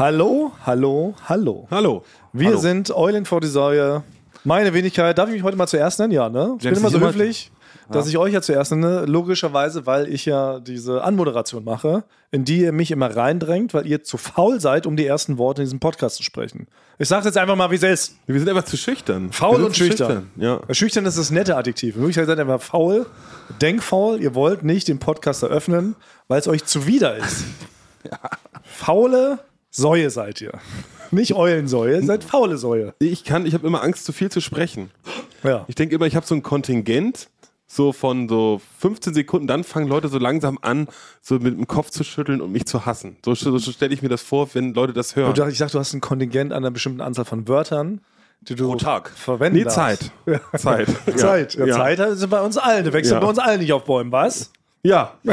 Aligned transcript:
Hallo, 0.00 0.52
hallo, 0.64 1.14
hallo. 1.28 1.68
Hallo. 1.70 2.04
Wir 2.32 2.48
Hallo. 2.48 2.58
sind 2.58 2.90
Eulen 2.90 3.26
vor 3.26 3.42
die 3.42 3.48
Säue. 3.48 4.02
Meine 4.44 4.72
Wenigkeit, 4.72 5.18
darf 5.18 5.28
ich 5.28 5.34
mich 5.34 5.42
heute 5.42 5.58
mal 5.58 5.66
zuerst 5.66 5.98
nennen? 5.98 6.10
Ja, 6.10 6.30
ne? 6.30 6.54
Ich 6.56 6.64
bin 6.64 6.74
immer 6.74 6.88
so 6.88 7.00
höflich, 7.00 7.50
dass 7.90 8.08
ich 8.08 8.16
euch 8.16 8.32
ja 8.32 8.40
zuerst 8.40 8.72
nenne. 8.72 9.04
Logischerweise, 9.04 9.84
weil 9.84 10.08
ich 10.08 10.24
ja 10.24 10.58
diese 10.58 11.04
Anmoderation 11.04 11.64
mache, 11.64 12.04
in 12.30 12.46
die 12.46 12.62
ihr 12.62 12.72
mich 12.72 12.92
immer 12.92 13.14
reindrängt, 13.14 13.74
weil 13.74 13.86
ihr 13.86 14.02
zu 14.02 14.16
faul 14.16 14.58
seid, 14.58 14.86
um 14.86 14.96
die 14.96 15.04
ersten 15.04 15.36
Worte 15.36 15.60
in 15.60 15.66
diesem 15.66 15.80
Podcast 15.80 16.16
zu 16.16 16.22
sprechen. 16.22 16.66
Ich 16.98 17.08
sag's 17.08 17.26
jetzt 17.26 17.36
einfach 17.36 17.56
mal, 17.56 17.70
wie 17.70 17.74
es 17.74 17.82
ist. 17.82 18.16
Wir 18.26 18.38
sind 18.38 18.48
einfach 18.48 18.64
zu 18.64 18.78
schüchtern. 18.78 19.30
Faul 19.32 19.62
und 19.62 19.74
zu 19.74 19.84
schüchtern. 19.84 20.30
Ja. 20.36 20.60
Schüchtern 20.70 21.04
ist 21.04 21.18
das 21.18 21.30
nette 21.30 21.58
Adjektiv. 21.58 21.96
In 21.96 22.00
Wirklichkeit 22.00 22.26
seid 22.26 22.38
ihr 22.38 22.50
einfach 22.50 22.62
faul, 22.62 23.04
denkfaul. 23.60 24.18
Ihr 24.22 24.34
wollt 24.34 24.62
nicht 24.62 24.88
den 24.88 24.98
Podcast 24.98 25.42
eröffnen, 25.42 25.94
weil 26.26 26.40
es 26.40 26.48
euch 26.48 26.64
zuwider 26.64 27.18
ist. 27.18 27.44
Faule 28.64 29.40
Säue 29.70 30.10
seid 30.10 30.40
ihr. 30.40 30.52
Nicht 31.12 31.34
Eulensäue, 31.34 31.96
ihr 31.96 32.02
seid 32.04 32.24
faule 32.24 32.56
Säue. 32.56 32.94
Ich 32.98 33.24
kann, 33.24 33.46
ich 33.46 33.54
habe 33.54 33.66
immer 33.66 33.82
Angst, 33.82 34.04
zu 34.04 34.12
viel 34.12 34.30
zu 34.30 34.40
sprechen. 34.40 34.90
Ja. 35.42 35.64
Ich 35.68 35.74
denke 35.74 35.94
immer, 35.94 36.06
ich 36.06 36.16
habe 36.16 36.26
so 36.26 36.34
ein 36.34 36.42
Kontingent, 36.42 37.28
so 37.66 37.92
von 37.92 38.28
so 38.28 38.60
15 38.80 39.14
Sekunden, 39.14 39.46
dann 39.46 39.62
fangen 39.64 39.88
Leute 39.88 40.08
so 40.08 40.18
langsam 40.18 40.58
an, 40.62 40.88
so 41.22 41.36
mit 41.36 41.56
dem 41.56 41.66
Kopf 41.66 41.90
zu 41.90 42.02
schütteln 42.04 42.40
und 42.40 42.50
mich 42.52 42.66
zu 42.66 42.84
hassen. 42.86 43.16
So, 43.24 43.34
so 43.34 43.58
stelle 43.60 43.94
ich 43.94 44.02
mir 44.02 44.08
das 44.08 44.22
vor, 44.22 44.48
wenn 44.54 44.74
Leute 44.74 44.92
das 44.92 45.14
hören. 45.16 45.30
Ich 45.30 45.58
dachte, 45.58 45.72
du 45.72 45.78
hast 45.78 45.92
ein 45.94 46.00
Kontingent 46.00 46.52
an 46.52 46.58
einer 46.58 46.70
bestimmten 46.72 47.00
Anzahl 47.00 47.24
von 47.24 47.46
Wörtern, 47.48 48.00
die 48.42 48.54
du 48.56 48.68
Pro 48.70 48.76
Tag. 48.76 49.10
verwenden 49.10 49.58
Nee. 49.58 49.66
Zeit. 49.66 50.10
Zeit. 50.56 50.88
Ja. 51.06 51.16
Zeit. 51.16 51.54
Ja, 51.54 51.66
Ja. 51.66 51.76
Zeit 51.76 51.98
ist 52.00 52.28
bei 52.28 52.40
uns 52.40 52.56
allen. 52.56 52.84
Du 52.84 52.92
wechselst 52.92 53.12
Ja. 53.12 53.20
bei 53.20 53.26
uns 53.28 53.38
allen 53.38 53.60
nicht 53.60 53.72
auf 53.72 53.84
Bäumen, 53.84 54.10
was? 54.12 54.50
Ja. 54.82 55.18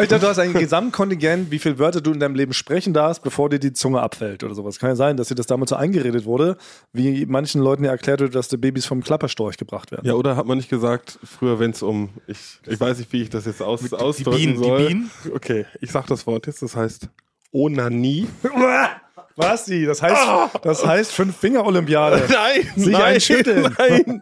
Ich 0.00 0.08
dachte, 0.08 0.20
du 0.20 0.28
hast 0.28 0.38
ein 0.38 0.52
Gesamtkontingent, 0.52 1.50
wie 1.50 1.58
viele 1.58 1.78
Wörter 1.78 2.00
du 2.00 2.12
in 2.12 2.20
deinem 2.20 2.34
Leben 2.34 2.52
sprechen 2.52 2.94
darfst, 2.94 3.22
bevor 3.22 3.48
dir 3.48 3.58
die 3.58 3.72
Zunge 3.72 4.00
abfällt 4.00 4.44
oder 4.44 4.54
sowas. 4.54 4.78
Kann 4.78 4.90
ja 4.90 4.96
sein, 4.96 5.16
dass 5.16 5.28
dir 5.28 5.34
das 5.34 5.46
damals 5.46 5.70
so 5.70 5.76
eingeredet 5.76 6.24
wurde, 6.24 6.56
wie 6.92 7.26
manchen 7.26 7.60
Leuten 7.60 7.84
ja 7.84 7.90
erklärt 7.90 8.20
wird, 8.20 8.34
dass 8.34 8.48
die 8.48 8.56
Babys 8.56 8.86
vom 8.86 9.02
Klapperstorch 9.02 9.56
gebracht 9.56 9.90
werden. 9.90 10.06
Ja, 10.06 10.14
oder 10.14 10.36
hat 10.36 10.46
man 10.46 10.58
nicht 10.58 10.70
gesagt, 10.70 11.18
früher, 11.24 11.58
wenn 11.58 11.72
es 11.72 11.82
um, 11.82 12.10
ich, 12.26 12.38
ich 12.66 12.80
weiß 12.80 12.98
nicht, 12.98 13.12
wie 13.12 13.22
ich 13.22 13.30
das 13.30 13.44
jetzt 13.46 13.60
aus, 13.60 13.92
ausdrücken 13.92 14.38
Bienen, 14.38 14.62
die 14.62 14.68
soll. 14.68 14.86
Bienen? 14.86 15.10
Okay, 15.34 15.66
ich 15.80 15.90
sag 15.90 16.06
das 16.06 16.26
Wort 16.26 16.46
jetzt, 16.46 16.62
das 16.62 16.76
heißt 16.76 17.08
Onanie. 17.52 18.28
Was 19.38 19.64
die? 19.66 19.86
Das 19.86 20.02
heißt, 20.02 20.20
das 20.62 20.84
heißt 20.84 21.12
Fünf-Finger-Olympiade. 21.12 22.24
Nein, 22.28 22.66
Sich 22.76 22.96
einschütteln. 22.96 23.74
Nein. 23.78 24.20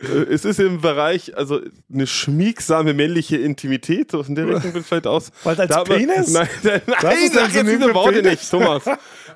Äh, 0.00 0.32
es 0.32 0.44
ist 0.44 0.58
im 0.58 0.80
Bereich, 0.80 1.36
also 1.36 1.60
eine 1.92 2.06
schmiegsame 2.08 2.92
männliche 2.92 3.36
Intimität, 3.36 4.10
so 4.10 4.20
in 4.22 4.34
der 4.34 4.48
Richtung 4.48 4.74
wird 4.74 4.84
vielleicht 4.84 5.06
aus. 5.06 5.30
Weil 5.44 5.60
als 5.60 5.70
Da 5.70 5.80
hat 5.80 5.88
man- 5.88 5.98
Penis? 5.98 6.32
Nein, 6.32 6.48
nein, 6.64 6.82
Das 7.00 7.14
ist 7.14 7.34
sag 7.34 7.44
ein 7.44 7.54
jetzt 7.54 7.68
diese 7.80 7.94
Worte 7.94 8.22
Penis. 8.22 8.30
nicht, 8.40 8.50
Thomas. 8.50 8.82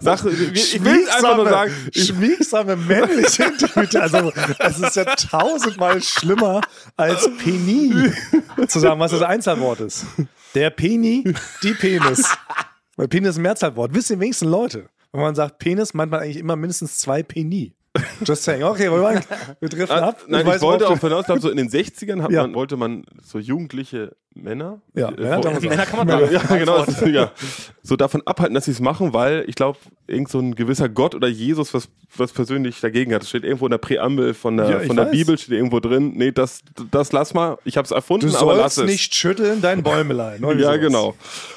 Sag, 0.00 0.24
ich 0.26 0.84
will 0.84 1.08
einfach 1.08 1.36
nur 1.36 1.48
sagen, 1.48 1.72
schmiegsame 1.94 2.76
männliche 2.76 3.44
Intimität. 3.44 3.96
Also, 3.96 4.32
es 4.58 4.78
ist 4.80 4.96
ja 4.96 5.04
tausendmal 5.04 6.02
schlimmer 6.02 6.60
als 6.96 7.30
Peni 7.38 8.12
zu 8.68 8.78
sagen, 8.80 9.00
was 9.00 9.12
das 9.12 9.22
Einzahlwort 9.22 9.80
ist. 9.80 10.04
Der 10.54 10.70
Peni, 10.70 11.32
die 11.62 11.72
Penis. 11.74 12.24
Weil 12.96 13.08
Penis 13.08 13.30
ist 13.30 13.36
ein 13.36 13.42
Mehrzahlwort. 13.42 13.94
Wissen 13.94 14.14
die 14.16 14.20
wenigsten 14.20 14.48
Leute. 14.48 14.88
Wenn 15.16 15.22
man 15.24 15.34
sagt 15.34 15.58
Penis, 15.58 15.94
meint 15.94 16.10
man 16.10 16.20
eigentlich 16.20 16.38
immer 16.38 16.56
mindestens 16.56 16.98
zwei 16.98 17.22
Peni. 17.22 17.72
Just 18.26 18.42
saying. 18.44 18.62
Okay, 18.62 18.90
wir, 18.90 19.00
waren, 19.00 19.20
wir 19.58 19.68
driften 19.70 19.98
ab. 19.98 20.18
nein, 20.28 20.42
ich, 20.42 20.46
weiß, 20.46 20.60
wollte 20.60 20.86
auch 20.86 20.98
hinaus, 21.00 21.20
ich 21.20 21.26
glaube, 21.26 21.40
so 21.40 21.48
in 21.48 21.56
den 21.56 21.70
60ern 21.70 22.20
hat 22.22 22.30
Ja. 22.30 22.42
man, 22.42 22.54
wollte 22.54 22.76
man 22.76 23.04
so 23.24 23.38
jugendliche 23.38 24.14
Männer. 24.34 24.82
Ja, 24.94 25.08
äh, 25.08 25.12
Männer 25.12 25.32
vor- 25.36 25.40
damals 25.44 25.64
auch. 25.64 25.68
Männer 25.70 25.86
kann 25.86 25.98
man 26.06 26.08
ja, 26.30 26.40
sagen. 26.40 26.58
genau, 26.58 26.84
ja. 27.06 27.32
so 27.82 27.96
davon 27.96 28.20
abhalten, 28.26 28.54
dass 28.54 28.66
sie 28.66 28.72
es 28.72 28.80
machen, 28.80 29.14
weil 29.14 29.44
ich 29.48 29.54
glaube, 29.54 29.78
irgend 30.06 30.28
so 30.28 30.38
ein 30.40 30.54
gewisser 30.54 30.90
Gott 30.90 31.14
oder 31.14 31.26
Jesus 31.28 31.72
was, 31.72 31.88
was 32.14 32.32
persönlich 32.32 32.78
dagegen 32.82 33.14
hat. 33.14 33.22
Das 33.22 33.30
steht 33.30 33.44
irgendwo 33.44 33.64
in 33.64 33.70
der 33.70 33.78
Präambel 33.78 34.34
von 34.34 34.58
der, 34.58 34.68
Ja, 34.68 34.80
ich 34.82 34.88
von 34.88 34.96
der 34.96 35.06
weiß. 35.06 35.12
Bibel, 35.12 35.38
steht 35.38 35.54
irgendwo 35.54 35.80
drin. 35.80 36.12
Nee, 36.16 36.32
das, 36.32 36.60
das 36.90 37.12
lass 37.12 37.32
mal. 37.32 37.56
Ich 37.64 37.78
habe 37.78 37.86
es 37.86 37.92
erfunden, 37.92 38.30
Du 38.30 38.36
aber 38.36 38.56
lass 38.56 38.76
es. 38.76 38.84
nicht 38.84 39.14
schütteln, 39.14 39.62
dein 39.62 39.82
Bäumelein. 39.82 40.42
Ja, 40.42 40.52
sowas. 40.58 40.80
genau. 40.80 41.14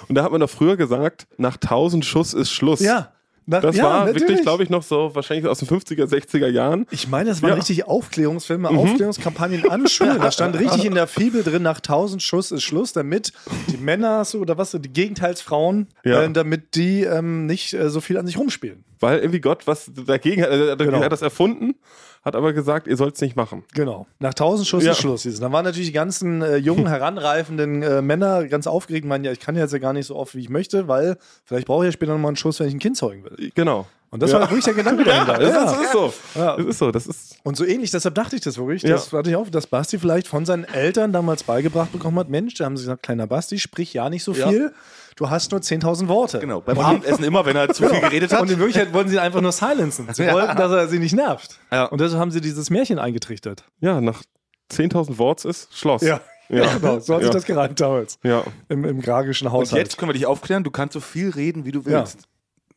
Und 0.07 0.15
da 0.15 0.23
hat 0.23 0.31
man 0.31 0.39
doch 0.39 0.49
früher 0.49 0.77
gesagt, 0.77 1.27
nach 1.35 1.57
1000 1.57 2.05
Schuss 2.05 2.33
ist 2.33 2.49
Schluss. 2.49 2.79
Ja. 2.79 3.11
Nach, 3.49 3.61
Das 3.61 3.75
ja, 3.75 3.83
war 3.83 3.99
natürlich. 4.05 4.21
wirklich, 4.21 4.41
glaube 4.43 4.61
ich, 4.63 4.69
noch 4.69 4.83
so, 4.83 5.09
wahrscheinlich 5.15 5.47
aus 5.47 5.57
den 5.59 5.67
50er, 5.67 6.05
60er 6.05 6.47
Jahren. 6.47 6.85
Ich 6.91 7.07
meine, 7.07 7.29
das 7.31 7.41
waren 7.41 7.49
Ja. 7.49 7.55
Mhm. 7.55 7.59
richtig 7.61 7.87
Aufklärungsfilme, 7.87 8.69
Aufklärungskampagnen 8.69 9.67
an 9.69 9.87
Schulen. 9.87 10.19
Da 10.21 10.31
stand 10.31 10.55
richtig 10.59 10.85
in 10.85 10.93
der 10.93 11.07
Fibel 11.07 11.41
drin, 11.43 11.63
nach 11.63 11.77
1000 11.77 12.21
Schuss 12.21 12.51
ist 12.51 12.61
Schluss, 12.63 12.93
damit 12.93 13.33
die 13.71 13.77
Männer 13.77 14.23
so, 14.23 14.37
oder 14.39 14.57
was, 14.59 14.71
so, 14.71 14.77
die 14.77 14.89
Gegenteilsfrauen, 14.93 15.87
Ja. 16.05 16.21
äh, 16.23 16.31
damit 16.31 16.75
die 16.75 17.01
ähm, 17.03 17.47
nicht 17.47 17.73
äh, 17.73 17.89
so 17.89 18.01
viel 18.01 18.17
an 18.17 18.27
sich 18.27 18.37
rumspielen. 18.37 18.83
Weil 18.99 19.19
irgendwie 19.19 19.39
Gott 19.39 19.65
was 19.67 19.89
dagegen 19.93 20.41
hat. 20.41 20.49
Er 20.49 20.71
hat 20.71 20.79
Genau. 20.79 20.97
er 20.97 21.05
hat 21.05 21.11
das 21.11 21.21
erfunden, 21.21 21.75
hat 22.23 22.35
aber 22.35 22.51
gesagt, 22.53 22.85
ihr 22.87 22.97
sollt 22.97 23.15
es 23.15 23.21
nicht 23.21 23.35
machen. 23.35 23.63
Genau. 23.73 24.07
Nach 24.19 24.33
1000 24.33 24.67
Schuss 24.67 24.83
Ja. 24.83 24.91
ist 24.91 24.97
Schluss. 24.99 25.23
Dann 25.23 25.51
waren 25.53 25.63
natürlich 25.65 25.87
die 25.89 25.93
ganzen 25.93 26.41
äh, 26.41 26.57
jungen, 26.57 26.87
heranreifenden 26.89 27.81
äh, 27.81 28.01
Männer 28.01 28.45
ganz 28.47 28.67
aufgeregt, 28.67 29.05
meinen, 29.05 29.23
ja, 29.23 29.31
ich 29.31 29.39
kann 29.39 29.55
jetzt 29.55 29.71
ja 29.73 29.79
gar 29.79 29.93
nicht 29.93 30.05
so 30.07 30.15
oft, 30.15 30.35
wie 30.35 30.39
ich 30.41 30.49
möchte, 30.49 30.87
weil 30.87 31.17
vielleicht 31.45 31.67
brauche 31.67 31.83
ich 31.85 31.87
ja 31.87 31.91
später 31.93 32.11
nochmal 32.13 32.29
einen 32.29 32.35
Schuss, 32.35 32.59
wenn 32.59 32.67
ich 32.67 32.73
ein 32.73 32.79
Kind 32.79 32.97
zeugen 32.97 33.23
will. 33.23 33.51
Genau. 33.55 33.87
Und 34.11 34.21
das 34.23 34.31
Ja. 34.31 34.39
war 34.39 34.49
wirklich 34.49 34.65
der 34.65 34.73
Gedanke 34.73 35.03
dahinter. 35.03 35.33
Das, 35.39 35.49
Ja. 35.53 35.63
ist, 35.65 35.71
das 35.73 35.81
ist 35.81 35.91
so. 35.91 36.13
Ja. 36.35 36.57
Das 36.57 36.65
ist 36.65 36.77
so. 36.79 36.91
Das 36.91 37.07
ist. 37.07 37.37
Und 37.43 37.55
so 37.57 37.65
ähnlich, 37.65 37.91
deshalb 37.91 38.15
dachte 38.15 38.35
ich 38.35 38.41
das 38.41 38.57
wirklich. 38.57 38.81
Ja. 38.83 38.91
Das 38.91 39.13
hatte 39.13 39.29
ich 39.29 39.35
auch, 39.35 39.49
dass 39.49 39.67
Basti 39.67 39.99
vielleicht 39.99 40.27
von 40.27 40.45
seinen 40.45 40.63
Eltern 40.63 41.13
damals 41.13 41.43
beigebracht 41.43 41.91
bekommen 41.91 42.17
hat: 42.19 42.29
Mensch, 42.29 42.55
da 42.55 42.65
haben 42.65 42.75
sie 42.77 42.83
gesagt, 42.83 43.03
kleiner 43.03 43.27
Basti, 43.27 43.59
sprich 43.59 43.93
ja 43.93 44.09
nicht 44.09 44.23
so 44.23 44.33
Ja. 44.33 44.49
viel. 44.49 44.73
Du 45.15 45.29
hast 45.29 45.51
nur 45.51 45.59
10.000 45.61 46.07
Worte. 46.07 46.39
Genau, 46.39 46.61
beim 46.61 46.79
Abendessen 46.79 47.23
immer, 47.25 47.45
wenn 47.45 47.55
er 47.57 47.67
zu 47.69 47.87
viel 47.89 47.99
geredet 47.99 48.31
hat. 48.31 48.41
Und 48.41 48.51
in 48.51 48.57
Wirklichkeit 48.57 48.93
wollten 48.93 49.09
sie 49.09 49.15
ihn 49.17 49.19
einfach 49.21 49.41
nur 49.41 49.51
silenzen. 49.51 50.07
Sie 50.13 50.23
Ja. 50.23 50.33
wollten, 50.33 50.55
dass 50.55 50.71
er 50.71 50.87
sie 50.87 50.97
nicht 50.97 51.13
nervt. 51.13 51.59
Ja. 51.71 51.85
Und 51.85 51.99
deshalb 51.99 52.21
haben 52.21 52.31
sie 52.31 52.39
dieses 52.41 52.69
Märchen 52.69 52.99
eingetrichtert. 52.99 53.65
Ja, 53.81 53.99
nach 53.99 54.23
10.000 54.69 55.17
Worts 55.17 55.43
ist 55.45 55.75
Schloss. 55.77 56.01
Ja, 56.03 56.21
Ja. 56.47 56.73
genau. 56.77 56.99
So 56.99 57.15
hat 57.15 57.21
sich 57.21 57.27
Ja. 57.29 57.33
das 57.33 57.43
gereimt 57.45 57.79
damals. 57.81 58.17
Ja. 58.23 58.43
Im, 58.69 58.85
im 58.85 59.01
gragischen 59.01 59.47
Und 59.47 59.53
Haushalt. 59.53 59.83
jetzt 59.83 59.97
können 59.97 60.09
wir 60.09 60.13
dich 60.13 60.25
aufklären, 60.25 60.63
du 60.63 60.71
kannst 60.71 60.93
so 60.93 60.99
viel 61.01 61.29
reden, 61.31 61.65
wie 61.65 61.71
du 61.71 61.81
Ja. 61.81 61.99
willst. 61.99 62.19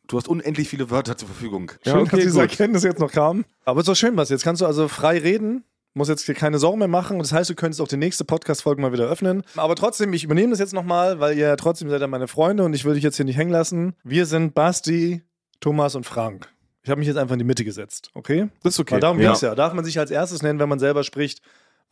Du 0.07 0.17
hast 0.17 0.27
unendlich 0.27 0.69
viele 0.69 0.89
Wörter 0.89 1.17
zur 1.17 1.27
Verfügung. 1.27 1.71
Schön, 1.83 1.95
Ja, 1.95 2.01
okay, 2.01 2.09
dass 2.11 2.19
diese 2.19 2.31
gut. 2.41 2.41
Erkenntnis 2.41 2.83
jetzt 2.83 2.99
noch 2.99 3.11
kam. 3.11 3.45
Aber 3.65 3.79
es 3.79 3.83
ist 3.83 3.89
doch 3.89 3.95
schön, 3.95 4.17
was. 4.17 4.29
Jetzt 4.29 4.43
kannst 4.43 4.61
du 4.61 4.65
also 4.65 4.87
frei 4.87 5.17
reden. 5.17 5.63
Muss 5.95 6.09
jetzt 6.09 6.27
dir 6.27 6.33
keine 6.33 6.57
Sorgen 6.57 6.79
mehr 6.79 6.87
machen. 6.87 7.19
Das 7.19 7.31
heißt, 7.31 7.49
du 7.49 7.55
könntest 7.55 7.79
auch 7.79 7.87
die 7.87 7.97
nächste 7.97 8.25
Podcast-Folge 8.25 8.81
mal 8.81 8.91
wieder 8.91 9.05
öffnen. 9.05 9.43
Aber 9.55 9.75
trotzdem, 9.75 10.11
ich 10.13 10.23
übernehme 10.23 10.49
das 10.49 10.59
jetzt 10.59 10.73
nochmal, 10.73 11.19
weil 11.19 11.37
ihr 11.37 11.47
ja 11.47 11.55
trotzdem 11.55 11.89
seid 11.89 12.01
ja 12.01 12.07
meine 12.07 12.27
Freunde 12.27 12.63
und 12.63 12.73
ich 12.73 12.83
will 12.83 12.95
dich 12.95 13.03
jetzt 13.03 13.15
hier 13.15 13.25
nicht 13.25 13.37
hängen 13.37 13.51
lassen. 13.51 13.95
Wir 14.03 14.25
sind 14.25 14.55
Basti, 14.55 15.21
Thomas 15.59 15.95
und 15.95 16.05
Frank. 16.05 16.49
Ich 16.81 16.89
habe 16.89 16.99
mich 16.99 17.07
jetzt 17.07 17.17
einfach 17.17 17.33
in 17.33 17.39
die 17.39 17.45
Mitte 17.45 17.63
gesetzt, 17.63 18.09
okay? 18.13 18.49
Das 18.61 18.73
ist 18.73 18.79
okay. 18.79 18.95
Weil 18.95 18.99
darum 18.99 19.19
ja. 19.21 19.29
geht's 19.29 19.41
ja. 19.41 19.55
Darf 19.55 19.73
man 19.73 19.85
sich 19.85 19.99
als 19.99 20.11
erstes 20.11 20.41
nennen, 20.41 20.59
wenn 20.59 20.67
man 20.67 20.79
selber 20.79 21.03
spricht. 21.03 21.41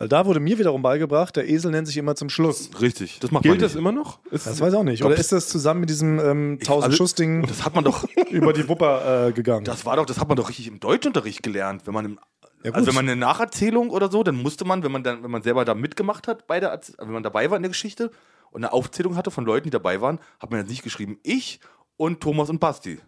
Weil 0.02 0.08
da 0.08 0.26
wurde 0.26 0.40
mir 0.40 0.58
wiederum 0.58 0.82
beigebracht, 0.82 1.36
der 1.36 1.48
Esel 1.48 1.70
nennt 1.70 1.86
sich 1.86 1.96
immer 1.96 2.16
zum 2.16 2.28
Schluss. 2.28 2.70
Richtig, 2.80 3.20
das 3.20 3.30
macht 3.30 3.44
Gilt 3.44 3.54
man 3.54 3.62
das 3.62 3.76
immer 3.76 3.92
noch? 3.92 4.18
Ist 4.32 4.48
Das 4.48 4.60
weiß 4.60 4.72
ich 4.72 4.78
auch 4.80 4.82
nicht. 4.82 5.04
Oder 5.04 5.14
ist 5.14 5.30
das 5.30 5.48
zusammen 5.48 5.78
mit 5.78 5.90
diesem 5.90 6.18
ähm, 6.18 6.58
1000 6.60 6.84
also- 6.86 6.96
Schuss-Ding 6.96 7.46
Das 7.46 7.64
hat 7.64 7.76
man 7.76 7.84
doch, 7.84 8.04
über 8.30 8.52
die 8.52 8.68
Wupper 8.68 9.28
äh, 9.28 9.32
gegangen? 9.32 9.64
das 9.64 9.86
war 9.86 9.94
doch, 9.94 10.04
das 10.04 10.18
hat 10.18 10.26
man 10.26 10.36
doch 10.36 10.48
richtig 10.48 10.66
im 10.66 10.80
Deutschunterricht 10.80 11.44
gelernt, 11.44 11.86
wenn 11.86 11.94
man 11.94 12.04
im 12.04 12.18
Ja, 12.64 12.72
also 12.72 12.88
wenn 12.88 12.96
man 12.96 13.08
eine 13.08 13.14
Nacherzählung 13.14 13.90
oder 13.90 14.10
so, 14.10 14.24
dann 14.24 14.34
musste 14.42 14.64
man, 14.64 14.82
wenn 14.82 14.90
man 14.90 15.04
dann, 15.04 15.22
wenn 15.22 15.30
man 15.30 15.42
selber 15.44 15.64
da 15.64 15.76
mitgemacht 15.76 16.26
hat, 16.26 16.48
bei 16.48 16.58
der, 16.58 16.80
wenn 16.98 17.12
man 17.12 17.22
dabei 17.22 17.48
war 17.50 17.56
in 17.56 17.62
der 17.62 17.70
Geschichte 17.70 18.10
und 18.50 18.64
eine 18.64 18.72
Aufzählung 18.72 19.14
hatte 19.14 19.30
von 19.30 19.44
Leuten, 19.44 19.66
die 19.66 19.70
dabei 19.70 20.00
waren, 20.00 20.18
hat 20.40 20.50
man 20.50 20.58
jetzt 20.58 20.68
nicht 20.70 20.82
geschrieben 20.82 21.20
ich 21.22 21.60
und 21.96 22.18
Thomas 22.20 22.50
und 22.50 22.58
Basti, 22.58 22.98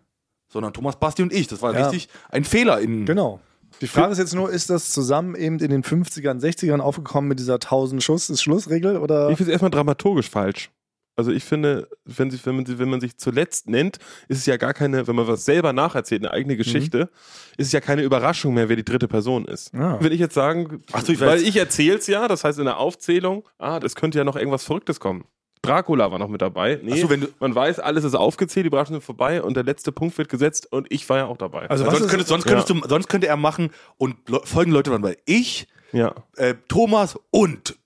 sondern 0.46 0.72
Thomas, 0.72 0.94
Basti 1.00 1.24
und 1.24 1.32
ich. 1.32 1.48
Das 1.48 1.60
war 1.60 1.74
Ja. 1.74 1.88
richtig 1.88 2.08
ein 2.30 2.44
Fehler 2.44 2.78
in. 2.78 3.04
Genau. 3.04 3.40
Die 3.80 3.86
Frage 3.86 4.12
ist 4.12 4.18
jetzt 4.18 4.34
nur, 4.34 4.50
ist 4.50 4.70
das 4.70 4.90
zusammen 4.92 5.34
eben 5.34 5.58
in 5.58 5.70
den 5.70 5.82
50ern, 5.82 6.40
60ern 6.40 6.80
aufgekommen 6.80 7.28
mit 7.28 7.38
dieser 7.38 7.54
1000 7.54 8.02
Schuss, 8.02 8.30
ist 8.30 8.42
Schlussregel 8.42 8.96
oder? 8.96 9.30
Ich 9.30 9.36
finde 9.36 9.50
es 9.50 9.52
erstmal 9.54 9.70
dramaturgisch 9.70 10.30
falsch. 10.30 10.70
Also 11.16 11.30
ich 11.30 11.44
finde, 11.44 11.88
wenn, 12.04 12.28
sie, 12.32 12.40
wenn, 12.44 12.56
man, 12.56 12.66
sie- 12.66 12.78
wenn 12.80 12.88
man 12.88 13.00
sich 13.00 13.16
zuletzt 13.18 13.68
nennt, 13.68 13.98
ist 14.26 14.38
es 14.38 14.46
ja 14.46 14.56
gar 14.56 14.74
keine, 14.74 15.06
wenn 15.06 15.14
man 15.14 15.28
was 15.28 15.44
selber 15.44 15.72
nacherzählt, 15.72 16.22
eine 16.24 16.32
eigene 16.32 16.56
Geschichte, 16.56 17.08
ist 17.56 17.68
es 17.68 17.72
ja 17.72 17.80
keine 17.80 18.02
Überraschung 18.02 18.52
mehr, 18.54 18.68
wer 18.68 18.74
die 18.74 18.84
dritte 18.84 19.06
Person 19.06 19.44
ist. 19.44 19.72
Ah. 19.74 19.96
Wenn 20.00 20.10
ich 20.10 20.18
jetzt 20.18 20.34
sagen, 20.34 20.82
Ach 20.92 21.04
so, 21.04 21.12
ich 21.12 21.20
weil 21.20 21.28
weiß. 21.28 21.42
ich 21.42 21.56
erzähl's 21.56 22.08
ja, 22.08 22.26
das 22.26 22.42
heißt 22.42 22.58
in 22.58 22.64
der 22.64 22.78
Aufzählung, 22.78 23.48
ah, 23.58 23.78
das 23.78 23.94
könnte 23.94 24.18
ja 24.18 24.24
noch 24.24 24.34
irgendwas 24.34 24.64
Verrücktes 24.64 24.98
kommen. 24.98 25.24
Dracula 25.66 26.10
war 26.12 26.18
noch 26.18 26.28
mit 26.28 26.42
dabei. 26.42 26.78
Nee, 26.82 27.00
so, 27.00 27.10
wenn 27.10 27.22
du- 27.22 27.28
man 27.40 27.54
weiß, 27.54 27.78
alles 27.80 28.04
ist 28.04 28.14
aufgezählt, 28.14 28.64
die 28.64 28.68
Überraschungen 28.68 29.00
sind 29.00 29.04
vorbei 29.06 29.42
und 29.42 29.54
der 29.54 29.64
letzte 29.64 29.92
Punkt 29.92 30.16
wird 30.18 30.28
gesetzt 30.28 30.70
und 30.72 30.86
ich 30.90 31.08
war 31.08 31.18
ja 31.18 31.26
auch 31.26 31.36
dabei. 31.36 31.68
Also 31.70 31.86
was 31.86 31.98
sonst, 31.98 32.08
könntest, 32.10 32.28
sonst, 32.28 32.44
könntest 32.46 32.70
du, 32.70 32.80
sonst 32.88 33.08
könnte 33.08 33.26
er 33.26 33.36
machen 33.36 33.70
und 33.98 34.16
folgende 34.44 34.76
Leute 34.76 34.90
waren 34.90 35.02
bei 35.02 35.16
ich, 35.26 35.66
ja. 35.92 36.14
äh, 36.36 36.54
Thomas 36.68 37.18
und 37.30 37.76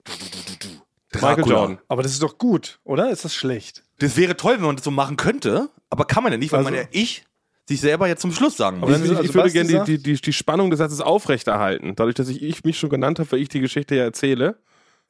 Michael 1.15 1.37
Dracula. 1.37 1.57
Jordan. 1.57 1.79
Aber 1.89 2.03
das 2.03 2.13
ist 2.13 2.23
doch 2.23 2.39
gut, 2.39 2.81
oder? 2.85 3.11
Ist 3.11 3.25
das 3.25 3.35
schlecht? 3.35 3.83
Das 3.99 4.17
wäre 4.17 4.37
toll, 4.37 4.55
wenn 4.57 4.67
man 4.67 4.77
das 4.77 4.85
so 4.85 4.91
machen 4.91 5.17
könnte, 5.17 5.69
aber 5.91 6.05
kann 6.05 6.23
man 6.23 6.33
ja 6.33 6.39
nicht, 6.39 6.53
weil 6.53 6.59
Also- 6.59 6.71
man 6.71 6.79
ja 6.79 6.87
ich 6.91 7.25
sich 7.67 7.81
selber 7.83 8.09
jetzt 8.09 8.23
zum 8.23 8.33
Schluss 8.33 8.57
sagen 8.57 8.81
muss. 8.81 8.89
Ich, 8.91 8.97
also 9.11 9.23
ich 9.23 9.35
würde 9.35 9.51
gerne 9.51 9.85
die, 9.85 9.99
die, 9.99 10.03
die, 10.15 10.21
die 10.23 10.33
Spannung 10.33 10.71
des 10.71 10.79
Satzes 10.79 11.03
aufrechterhalten. 11.03 11.95
Dadurch, 11.97 12.15
dass 12.15 12.29
ich, 12.31 12.43
ich 12.43 12.65
mich 12.65 12.79
schon 12.79 12.89
genannt 12.89 13.19
habe, 13.19 13.31
weil 13.33 13.41
ich 13.41 13.51
die 13.51 13.61
Geschichte 13.61 13.95
ja 13.95 14.05
erzähle, 14.05 14.57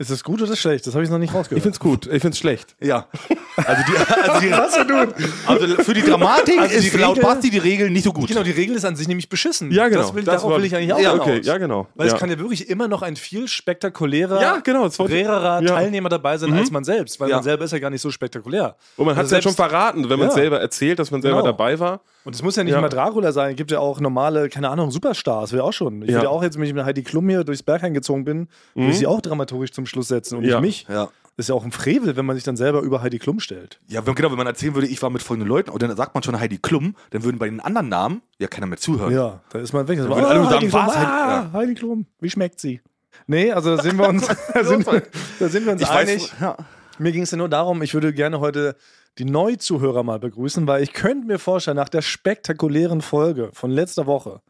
Ist 0.01 0.13
das 0.13 0.23
gut 0.23 0.41
oder 0.41 0.55
schlecht? 0.55 0.87
Das 0.87 0.95
habe 0.95 1.03
ich 1.03 1.11
noch 1.11 1.19
nicht 1.19 1.31
Ich 1.31 1.37
rausgehört. 1.37 1.61
find's 1.63 1.81
gut, 1.81 2.07
ich 2.07 2.23
find's 2.23 2.39
schlecht. 2.39 2.77
Ja. 2.81 3.09
Also, 3.57 3.83
die, 3.89 3.97
also, 3.99 4.41
die, 4.41 4.51
Was 4.53 4.75
denn 4.77 5.27
also 5.47 5.83
für 5.83 5.93
die 5.93 6.03
Dramatik 6.03 6.57
Also 6.61 6.79
die 6.81 6.87
ist 6.87 6.97
laut 6.97 7.17
Regel- 7.17 7.29
Basti 7.29 7.51
die 7.51 7.59
Regel 7.59 7.91
nicht 7.91 8.05
so 8.05 8.13
gut. 8.13 8.29
Genau, 8.29 8.45
die 8.45 8.53
Regel 8.53 8.77
ist 8.77 8.85
an 8.85 8.95
sich 8.95 9.09
nämlich 9.09 9.29
beschissen. 9.29 9.73
Ja, 9.73 9.89
genau. 9.89 10.03
Das 10.03 10.15
will, 10.15 10.23
Das 10.23 10.37
darauf 10.37 10.53
war- 10.53 10.59
will 10.59 10.67
ich 10.67 10.77
eigentlich 10.77 10.93
auch 10.93 11.01
Ja. 11.01 11.15
Okay, 11.15 11.41
ja, 11.43 11.59
genau. 11.59 11.89
Weil 11.97 12.07
ja. 12.07 12.15
es 12.15 12.21
kann 12.21 12.31
ja 12.31 12.39
wirklich 12.39 12.71
immer 12.71 12.87
noch 12.87 13.03
ein 13.03 13.17
viel 13.17 13.49
spektakulärer, 13.49 14.41
Ja, 14.41 14.59
genau, 14.63 14.85
das 14.85 14.99
wollte- 15.01 15.27
rarer 15.27 15.63
ja. 15.63 15.69
Teilnehmer 15.69 16.09
dabei 16.09 16.39
sein 16.39 16.53
als 16.53 16.71
man 16.71 16.85
selbst, 16.85 17.19
weil 17.19 17.31
Ja. 17.31 17.37
man 17.37 17.43
selber 17.45 17.65
ist 17.65 17.73
ja 17.73 17.81
gar 17.81 17.91
nicht 17.91 18.01
so 18.03 18.13
spektakulär. 18.13 18.77
Und 18.97 19.07
man 19.07 19.17
hat 19.17 19.27
es 19.27 19.33
Also 19.33 19.37
ja 19.37 19.43
schon 19.43 19.55
verraten, 19.55 20.09
wenn 20.09 20.19
man 20.21 20.29
Ja. 20.29 20.35
selber 20.35 20.61
erzählt, 20.61 21.01
dass 21.01 21.11
man 21.11 21.23
selber 21.23 21.39
Genau. 21.39 21.51
dabei 21.51 21.79
war. 21.81 22.01
Und 22.25 22.35
es 22.35 22.43
muss 22.43 22.57
ja 22.57 22.63
nicht 22.63 22.73
Ja. 22.73 22.79
immer 22.79 22.89
Dracula 22.91 23.33
sein, 23.33 23.51
es 23.53 23.57
gibt 23.57 23.71
ja 23.71 23.81
auch 23.81 24.01
normale, 24.01 24.49
keine 24.51 24.69
Ahnung, 24.69 24.91
Superstars, 24.91 25.53
will 25.53 25.61
auch 25.61 25.73
schon. 25.73 26.03
Ich 26.03 26.09
Ja. 26.11 26.15
würde 26.17 26.25
ja 26.27 26.31
auch 26.31 26.43
jetzt, 26.43 26.57
wenn 26.59 26.65
ich 26.65 26.75
mit 26.75 26.85
Heidi 26.85 27.03
Klum 27.03 27.29
hier 27.29 27.43
durchs 27.43 27.63
Berg 27.63 27.83
eingezogen 27.83 28.25
bin, 28.25 28.49
würde 28.75 28.91
ich 28.91 28.99
sie 28.99 29.07
auch 29.07 29.21
dramaturgisch 29.21 29.73
zum 29.73 29.87
Schluss 29.89 30.09
setzen 30.09 30.37
und 30.39 30.45
Ja. 30.45 30.61
nicht 30.61 30.89
mich. 30.89 30.95
Ja. 30.95 31.09
Das 31.37 31.45
ist 31.45 31.49
ja 31.51 31.55
auch 31.55 31.65
ein 31.65 31.71
Frevel, 31.73 32.17
wenn 32.17 32.27
man 32.27 32.35
sich 32.35 32.45
dann 32.45 32.57
selber 32.57 32.81
über 32.81 33.01
Heidi 33.01 33.19
Klum 33.21 33.39
stellt. 33.39 33.79
Ja, 33.87 34.05
wenn, 34.05 34.15
genau, 34.17 34.31
wenn 34.31 34.39
man 34.39 34.47
erzählen 34.49 34.75
würde, 34.75 34.89
ich 34.89 35.01
war 35.03 35.11
mit 35.11 35.23
folgenden 35.23 35.49
Leuten 35.49 35.71
und 35.71 35.81
dann 35.81 35.95
sagt 35.97 36.13
man 36.15 36.23
schon 36.25 36.39
Heidi 36.41 36.59
Klum, 36.59 36.97
dann 37.11 37.23
würden 37.23 37.39
bei 37.39 37.49
den 37.49 37.61
anderen 37.61 37.89
Namen 37.89 38.23
ja 38.41 38.49
keiner 38.49 38.67
mehr 38.67 38.79
zuhören. 38.79 39.13
Ja, 39.15 39.41
da 39.51 39.61
ist 39.61 39.73
man 39.73 39.87
weg. 39.87 39.99
Das 39.99 40.09
würden 40.09 40.25
alle 40.25 40.41
nur 40.41 40.51
Heidi 40.51 40.69
sagen, 40.69 40.87
Klum, 40.89 40.97
was? 40.97 40.97
ah, 41.07 41.51
Heidi 41.53 41.75
Klum, 41.75 42.07
wie 42.21 42.29
schmeckt 42.31 42.59
sie? 42.59 42.81
Nee, 43.29 43.53
also 43.53 43.77
da 43.77 43.83
sind 43.83 43.97
wir 43.99 44.09
uns, 44.09 44.27
da 44.55 44.65
sind, 44.65 44.85
wir- 44.87 45.03
da 45.39 45.49
sind 45.49 45.65
wir 45.65 45.73
uns 45.75 45.83
Ich 45.83 45.89
einig. 45.89 46.23
weiß, 46.33 46.41
ja. 46.41 46.57
Mir 46.99 47.13
ging 47.13 47.23
es 47.23 47.31
ja 47.31 47.37
nur 47.39 47.49
darum, 47.49 47.83
ich 47.83 47.95
würde 47.95 48.13
gerne 48.13 48.41
heute 48.41 48.75
die 49.19 49.25
Neuzuhörer 49.25 50.03
mal 50.03 50.19
begrüßen, 50.19 50.67
weil 50.67 50.83
ich 50.83 50.93
könnte 50.93 51.27
mir 51.29 51.39
vorstellen, 51.39 51.77
nach 51.77 51.89
der 51.89 52.03
spektakulären 52.03 53.01
Folge 53.01 53.51
von 53.53 53.71
letzter 53.71 54.07
Woche, 54.07 54.41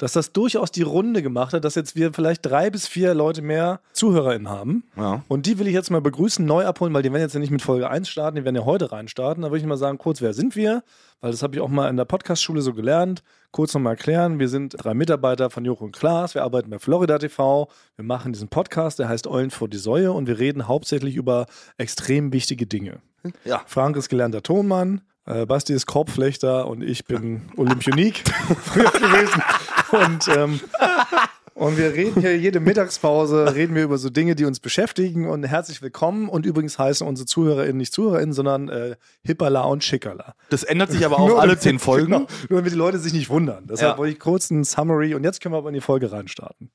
dass 0.00 0.12
das 0.12 0.32
durchaus 0.32 0.72
die 0.72 0.80
Runde 0.80 1.22
gemacht 1.22 1.52
hat, 1.52 1.62
dass 1.62 1.74
jetzt 1.74 1.94
wir 1.94 2.14
vielleicht 2.14 2.46
drei 2.46 2.70
bis 2.70 2.88
vier 2.88 3.12
Leute 3.12 3.42
mehr 3.42 3.80
ZuhörerInnen 3.92 4.48
haben. 4.48 4.84
Ja. 4.96 5.22
Und 5.28 5.44
die 5.44 5.58
will 5.58 5.66
ich 5.66 5.74
jetzt 5.74 5.90
mal 5.90 6.00
begrüßen, 6.00 6.42
neu 6.44 6.64
abholen, 6.64 6.94
weil 6.94 7.02
die 7.02 7.12
werden 7.12 7.20
jetzt 7.20 7.34
ja 7.34 7.40
nicht 7.40 7.50
mit 7.50 7.60
Folge 7.60 7.90
1 7.90 8.08
starten, 8.08 8.36
die 8.36 8.44
werden 8.44 8.56
ja 8.56 8.64
heute 8.64 8.92
reinstarten. 8.92 9.42
Da 9.42 9.50
würde 9.50 9.58
ich 9.58 9.66
mal 9.66 9.76
sagen, 9.76 9.98
kurz, 9.98 10.22
wer 10.22 10.32
sind 10.32 10.56
wir? 10.56 10.82
Weil 11.20 11.32
das 11.32 11.42
habe 11.42 11.54
ich 11.54 11.60
auch 11.60 11.68
mal 11.68 11.90
in 11.90 11.98
der 11.98 12.06
Podcast-Schule 12.06 12.62
so 12.62 12.72
gelernt. 12.72 13.22
Kurz 13.50 13.74
nochmal 13.74 13.92
erklären, 13.92 14.38
wir 14.38 14.48
sind 14.48 14.74
drei 14.78 14.94
Mitarbeiter 14.94 15.50
von 15.50 15.66
Joko 15.66 15.84
und 15.84 15.92
Klaas, 15.92 16.34
wir 16.34 16.44
arbeiten 16.44 16.70
bei 16.70 16.78
Florida 16.78 17.18
TV, 17.18 17.68
wir 17.96 18.04
machen 18.04 18.32
diesen 18.32 18.48
Podcast, 18.48 19.00
der 19.00 19.08
heißt 19.10 19.26
Eulen 19.26 19.50
vor 19.50 19.68
die 19.68 19.76
Säue 19.76 20.12
und 20.12 20.28
wir 20.28 20.38
reden 20.38 20.66
hauptsächlich 20.66 21.14
über 21.14 21.44
extrem 21.76 22.32
wichtige 22.32 22.66
Dinge. 22.66 23.02
Ja. 23.44 23.60
Frank 23.66 23.96
ist 23.96 24.08
gelernter 24.08 24.42
Tonmann, 24.42 25.02
äh, 25.26 25.46
Basti 25.46 25.72
ist 25.72 25.86
Korbflechter 25.86 26.66
und 26.66 26.82
ich 26.82 27.04
bin 27.04 27.42
Olympionik 27.56 28.22
früher 28.64 28.90
gewesen. 28.90 29.42
Und, 29.92 30.28
ähm, 30.36 30.60
und 31.54 31.76
wir 31.76 31.92
reden 31.92 32.20
hier 32.20 32.36
jede 32.38 32.58
Mittagspause, 32.60 33.54
reden 33.54 33.74
wir 33.74 33.82
über 33.84 33.98
so 33.98 34.08
Dinge, 34.08 34.34
die 34.34 34.44
uns 34.44 34.60
beschäftigen 34.60 35.28
und 35.28 35.44
herzlich 35.44 35.82
willkommen. 35.82 36.28
Und 36.28 36.46
übrigens 36.46 36.78
heißen 36.78 37.06
unsere 37.06 37.26
ZuhörerInnen 37.26 37.76
nicht 37.76 37.92
ZuhörerInnen, 37.92 38.32
sondern 38.32 38.68
äh, 38.68 38.96
Hippala 39.24 39.62
und 39.62 39.84
Schickala. 39.84 40.34
Das 40.48 40.62
ändert 40.62 40.90
sich 40.90 41.04
aber 41.04 41.18
auch 41.18 41.38
alle 41.40 41.58
zehn 41.58 41.78
Folgen. 41.78 42.00
Genau, 42.10 42.26
nur 42.48 42.58
damit 42.60 42.72
die 42.72 42.76
Leute 42.76 42.98
sich 42.98 43.12
nicht 43.12 43.28
wundern. 43.28 43.66
Deshalb 43.68 43.92
Ja. 43.94 43.98
wollte 43.98 44.12
ich 44.12 44.20
kurz 44.20 44.50
ein 44.50 44.64
Summary 44.64 45.14
und 45.14 45.22
jetzt 45.24 45.40
können 45.42 45.52
wir 45.54 45.58
aber 45.58 45.68
in 45.68 45.74
die 45.74 45.80
Folge 45.80 46.10
reinstarten. 46.12 46.70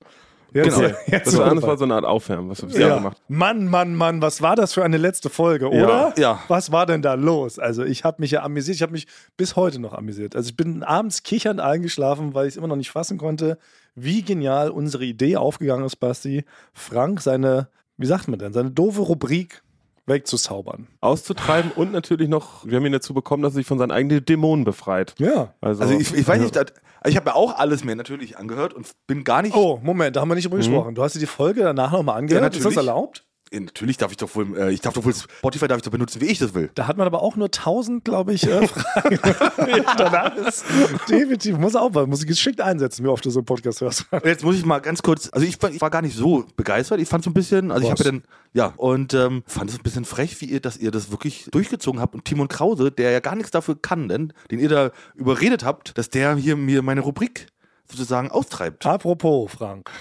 Jetzt, 0.56 0.78
Genau. 0.78 0.90
jetzt 1.08 1.28
Das 1.28 1.38
war, 1.38 1.54
das 1.54 1.64
war 1.64 1.78
so 1.78 1.84
eine 1.84 1.96
Art 1.96 2.06
Aufwärmen, 2.06 2.50
was 2.50 2.62
wir 2.62 2.70
bisher 2.70 2.88
ja. 2.88 2.96
gemacht 2.96 3.18
Mann, 3.28 3.68
Mann, 3.68 3.94
Mann, 3.94 4.22
was 4.22 4.42
war 4.42 4.56
das 4.56 4.74
für 4.74 4.86
eine 4.86 4.96
letzte 4.96 5.30
Folge, 5.30 5.68
oder? 5.70 6.14
Ja. 6.18 6.40
Was 6.48 6.72
war 6.72 6.86
denn 6.86 7.02
da 7.02 7.16
los? 7.16 7.60
Also 7.60 7.84
ich 7.84 8.06
habe 8.06 8.22
mich 8.22 8.32
ja 8.32 8.42
amüsiert, 8.44 8.78
ich 8.78 8.82
habe 8.82 8.94
mich 8.94 9.08
bis 9.36 9.58
heute 9.58 9.80
noch 9.80 9.94
amüsiert. 9.94 10.34
Also 10.34 10.50
ich 10.50 10.56
bin 10.56 10.82
abends 10.82 11.24
kichernd 11.24 11.60
eingeschlafen, 11.60 12.34
weil 12.34 12.48
ich 12.48 12.54
es 12.54 12.58
immer 12.58 12.68
noch 12.68 12.78
nicht 12.78 12.92
fassen 12.92 13.18
konnte, 13.18 13.58
wie 13.96 14.22
genial 14.22 14.70
unsere 14.70 15.04
Idee 15.04 15.36
aufgegangen 15.36 15.86
ist, 15.86 15.98
Basti, 15.98 16.46
Frank 16.74 17.20
seine, 17.20 17.68
wie 17.98 18.06
sagt 18.06 18.30
man 18.30 18.40
denn, 18.40 18.54
seine 18.54 18.72
doofe 18.72 19.02
Rubrik 19.02 19.62
wegzuzaubern. 20.08 20.88
auszutreiben 21.02 21.72
und 21.72 21.92
natürlich 21.92 22.30
noch, 22.30 22.66
wir 22.66 22.78
haben 22.78 22.86
ihn 22.86 22.92
dazu 22.92 23.14
bekommen, 23.14 23.44
dass 23.44 23.54
er 23.54 23.58
sich 23.58 23.68
von 23.68 23.78
seinen 23.78 23.92
eigenen 23.92 24.24
Dämonen 24.24 24.66
befreit. 24.66 25.16
Ja. 25.18 25.54
Also, 25.62 25.84
Also 25.84 25.96
ich, 25.96 26.14
ich 26.14 26.28
weiß 26.28 26.42
nicht, 26.42 26.56
das, 26.56 26.66
also 27.02 27.12
ich 27.12 27.16
habe 27.18 27.30
mir 27.30 27.36
auch 27.36 27.58
alles 27.58 27.84
mir 27.84 27.96
natürlich 27.96 28.38
angehört 28.38 28.74
und 28.74 28.88
bin 29.08 29.24
gar 29.24 29.42
nicht. 29.42 29.56
Oh, 29.56 29.80
Moment, 29.84 30.16
da 30.16 30.22
haben 30.22 30.30
wir 30.30 30.36
nicht 30.36 30.46
drüber 30.46 30.58
gesprochen. 30.58 30.96
Du 30.96 31.04
hast 31.04 31.14
dir 31.16 31.20
die 31.20 31.26
Folge 31.26 31.62
danach 31.62 31.92
nochmal 31.92 32.18
angehört. 32.18 32.42
Ja, 32.42 32.48
ist 32.48 32.58
das 32.58 32.64
natürlich. 32.76 32.78
erlaubt? 32.78 33.26
Ja, 33.56 33.62
natürlich 33.62 33.96
darf 33.98 34.12
ich 34.12 34.18
doch 34.18 34.36
wohl, 34.36 34.58
äh, 34.58 34.72
ich 34.72 34.82
darf 34.82 34.94
doch 34.94 35.06
wohl 35.06 35.14
Spotify 35.14 35.68
darf 35.68 35.78
ich 35.78 35.84
doch 35.84 35.92
benutzen, 35.92 36.20
wie 36.20 36.26
ich 36.26 36.40
das 36.40 36.54
will. 36.54 36.70
Da 36.76 36.88
hat 36.88 36.98
man 36.98 37.08
aber 37.08 37.22
auch 37.22 37.38
nur 37.38 37.48
1000, 37.48 38.04
glaube 38.04 38.34
ich, 38.34 38.46
äh, 38.46 38.68
Fragen. 38.68 39.20
Danach 39.98 40.36
ist 40.36 40.66
definitiv, 41.10 41.58
muss 41.58 41.76
auch, 41.76 41.90
muss 42.06 42.22
ich 42.22 42.28
geschickt 42.28 42.60
einsetzen, 42.60 43.06
wie 43.06 43.08
oft 43.08 43.24
du 43.24 43.30
so 43.30 43.40
einen 43.40 43.46
Podcast 43.46 43.80
hörst. 43.80 44.08
Jetzt 44.26 44.44
muss 44.44 44.58
ich 44.58 44.66
mal 44.66 44.80
ganz 44.80 45.02
kurz, 45.02 45.30
also 45.32 45.48
ich 45.48 45.62
war, 45.62 45.72
ich 45.72 45.80
war 45.80 45.90
gar 45.90 46.02
nicht 46.02 46.18
so 46.18 46.46
begeistert. 46.58 47.00
Ich 47.00 47.08
fand 47.08 47.24
so 47.24 47.30
ein 47.30 47.34
bisschen, 47.34 47.72
also 47.72 47.84
ich 47.84 47.92
Was? 47.92 48.00
habe 48.00 48.10
ja 48.10 48.12
dann, 48.12 48.24
ja, 48.54 48.74
und 48.76 49.14
ähm, 49.14 49.44
fand 49.48 49.70
es 49.70 49.78
ein 49.78 49.84
bisschen 49.84 50.04
frech, 50.04 50.42
wie 50.42 50.46
ihr, 50.46 50.60
dass 50.60 50.76
ihr 50.76 50.92
das 50.92 51.12
wirklich 51.12 51.48
durchgezogen 51.52 52.02
habt. 52.02 52.14
Und 52.14 52.26
Timon 52.26 52.50
Krause, 52.50 52.92
der 52.92 53.12
ja 53.12 53.22
gar 53.22 53.36
nichts 53.36 53.52
dafür 53.52 53.82
kann, 53.82 54.10
denn, 54.10 54.34
den 54.52 54.60
ihr 54.60 54.70
da 54.70 54.92
überredet 55.16 55.64
habt, 55.64 55.98
dass 55.98 56.10
der 56.10 56.36
hier 56.36 56.58
mir 56.58 56.82
meine 56.82 57.02
Rubrik 57.02 57.48
sozusagen 57.90 58.32
austreibt. 58.32 58.86
Apropos, 58.86 59.52
Frank. 59.52 59.92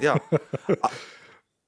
Ja. 0.00 0.20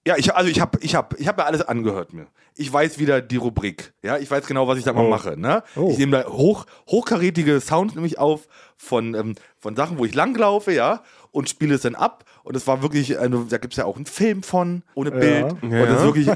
Ja, 0.07 0.17
ich, 0.17 0.35
also 0.35 0.51
ich 0.51 0.61
habe 0.61 0.79
ich 0.81 0.95
hab, 0.97 1.19
ich 1.21 1.29
hab 1.29 1.37
mir 1.37 1.45
alles 1.45 1.63
angehört 1.63 2.13
mir. 2.13 2.27
Ich 2.57 2.71
weiß 2.73 2.99
wieder 2.99 3.21
die 3.23 3.37
Rubrik. 3.37 3.93
Ja, 4.03 4.19
ich 4.19 4.29
weiß 4.31 4.47
genau, 4.47 4.67
was 4.67 4.77
ich 4.79 4.85
da 4.85 4.93
mal 4.93 5.05
Oh. 5.07 5.09
mache. 5.09 5.39
Ne? 5.41 5.63
Oh. 5.77 5.91
Ich 5.93 5.99
nehme 5.99 6.23
da 6.23 6.29
hoch, 6.29 6.67
hochkarätige 6.91 7.61
Sounds 7.61 7.95
nämlich 7.95 8.19
auf 8.19 8.49
von, 8.77 9.15
ähm, 9.15 9.35
von 9.61 9.77
Sachen, 9.77 9.99
wo 9.99 10.05
ich 10.05 10.13
langlaufe, 10.15 10.73
ja, 10.73 11.03
und 11.31 11.49
spiele 11.49 11.77
es 11.77 11.83
dann 11.83 11.95
ab. 11.95 12.25
Und 12.43 12.57
es 12.57 12.67
war 12.67 12.83
wirklich, 12.83 13.17
eine, 13.19 13.47
da 13.49 13.59
gibt 13.59 13.75
es 13.75 13.77
ja 13.79 13.85
auch 13.85 13.95
einen 13.95 14.07
Film 14.07 14.43
von, 14.43 14.83
ohne 14.97 15.13
Bild. 15.13 15.53
Und 15.63 15.71
das 15.71 15.91
ist 15.91 15.99
Ja. 15.99 16.03
wirklich 16.05 16.29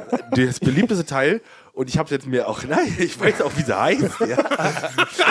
das 0.49 0.61
beliebteste 0.61 1.05
Teil. 1.05 1.43
Und 1.73 1.89
ich 1.91 1.99
habe 1.99 2.09
jetzt 2.11 2.27
mir 2.27 2.49
auch, 2.49 2.63
nein, 2.69 2.95
ich 2.99 3.19
weiß 3.21 3.43
auch, 3.43 3.51
wie 3.57 3.63
sie 3.63 3.77
heißt. 3.77 4.21
Ja. 4.21 4.27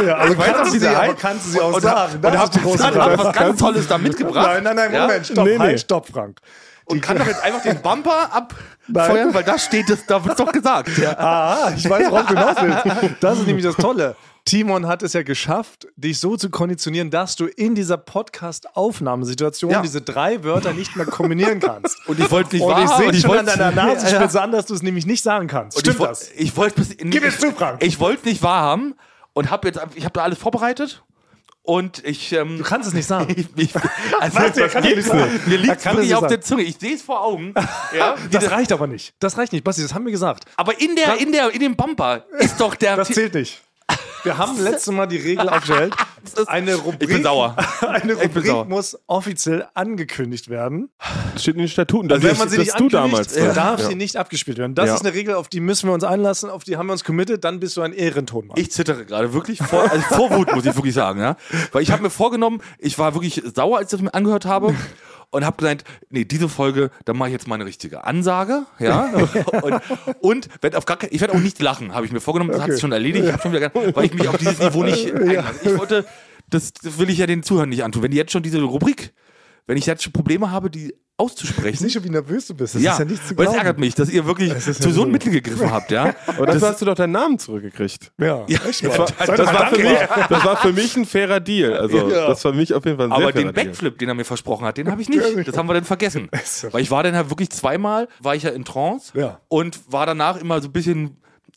Ja, 0.06 0.16
also 0.18 0.34
Ich 0.34 0.40
weiß 0.40 0.50
auch, 0.50 0.56
kannst 0.58 0.74
wie 0.74 0.80
du 0.80 0.86
sie, 0.86 0.96
heißt. 0.96 1.18
kannst 1.20 1.46
du 1.48 1.50
sie 1.52 1.62
auch 1.62 1.74
und, 1.74 1.82
sagen. 1.82 2.16
Und, 2.18 2.26
und 2.26 2.84
habe 2.84 3.00
hab 3.02 3.18
was 3.18 3.34
ganz 3.36 3.60
Tolles 3.60 3.88
da 3.88 3.98
mitgebracht. 3.98 4.46
Nein, 4.62 4.64
nein, 4.64 4.76
nein, 4.76 4.94
Ja? 4.94 5.02
Moment, 5.08 5.26
stopp, 5.26 5.46
Nee, 5.46 5.54
nee. 5.54 5.60
halt, 5.60 5.80
stopp, 5.80 6.08
Frank. 6.10 6.40
Und 6.86 7.02
kann 7.02 7.18
doch 7.18 7.26
jetzt 7.28 7.44
einfach 7.44 7.62
den 7.62 7.82
Bumper 7.82 8.30
abfeuern, 8.34 9.34
weil 9.34 9.44
da 9.44 9.58
steht 9.58 9.90
es, 9.90 10.06
da 10.06 10.24
wird 10.24 10.40
doch 10.40 10.52
gesagt. 10.52 10.98
Ja. 10.98 11.16
Ah, 11.18 11.72
ich 11.76 11.90
weiß, 11.90 12.10
worauf 12.12 12.28
du 12.28 12.36
hinaus 12.36 12.56
willst. 12.62 13.16
Das 13.22 13.40
ist 13.40 13.48
nämlich 13.48 13.66
das 13.66 13.76
Tolle. 13.76 14.16
Timon 14.46 14.86
hat 14.86 15.02
es 15.02 15.14
ja 15.14 15.24
geschafft, 15.24 15.88
dich 15.96 16.20
so 16.20 16.38
zu 16.38 16.52
konditionieren, 16.52 17.10
dass 17.10 17.36
du 17.36 17.46
in 17.48 17.74
dieser 17.74 17.98
Podcast-Aufnahmesituation 18.76 19.72
Ja. 19.72 19.82
diese 19.82 20.02
drei 20.02 20.44
Wörter 20.44 20.74
nicht 20.74 20.96
mehr 20.96 21.08
kombinieren 21.08 21.60
kannst. 21.60 21.98
Und 22.08 22.20
ich 22.20 22.30
wollte 22.30 22.56
nicht 22.56 22.64
Und 22.64 22.78
ich 22.84 22.90
sehe 22.90 23.14
schon 23.22 23.40
an 23.40 23.46
deiner 23.48 23.72
Nasenspitze 23.72 24.38
Ja. 24.38 24.44
an, 24.44 24.52
dass 24.52 24.68
du 24.68 24.76
es 24.76 24.84
nämlich 24.84 25.08
nicht 25.08 25.24
sagen 25.24 25.48
kannst. 25.48 25.78
Und 25.78 25.82
Stimmt 25.82 26.00
ich, 26.00 26.06
das? 26.06 26.30
Ich 26.36 26.56
wollte 26.58 26.82
Gib 26.84 27.24
es 27.24 27.40
zu, 27.40 27.52
Frank. 27.54 27.84
Ich 27.84 28.00
wollte 28.00 28.28
nicht 28.28 28.44
wahrhaben 28.44 28.94
und 29.34 29.50
habe 29.50 29.68
jetzt, 29.68 29.80
ich 29.96 30.04
habe 30.06 30.14
da 30.14 30.22
alles 30.22 30.38
vorbereitet 30.38 31.04
und 31.65 32.03
ich. 32.06 32.31
Ähm, 32.31 32.57
Du 32.57 32.63
kannst 32.63 32.88
es 32.88 32.94
nicht 32.94 33.07
sagen. 33.07 33.34
ich, 33.38 33.48
ich, 33.55 33.75
also, 34.19 34.38
Was? 34.38 34.72
Kann 34.72 34.84
mir 34.84 34.89
es 34.91 34.95
nicht 34.98 35.07
sagen. 35.07 35.39
mir 35.45 35.57
liegt 35.57 35.86
wirklich 35.86 36.13
auf 36.15 36.22
sagen. 36.22 36.29
der 36.31 36.41
Zunge. 36.41 36.63
Ich 36.63 36.77
sehe 36.79 36.95
es 36.95 37.01
vor 37.01 37.22
Augen. 37.24 37.53
ja, 37.98 38.15
Das 38.31 38.43
das, 38.43 38.51
reicht 38.51 38.72
aber 38.72 38.88
nicht. 38.88 39.13
Das 39.19 39.38
reicht 39.38 39.53
nicht, 39.53 39.63
Basti, 39.63 39.81
das 39.81 39.93
haben 39.93 40.05
wir 40.05 40.12
gesagt. 40.12 40.45
aber 40.55 40.79
in 40.79 40.95
der, 40.95 41.17
in 41.17 41.31
der, 41.31 41.51
in 41.53 41.60
dem 41.60 41.75
Bumper 41.75 42.25
ist 42.39 42.60
doch 42.60 42.75
der. 42.75 42.95
Das 42.95 43.10
zählt 43.10 43.34
nicht. 43.34 43.62
Wir 44.24 44.38
haben 44.38 44.60
letztes 44.60 44.91
Mal 44.93 45.05
die 45.05 45.17
Regel 45.17 45.48
aufgestellt. 45.48 45.93
Eine 46.48 46.75
Rubrik, 46.75 47.03
Ich 47.03 47.08
bin 47.10 47.24
sauer. 47.24 47.55
Eine 47.82 48.15
bin 48.15 48.27
Rubrik 48.27 48.46
sauer. 48.46 48.65
muss 48.65 48.98
offiziell 49.08 49.67
angekündigt 49.74 50.50
werden. 50.50 50.89
Das 51.34 51.41
steht 51.44 51.55
in 51.55 51.60
den 51.60 51.67
Statuten, 51.67 52.08
dass, 52.10 52.17
Und 52.17 52.24
wenn 52.24 52.34
ich, 52.34 52.39
man 52.39 52.50
sie 52.50 52.58
nicht 52.60 52.79
du 52.79 52.89
damals. 52.89 53.36
warst. 53.39 53.58
darf 53.58 53.79
ja. 53.82 53.88
sie 53.88 53.96
nicht 53.96 54.17
abgespielt 54.17 54.58
werden. 54.58 54.75
Das 54.75 54.88
Ja. 54.88 54.96
ist 54.96 55.05
eine 55.05 55.13
Regel, 55.13 55.36
auf 55.36 55.48
die 55.48 55.60
müssen 55.60 55.88
wir 55.89 55.94
uns 55.94 56.03
einlassen, 56.03 56.50
auf 56.50 56.63
die 56.63 56.77
haben 56.77 56.88
wir 56.88 56.94
uns 56.94 57.03
committed, 57.03 57.44
dann 57.44 57.60
bist 57.60 57.77
du 57.77 57.82
ein 57.82 57.94
Ehrentonmann. 57.94 58.58
Ich 58.60 58.72
zittere 58.72 59.05
gerade 59.05 59.34
wirklich 59.34 59.60
vor, 59.60 59.84
also 59.89 60.01
vor 60.15 60.32
Wut, 60.32 60.53
muss 60.53 60.65
ich 60.65 60.75
wirklich 60.75 60.94
sagen, 60.94 61.20
ja. 61.20 61.36
Weil 61.72 61.82
ich 61.84 61.91
habe 61.91 62.01
mir 62.03 62.10
vorgenommen, 62.10 62.62
ich 62.79 62.98
war 63.00 63.13
wirklich 63.13 63.41
sauer, 63.55 63.77
als 63.77 63.91
ich 63.94 63.98
das 63.98 64.01
mir 64.03 64.13
angehört 64.13 64.46
habe. 64.46 64.74
Und 65.36 65.46
habe 65.46 65.58
gesagt, 65.58 65.84
nee, 66.10 66.25
diese 66.25 66.48
Folge, 66.48 66.92
da 67.04 67.13
mache 67.13 67.30
ich 67.30 67.34
jetzt 67.34 67.48
mal 67.48 67.56
eine 67.56 67.65
richtige 67.65 68.06
Ansage, 68.06 68.65
ja. 68.80 69.06
Und, 69.62 69.82
und 70.22 70.50
werd 70.62 70.75
auf 70.75 70.86
gar 70.86 70.98
kein, 70.98 71.10
ich 71.12 71.22
werde 71.22 71.34
auch 71.34 71.39
nicht 71.39 71.62
lachen, 71.62 71.94
habe 71.94 72.06
ich 72.06 72.12
mir 72.12 72.22
vorgenommen. 72.22 72.51
Das 72.51 72.62
hat 72.62 72.72
sich 72.72 72.82
schon 72.82 72.92
erledigt, 72.92 73.25
ich 73.25 73.34
hab 73.34 73.42
schon 73.42 73.51
wieder, 73.54 73.72
weil 73.74 74.06
ich 74.06 74.13
mich 74.13 74.27
auf 74.27 74.38
dieses 74.38 74.60
Niveau 74.60 74.84
nicht 74.84 75.13
einlasse. 75.13 75.60
Ich 75.63 75.77
wollte, 75.77 76.06
das, 76.50 76.74
das 76.74 76.98
will 77.00 77.10
ich 77.10 77.18
ja 77.18 77.27
den 77.27 77.44
Zuhörern 77.44 77.70
nicht 77.70 77.84
antun. 77.84 78.04
Wenn 78.04 78.12
die 78.12 78.18
jetzt 78.18 78.32
schon 78.32 78.44
diese 78.44 78.62
Rubrik, 78.62 79.13
wenn 79.67 79.77
ich 79.77 79.86
jetzt 79.86 80.03
schon 80.03 80.13
Probleme 80.13 80.51
habe, 80.51 80.69
die 80.69 80.93
auszusprechen, 81.17 81.77
sicher, 81.77 82.03
wie 82.03 82.10
nervös 82.10 82.45
du 82.48 82.53
bist. 82.53 82.75
Das 82.75 82.81
ja, 82.81 82.91
ist 82.91 83.00
ja 83.00 83.05
nichts 83.05 83.27
zu 83.29 83.38
weil 83.38 83.45
es 83.45 83.51
glauben. 83.53 83.57
ärgert 83.65 83.79
mich, 83.79 83.95
dass 83.95 84.10
ihr 84.10 84.25
wirklich 84.25 84.53
zu 84.60 84.72
ja 84.72 84.89
so 84.91 85.03
einem. 85.03 85.13
Mittel 85.13 85.31
gegriffen 85.31 85.72
habt, 85.72 85.89
ja. 85.89 86.13
Aber 86.27 86.45
dafür 86.45 86.67
hast 86.67 86.81
du 86.81 86.86
doch 86.86 86.93
deinen 86.95 87.13
Namen 87.13 87.39
zurückgekriegt. 87.39 88.12
Ja, 88.19 88.43
Ja, 88.50 88.60
echt 88.67 88.84
das 88.84 88.98
war- 89.00 89.07
Das 89.25 89.39
war, 89.53 89.67
für 89.69 89.81
mich, 89.81 89.98
das 90.29 90.45
war 90.45 90.57
für 90.57 90.74
mich 90.74 90.98
ein 90.98 91.05
fairer 91.05 91.39
Deal. 91.39 91.74
Also, 91.77 92.10
Ja. 92.10 92.27
das 92.27 92.43
war 92.43 92.51
für 92.51 92.57
mich 92.57 92.74
auf 92.74 92.84
jeden 92.84 92.98
Fall 92.98 93.05
ein 93.07 93.12
sehr 93.12 93.15
Aber 93.15 93.31
fairer 93.31 93.45
den 93.45 93.53
Deal. 93.53 93.65
Backflip, 93.65 93.98
den 93.98 94.10
er 94.10 94.13
mir 94.15 94.25
versprochen 94.25 94.65
hat, 94.65 94.77
den 94.77 94.91
habe 94.91 95.01
ich 95.01 95.07
nicht. 95.07 95.48
Das 95.48 95.55
haben 95.57 95.69
wir 95.69 95.74
dann 95.74 95.86
vergessen. 95.86 96.29
Weil 96.72 96.81
ich 96.81 96.91
war 96.91 97.01
dann 97.03 97.15
halt 97.15 97.29
wirklich 97.29 97.50
zweimal, 97.50 98.10
war 98.22 98.36
ich 98.36 98.43
ja 98.43 98.50
in 98.50 98.65
Trance 98.65 99.17
Ja. 99.17 99.39
und 99.48 99.79
war 99.89 100.05
danach 100.05 100.36
immer 100.36 100.60
so 100.62 100.67
ein 100.67 100.74
bisschen, 100.74 101.15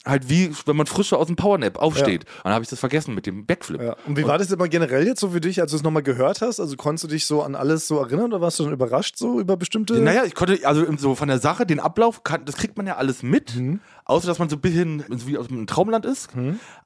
halt 0.09 0.29
wie, 0.29 0.51
wenn 0.67 0.77
man 0.77 0.87
frisch 0.87 1.13
aus 1.13 1.27
dem 1.27 1.37
Powernap 1.37 1.79
aufsteht. 1.79 2.25
Und 2.25 2.45
dann 2.45 2.55
habe 2.55 2.63
ich 2.65 2.71
das 2.71 2.81
vergessen 2.81 3.15
mit 3.15 3.27
dem 3.27 3.47
Backflip. 3.47 3.81
Ja. 3.81 3.97
Und 4.07 4.17
wie 4.17 4.27
war 4.27 4.39
das 4.39 4.51
immer 4.51 4.69
generell 4.69 5.07
jetzt 5.07 5.21
so 5.21 5.31
für 5.31 5.41
dich, 5.41 5.61
als 5.61 5.71
du 5.71 5.77
es 5.77 5.83
nochmal 5.83 6.03
gehört 6.03 6.41
hast? 6.41 6.61
Also 6.61 6.77
konntest 6.77 7.05
du 7.05 7.09
dich 7.09 7.27
so 7.27 7.43
an 7.43 7.55
alles 7.55 7.87
so 7.87 7.99
erinnern 7.99 8.27
oder 8.27 8.41
warst 8.41 8.59
du 8.59 8.65
dann 8.65 8.73
überrascht 8.73 9.17
so 9.19 9.39
über 9.41 9.57
bestimmte? 9.57 9.95
Naja, 10.01 10.25
ich 10.25 10.35
konnte, 10.35 10.59
also 10.67 10.85
so 10.97 11.15
von 11.15 11.29
der 11.29 11.39
Sache, 11.39 11.67
den 11.67 11.81
Ablauf, 11.81 12.25
kann, 12.25 12.45
das 12.45 12.57
kriegt 12.57 12.77
man 12.77 12.87
ja 12.87 12.97
alles 12.97 13.23
mit, 13.23 13.53
außer 14.05 14.27
dass 14.27 14.39
man 14.39 14.49
so 14.49 14.57
ein 14.57 14.61
bisschen 14.61 15.05
wie 15.09 15.37
aus 15.39 15.49
einem 15.49 15.67
Traumland 15.67 16.05
ist. 16.07 16.31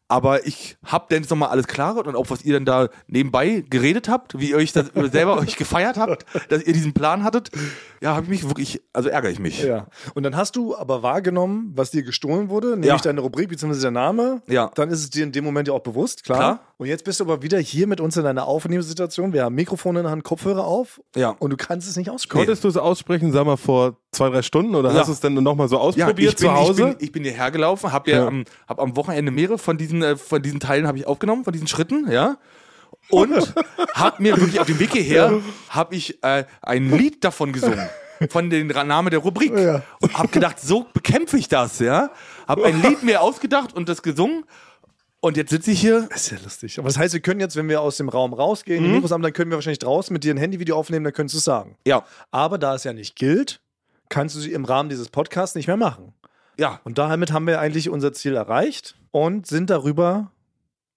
Aber 0.08 0.46
ich 0.46 0.76
hab 0.84 1.08
dann 1.08 1.20
jetzt 1.22 1.30
nochmal 1.30 1.48
alles 1.48 1.66
klar 1.66 1.96
und 1.96 2.16
auch 2.16 2.28
was 2.28 2.44
ihr 2.44 2.52
dann 2.52 2.66
da 2.66 2.88
nebenbei 3.06 3.64
geredet 3.70 4.08
habt, 4.10 4.38
wie 4.38 4.50
ihr 4.50 4.56
euch 4.56 4.72
das 4.72 4.90
selber 5.10 5.36
euch 5.40 5.56
gefeiert 5.56 5.96
habt, 5.96 6.26
dass 6.50 6.62
ihr 6.62 6.74
diesen 6.74 6.92
Plan 6.92 7.24
hattet. 7.24 7.50
Ja, 8.02 8.14
habe 8.14 8.24
ich 8.24 8.28
mich 8.28 8.48
wirklich, 8.48 8.82
also 8.92 9.08
ärgere 9.08 9.30
ich 9.30 9.38
mich. 9.38 9.62
Ja. 9.62 9.86
Und 10.14 10.24
dann 10.24 10.36
hast 10.36 10.56
du 10.56 10.76
aber 10.76 11.02
wahrgenommen, 11.02 11.72
was 11.76 11.92
dir 11.92 12.02
gestohlen 12.02 12.50
wurde, 12.50 12.72
nämlich 12.72 12.88
Ja. 12.88 12.96
Deine 13.16 13.20
Rubrik 13.22 13.48
bzw. 13.48 13.80
der 13.80 13.90
Name. 13.90 14.42
Ja. 14.48 14.70
Dann 14.74 14.88
ist 14.90 15.00
es 15.00 15.10
dir 15.10 15.24
in 15.24 15.32
dem 15.32 15.44
Moment 15.44 15.68
ja 15.68 15.74
auch 15.74 15.80
bewusst, 15.80 16.24
klar. 16.24 16.38
Klar. 16.38 16.60
Und 16.78 16.86
jetzt 16.88 17.04
bist 17.04 17.20
du 17.20 17.24
aber 17.24 17.42
wieder 17.42 17.58
hier 17.58 17.86
mit 17.86 18.00
uns 18.00 18.16
in 18.16 18.26
einer 18.26 18.46
Aufnahmesituation. 18.46 19.32
Wir 19.32 19.44
haben 19.44 19.54
Mikrofon 19.54 19.96
in 19.96 20.02
der 20.02 20.10
Hand, 20.10 20.24
Kopfhörer 20.24 20.64
auf. 20.66 21.00
Ja. 21.14 21.36
Und 21.38 21.50
du 21.50 21.56
kannst 21.56 21.88
es 21.88 21.96
nicht 21.96 22.10
aussprechen. 22.10 22.44
Konntest 22.46 22.64
du 22.64 22.68
es 22.68 22.76
aussprechen, 22.76 23.30
sag 23.32 23.46
mal, 23.46 23.56
vor 23.56 23.96
zwei, 24.10 24.30
drei 24.30 24.42
Stunden 24.42 24.74
oder 24.74 24.90
Ja. 24.92 25.00
hast 25.00 25.06
du 25.08 25.12
es 25.12 25.20
dann 25.20 25.34
nochmal 25.34 25.68
so 25.68 25.76
Ja, 25.76 25.82
ausprobiert 25.82 26.18
ich 26.32 26.36
bin, 26.36 26.46
zu 26.48 26.52
Hause? 26.52 26.82
Ich 26.90 26.96
bin, 26.98 27.06
ich 27.06 27.12
bin 27.12 27.24
hierher 27.24 27.50
gelaufen, 27.50 27.92
habe 27.92 28.10
ja, 28.10 28.18
Ja. 28.18 28.26
Am, 28.26 28.44
hab 28.66 28.80
am 28.80 28.96
Wochenende 28.96 29.30
mehrere 29.30 29.58
von 29.58 29.76
diesen, 29.78 30.02
äh, 30.02 30.16
von 30.16 30.42
diesen 30.42 30.60
Teilen 30.60 30.86
habe 30.86 30.98
ich 30.98 31.06
aufgenommen, 31.06 31.44
von 31.44 31.52
diesen 31.52 31.68
Schritten, 31.68 32.10
ja. 32.10 32.36
Und 33.10 33.32
habe 33.94 34.22
mir 34.22 34.36
wirklich 34.36 34.60
auf 34.60 34.66
dem 34.66 34.78
Weg 34.78 34.90
hierher, 34.92 35.40
habe 35.68 35.94
ich 35.94 36.22
äh, 36.22 36.44
ein 36.62 36.90
Lied 36.90 37.22
davon 37.24 37.52
gesungen. 37.52 37.88
Von 38.30 38.50
dem 38.50 38.70
Ra- 38.70 38.84
Name 38.84 39.10
der 39.10 39.18
Rubrik. 39.18 39.52
Ja. 39.58 39.82
Und 40.00 40.16
habe 40.16 40.28
gedacht, 40.28 40.60
so 40.60 40.86
bekämpfe 40.92 41.36
ich 41.38 41.48
das, 41.48 41.80
ja. 41.80 42.10
Habe 42.48 42.64
ein 42.64 42.80
Lied 42.82 43.02
mir 43.02 43.20
ausgedacht 43.22 43.72
und 43.74 43.88
das 43.88 44.02
gesungen. 44.02 44.44
Und 45.20 45.36
jetzt 45.36 45.50
sitze 45.50 45.70
ich 45.70 45.80
hier. 45.80 46.08
Das 46.10 46.22
ist 46.24 46.30
ja 46.32 46.38
lustig. 46.42 46.78
Aber 46.78 46.88
das 46.88 46.98
heißt, 46.98 47.14
wir 47.14 47.20
können 47.20 47.38
jetzt, 47.40 47.54
wenn 47.54 47.68
wir 47.68 47.80
aus 47.80 47.96
dem 47.96 48.08
Raum 48.08 48.32
rausgehen, 48.34 48.90
Mikros 48.92 49.12
haben, 49.12 49.22
dann 49.22 49.32
können 49.32 49.50
wir 49.52 49.56
wahrscheinlich 49.56 49.78
draußen 49.78 50.12
mit 50.12 50.24
dir 50.24 50.34
ein 50.34 50.38
Handyvideo 50.38 50.76
aufnehmen, 50.76 51.04
dann 51.04 51.12
könntest 51.12 51.34
du 51.34 51.38
es 51.38 51.44
sagen. 51.44 51.76
Ja, 51.86 52.04
Aber 52.32 52.58
da 52.58 52.74
es 52.74 52.82
ja 52.84 52.92
nicht 52.92 53.14
gilt, 53.14 53.60
kannst 54.08 54.34
du 54.34 54.40
sie 54.40 54.52
im 54.52 54.64
Rahmen 54.64 54.88
dieses 54.88 55.08
Podcasts 55.10 55.54
nicht 55.54 55.68
mehr 55.68 55.76
machen. 55.76 56.12
ja, 56.58 56.80
Und 56.82 56.98
damit 56.98 57.30
haben 57.32 57.46
wir 57.46 57.60
eigentlich 57.60 57.88
unser 57.88 58.12
Ziel 58.12 58.34
erreicht 58.34 58.96
und 59.12 59.46
sind 59.46 59.70
darüber 59.70 60.32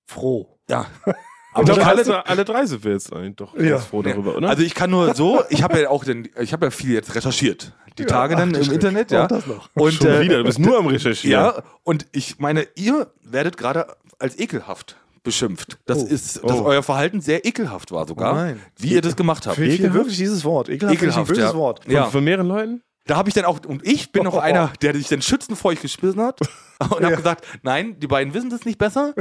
froh. 0.07 0.57
ja. 0.69 0.87
Aber 1.55 1.65
dann 1.73 1.79
alle, 1.87 1.97
hast 1.99 2.07
du- 2.09 2.25
alle 2.25 2.45
drei 2.45 2.65
sind 2.65 2.83
wir 2.83 2.91
jetzt 2.91 3.13
eigentlich 3.13 3.35
doch 3.37 3.55
Ja. 3.57 3.69
ganz 3.71 3.85
froh 3.85 4.01
darüber, 4.01 4.35
oder? 4.35 4.49
Also 4.49 4.63
ich 4.63 4.75
kann 4.75 4.89
nur 4.91 5.13
so, 5.15 5.41
ich 5.49 5.63
habe 5.63 5.79
ja 5.81 5.89
auch 5.89 6.03
den, 6.03 6.27
ich 6.39 6.53
habe 6.53 6.65
ja 6.67 6.71
viel 6.71 6.91
jetzt 6.91 7.15
recherchiert. 7.15 7.73
Die 7.97 8.05
Tage 8.05 8.35
dann 8.35 8.49
ach, 8.49 8.57
im 8.57 8.59
das 8.65 8.67
Internet, 8.67 9.11
ja. 9.11 9.23
Auch 9.23 9.27
das 9.29 9.47
noch. 9.47 9.69
Und 9.73 9.93
Schon 9.93 10.07
äh, 10.07 10.21
wieder, 10.21 10.37
du 10.39 10.43
bist 10.43 10.59
nur 10.59 10.77
am 10.77 10.87
Recherchieren. 10.87 11.31
Ja, 11.45 11.63
und 11.83 12.05
ich 12.11 12.39
meine, 12.39 12.67
ihr 12.75 13.07
werdet 13.23 13.55
gerade 13.57 13.87
als 14.19 14.37
ekelhaft 14.37 14.97
beschimpft. 15.23 15.77
Das 15.85 15.99
Oh. 16.03 16.05
ist, 16.07 16.43
dass 16.43 16.59
Oh. 16.59 16.65
euer 16.65 16.83
Verhalten 16.83 17.21
sehr 17.21 17.45
ekelhaft 17.45 17.91
war 17.91 18.05
sogar, 18.07 18.33
Oh 18.33 18.35
nein. 18.35 18.59
wie 18.77 18.89
ihr 18.93 19.01
das 19.01 19.15
gemacht 19.15 19.47
habt. 19.47 19.55
Für 19.55 19.63
viel 19.63 19.73
Ekelhaft? 19.75 19.95
wirklich 19.95 20.17
dieses 20.17 20.43
Wort. 20.43 20.67
Ekelhaft, 20.69 20.99
finde 20.99 21.11
ich 21.11 21.15
ein 21.17 21.23
Ekelhaft, 21.23 21.29
böses 21.29 21.51
ja. 21.53 21.57
Wort. 21.57 21.83
Von, 21.85 21.91
Ja. 21.93 22.05
von 22.05 22.23
mehreren 22.23 22.47
Leuten? 22.47 22.83
Da 23.07 23.17
habe 23.17 23.29
ich 23.29 23.35
dann 23.35 23.45
auch, 23.45 23.59
und 23.65 23.85
ich 23.85 24.11
bin 24.11 24.23
noch 24.23 24.33
Oh. 24.35 24.39
einer, 24.39 24.73
der 24.81 24.95
sich 24.95 25.07
dann 25.07 25.21
schützend 25.21 25.57
vor 25.57 25.71
euch 25.71 25.79
gespissen 25.81 26.19
hat 26.21 26.39
und 26.41 26.99
Ja. 27.01 27.05
habe 27.05 27.15
gesagt, 27.17 27.45
nein, 27.61 27.99
die 27.99 28.07
beiden 28.07 28.33
wissen 28.33 28.49
das 28.49 28.65
nicht 28.65 28.79
besser. 28.79 29.13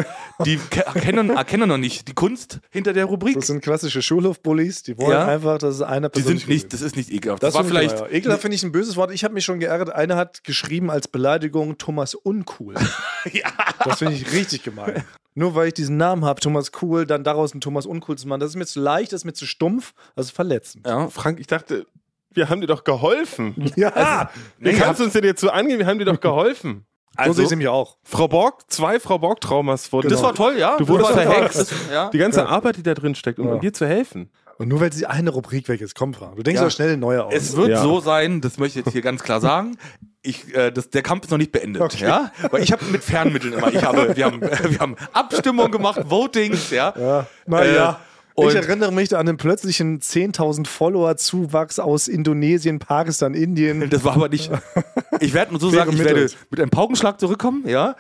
Die 0.45 0.57
ke- 0.57 0.87
erkennen, 0.87 1.29
erkennen 1.31 1.69
noch 1.69 1.77
nicht 1.77 2.09
die 2.09 2.15
Kunst 2.15 2.61
hinter 2.71 2.95
der 2.95 3.05
Rubrik. 3.05 3.35
Das 3.35 3.47
sind 3.49 3.63
klassische 3.63 4.01
Schulhofbullies, 4.01 4.85
die 4.85 4.97
wollen 4.97 5.11
Ja. 5.13 5.27
einfach, 5.27 5.59
dass 5.59 5.75
es 5.77 5.83
einer 5.83 6.09
Die 6.09 6.21
Person 6.23 6.39
sind 6.39 6.49
nicht, 6.49 6.73
das 6.73 6.81
ist 6.81 6.97
nicht 6.97 7.11
ekelhaft. 7.13 7.43
Das 7.43 7.53
Das, 7.53 7.57
war 7.63 7.65
vielleicht. 7.65 7.99
ja. 8.01 8.07
Ekelhaft 8.09 8.41
finde 8.43 8.55
ich 8.57 8.63
ein 8.63 8.73
böses 8.73 8.97
Wort. 8.97 9.13
Ich 9.13 9.23
habe 9.23 9.35
mich 9.35 9.45
schon 9.45 9.61
geärgert. 9.61 9.91
Einer 9.91 10.17
hat 10.17 10.45
geschrieben 10.45 10.91
als 10.91 11.07
Beleidigung 11.07 11.77
Thomas 11.79 12.15
Uncool. 12.15 12.75
Ja. 13.33 13.49
Das 13.85 13.99
finde 14.01 14.15
ich 14.15 14.33
richtig 14.33 14.63
gemein. 14.65 15.03
Nur 15.35 15.55
weil 15.55 15.69
ich 15.69 15.75
diesen 15.75 15.97
Namen 15.97 16.25
habe, 16.27 16.41
Thomas 16.41 16.71
Cool, 16.83 17.07
dann 17.07 17.25
daraus 17.25 17.53
einen 17.53 17.61
Thomas 17.63 17.87
Uncool 17.87 18.17
zu 18.19 18.29
machen, 18.29 18.41
das 18.41 18.51
ist 18.51 18.57
mir 18.57 18.67
zu 18.67 18.81
leicht, 18.81 19.13
das 19.13 19.23
ist 19.23 19.25
mir 19.25 19.33
zu 19.33 19.47
stumpf, 19.47 19.93
das 20.15 20.27
ist 20.27 20.33
verletzend. 20.33 20.87
Ja. 20.87 21.09
Frank, 21.09 21.41
ich 21.41 21.47
dachte, 21.47 21.87
wir 22.35 22.49
haben 22.49 22.61
dir 22.61 22.67
doch 22.67 22.85
geholfen. 22.85 23.55
Ja, 23.77 24.31
Wie 24.59 24.71
Nee, 24.71 24.75
kannst 24.79 25.01
du 25.01 25.05
uns 25.05 25.13
denn 25.15 25.25
jetzt 25.25 25.41
so 25.41 25.51
angehen? 25.51 25.79
Wir 25.79 25.87
haben 25.87 25.99
dir 25.99 26.05
doch 26.05 26.21
geholfen. 26.21 26.85
so 27.17 27.23
Also, 27.23 27.33
sehe 27.35 27.45
ich 27.47 27.57
mich 27.57 27.69
auch. 27.69 27.97
Frau 28.03 28.29
Borg, 28.29 28.63
zwei 28.71 29.01
Frau 29.01 29.19
Borg-Traumas 29.19 29.93
wurden. 29.93 30.09
das 30.09 30.23
war 30.23 30.35
toll, 30.35 30.57
ja. 30.59 30.77
Du 30.77 30.87
wurdest 30.89 31.11
verhext. 31.13 31.73
Ja. 31.93 32.11
Die 32.11 32.19
ganze 32.19 32.47
Arbeit, 32.47 32.77
die 32.77 32.83
da 32.83 32.95
drin 32.95 33.15
steckt, 33.15 33.39
um 33.39 33.49
Ja. 33.49 33.57
dir 33.59 33.73
zu 33.73 33.87
helfen. 33.87 34.31
Und 34.59 34.69
nur 34.69 34.81
weil 34.81 34.93
sie 34.93 35.07
eine 35.07 35.31
Rubrik 35.31 35.69
weg 35.69 35.81
ist, 35.81 35.97
komm, 35.97 36.15
Frank. 36.15 36.37
Du 36.37 36.43
denkst 36.45 36.61
Ja. 36.61 36.67
doch 36.67 36.73
schnell 36.73 36.89
eine 36.91 36.97
neue 36.99 37.25
aus. 37.25 37.35
Es 37.35 37.57
wird 37.57 37.71
Ja. 37.71 37.83
so 37.83 37.99
sein, 38.01 38.41
das 38.41 38.57
möchte 38.59 38.79
ich 38.79 38.85
jetzt 38.87 38.93
hier 38.93 39.03
ganz 39.03 39.23
klar 39.25 39.41
sagen. 39.41 39.77
Ich, 40.23 40.55
äh, 40.55 40.71
das, 40.71 40.91
der 40.91 41.03
Kampf 41.03 41.25
ist 41.25 41.31
noch 41.31 41.39
nicht 41.39 41.51
beendet, 41.53 41.83
Okay. 41.83 42.05
ja, 42.05 42.31
weil 42.51 42.63
ich 42.63 42.73
habe 42.73 42.85
mit 42.87 43.03
Fernmitteln 43.05 43.53
immer, 43.53 43.73
ich 43.75 43.85
habe, 43.85 44.17
wir 44.17 44.25
haben, 44.25 44.41
wir 44.71 44.79
haben 44.79 44.97
Abstimmung 45.13 45.71
gemacht, 45.71 46.03
Votings, 46.09 46.71
ja. 46.71 46.95
ja. 46.97 47.27
Naja. 47.47 47.91
Äh, 47.91 48.14
ich 48.37 48.45
und- 48.45 48.55
erinnere 48.57 48.93
mich 48.93 49.15
an 49.17 49.27
den 49.27 49.37
plötzlichen 49.37 50.01
10.000 50.01 50.67
Follower-Zuwachs 50.67 51.79
aus 51.79 52.09
Indonesien, 52.09 52.79
Pakistan, 52.79 53.35
Indien. 53.35 53.89
Das 53.91 54.05
war 54.05 54.15
aber 54.15 54.29
nicht. 54.29 54.51
Ich 55.21 55.35
werde 55.35 55.53
nur 55.53 55.61
so 55.61 55.71
sagen, 55.71 55.93
ich 55.93 56.05
werde 56.05 56.29
mit 56.51 56.61
einem 56.61 56.71
Paukenschlag 56.71 57.21
zurückkommen, 57.21 57.67
ja. 57.69 57.97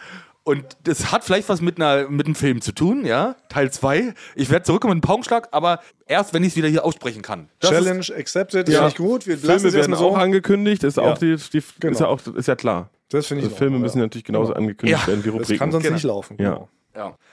Und 0.46 0.62
das 0.82 1.10
hat 1.10 1.24
vielleicht 1.24 1.48
was 1.48 1.62
mit, 1.62 1.78
einer, 1.80 2.06
mit 2.10 2.26
einem 2.26 2.34
Film 2.34 2.60
zu 2.60 2.72
tun, 2.72 3.06
ja. 3.06 3.34
Teil 3.48 3.70
2. 3.70 4.12
Ich 4.34 4.50
werde 4.50 4.64
zurückkommen 4.64 4.90
mit 4.96 5.04
einem 5.04 5.08
Paukenschlag, 5.08 5.48
aber 5.52 5.80
erst, 6.06 6.34
wenn 6.34 6.42
ich 6.42 6.50
es 6.50 6.56
wieder 6.56 6.68
hier 6.68 6.84
aussprechen 6.84 7.22
kann. 7.22 7.48
Das 7.60 7.70
Challenge 7.70 8.00
Ist, 8.00 8.10
accepted, 8.12 8.68
das 8.68 8.74
Ja. 8.74 8.80
finde 8.80 8.90
ich 8.90 8.96
gut. 8.96 9.26
Wir 9.26 9.38
Filme 9.38 9.54
es 9.68 9.72
werden 9.72 9.94
auch 9.94 10.18
angekündigt, 10.18 10.84
ist 10.84 10.98
Ja. 10.98 11.04
auch 11.04 11.16
die, 11.18 11.36
die 11.36 11.62
Genau. 11.80 11.92
ist 11.92 12.00
ja 12.00 12.06
auch 12.08 12.20
ist 12.26 12.46
ja 12.48 12.56
klar. 12.56 12.90
Das 13.08 13.26
finde 13.26 13.40
ich 13.42 13.46
Also 13.46 13.56
Filme 13.56 13.76
Ordnung, 13.76 13.82
müssen 13.82 13.98
ja. 13.98 14.04
natürlich 14.04 14.24
genauso 14.24 14.48
Genau. 14.52 14.58
angekündigt 14.58 15.00
Ja. 15.00 15.06
werden 15.06 15.24
wie 15.24 15.28
Das 15.28 15.34
Rubriken. 15.34 15.58
kann 15.58 15.72
sonst 15.72 15.84
Genau. 15.84 15.94
nicht 15.94 16.04
laufen. 16.04 16.36
Genau. 16.36 16.50
ja. 16.50 16.68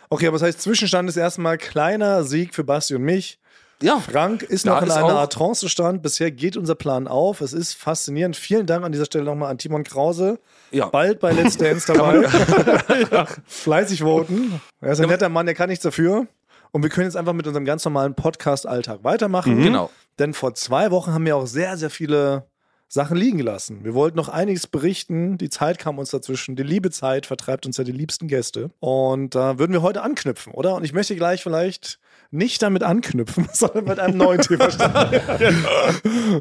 Okay, 0.09 0.27
aber 0.27 0.37
das 0.37 0.47
heißt, 0.47 0.61
Zwischenstand 0.61 1.07
ist 1.09 1.17
erstmal 1.17 1.57
kleiner 1.57 2.23
Sieg 2.23 2.53
für 2.53 2.63
Basti 2.63 2.95
und 2.95 3.03
mich. 3.03 3.39
ja. 3.81 3.99
Frank 3.99 4.43
ist 4.43 4.65
Da 4.65 4.75
noch 4.75 4.81
in 4.83 4.91
einer 4.91 5.15
Art 5.15 5.33
Trancezustand. 5.33 6.01
Bisher 6.01 6.31
geht 6.31 6.57
unser 6.57 6.75
Plan 6.75 7.07
auf. 7.07 7.41
Es 7.41 7.53
ist 7.53 7.73
faszinierend. 7.73 8.35
Vielen 8.35 8.65
Dank 8.65 8.83
an 8.83 8.91
dieser 8.91 9.05
Stelle 9.05 9.23
nochmal 9.23 9.49
an 9.51 9.57
Timon 9.57 9.83
Krause. 9.83 10.39
Ja. 10.71 10.87
Bald 10.87 11.19
bei 11.19 11.31
Let's 11.31 11.57
Dance 11.57 11.91
dabei. 11.93 12.27
Fleißig 13.47 14.01
voten. 14.01 14.61
Er 14.81 14.91
ist 14.93 14.99
ein 15.01 15.09
netter 15.09 15.29
Mann, 15.29 15.45
der 15.45 15.55
kann 15.55 15.69
nichts 15.69 15.83
dafür. 15.83 16.27
Und 16.71 16.83
wir 16.83 16.89
können 16.89 17.05
jetzt 17.07 17.17
einfach 17.17 17.33
mit 17.33 17.47
unserem 17.47 17.65
ganz 17.65 17.83
normalen 17.83 18.15
Podcast-Alltag 18.15 19.03
weitermachen. 19.03 19.61
Genau. 19.61 19.89
Denn 20.19 20.33
vor 20.33 20.53
zwei 20.55 20.91
Wochen 20.91 21.13
haben 21.13 21.25
wir 21.25 21.35
auch 21.35 21.45
sehr, 21.47 21.75
sehr 21.77 21.89
viele 21.89 22.45
Sachen 22.93 23.15
liegen 23.15 23.37
gelassen. 23.37 23.85
Wir 23.85 23.93
wollten 23.93 24.17
noch 24.17 24.27
einiges 24.27 24.67
berichten. 24.67 25.37
Die 25.37 25.49
Zeit 25.49 25.79
kam 25.79 25.97
uns 25.97 26.11
dazwischen. 26.11 26.57
Die 26.57 26.63
liebe 26.63 26.91
Zeit 26.91 27.25
vertreibt 27.25 27.65
uns 27.65 27.77
ja 27.77 27.85
die 27.85 27.93
liebsten 27.93 28.27
Gäste. 28.27 28.69
Und 28.81 29.33
da 29.33 29.57
würden 29.57 29.71
wir 29.71 29.81
heute 29.81 30.01
anknüpfen, 30.01 30.51
oder? 30.53 30.75
Und 30.75 30.83
ich 30.83 30.91
möchte 30.91 31.15
gleich 31.15 31.41
vielleicht 31.41 31.99
nicht 32.31 32.61
damit 32.61 32.81
anknüpfen, 32.81 33.47
sondern 33.53 33.85
mit 33.85 33.99
einem 33.99 34.17
neuen 34.17 34.41
Thema 34.41 34.71
starten. 34.71 35.65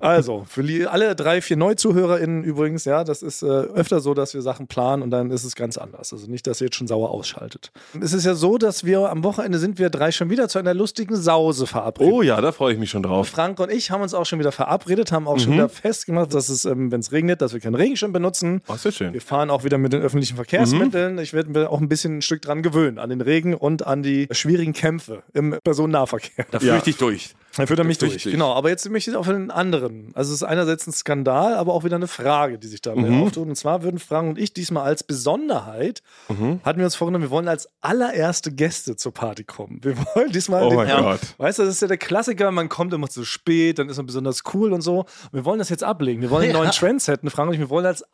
also, 0.00 0.44
für 0.48 0.90
alle 0.90 1.16
drei, 1.16 1.42
vier 1.42 1.56
NeuzuhörerInnen 1.56 2.44
übrigens, 2.44 2.84
ja, 2.84 3.02
das 3.02 3.22
ist 3.22 3.42
äh, 3.42 3.46
öfter 3.46 4.00
so, 4.00 4.14
dass 4.14 4.32
wir 4.32 4.42
Sachen 4.42 4.68
planen 4.68 5.02
und 5.02 5.10
dann 5.10 5.30
ist 5.30 5.44
es 5.44 5.56
ganz 5.56 5.76
anders. 5.76 6.12
Also 6.12 6.30
nicht, 6.30 6.46
dass 6.46 6.60
ihr 6.60 6.66
jetzt 6.66 6.76
schon 6.76 6.86
sauer 6.86 7.10
ausschaltet. 7.10 7.72
Es 8.00 8.12
ist 8.12 8.24
ja 8.24 8.34
so, 8.34 8.56
dass 8.56 8.84
wir 8.84 9.10
am 9.10 9.24
Wochenende 9.24 9.58
sind 9.58 9.78
wir 9.78 9.90
drei 9.90 10.12
schon 10.12 10.30
wieder 10.30 10.48
zu 10.48 10.58
einer 10.58 10.74
lustigen 10.74 11.16
Sause 11.16 11.66
verabredet. 11.66 12.12
Oh 12.12 12.22
ja, 12.22 12.40
da 12.40 12.52
freue 12.52 12.74
ich 12.74 12.78
mich 12.78 12.90
schon 12.90 13.02
drauf. 13.02 13.28
Frank 13.28 13.58
und 13.58 13.70
ich 13.72 13.90
haben 13.90 14.02
uns 14.02 14.14
auch 14.14 14.26
schon 14.26 14.38
wieder 14.38 14.52
verabredet, 14.52 15.10
haben 15.10 15.26
auch 15.26 15.38
schon 15.38 15.54
wieder 15.54 15.68
festgemacht, 15.68 16.32
dass 16.32 16.48
es, 16.48 16.64
ähm, 16.64 16.92
wenn 16.92 17.00
es 17.00 17.10
regnet, 17.10 17.42
dass 17.42 17.52
wir 17.52 17.60
keinen 17.60 17.74
Regenschirm 17.74 18.12
benutzen. 18.12 18.62
Oh, 18.68 18.76
sehr 18.76 18.92
schön. 18.92 19.12
Wir 19.12 19.20
fahren 19.20 19.50
auch 19.50 19.64
wieder 19.64 19.78
mit 19.78 19.92
den 19.92 20.02
öffentlichen 20.02 20.36
Verkehrsmitteln. 20.36 21.18
Ich 21.18 21.32
werde 21.32 21.50
mir 21.50 21.70
auch 21.70 21.80
ein 21.80 21.88
bisschen 21.88 22.18
ein 22.18 22.22
Stück 22.22 22.42
dran 22.42 22.62
gewöhnen, 22.62 22.98
an 22.98 23.10
den 23.10 23.20
Regen 23.20 23.54
und 23.54 23.86
an 23.86 24.02
die 24.02 24.28
schwierigen 24.30 24.72
Kämpfe 24.72 25.22
im 25.32 25.58
Personennahverkehr. 25.62 26.47
Da 26.50 26.59
Ja. 26.61 26.61
führe 26.61 26.76
ich 26.79 26.83
dich 26.85 26.97
durch. 26.97 27.35
Da 27.57 27.67
führt 27.67 27.81
er 27.81 27.85
mich 27.85 27.99
durch. 27.99 28.14
Richtig. 28.14 28.31
Genau, 28.33 28.52
aber 28.55 28.69
jetzt 28.69 28.88
möchte 28.88 29.11
ich 29.11 29.17
auf 29.17 29.29
einen 29.29 29.50
anderen. 29.50 30.12
Also 30.14 30.31
es 30.33 30.37
ist 30.37 30.43
einerseits 30.45 30.87
ein 30.87 30.93
Skandal, 30.93 31.55
aber 31.55 31.75
auch 31.75 31.83
wieder 31.83 31.97
eine 31.97 32.07
Frage, 32.07 32.59
die 32.61 32.69
sich 32.69 32.81
da 32.81 32.95
Mhm. 32.95 33.25
auftut. 33.25 33.49
Und 33.49 33.57
zwar 33.57 33.83
würden 33.83 33.99
Frank 33.99 34.29
und 34.31 34.38
ich 34.38 34.52
diesmal 34.52 34.85
als 34.85 35.02
Besonderheit, 35.02 36.00
Mhm. 36.29 36.61
hatten 36.62 36.79
wir 36.79 36.85
uns 36.85 36.95
vorgenommen, 36.95 37.25
wir 37.25 37.31
wollen 37.31 37.49
als 37.49 37.69
allererste 37.81 38.52
Gäste 38.52 38.95
zur 38.95 39.12
Party 39.12 39.43
kommen. 39.43 39.81
Wir 39.83 39.97
wollen 40.14 40.31
diesmal 40.31 40.62
Oh 40.62 40.69
den, 40.69 40.76
mein 40.76 40.88
Gott. 41.02 41.21
Weißt 41.38 41.59
du, 41.59 41.64
das 41.64 41.75
ist 41.75 41.83
ja 41.83 41.88
der 41.88 41.99
Klassiker, 41.99 42.52
man 42.52 42.69
kommt 42.69 42.95
immer 42.95 43.09
zu 43.09 43.25
spät, 43.25 43.81
dann 43.81 43.88
ist 43.88 43.97
man 43.97 44.07
besonders 44.07 44.43
cool 44.55 44.73
und 44.73 44.83
so. 44.83 45.07
Wir 45.33 45.45
wollen 45.45 45.59
das 45.59 45.71
jetzt 45.71 45.83
ablegen. 45.83 46.23
Wir 46.23 46.31
wollen 46.31 46.45
einen 46.45 46.52
neuen 46.52 46.71
Trend 46.71 47.02
setzen, 47.02 47.31
Frank 47.31 47.49
und 47.49 47.55
ich. 47.55 47.61
Wir 47.61 47.69
wollen 47.71 47.85
als 47.87 48.05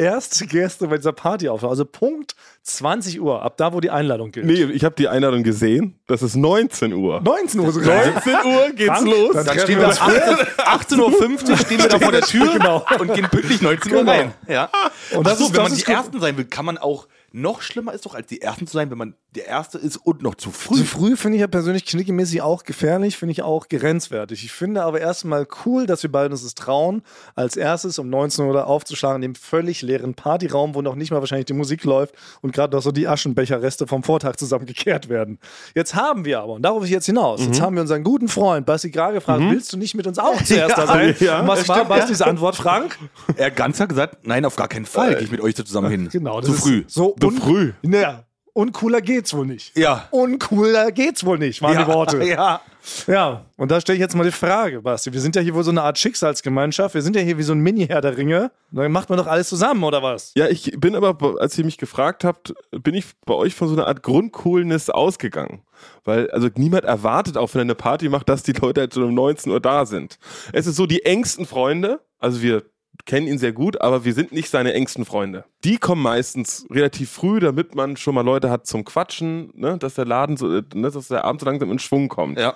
allererste 0.00 0.46
Gäste 0.46 0.88
bei 0.88 0.96
dieser 0.96 1.12
Party 1.12 1.48
aufhören. 1.48 1.70
Also 1.70 1.84
Punkt 1.84 2.34
20 2.62 3.20
Uhr, 3.20 3.42
ab 3.42 3.56
da, 3.56 3.72
wo 3.72 3.80
die 3.80 3.90
Einladung 3.90 4.32
gilt. 4.32 4.46
Nee, 4.46 4.64
ich 4.64 4.84
habe 4.84 4.94
die 4.96 5.08
Einladung 5.08 5.42
gesehen. 5.42 5.98
Das 6.06 6.22
ist 6.22 6.36
19 6.36 6.92
Uhr. 6.92 7.20
19 7.20 7.60
Uhr 7.60 7.72
sogar. 7.72 8.06
19 8.06 8.32
Uhr 8.34 8.70
geht's 8.74 8.86
Frank, 8.90 9.06
los. 9.06 9.32
dann 9.34 9.46
Dann 9.46 9.58
stehen 9.58 9.76
wir 9.78 9.82
wir 9.82 9.88
uns 9.88 10.00
18 10.00 10.98
18.50 10.98 11.50
Uhr 11.50 11.56
stehen 11.56 11.78
wir 11.78 11.88
da 11.88 11.98
vor 11.98 12.12
der 12.12 12.20
Tür 12.22 12.52
Genau. 12.52 12.84
und 12.98 13.14
gehen 13.14 13.28
pünktlich 13.30 13.60
19 13.62 13.92
Uhr 13.92 13.98
Genau. 14.00 14.10
rein. 14.12 14.32
Ja. 14.48 14.68
Und 15.12 15.26
das 15.26 15.34
Ach 15.34 15.38
so, 15.38 15.44
ist- 15.46 15.50
wenn 15.52 15.56
das 15.56 15.62
man 15.64 15.72
ist 15.72 15.80
die 15.80 15.84
gut. 15.84 15.94
Ersten 15.94 16.20
sein 16.20 16.36
will, 16.36 16.44
kann 16.44 16.64
man 16.64 16.78
auch 16.78 17.06
noch 17.32 17.62
schlimmer 17.62 17.92
ist 17.92 18.06
doch, 18.06 18.14
als 18.14 18.26
die 18.26 18.42
Ersten 18.42 18.66
zu 18.66 18.72
sein, 18.72 18.90
wenn 18.90 18.98
man 18.98 19.14
der 19.34 19.46
Erste 19.46 19.78
ist 19.78 19.96
und 19.96 20.22
noch 20.22 20.34
zu 20.34 20.50
früh. 20.50 20.78
Zu 20.78 20.84
früh 20.84 21.16
finde 21.16 21.36
ich 21.36 21.40
ja 21.40 21.46
persönlich 21.46 21.86
knickemäßig 21.86 22.42
auch 22.42 22.64
gefährlich, 22.64 23.16
finde 23.16 23.32
ich 23.32 23.42
auch 23.42 23.68
grenzwertig. 23.68 24.44
Ich 24.44 24.50
finde 24.50 24.82
aber 24.82 25.00
erstmal 25.00 25.46
cool, 25.64 25.86
dass 25.86 26.02
wir 26.02 26.10
beide 26.10 26.32
uns 26.32 26.42
das 26.42 26.56
trauen, 26.56 27.02
als 27.36 27.56
erstes 27.56 28.00
um 28.00 28.10
19 28.10 28.46
Uhr 28.46 28.66
aufzuschlagen 28.66 29.22
in 29.22 29.32
dem 29.32 29.34
völlig 29.36 29.82
leeren 29.82 30.14
Partyraum, 30.14 30.74
wo 30.74 30.82
noch 30.82 30.96
nicht 30.96 31.12
mal 31.12 31.20
wahrscheinlich 31.20 31.46
die 31.46 31.52
Musik 31.52 31.84
läuft 31.84 32.14
und 32.40 32.52
gerade 32.52 32.76
noch 32.76 32.82
so 32.82 32.90
die 32.90 33.06
Aschenbecherreste 33.06 33.86
vom 33.86 34.02
Vortag 34.02 34.36
zusammengekehrt 34.36 35.08
werden. 35.08 35.38
Jetzt 35.76 35.94
haben 35.94 36.24
wir 36.24 36.40
aber, 36.40 36.54
und 36.54 36.62
darauf 36.62 36.84
ich 36.84 36.90
jetzt 36.90 37.06
hinaus, 37.06 37.40
jetzt 37.40 37.60
haben 37.60 37.76
wir 37.76 37.82
unseren 37.82 38.02
guten 38.02 38.26
Freund 38.26 38.66
Basti 38.66 38.90
Grage 38.90 39.14
gefragt, 39.14 39.42
willst 39.48 39.72
du 39.72 39.76
nicht 39.76 39.94
mit 39.94 40.08
uns 40.08 40.18
auch 40.18 40.42
zuerst 40.42 40.76
da 40.76 40.86
sein? 40.88 41.14
ja, 41.20 41.40
und 41.40 41.48
was 41.48 41.68
war 41.68 41.84
Bastis 41.84 42.20
Antwort, 42.20 42.56
Frank? 42.56 42.98
Er 43.36 43.52
ganz 43.52 43.78
hat 43.78 43.90
gesagt, 43.90 44.26
nein, 44.26 44.44
auf 44.44 44.56
gar 44.56 44.68
keinen 44.68 44.86
Fall 44.86 45.14
gehe 45.14 45.24
ich 45.24 45.30
mit 45.30 45.40
euch 45.40 45.54
so 45.54 45.62
zusammen 45.62 45.90
hin. 45.90 46.08
Genau, 46.10 46.40
das 46.40 46.50
zu 46.50 46.56
früh. 46.56 46.84
So 46.88 47.14
Un- 47.28 47.36
früh. 47.36 47.72
Naja, 47.82 48.24
uncooler 48.52 49.00
geht's 49.00 49.32
wohl 49.34 49.46
nicht. 49.46 49.76
Ja. 49.76 50.08
Uncooler 50.10 50.90
geht's 50.92 51.24
wohl 51.24 51.38
nicht, 51.38 51.62
waren 51.62 51.78
die 51.78 51.86
Worte. 51.86 52.22
Ja. 52.24 52.60
Ja, 53.06 53.44
und 53.58 53.70
da 53.70 53.78
stelle 53.78 53.96
ich 53.96 54.00
jetzt 54.00 54.16
mal 54.16 54.24
die 54.24 54.30
Frage, 54.30 54.80
Basti. 54.80 55.12
Wir 55.12 55.20
sind 55.20 55.36
ja 55.36 55.42
hier 55.42 55.54
wohl 55.54 55.62
so 55.62 55.70
eine 55.70 55.82
Art 55.82 55.98
Schicksalsgemeinschaft. 55.98 56.94
Wir 56.94 57.02
sind 57.02 57.14
ja 57.14 57.20
hier 57.20 57.36
wie 57.36 57.42
so 57.42 57.52
ein 57.52 57.58
Mini-Herr 57.60 58.00
der 58.00 58.16
Ringe. 58.16 58.52
Dann 58.70 58.90
macht 58.90 59.10
man 59.10 59.18
doch 59.18 59.26
alles 59.26 59.50
zusammen, 59.50 59.84
oder 59.84 60.02
was? 60.02 60.32
Ja, 60.34 60.48
ich 60.48 60.72
bin 60.78 60.96
aber, 60.96 61.38
als 61.40 61.58
ihr 61.58 61.64
mich 61.66 61.76
gefragt 61.76 62.24
habt, 62.24 62.54
bin 62.70 62.94
ich 62.94 63.04
bei 63.26 63.34
euch 63.34 63.54
von 63.54 63.68
so 63.68 63.74
einer 63.74 63.86
Art 63.86 64.02
Grundcoolness 64.02 64.88
ausgegangen. 64.88 65.60
Weil, 66.04 66.30
also 66.30 66.48
niemand 66.54 66.84
erwartet 66.84 67.36
auch, 67.36 67.52
wenn 67.52 67.60
er 67.60 67.64
eine 67.64 67.74
Party 67.74 68.08
macht, 68.08 68.30
dass 68.30 68.42
die 68.44 68.52
Leute 68.52 68.80
halt 68.80 68.94
so 68.94 69.02
um 69.04 69.12
19 69.14 69.52
Uhr 69.52 69.60
da 69.60 69.84
sind. 69.84 70.18
Es 70.54 70.66
ist 70.66 70.76
so, 70.76 70.86
die 70.86 71.04
engsten 71.04 71.44
Freunde, 71.44 72.00
also 72.18 72.40
wir 72.40 72.62
kennen 73.06 73.26
ihn 73.26 73.38
sehr 73.38 73.52
gut, 73.52 73.80
aber 73.80 74.04
wir 74.04 74.14
sind 74.14 74.32
nicht 74.32 74.50
seine 74.50 74.72
engsten 74.72 75.04
Freunde. 75.04 75.44
Die 75.64 75.78
kommen 75.78 76.02
meistens 76.02 76.66
relativ 76.70 77.10
früh, 77.10 77.40
damit 77.40 77.74
man 77.74 77.96
schon 77.96 78.14
mal 78.14 78.24
Leute 78.24 78.50
hat 78.50 78.66
zum 78.66 78.84
Quatschen, 78.84 79.50
ne, 79.54 79.78
dass 79.78 79.94
der 79.94 80.04
Laden 80.04 80.36
so, 80.36 80.46
ne, 80.48 80.62
dass 80.74 81.08
der 81.08 81.24
Abend 81.24 81.40
so 81.40 81.46
langsam 81.46 81.70
in 81.70 81.78
Schwung 81.78 82.08
kommt. 82.08 82.38
Ja. 82.38 82.54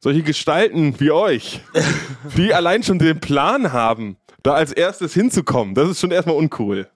Solche 0.00 0.22
Gestalten 0.22 0.98
wie 0.98 1.10
euch, 1.10 1.60
die 2.36 2.54
allein 2.54 2.82
schon 2.82 2.98
den 2.98 3.20
Plan 3.20 3.72
haben, 3.72 4.16
da 4.42 4.54
als 4.54 4.72
erstes 4.72 5.12
hinzukommen, 5.12 5.74
das 5.74 5.90
ist 5.90 6.00
schon 6.00 6.10
erstmal 6.10 6.36
uncool. 6.36 6.88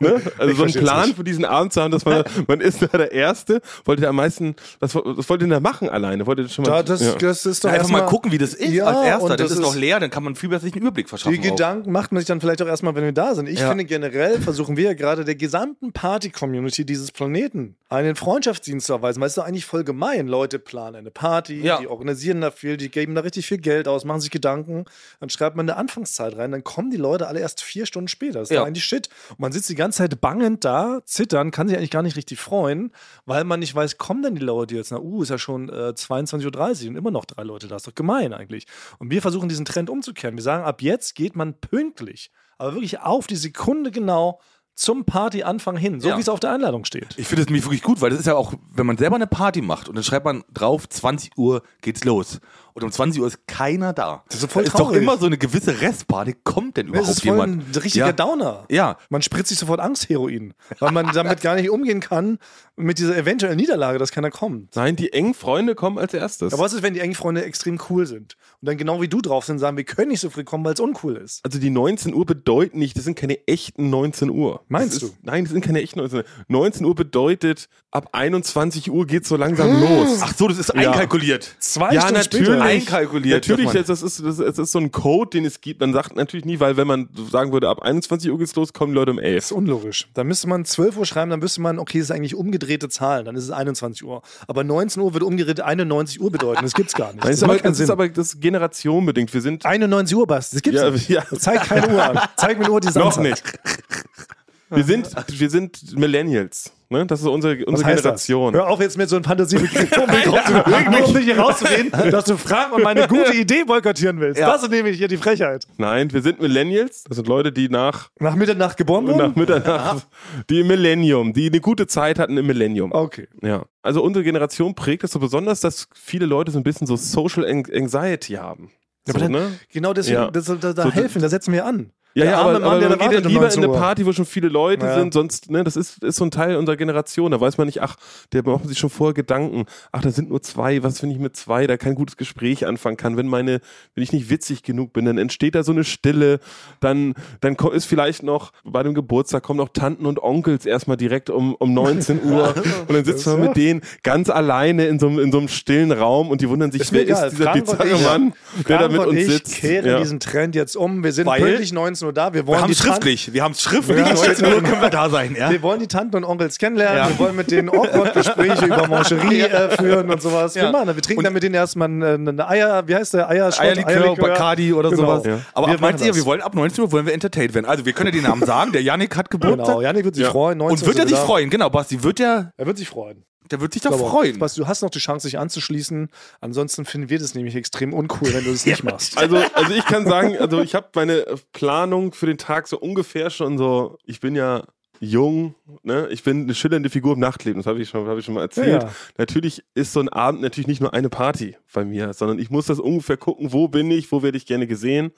Ne? 0.00 0.20
Also 0.38 0.52
Ich 0.52 0.56
so 0.58 0.64
einen 0.64 0.72
Plan 0.74 1.06
nicht. 1.08 1.16
für 1.16 1.24
diesen 1.24 1.44
Abend 1.44 1.72
zu 1.72 1.82
haben, 1.82 1.90
dass 1.90 2.04
man, 2.04 2.22
man 2.46 2.60
ist 2.60 2.82
da 2.82 2.86
der 2.86 3.10
Erste. 3.12 3.60
Wollt 3.84 4.00
ihr 4.00 4.08
am 4.08 4.16
meisten, 4.16 4.54
was, 4.80 4.94
was 4.94 5.28
wollt 5.28 5.40
ihr 5.40 5.46
denn 5.46 5.50
da 5.50 5.60
machen 5.60 5.88
alleine? 5.88 6.26
Wollt 6.26 6.38
ihr 6.38 6.48
schon 6.48 6.64
mal, 6.64 6.70
Da, 6.70 6.82
das, 6.82 7.00
ja. 7.00 7.14
das 7.16 7.44
ist 7.46 7.64
doch 7.64 7.68
Einfach 7.70 7.82
erstmal 7.82 8.02
mal 8.02 8.06
gucken, 8.08 8.30
wie 8.30 8.38
das 8.38 8.54
ist 8.54 8.72
Ja, 8.72 8.84
als 8.86 9.06
Erster. 9.06 9.36
Das, 9.36 9.48
das 9.48 9.50
ist 9.52 9.60
noch 9.60 9.74
ist- 9.74 9.80
leer, 9.80 9.98
dann 10.00 10.10
kann 10.10 10.22
man 10.22 10.36
viel 10.36 10.48
besser 10.48 10.62
sich 10.64 10.72
einen 10.74 10.82
Überblick 10.82 11.08
verschaffen. 11.08 11.40
Die 11.40 11.48
auch. 11.48 11.52
Gedanken 11.56 11.90
macht 11.92 12.12
man 12.12 12.20
sich 12.20 12.26
dann 12.28 12.40
vielleicht 12.40 12.62
auch 12.62 12.66
erstmal, 12.68 12.94
wenn 12.94 13.04
wir 13.04 13.12
da 13.12 13.34
sind. 13.34 13.48
Ich 13.48 13.58
Ja. 13.60 13.68
finde 13.68 13.84
generell 13.84 14.40
versuchen 14.40 14.76
wir 14.76 14.84
ja 14.84 14.94
gerade 14.94 15.24
der 15.24 15.34
gesamten 15.34 15.92
Party-Community 15.92 16.84
dieses 16.84 17.10
Planeten 17.10 17.76
einen 17.88 18.14
Freundschaftsdienst 18.16 18.86
zu 18.86 18.92
erweisen, 18.92 19.20
weil 19.20 19.26
es 19.26 19.32
ist 19.32 19.38
doch 19.38 19.46
eigentlich 19.46 19.64
voll 19.64 19.82
gemein. 19.82 20.28
Leute 20.28 20.58
planen 20.58 20.96
eine 20.96 21.10
Party, 21.10 21.60
Ja. 21.62 21.78
die 21.80 21.86
organisieren 21.88 22.40
da 22.40 22.50
viel, 22.50 22.76
die 22.76 22.90
geben 22.90 23.14
da 23.14 23.22
richtig 23.22 23.46
viel 23.46 23.58
Geld 23.58 23.88
aus, 23.88 24.04
machen 24.04 24.20
sich 24.20 24.30
Gedanken, 24.30 24.84
dann 25.20 25.30
schreibt 25.30 25.56
man 25.56 25.68
eine 25.68 25.76
Anfangszeit 25.78 26.36
rein, 26.36 26.52
dann 26.52 26.62
kommen 26.64 26.90
die 26.90 26.96
Leute 26.98 27.26
alle 27.26 27.40
erst 27.40 27.62
vier 27.62 27.86
Stunden 27.86 28.08
später. 28.08 28.40
Das 28.40 28.50
ist 28.50 28.54
Ja. 28.54 28.60
doch 28.60 28.66
eigentlich 28.66 28.84
Shit. 28.84 29.08
Und 29.30 29.40
man 29.40 29.52
sitzt 29.52 29.68
die 29.70 29.74
ganze 29.74 29.87
Zeit 29.90 30.20
bangend 30.20 30.64
da, 30.64 31.00
zittern, 31.04 31.50
kann 31.50 31.68
sich 31.68 31.76
eigentlich 31.76 31.90
gar 31.90 32.02
nicht 32.02 32.16
richtig 32.16 32.38
freuen, 32.38 32.92
weil 33.26 33.44
man 33.44 33.60
nicht 33.60 33.74
weiß, 33.74 33.98
kommen 33.98 34.22
denn 34.22 34.34
die 34.34 34.40
Leute 34.40 34.74
jetzt? 34.74 34.90
Na, 34.90 34.98
uh, 34.98 35.22
ist 35.22 35.30
ja 35.30 35.38
schon 35.38 35.68
äh, 35.68 35.92
22.30 35.94 36.84
Uhr 36.84 36.90
und 36.90 36.96
immer 36.96 37.10
noch 37.10 37.24
drei 37.24 37.42
Leute 37.42 37.68
da. 37.68 37.76
Ist 37.76 37.86
doch 37.86 37.94
gemein 37.94 38.32
eigentlich. 38.32 38.66
Und 38.98 39.10
wir 39.10 39.22
versuchen 39.22 39.48
diesen 39.48 39.64
Trend 39.64 39.90
umzukehren. 39.90 40.36
Wir 40.36 40.42
sagen, 40.42 40.64
ab 40.64 40.82
jetzt 40.82 41.14
geht 41.14 41.36
man 41.36 41.54
pünktlich, 41.54 42.30
aber 42.58 42.74
wirklich 42.74 43.00
auf 43.00 43.26
die 43.26 43.36
Sekunde 43.36 43.90
genau 43.90 44.40
zum 44.78 45.04
Partyanfang 45.04 45.76
hin, 45.76 46.00
so 46.00 46.08
Ja. 46.08 46.16
wie 46.16 46.20
es 46.20 46.28
auf 46.28 46.40
der 46.40 46.52
Einladung 46.52 46.84
steht. 46.84 47.08
Ich 47.16 47.26
finde 47.26 47.42
es 47.42 47.46
nämlich 47.48 47.64
wirklich 47.64 47.82
gut, 47.82 48.00
weil 48.00 48.10
das 48.10 48.20
ist 48.20 48.26
ja 48.26 48.36
auch, 48.36 48.52
wenn 48.72 48.86
man 48.86 48.96
selber 48.96 49.16
eine 49.16 49.26
Party 49.26 49.60
macht 49.60 49.88
und 49.88 49.96
dann 49.96 50.04
schreibt 50.04 50.24
man 50.24 50.44
drauf, 50.54 50.88
20 50.88 51.36
Uhr 51.36 51.62
geht's 51.82 52.04
los. 52.04 52.40
Und 52.74 52.84
um 52.84 52.92
20 52.92 53.20
Uhr 53.20 53.26
ist 53.26 53.44
keiner 53.48 53.92
da. 53.92 54.22
Das 54.28 54.40
ist 54.40 54.52
voll 54.52 54.62
da 54.62 54.68
ist 54.68 54.78
doch 54.78 54.92
immer 54.92 55.18
so 55.18 55.26
eine 55.26 55.36
gewisse 55.36 55.80
Restparty. 55.80 56.36
Kommt 56.44 56.76
denn 56.76 56.86
überhaupt 56.86 57.08
ist 57.08 57.22
voll 57.22 57.32
jemand? 57.32 57.74
ein 57.76 57.80
richtiger 57.82 58.06
ja. 58.06 58.12
Downer. 58.12 58.66
Ja. 58.70 58.98
Man 59.08 59.20
spritzt 59.20 59.48
sich 59.48 59.58
sofort 59.58 59.80
Angstheroin, 59.80 60.54
weil 60.78 60.92
man 60.92 61.10
damit 61.12 61.40
gar 61.40 61.56
nicht 61.56 61.70
umgehen 61.70 61.98
kann 61.98 62.38
mit 62.76 63.00
dieser 63.00 63.16
eventuellen 63.16 63.56
Niederlage, 63.56 63.98
dass 63.98 64.12
keiner 64.12 64.30
kommt. 64.30 64.76
Nein, 64.76 64.94
die 64.94 65.12
engen 65.12 65.34
Freunde 65.34 65.74
kommen 65.74 65.98
als 65.98 66.14
erstes. 66.14 66.52
Aber 66.52 66.62
was 66.62 66.72
ist, 66.72 66.84
wenn 66.84 66.94
die 66.94 67.00
engen 67.00 67.16
Freunde 67.16 67.44
extrem 67.44 67.80
cool 67.90 68.06
sind 68.06 68.36
und 68.60 68.68
dann 68.68 68.76
genau 68.76 69.00
wie 69.02 69.08
du 69.08 69.20
drauf 69.20 69.44
sind, 69.44 69.58
sagen, 69.58 69.76
wir 69.76 69.82
können 69.82 70.10
nicht 70.12 70.20
so 70.20 70.30
früh 70.30 70.44
kommen, 70.44 70.64
weil 70.64 70.74
es 70.74 70.80
uncool 70.80 71.16
ist? 71.16 71.44
also 71.44 71.58
die 71.58 71.70
19 71.70 72.14
Uhr 72.14 72.26
bedeuten 72.26 72.78
nicht, 72.78 72.96
das 72.96 73.02
sind 73.02 73.18
keine 73.18 73.44
echten 73.48 73.90
19 73.90 74.30
Uhr. 74.30 74.60
Meinst 74.68 75.02
das 75.02 75.10
du? 75.10 75.16
Nein, 75.22 75.44
das 75.44 75.52
sind 75.52 75.64
keine 75.64 75.80
echten 75.82 75.98
19 75.98 76.18
Uhr. 76.18 76.24
19 76.48 76.84
Uhr 76.86 76.94
bedeutet, 76.94 77.68
ab 77.90 78.08
21 78.12 78.90
Uhr 78.90 79.06
geht's 79.06 79.28
so 79.28 79.36
langsam 79.36 79.80
los. 79.80 80.20
Ach 80.22 80.34
so, 80.36 80.46
das 80.48 80.58
ist 80.58 80.70
einkalkuliert. 80.74 81.54
Zwei 81.58 81.92
ja, 81.94 82.00
Stunden 82.02 82.18
natürlich. 82.20 82.46
später. 82.48 82.62
Einkalkuliert, 82.62 83.48
Natürlich, 83.48 83.72
man- 83.72 83.84
das 83.84 84.02
ist, 84.02 84.20
das, 84.22 84.38
ist, 84.38 84.40
das 84.40 84.58
ist 84.58 84.72
so 84.72 84.78
ein 84.78 84.92
Code, 84.92 85.30
den 85.30 85.44
es 85.44 85.60
gibt. 85.60 85.80
Man 85.80 85.92
sagt 85.92 86.16
natürlich 86.16 86.44
nie, 86.44 86.60
weil 86.60 86.76
wenn 86.76 86.86
man 86.86 87.08
sagen 87.30 87.52
würde, 87.52 87.68
ab 87.68 87.80
21 87.82 88.30
Uhr 88.30 88.38
geht's 88.38 88.54
los, 88.56 88.72
kommen 88.72 88.92
die 88.92 88.96
Leute 88.98 89.10
um 89.12 89.18
11. 89.18 89.36
Das 89.36 89.44
ist 89.46 89.52
unlogisch. 89.52 90.08
Da 90.14 90.24
müsste 90.24 90.48
man 90.48 90.64
12 90.64 90.96
Uhr 90.98 91.06
schreiben, 91.06 91.30
dann 91.30 91.42
wüsste 91.42 91.60
man, 91.60 91.78
okay, 91.78 91.98
das 91.98 92.10
ist 92.10 92.10
eigentlich 92.14 92.34
umgedrehte 92.34 92.88
Zahlen, 92.88 93.24
dann 93.24 93.36
ist 93.36 93.44
es 93.44 93.50
21 93.50 94.04
Uhr. 94.04 94.22
Aber 94.46 94.64
19 94.64 95.02
Uhr 95.02 95.12
würde 95.14 95.24
umgedreht 95.26 95.60
91 95.60 96.20
Uhr 96.20 96.30
bedeuten. 96.30 96.62
Das 96.62 96.74
gibt's 96.74 96.94
gar 96.94 97.12
nicht. 97.12 97.24
Das 97.24 97.30
das, 97.30 97.36
ist 97.38 97.42
aber, 97.44 97.52
macht 97.54 97.62
keinen 97.62 97.72
das 97.72 97.80
ist 97.80 97.86
Sinn. 97.86 97.92
aber 97.92 98.08
das 98.08 98.26
ist 98.34 98.40
generationenbedingt. 98.40 99.32
Wir 99.32 99.40
sind 99.40 99.64
91 99.64 100.16
Uhr, 100.16 100.26
Bast. 100.26 100.54
Das 100.54 100.62
gibt's 100.62 100.80
Ja, 100.80 100.90
nicht. 100.90 101.08
ja. 101.08 101.24
Zeig 101.38 101.62
keine 101.64 101.88
Uhr 101.88 102.02
an. 102.02 102.18
Zeig 102.36 102.58
mir 102.58 102.70
Uhr, 102.70 102.80
die 102.80 102.88
noch 102.98 103.18
nicht. 103.18 103.42
Wir 104.70 104.84
sind, 104.84 105.08
wir 105.28 105.50
sind 105.50 105.98
Millennials. 105.98 106.72
Ne? 106.90 107.06
Das 107.06 107.20
ist 107.20 107.26
unsere, 107.26 107.58
Was 107.60 107.64
unsere 107.66 107.88
heißt 107.90 108.02
Generation. 108.02 108.52
Das? 108.54 108.62
Hör 108.62 108.68
auf 108.70 108.80
jetzt 108.80 108.96
mit 108.96 109.08
so 109.10 109.16
einem 109.16 109.24
Fantasiebegriff 109.24 109.90
um 109.98 110.90
nur 110.92 111.06
um 111.06 111.14
dich 111.14 111.24
hier 111.24 111.38
rauszureden, 111.38 111.90
dass 112.10 112.24
du 112.24 112.36
Frank 112.38 112.72
und 112.72 112.82
meine 112.82 113.06
gute 113.08 113.34
Idee 113.34 113.64
boykottieren 113.64 114.20
willst. 114.20 114.40
Ja. 114.40 114.50
Das 114.52 114.62
ist 114.62 114.70
nämlich 114.70 114.96
hier 114.96 115.08
die 115.08 115.18
Frechheit. 115.18 115.66
Nein, 115.76 116.10
wir 116.12 116.22
sind 116.22 116.40
Millennials. 116.40 117.04
Das 117.04 117.16
sind 117.16 117.28
Leute, 117.28 117.52
die 117.52 117.68
nach, 117.68 118.08
Nach 118.20 118.34
Mitternacht 118.34 118.76
geboren 118.78 119.04
nach 119.04 119.14
wurden? 119.14 119.32
Mitternacht, 119.38 120.06
die 120.48 120.60
im 120.60 120.66
Millennium, 120.66 121.32
die 121.34 121.48
eine 121.48 121.60
gute 121.60 121.86
Zeit 121.86 122.18
hatten 122.18 122.36
im 122.38 122.46
Millennium. 122.46 122.92
Okay. 122.92 123.28
Ja. 123.42 123.66
Also 123.82 124.02
unsere 124.02 124.24
Generation 124.24 124.74
prägt 124.74 125.04
es 125.04 125.10
so 125.10 125.18
besonders, 125.18 125.60
dass 125.60 125.88
viele 125.94 126.24
Leute 126.26 126.52
so 126.52 126.58
ein 126.58 126.64
bisschen 126.64 126.86
so 126.86 126.96
Social 126.96 127.44
An- 127.44 127.64
Anxiety 127.72 128.34
haben. 128.34 128.70
So, 129.04 129.12
Aber 129.12 129.20
dann, 129.20 129.32
ne? 129.32 129.52
Genau 129.72 129.92
deswegen, 129.94 130.16
Ja. 130.16 130.30
das, 130.30 130.46
da, 130.46 130.54
da 130.72 130.82
So, 130.84 130.90
helfen, 130.92 131.22
da 131.22 131.28
setzen 131.28 131.52
wir 131.52 131.64
an. 131.64 131.90
Ja, 132.14 132.24
Der 132.24 132.32
ja, 132.32 132.38
aber, 132.40 132.52
Mann, 132.54 132.62
aber 132.64 132.78
der 132.80 132.88
man 132.88 132.98
geht 132.98 133.12
ja 133.12 133.28
lieber 133.28 133.40
19 133.42 133.62
in 133.62 133.70
eine. 133.70 133.78
Party, 133.78 134.04
wo 134.06 134.12
schon 134.12 134.24
viele 134.24 134.48
Leute 134.48 134.86
Ja. 134.86 134.94
sind, 134.98 135.12
sonst, 135.12 135.50
ne, 135.50 135.62
das 135.62 135.76
ist, 135.76 136.02
ist 136.02 136.16
so 136.16 136.24
ein 136.24 136.30
Teil 136.32 136.56
unserer 136.56 136.76
Generation. 136.76 137.30
Da 137.30 137.40
weiß 137.40 137.58
man 137.58 137.66
nicht, 137.66 137.80
ach, 137.82 137.96
der 138.32 138.42
macht 138.44 138.66
sich 138.66 138.78
schon 138.78 138.90
vorher 138.90 139.14
Gedanken, 139.14 139.66
ach, 139.92 140.00
da 140.00 140.10
sind 140.10 140.28
nur 140.30 140.42
zwei, 140.42 140.82
was, 140.82 141.00
wenn 141.02 141.10
ich 141.12 141.18
mit 141.18 141.36
zwei 141.36 141.66
da 141.68 141.76
kein 141.76 141.94
gutes 141.94 142.16
Gespräch 142.16 142.66
anfangen 142.66 142.96
kann, 142.96 143.16
wenn 143.16 143.28
meine, 143.28 143.60
wenn 143.94 144.02
ich 144.02 144.12
nicht 144.12 144.30
witzig 144.30 144.62
genug 144.64 144.92
bin, 144.94 145.04
dann 145.04 145.16
entsteht 145.18 145.54
da 145.54 145.62
so 145.62 145.70
eine 145.70 145.84
Stille, 145.84 146.40
dann, 146.80 147.14
dann 147.40 147.54
ist 147.72 147.84
vielleicht 147.84 148.22
noch, 148.24 148.52
bei 148.64 148.82
dem 148.82 148.94
Geburtstag 148.94 149.42
kommen 149.44 149.58
noch 149.58 149.68
Tanten 149.68 150.04
und 150.06 150.20
Onkels 150.20 150.66
erstmal 150.66 150.96
direkt 150.96 151.30
um, 151.30 151.54
um 151.54 151.72
19 151.72 152.24
Uhr 152.24 152.54
und 152.88 152.94
dann 152.96 153.04
sitzt 153.04 153.26
man 153.26 153.40
mit 153.40 153.56
denen 153.56 153.82
ganz 154.02 154.28
alleine 154.30 154.86
in 154.88 154.98
so, 154.98 155.06
einem- 155.08 155.18
in 155.20 155.30
so 155.30 155.38
einem 155.38 155.48
stillen 155.48 155.92
Raum 155.92 156.30
und 156.30 156.40
die 156.40 156.48
wundern 156.48 156.72
sich, 156.72 156.80
Ist 156.80 156.92
wer 156.92 157.02
egal. 157.02 157.28
ist 157.28 157.38
dieser 157.38 157.52
bizarre 157.52 157.86
ich- 157.88 158.02
Mann, 158.04 158.32
der 158.68 158.78
da 158.78 158.88
mit 158.88 158.98
uns 159.06 159.18
ich 159.18 159.26
sitzt. 159.26 159.54
kehren 159.56 159.86
Ja. 159.86 159.98
diesen 160.00 160.18
Trend 160.20 160.54
jetzt 160.54 160.74
um. 160.76 161.04
Wir 161.04 161.12
sind 161.12 161.26
Weil- 161.26 161.42
pünktlich 161.42 161.72
19 161.72 161.97
Uhr 162.06 162.12
da. 162.12 162.32
Wir 162.32 162.46
wollen 162.46 162.58
Wir 162.58 162.62
haben 162.62 162.70
es 162.70 162.78
schriftlich. 162.78 163.32
Wir 163.32 163.42
haben 163.42 163.52
es 163.52 163.62
schriftlich. 163.62 163.98
Ja, 163.98 164.14
19 164.14 164.44
Uhr 164.46 164.62
können 164.62 164.80
wir 164.80 164.90
da 164.90 165.10
sein. 165.10 165.36
Ja? 165.38 165.50
Wir 165.50 165.62
wollen 165.62 165.80
die 165.80 165.88
Tanten 165.88 166.16
und 166.16 166.24
Onkels 166.24 166.58
kennenlernen. 166.58 166.98
Ja. 166.98 167.08
Wir 167.08 167.18
wollen 167.18 167.36
mit 167.36 167.50
denen 167.50 167.68
Awkward-Gespräche 167.68 168.64
über 168.66 168.86
Mancherie 168.88 169.40
äh, 169.42 169.76
führen 169.76 170.10
und 170.10 170.22
sowas. 170.22 170.54
Wir 170.54 170.70
machen, 170.70 170.94
wir 170.94 171.02
trinken 171.02 171.24
dann 171.24 171.32
mit 171.32 171.42
denen 171.42 171.54
erstmal 171.54 171.88
eine, 171.88 172.14
eine 172.14 172.48
Eier, 172.48 172.86
wie 172.86 172.94
heißt 172.94 173.14
der? 173.14 173.28
Eierschott, 173.28 173.64
Eierlikör, 173.64 174.16
Bacardi 174.16 174.72
oder 174.72 174.90
Genau. 174.90 175.20
sowas. 175.20 175.40
Aber 175.54 175.66
Wir 175.68 175.74
ab 175.74 175.80
19 175.80 175.80
machen 175.80 176.08
Uhr, 176.10 176.16
wir 176.16 176.24
wollen 176.24 176.40
ab 176.40 176.54
19 176.54 176.84
Uhr 176.84 176.92
wollen 176.92 177.06
wir 177.06 177.12
entertained 177.14 177.54
werden. 177.54 177.66
Also 177.66 177.84
wir 177.84 177.92
können 177.92 178.08
ja 178.14 178.20
den 178.20 178.28
Namen 178.28 178.44
sagen. 178.44 178.72
Der 178.72 178.82
Yannick 178.82 179.16
hat 179.16 179.30
Geburtstag. 179.30 179.66
Genau, 179.66 179.80
Janik 179.80 180.04
wird 180.04 180.14
sich 180.14 180.26
freuen. 180.26 180.58
19 180.58 180.78
Und 180.78 180.86
wird 180.86 180.98
er 181.04 181.08
sich 181.08 181.18
freuen? 181.18 181.50
Genau, 181.50 181.70
Basti, 181.70 182.02
wird 182.02 182.20
er, 182.20 182.52
Er 182.56 182.66
wird 182.66 182.78
sich 182.78 182.88
freuen. 182.88 183.24
Der 183.50 183.60
wird 183.60 183.72
sich 183.72 183.82
doch 183.82 183.98
freuen. 183.98 184.38
Basti, 184.38 184.60
du 184.60 184.66
hast 184.66 184.82
noch 184.82 184.90
die 184.90 184.98
Chance, 184.98 185.26
sich 185.26 185.38
anzuschließen. 185.38 186.08
Ansonsten 186.40 186.84
finden 186.84 187.10
wir 187.10 187.18
das 187.18 187.34
nämlich 187.34 187.54
extrem 187.56 187.92
uncool, 187.92 188.32
wenn 188.32 188.44
du 188.44 188.52
das 188.52 188.66
nicht 188.66 188.84
machst. 188.84 189.18
Also, 189.18 189.36
also 189.36 189.72
ich 189.72 189.84
kann 189.84 190.06
sagen, 190.06 190.36
also 190.38 190.60
ich 190.60 190.74
habe 190.74 190.88
meine 190.94 191.24
Planung 191.52 192.12
für 192.12 192.26
den 192.26 192.38
Tag 192.38 192.68
so 192.68 192.78
ungefähr 192.78 193.30
schon 193.30 193.58
so, 193.58 193.98
ich 194.04 194.20
bin 194.20 194.34
ja 194.34 194.64
jung, 195.00 195.54
ne? 195.82 196.08
ich 196.10 196.22
bin 196.22 196.42
eine 196.42 196.54
schillernde 196.54 196.90
Figur 196.90 197.14
im 197.14 197.20
Nachtleben, 197.20 197.60
das 197.60 197.66
habe 197.66 197.80
ich, 197.80 197.88
schon- 197.88 198.06
hab 198.08 198.18
ich 198.18 198.24
schon 198.24 198.34
mal 198.34 198.42
erzählt. 198.42 198.82
Ja, 198.82 198.88
ja. 198.88 198.92
Natürlich 199.16 199.62
ist 199.74 199.92
so 199.92 200.00
ein 200.00 200.08
Abend 200.08 200.40
natürlich 200.42 200.66
nicht 200.66 200.80
nur 200.80 200.92
eine 200.94 201.08
Party 201.08 201.56
bei 201.72 201.84
mir, 201.84 202.12
sondern 202.14 202.38
ich 202.38 202.50
muss 202.50 202.66
das 202.66 202.80
ungefähr 202.80 203.16
gucken, 203.16 203.52
wo 203.52 203.68
bin 203.68 203.90
ich, 203.90 204.10
wo 204.10 204.22
werde 204.22 204.36
ich 204.36 204.46
gerne 204.46 204.66
gesehen. 204.66 205.12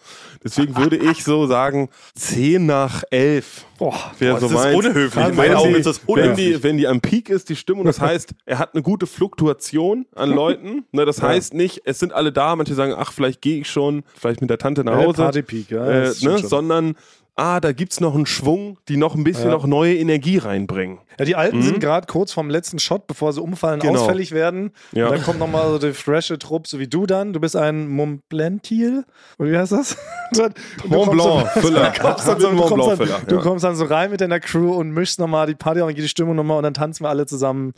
Deswegen 0.44 0.76
würde 0.76 0.96
ich 1.10 1.24
so 1.24 1.46
sagen, 1.46 1.88
10 2.14 2.66
nach 2.66 3.02
11 3.10 3.64
Boah, 3.78 3.94
wäre 4.18 4.38
so 4.40 4.48
das 4.48 4.56
ist 4.58 4.64
meins. 4.64 4.76
unhöflich. 4.86 5.26
In 5.28 5.36
meinen 5.36 5.54
Augen 5.54 5.74
ist 5.74 5.86
das 5.86 6.06
Wenn 6.06 6.14
unhöflich. 6.14 6.56
die, 6.56 6.62
wenn 6.62 6.76
die 6.76 6.86
am 6.86 7.00
Peak 7.00 7.30
ist, 7.30 7.48
die 7.48 7.56
Stimmung, 7.56 7.86
das 7.86 8.00
heißt, 8.00 8.34
er 8.44 8.58
hat 8.58 8.74
eine 8.74 8.82
gute 8.82 9.06
Fluktuation 9.06 10.04
an 10.14 10.30
Leuten. 10.34 10.84
Ne, 10.92 11.06
das 11.06 11.22
heißt 11.22 11.54
nicht, 11.54 11.82
es 11.84 11.98
sind 11.98 12.12
alle 12.12 12.32
da, 12.32 12.54
manche 12.56 12.74
sagen, 12.74 12.94
ach, 12.96 13.12
vielleicht 13.12 13.40
gehe 13.40 13.60
ich 13.60 13.70
schon, 13.70 14.02
vielleicht 14.18 14.40
mit 14.42 14.50
der 14.50 14.58
Tante 14.58 14.84
nach 14.84 14.98
Ja, 15.00 15.06
Hause. 15.06 15.22
Partypeak, 15.22 15.70
ja, 15.70 15.86
äh, 15.88 16.12
ne, 16.20 16.38
sondern 16.38 16.94
ah, 17.36 17.60
da 17.60 17.72
gibt's 17.72 18.00
noch 18.00 18.14
einen 18.14 18.26
Schwung, 18.26 18.78
die 18.88 18.96
noch 18.96 19.14
ein 19.14 19.24
bisschen 19.24 19.46
Ja. 19.46 19.50
noch 19.52 19.66
neue 19.66 19.96
Energie 19.96 20.38
reinbringen. 20.38 20.98
Ja, 21.18 21.24
die 21.26 21.36
Alten 21.36 21.62
sind 21.62 21.80
gerade 21.80 22.06
kurz 22.06 22.32
vorm 22.32 22.48
letzten 22.48 22.78
Shot, 22.78 23.06
bevor 23.06 23.32
sie 23.32 23.42
umfallen, 23.42 23.78
Mhm. 23.78 23.82
Genau. 23.82 24.00
ausfällig 24.00 24.32
werden. 24.32 24.72
Ja. 24.92 25.06
Und 25.06 25.12
dann 25.16 25.22
kommt 25.22 25.38
nochmal 25.38 25.68
so 25.70 25.78
der 25.78 25.92
frische 25.94 26.38
Trupp, 26.38 26.66
so 26.66 26.78
wie 26.78 26.86
du 26.88 27.06
dann. 27.06 27.32
Du 27.34 27.40
bist 27.40 27.56
ein 27.56 27.88
Montblantil. 27.88 29.04
Oder 29.38 29.50
wie 29.50 29.58
heißt 29.58 29.72
das? 29.72 29.96
Dann- 30.32 30.54
du 30.82 30.88
Mont 30.88 31.08
kommst 31.10 31.24
Blanc, 31.24 31.50
so- 31.54 31.60
Füller. 31.60 31.90
Du 31.92 32.00
kommst 32.02 32.28
dann 32.28 32.40
so, 32.40 32.48
du 32.50 32.54
Mont 32.56 32.68
kommst 32.68 32.86
Blanc 32.86 32.98
dann, 32.98 33.06
Füller, 33.06 33.20
du 33.26 33.34
ja. 33.36 33.40
kommst 33.42 33.64
dann 33.64 33.76
so 33.76 33.84
rein 33.84 34.10
mit 34.10 34.20
deiner 34.20 34.40
Crew 34.40 34.72
und 34.72 34.90
mischst 34.92 35.18
nochmal 35.18 35.46
die 35.46 35.54
Party 35.54 35.80
und 35.82 35.94
geht 35.94 36.04
die 36.04 36.08
Stimmung 36.08 36.36
nochmal 36.36 36.56
und 36.58 36.62
dann 36.64 36.74
tanzen 36.74 37.04
wir 37.04 37.08
alle 37.10 37.26
zusammen. 37.26 37.72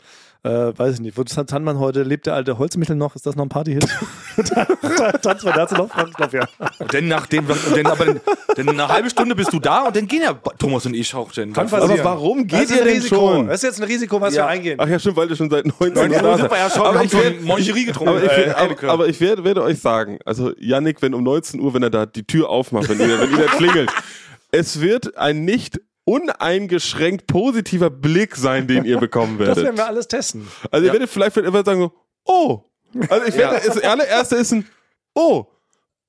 Äh, 0.45 0.77
weiß 0.77 0.95
ich 0.95 0.99
nicht. 0.99 1.17
Wo 1.17 1.23
tanzt 1.23 1.53
man 1.57 1.79
heute? 1.79 2.03
Lebt 2.03 2.25
der 2.25 2.33
alte 2.33 2.57
Holzmichel 2.57 2.97
noch? 2.97 3.15
Ist 3.15 3.25
das 3.25 3.37
noch 3.37 3.45
ein 3.45 3.49
Partyhit? 3.49 3.87
tanzen 5.21 5.45
wir 5.45 5.53
dazu 5.53 5.75
noch? 5.75 5.89
Ich 6.05 6.13
glaube, 6.13 6.37
ja. 6.37 6.47
Und 6.79 6.93
dann 6.93 7.07
nachdem, 7.07 7.45
und 7.47 7.77
dann 7.77 7.85
aber 7.87 8.05
dann 8.55 8.69
eine 8.69 8.87
halbe 8.89 9.09
Stunde 9.09 9.35
bist 9.35 9.53
du 9.53 9.59
da 9.59 9.83
und 9.83 9.95
dann 9.95 10.05
gehen 10.05 10.21
ja 10.21 10.33
Thomas 10.59 10.85
und 10.85 10.95
ich 10.95 11.15
auch 11.15 11.31
dann. 11.31 11.53
Kann 11.53 11.67
Aber 11.67 11.79
passieren. 11.79 12.03
warum 12.03 12.45
Das 12.45 12.59
geht 12.59 12.71
ihr 12.71 12.83
denn 12.83 12.93
Risiko. 12.95 13.15
schon? 13.15 13.47
Das 13.47 13.55
ist 13.57 13.63
jetzt 13.63 13.81
ein 13.81 13.87
Risiko, 13.87 14.19
was 14.19 14.33
Ja. 14.35 14.43
wir 14.43 14.47
eingehen. 14.49 14.79
Ach 14.81 14.87
ja, 14.87 14.99
stimmt, 14.99 15.15
weil 15.15 15.29
ihr 15.29 15.35
schon 15.37 15.49
seit 15.49 15.65
19 15.65 15.93
Neun 15.93 16.11
Jahren 16.11 16.25
Uhr 16.25 16.37
sind 16.37 16.51
wir 16.51 16.57
ja 16.57 16.69
schon, 16.69 16.81
aber 16.87 16.97
haben 16.99 17.05
ich, 17.05 17.11
schon 17.11 17.21
werd, 17.21 17.41
Moncherie 17.41 17.85
getrunken. 17.85 18.09
aber 18.09 18.23
ich, 18.23 18.31
äh, 18.31 18.37
werd, 18.47 18.57
aber, 18.83 18.91
aber 18.91 19.07
ich 19.07 19.21
werde, 19.21 19.43
werde 19.45 19.63
euch 19.63 19.79
sagen, 19.79 20.19
also 20.25 20.51
Yannick, 20.59 21.01
wenn 21.01 21.13
um 21.13 21.23
19 21.23 21.61
Uhr, 21.61 21.73
wenn 21.73 21.83
er 21.83 21.89
da 21.89 22.05
die 22.05 22.25
Tür 22.27 22.49
aufmacht, 22.49 22.89
wenn 22.89 22.99
ihr, 22.99 23.17
wenn 23.19 23.31
ihr 23.31 23.37
da 23.37 23.45
klingelt, 23.45 23.91
es 24.51 24.81
wird 24.81 25.17
ein 25.17 25.45
nicht 25.45 25.79
uneingeschränkt 26.05 27.27
positiver 27.27 27.89
Blick 27.89 28.35
sein, 28.35 28.67
den 28.67 28.85
ihr 28.85 28.97
bekommen 28.99 29.37
Das 29.37 29.47
werdet. 29.49 29.63
werden 29.65 29.77
wir 29.77 29.87
alles 29.87 30.07
testen. 30.07 30.47
Also 30.71 30.85
ihr 30.85 30.91
werdet 30.93 31.09
vielleicht 31.09 31.37
ihr 31.37 31.51
sagen 31.63 31.81
so, 31.81 31.93
oh. 32.25 32.61
Also 33.09 33.25
ich 33.27 33.35
werde, 33.35 33.61
das 33.65 33.79
allererste 33.81 34.35
ist 34.35 34.51
ein, 34.51 34.67
oh. 35.15 35.45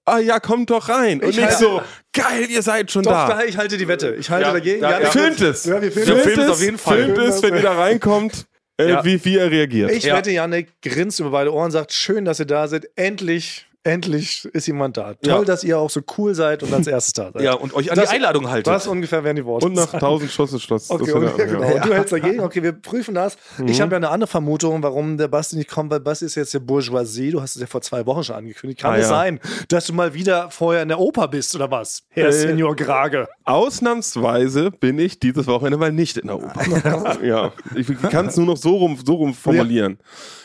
Ah 0.07 0.19
ja, 0.19 0.39
kommt 0.39 0.69
doch 0.69 0.91
rein. 0.91 1.23
Und 1.23 1.31
Ich 1.31 1.37
nicht 1.37 1.47
halte- 1.47 1.59
so, 1.65 1.83
geil, 2.13 2.51
ihr 2.51 2.61
seid 2.61 2.91
schon 2.91 3.05
Doch, 3.05 3.11
da. 3.13 3.43
ich 3.45 3.57
halte 3.57 3.79
die 3.79 3.89
Wette. 3.89 4.15
Ich 4.17 4.29
halte 4.29 4.49
Ja, 4.49 4.53
dagegen. 4.53 4.83
ja, 4.83 5.01
ja. 5.01 5.11
Filmt 5.11 5.41
es. 5.41 5.65
Ja, 5.65 5.81
wir 5.81 5.91
filmen 5.91 6.09
Ja, 6.09 6.17
es. 6.17 6.23
filmt 6.25 6.39
es 6.39 6.51
auf 6.51 6.61
jeden 6.61 6.77
Fall. 6.79 7.05
Filmt 7.05 7.19
es, 7.19 7.43
wenn 7.43 7.55
ihr 7.55 7.63
da 7.63 7.73
reinkommt, 7.73 8.45
äh, 8.77 8.91
Ja. 8.91 9.05
wie, 9.05 9.25
wie 9.25 9.39
er 9.39 9.51
reagiert. 9.51 9.91
Ich 9.93 10.05
Ja. 10.05 10.17
wette, 10.19 10.31
Janik 10.31 10.69
grinst 10.83 11.21
über 11.21 11.31
beide 11.31 11.55
Ohren, 11.55 11.71
sagt, 11.71 11.95
schön, 11.95 12.27
dass 12.27 12.39
ihr 12.39 12.45
da 12.45 12.69
seid. 12.69 12.87
Endlich, 12.97 13.67
endlich 13.85 14.45
ist 14.53 14.67
jemand 14.67 14.97
da. 14.97 15.15
Toll, 15.15 15.19
Ja. 15.33 15.43
dass 15.45 15.63
ihr 15.63 15.79
auch 15.79 15.91
so 15.91 16.01
cool 16.19 16.35
seid 16.35 16.63
und 16.63 16.73
als 16.73 16.87
erstes 16.89 17.13
da 17.13 17.31
seid. 17.33 17.43
ja, 17.43 17.53
und 17.55 17.75
euch 17.75 17.91
an 17.91 17.97
Das- 17.97 18.09
die 18.11 18.17
Einladung 18.17 18.49
haltet. 18.51 18.67
Was 18.73 18.87
ungefähr 18.87 19.23
wären 19.25 19.37
die 19.37 19.45
Worte? 19.45 19.67
Und 19.67 19.75
nach 19.75 19.93
1000 19.93 20.31
Schuss 20.31 20.53
ist 20.53 20.63
Schluss. 20.63 20.91
Okay, 20.91 21.05
Das 21.07 21.15
okay, 21.15 21.43
er- 21.43 21.47
genau. 21.47 21.63
ja. 21.63 21.75
Und 21.77 21.85
du 21.87 21.95
hältst 21.95 22.13
dagegen. 22.13 22.41
Okay, 22.41 22.63
wir 22.63 22.73
prüfen 22.73 23.15
das. 23.15 23.37
Ich 23.67 23.81
habe 23.81 23.93
ja 23.93 23.97
eine 23.99 24.09
andere 24.09 24.29
Vermutung, 24.29 24.83
warum 24.83 25.17
der 25.19 25.29
Basti 25.29 25.57
nicht 25.57 25.71
kommt, 25.71 25.91
weil 25.91 26.01
Basti 26.01 26.25
ist 26.25 26.35
jetzt 26.35 26.55
der 26.55 26.61
Bourgeoisie. 26.61 27.31
Du 27.31 27.41
hast 27.41 27.55
es 27.57 27.61
ja 27.61 27.67
vor 27.67 27.83
zwei 27.83 28.05
Wochen 28.07 28.25
schon 28.25 28.37
angekündigt. 28.37 28.81
Kann 28.81 28.93
Ah, 28.93 28.97
es 28.97 29.03
ja. 29.03 29.09
sein, 29.09 29.39
dass 29.69 29.87
du 29.87 29.93
mal 29.93 30.15
wieder 30.15 30.51
vorher 30.51 30.83
in 30.83 30.89
der 30.89 30.99
Oper 30.99 31.29
bist 31.29 31.55
oder 31.55 31.71
was? 31.71 32.03
Herr 32.09 32.29
Äh, 32.29 32.33
Senior 32.33 32.75
Grage. 32.75 33.29
Ausnahmsweise 33.45 34.71
bin 34.71 34.99
ich 34.99 35.19
dieses 35.21 35.47
Wochenende 35.47 35.77
mal 35.79 35.93
nicht 35.93 36.17
in 36.17 36.29
der 36.29 36.37
Oper. 36.37 37.19
ja, 37.25 37.53
ich 37.75 37.87
kann 38.11 38.27
es 38.29 38.37
nur 38.37 38.47
noch 38.47 38.57
so 38.57 38.77
rum, 38.77 38.99
so 39.05 39.15
rum 39.15 39.35
formulieren. 39.35 39.99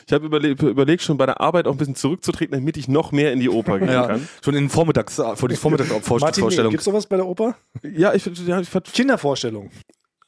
Ich 0.10 0.13
habe 0.13 0.26
überlegt, 0.26 0.63
überlegt, 0.63 1.04
schon 1.04 1.17
bei 1.17 1.28
der 1.28 1.39
Arbeit 1.39 1.67
auch 1.67 1.72
ein 1.74 1.78
bisschen 1.78 1.93
zurückzutreten, 1.93 2.56
damit 2.58 2.78
ich 2.78 2.88
noch 2.88 3.12
mehr 3.12 3.32
in 3.32 3.39
die 3.39 3.48
Oper 3.48 3.78
gehen 3.78 3.89
ja, 3.89 4.08
kann. 4.08 4.28
schon 4.43 4.56
in 4.56 4.63
den 4.63 4.69
Vormittags, 4.72 5.17
vor 5.17 5.26
die 5.48 5.56
Martin, 5.56 5.58
Vormittagsvorstellung. 5.58 6.72
gibt 6.72 6.82
es 6.82 6.86
sowas 6.86 7.06
bei 7.06 7.17
der 7.17 7.28
Oper? 7.28 7.56
Ja, 7.84 8.15
ich, 8.15 8.26
ja, 8.48 8.60
ich 8.60 8.69
Kindervorstellung. 8.91 9.69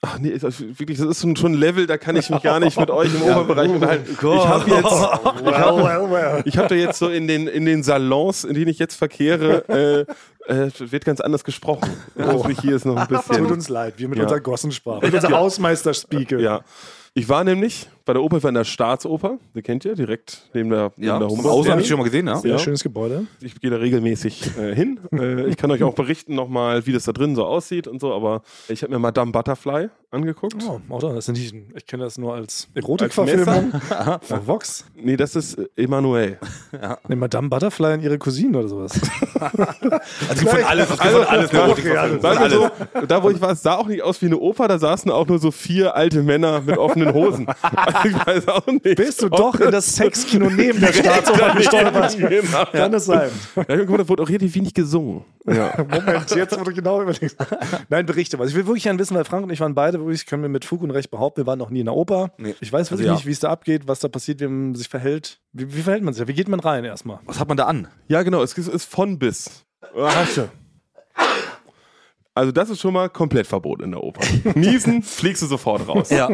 ach 0.03 0.19
nee, 0.19 0.29
ist- 0.29 0.79
wirklich, 0.79 0.99
das 0.99 1.07
ist 1.07 1.21
schon 1.39 1.53
ein 1.53 1.53
Level, 1.55 1.87
da 1.87 1.97
kann 1.97 2.15
ich 2.15 2.29
mich 2.29 2.43
gar 2.43 2.59
nicht 2.59 2.79
mit 2.79 2.91
euch 2.91 3.09
im 3.11 3.23
Operbereich 3.23 3.71
unterhalten. 3.71 4.05
Ich 4.11 4.21
habe 4.21 4.69
jetzt, 4.69 4.83
Well, 4.85 5.83
well, 5.83 6.11
well. 6.11 6.41
ich 6.45 6.57
habe 6.59 6.67
da 6.67 6.75
jetzt 6.75 6.99
so 6.99 7.09
in 7.09 7.27
den, 7.27 7.47
in 7.47 7.65
den 7.65 7.81
Salons, 7.81 8.43
in 8.43 8.53
denen 8.53 8.67
ich 8.69 8.77
jetzt 8.77 8.93
verkehre, 8.95 10.05
äh, 10.47 10.53
äh, 10.53 10.69
wird 10.79 11.05
ganz 11.05 11.21
anders 11.21 11.43
gesprochen. 11.43 11.89
Also 12.15 12.49
hier 12.49 12.75
ist 12.75 12.85
noch 12.85 12.97
ein 12.97 13.07
bisschen. 13.09 13.37
Tut 13.37 13.51
uns 13.51 13.67
leid, 13.67 13.95
wir 13.97 14.07
mit 14.07 14.19
Ja. 14.19 14.25
unserer 14.25 14.41
Gossensprache. 14.41 15.03
Mit 15.03 15.13
unserer 15.15 15.37
Hausmeister-Spiegel. 15.39 16.39
Ja. 16.41 16.61
Ich 17.13 17.27
war 17.27 17.43
nämlich 17.43 17.89
bei 18.11 18.15
der 18.15 18.23
Oper, 18.23 18.37
ich 18.37 18.43
war 18.43 18.49
in 18.49 18.55
der 18.55 18.65
Staatsoper, 18.65 19.37
die 19.55 19.61
kennt 19.61 19.85
ihr, 19.85 19.95
direkt 19.95 20.49
neben 20.53 20.69
der, 20.69 20.91
neben 20.97 21.07
Ja, 21.07 21.17
der 21.17 21.29
Humboldt. 21.29 21.47
Außen 21.59 21.71
habe 21.71 21.81
ich 21.81 21.87
schon 21.87 21.97
mal 21.97 22.03
gesehen, 22.03 22.27
ja. 22.27 22.35
Sehr 22.35 22.51
Ja. 22.51 22.59
schönes 22.59 22.83
Gebäude. 22.83 23.25
Ich 23.39 23.61
gehe 23.61 23.71
da 23.71 23.77
regelmäßig 23.77 24.57
äh, 24.57 24.75
hin. 24.75 24.99
Äh, 25.13 25.45
ich 25.47 25.55
kann 25.55 25.71
euch 25.71 25.81
auch 25.83 25.93
berichten 25.93 26.35
nochmal, 26.35 26.85
wie 26.85 26.91
das 26.91 27.05
da 27.05 27.13
drin 27.13 27.37
so 27.37 27.45
aussieht 27.45 27.87
und 27.87 28.01
so, 28.01 28.13
aber 28.13 28.41
ich 28.67 28.83
habe 28.83 28.91
mir 28.91 28.99
Madame 28.99 29.31
Butterfly 29.31 29.87
angeguckt. 30.11 30.57
Oh, 30.67 30.81
auch 30.93 30.99
da, 30.99 31.13
das 31.13 31.27
sind 31.27 31.37
nicht, 31.37 31.55
ich 31.73 31.85
kenne 31.85 32.03
das 32.03 32.17
nur 32.17 32.33
als 32.35 32.67
Erotikverfilmung. 32.73 33.71
Von 34.23 34.45
Vox. 34.47 34.83
Nee, 34.93 35.15
das 35.15 35.37
ist 35.37 35.57
Emanuel. 35.77 36.37
Nee, 37.07 37.15
Madame 37.15 37.47
Butterfly 37.47 37.93
und 37.93 38.03
ihre 38.03 38.17
Cousine 38.17 38.57
oder 38.57 38.67
sowas. 38.67 38.91
Also 40.29 40.47
von 40.47 40.63
alles, 40.63 40.89
es 40.89 40.99
gibt 40.99 41.11
von 41.13 41.25
alles. 41.25 41.49
Von 41.49 42.21
Sagen 42.21 42.21
wir 42.21 42.39
alles. 42.41 42.53
so, 42.53 43.05
da 43.07 43.23
wo 43.23 43.29
ich 43.31 43.41
war, 43.41 43.51
es 43.51 43.63
sah 43.63 43.75
auch 43.75 43.87
nicht 43.87 44.01
aus 44.03 44.21
wie 44.21 44.27
eine 44.27 44.37
Oper, 44.37 44.67
da 44.67 44.77
saßen 44.77 45.09
auch 45.11 45.25
nur 45.27 45.39
so 45.39 45.49
vier 45.51 45.95
alte 45.95 46.21
Männer 46.21 46.61
mit 46.61 46.77
offenen 46.77 47.13
Hosen. 47.13 47.47
Also 48.03 48.07
ich 48.17 48.25
weiß 48.27 48.47
auch 48.47 48.67
nicht. 48.67 48.95
Bist 48.95 49.21
du 49.21 49.29
doch 49.29 49.59
in 49.59 49.71
das 49.71 49.95
Sexkino 49.95 50.49
neben 50.55 50.79
der 50.79 50.93
Staatsoper 50.93 51.55
gestolpert? 51.55 52.17
Genau. 52.17 52.65
Kann 52.71 52.93
es 52.93 53.05
sein. 53.05 53.29
Ja, 53.55 53.63
guck 53.77 53.89
mal, 53.89 53.97
da 53.97 54.09
wurde 54.09 54.23
auch 54.23 54.29
relativ 54.29 54.55
wenig 54.55 54.73
gesungen. 54.73 55.23
Ja. 55.45 55.73
Moment, 55.89 56.31
jetzt 56.35 56.59
wurde 56.59 56.73
genau 56.73 57.01
überlegt. 57.01 57.35
Nein, 57.89 58.05
berichte 58.05 58.37
was. 58.39 58.49
Ich 58.49 58.55
will 58.55 58.65
wirklich 58.67 58.83
gerne 58.83 58.99
wissen, 58.99 59.15
weil 59.15 59.25
Frank 59.25 59.43
und 59.43 59.49
ich 59.51 59.59
waren 59.59 59.75
beide 59.75 59.99
wirklich, 59.99 60.25
können 60.25 60.41
wir 60.43 60.49
mit 60.49 60.65
Fug 60.65 60.81
und 60.81 60.91
Recht 60.91 61.11
behaupten, 61.11 61.41
wir 61.41 61.47
waren 61.47 61.59
noch 61.59 61.69
nie 61.69 61.79
in 61.79 61.85
der 61.85 61.95
Oper. 61.95 62.31
Nee. 62.37 62.55
Ich 62.59 62.71
weiß 62.71 62.91
wirklich 62.91 63.07
Also 63.07 63.13
ja. 63.13 63.13
nicht, 63.15 63.25
wie 63.25 63.31
es 63.31 63.39
da 63.39 63.49
abgeht, 63.49 63.87
was 63.87 63.99
da 63.99 64.07
passiert, 64.07 64.39
wie 64.41 64.47
man 64.47 64.75
sich 64.75 64.87
verhält. 64.89 65.39
Wie, 65.53 65.73
wie 65.75 65.81
verhält 65.81 66.03
man 66.03 66.13
sich? 66.13 66.27
Wie 66.27 66.33
geht 66.33 66.47
man 66.47 66.59
rein 66.59 66.83
erstmal? 66.85 67.19
Was 67.25 67.39
hat 67.39 67.47
man 67.47 67.57
da 67.57 67.65
an? 67.65 67.87
Ja, 68.07 68.23
genau, 68.23 68.41
es 68.43 68.57
ist- 68.57 68.85
von 68.85 69.17
bis. 69.19 69.65
Hast 69.95 70.37
du. 70.37 70.49
Also 72.33 72.51
das 72.51 72.69
ist 72.69 72.79
schon 72.79 72.93
mal 72.93 73.09
komplett 73.09 73.47
verboten 73.47 73.83
in 73.83 73.91
der 73.91 74.03
Oper. 74.03 74.21
Niesen, 74.55 75.03
fliegst 75.03 75.41
du 75.41 75.47
sofort 75.47 75.87
raus. 75.87 76.09
Ja. 76.09 76.29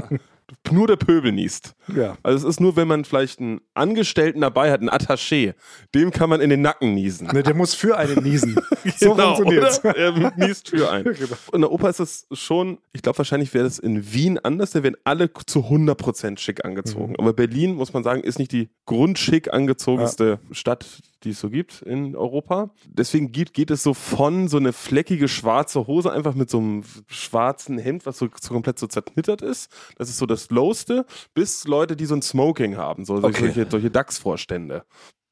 Nur 0.72 0.88
der 0.88 0.96
Pöbel 0.96 1.34
niest. 1.34 1.76
Ja. 1.94 2.18
Also 2.24 2.48
es 2.48 2.56
ist 2.56 2.60
nur, 2.62 2.78
wenn 2.78 2.88
man 2.88 3.04
vielleicht 3.04 3.40
einen 3.40 3.60
Angestellten 3.74 4.42
dabei 4.42 4.72
hat, 4.72 4.80
einen 4.80 4.90
Attaché, 4.90 5.56
dem 5.94 6.12
kann 6.12 6.30
man 6.30 6.40
in 6.40 6.50
den 6.50 6.62
Nacken 6.62 6.94
niesen. 6.94 7.28
Ne, 7.28 7.44
der 7.44 7.54
muss 7.54 7.74
für 7.74 7.98
einen 7.98 8.24
niesen. 8.24 8.58
So 8.98 9.16
funktioniert's. 9.16 9.84
oder? 9.84 9.98
Er 9.98 10.34
niest 10.38 10.70
für 10.70 10.90
einen. 10.90 11.04
Genau. 11.18 11.36
In 11.52 11.62
der 11.62 11.72
Oper 11.72 11.90
ist 11.90 12.00
es 12.00 12.28
schon, 12.32 12.78
ich 12.94 13.02
glaube 13.02 13.18
wahrscheinlich 13.18 13.54
wäre 13.54 13.66
das 13.66 13.80
in 13.80 14.14
Wien 14.14 14.40
anders, 14.40 14.72
da 14.72 14.84
werden 14.84 14.96
alle 15.04 15.30
zu 15.34 15.60
100% 15.60 16.38
schick 16.40 16.64
angezogen. 16.64 17.12
Mhm. 17.12 17.16
Aber 17.20 17.34
Berlin, 17.34 17.76
muss 17.76 17.94
man 17.94 18.04
sagen, 18.04 18.22
ist 18.22 18.40
nicht 18.40 18.52
die 18.52 18.70
grundschick 18.86 19.52
angezogenste 19.52 20.40
Stadt, 20.52 20.86
die 21.24 21.32
es 21.32 21.40
so 21.40 21.50
gibt 21.50 21.82
in 21.82 22.16
Europa. 22.16 22.72
Deswegen 22.88 23.32
geht, 23.32 23.54
geht 23.54 23.72
es 23.72 23.84
so 23.84 23.94
von 23.94 24.48
so 24.48 24.58
eine 24.58 24.74
fleckige 24.74 25.28
schwarze 25.28 25.88
Hose 25.88 26.12
einfach 26.12 26.36
mit 26.36 26.50
so 26.50 26.60
einem 26.60 26.84
schwarzen 27.08 27.78
Hemd, 27.78 28.06
was 28.06 28.18
so, 28.18 28.28
so 28.40 28.54
komplett 28.54 28.80
so 28.80 28.88
zerknittert 28.88 29.42
ist. 29.42 29.72
Das 29.98 30.10
ist 30.10 30.18
so 30.18 30.26
das 30.26 30.50
Lowste, 30.50 31.06
bis 31.34 31.66
Leute, 31.66 31.96
die 31.96 32.06
so 32.06 32.16
ein 32.16 32.22
Smoking 32.22 32.78
haben, 32.78 33.06
so 33.06 33.16
Okay. 33.16 33.52
solche, 33.52 33.68
solche 33.70 33.92
DAX-Vorstände. 33.92 34.84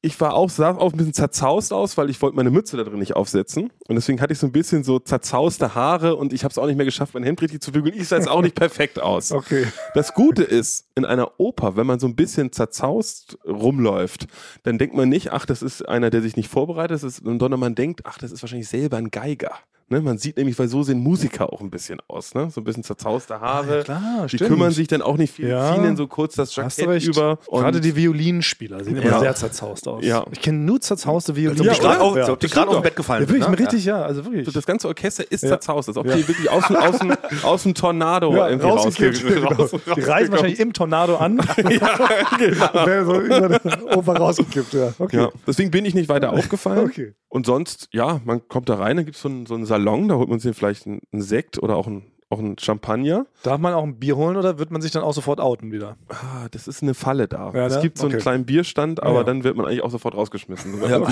Ich 0.06 0.20
war 0.20 0.34
auch, 0.34 0.48
sah 0.50 0.70
auch 0.70 0.92
ein 0.92 0.96
bisschen 0.96 1.14
zerzaust 1.14 1.72
aus, 1.72 1.96
weil 1.96 2.10
ich 2.10 2.22
wollte 2.22 2.36
meine 2.36 2.52
Mütze 2.52 2.76
da 2.76 2.84
drin 2.84 3.00
nicht 3.00 3.16
aufsetzen. 3.16 3.72
Und 3.88 3.96
deswegen 3.96 4.20
hatte 4.20 4.32
ich 4.32 4.38
so 4.38 4.46
ein 4.46 4.52
bisschen 4.52 4.84
so 4.84 5.00
zerzauste 5.00 5.74
Haare 5.74 6.14
und 6.14 6.32
ich 6.32 6.44
habe 6.44 6.52
es 6.52 6.58
auch 6.58 6.66
nicht 6.66 6.76
mehr 6.76 6.84
geschafft, 6.84 7.14
mein 7.14 7.24
Hemd 7.24 7.42
richtig 7.42 7.60
zu 7.60 7.72
bügeln. 7.72 7.92
Ich 7.98 8.06
sah 8.06 8.16
jetzt 8.16 8.28
auch 8.28 8.40
nicht 8.40 8.54
perfekt 8.54 9.02
aus. 9.02 9.32
Okay. 9.32 9.66
Das 9.94 10.14
Gute 10.14 10.44
ist, 10.44 10.86
in 10.94 11.04
einer 11.04 11.40
Oper, 11.40 11.76
wenn 11.76 11.88
man 11.88 11.98
so 11.98 12.06
ein 12.06 12.14
bisschen 12.14 12.52
zerzaust 12.52 13.36
rumläuft, 13.44 14.28
dann 14.62 14.78
denkt 14.78 14.94
man 14.94 15.08
nicht, 15.08 15.32
ach, 15.32 15.44
das 15.44 15.60
ist 15.60 15.82
einer, 15.88 16.10
der 16.10 16.22
sich 16.22 16.36
nicht 16.36 16.48
vorbereitet, 16.48 17.02
ist, 17.02 17.24
sondern 17.24 17.58
man 17.58 17.74
denkt, 17.74 18.02
ach, 18.04 18.18
das 18.18 18.30
ist 18.30 18.44
wahrscheinlich 18.44 18.68
selber 18.68 18.98
ein 18.98 19.10
Geiger. 19.10 19.58
Ne? 19.88 20.00
Man 20.00 20.18
sieht 20.18 20.36
nämlich, 20.36 20.58
weil 20.58 20.66
so 20.66 20.82
sehen 20.82 20.98
Musiker 20.98 21.52
auch 21.52 21.60
ein 21.60 21.70
bisschen 21.70 22.00
aus, 22.08 22.34
ne? 22.34 22.50
So 22.50 22.60
ein 22.60 22.64
bisschen 22.64 22.82
zerzauste 22.82 23.40
Haare. 23.40 23.78
Ja, 23.78 23.82
klar, 23.84 24.00
die 24.24 24.36
stimmt. 24.36 24.50
kümmern 24.50 24.72
sich 24.72 24.88
dann 24.88 25.00
auch 25.00 25.16
nicht 25.16 25.32
viel, 25.32 25.48
Ja. 25.48 25.72
ziehen 25.74 25.84
dann 25.84 25.96
so 25.96 26.08
kurz 26.08 26.34
das 26.34 26.56
Hast 26.56 26.78
du 26.78 26.82
Jackett 26.82 26.88
recht. 26.88 27.06
über. 27.06 27.38
und- 27.46 27.60
Gerade 27.62 27.80
die 27.80 27.94
Violinspieler 27.94 28.82
sehen 28.82 28.96
immer 28.96 29.06
Ja. 29.06 29.20
sehr 29.20 29.34
zerzaust 29.36 29.86
aus. 29.86 30.04
Ja. 30.04 30.24
Ich 30.32 30.40
kenne 30.40 30.58
nur 30.58 30.80
zerzauste 30.80 31.36
Violinen. 31.36 31.62
Die 31.62 31.68
Ja, 31.68 31.74
gerade 31.74 32.00
auf, 32.00 32.16
Ja. 32.16 32.34
die 32.34 32.48
gerade 32.48 32.68
aus 32.68 32.74
dem 32.78 32.82
Bett 32.82 32.96
gefallen 32.96 33.22
Ja, 33.22 33.28
wirklich, 33.28 33.48
ne? 33.48 33.58
richtig, 33.60 33.84
ja, 33.84 34.02
also 34.02 34.24
wirklich. 34.24 34.52
das 34.52 34.66
ganze 34.66 34.88
Orchester 34.88 35.30
ist 35.30 35.42
Ja. 35.44 35.50
zerzaust, 35.50 35.88
als 35.88 35.96
ob 35.96 36.06
Ja. 36.06 36.16
die 36.16 36.26
wirklich 36.26 36.50
aus, 36.50 36.66
dem- 36.66 36.76
aus, 36.76 36.98
dem, 36.98 37.12
aus 37.44 37.62
dem 37.62 37.74
Tornado 37.74 38.34
ja, 38.34 38.48
irgendwie 38.48 38.66
rausgekippt. 38.68 39.18
rausge- 39.18 39.34
Genau. 39.34 39.48
raus- 39.50 39.70
Die 39.70 39.76
rausgekommen 39.76 40.04
reisen 40.10 40.32
wahrscheinlich 40.32 40.58
im 40.58 40.72
Tornado 40.72 41.16
an. 41.16 41.36
ja, 41.58 42.86
Wäre 42.86 43.04
so 43.04 43.20
über 43.20 43.48
den 43.58 43.82
Oper 43.94 44.16
rausgekippt, 44.16 44.72
ja. 44.74 44.92
Okay. 44.98 45.16
Ja, 45.16 45.28
deswegen 45.46 45.70
bin 45.70 45.84
ich 45.84 45.94
nicht 45.94 46.08
weiter 46.08 46.32
aufgefallen. 46.32 46.86
Okay. 46.86 47.14
Und 47.28 47.44
sonst, 47.46 47.88
ja, 47.92 48.20
man 48.24 48.48
kommt 48.48 48.68
da 48.68 48.76
rein, 48.76 48.96
da 48.96 49.02
gibt 49.02 49.16
es 49.16 49.22
so 49.22 49.28
einen, 49.28 49.46
so 49.46 49.54
einen 49.54 49.66
Salon, 49.76 50.08
da 50.08 50.14
holt 50.14 50.28
man 50.30 50.38
sich 50.38 50.56
vielleicht 50.56 50.86
einen, 50.86 51.00
einen 51.12 51.20
Sekt 51.22 51.62
oder 51.62 51.76
auch 51.76 51.86
einen, 51.86 52.04
auch 52.30 52.38
einen 52.38 52.58
Champagner. 52.58 53.26
Darf 53.42 53.58
man 53.60 53.74
auch 53.74 53.82
ein 53.82 53.98
Bier 53.98 54.16
holen 54.16 54.36
oder 54.38 54.58
wird 54.58 54.70
man 54.70 54.80
sich 54.80 54.90
dann 54.90 55.02
auch 55.02 55.12
sofort 55.12 55.38
outen 55.38 55.70
wieder? 55.70 55.96
Ah, 56.08 56.48
das 56.50 56.66
ist 56.66 56.82
eine 56.82 56.94
Falle 56.94 57.28
da. 57.28 57.52
Ja, 57.54 57.66
es 57.66 57.76
ne? 57.76 57.82
gibt 57.82 57.98
so 57.98 58.06
einen 58.06 58.14
Okay. 58.14 58.22
kleinen 58.22 58.46
Bierstand, 58.46 59.02
aber 59.02 59.18
Ja. 59.18 59.24
dann 59.24 59.44
wird 59.44 59.54
man 59.56 59.66
eigentlich 59.66 59.82
auch 59.82 59.90
sofort 59.90 60.14
rausgeschmissen. 60.14 60.80
Ja. 60.88 61.00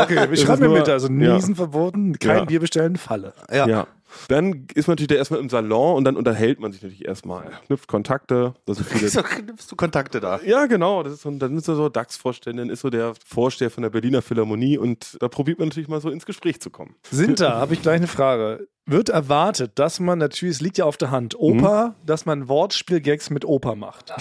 Okay, 0.00 0.28
ich 0.32 0.40
schreibe 0.40 0.68
mir 0.68 0.78
mit, 0.78 0.88
also 0.88 1.08
ja. 1.08 1.34
Niesen 1.34 1.54
verboten, 1.56 2.18
kein 2.18 2.38
Ja. 2.38 2.44
Bier 2.46 2.60
bestellen, 2.60 2.96
Falle. 2.96 3.34
Ja. 3.52 3.86
Dann 4.28 4.66
ist 4.74 4.86
man 4.86 4.92
natürlich 4.92 5.08
da 5.08 5.14
erstmal 5.16 5.40
im 5.40 5.48
Salon 5.48 5.96
und 5.96 6.04
dann 6.04 6.16
unterhält 6.16 6.60
man 6.60 6.72
sich 6.72 6.82
natürlich 6.82 7.04
erstmal. 7.04 7.50
Knüpft 7.66 7.88
Kontakte. 7.88 8.54
Das 8.66 8.78
sind 8.78 8.88
viele 8.88 9.08
So 9.08 9.22
nimmst 9.44 9.70
du 9.70 9.76
Kontakte 9.76 10.20
da. 10.20 10.40
ja, 10.44 10.66
genau. 10.66 11.02
Das 11.02 11.12
ist 11.14 11.22
so, 11.22 11.30
dann 11.30 11.56
ist 11.56 11.68
er 11.68 11.76
so 11.76 11.88
DAX-Vorständin, 11.88 12.70
ist 12.70 12.80
so 12.80 12.90
der 12.90 13.14
Vorsteher 13.26 13.70
von 13.70 13.82
der 13.82 13.90
Berliner 13.90 14.22
Philharmonie 14.22 14.78
und 14.78 15.16
da 15.20 15.28
probiert 15.28 15.58
man 15.58 15.68
natürlich 15.68 15.88
mal 15.88 16.00
so 16.00 16.10
ins 16.10 16.26
Gespräch 16.26 16.60
zu 16.60 16.70
kommen. 16.70 16.94
Sinter, 17.10 17.56
habe 17.56 17.74
ich 17.74 17.82
gleich 17.82 17.96
eine 17.96 18.08
Frage. 18.08 18.68
Wird 18.86 19.08
erwartet, 19.08 19.72
dass 19.78 20.00
man 20.00 20.18
natürlich, 20.18 20.56
es 20.56 20.60
liegt 20.60 20.78
ja 20.78 20.84
auf 20.84 20.96
der 20.96 21.10
Hand, 21.10 21.38
Oper, 21.38 21.94
dass 22.04 22.26
man 22.26 22.48
Wortspielgags 22.48 23.30
mit 23.30 23.44
Oper 23.44 23.76
macht. 23.76 24.12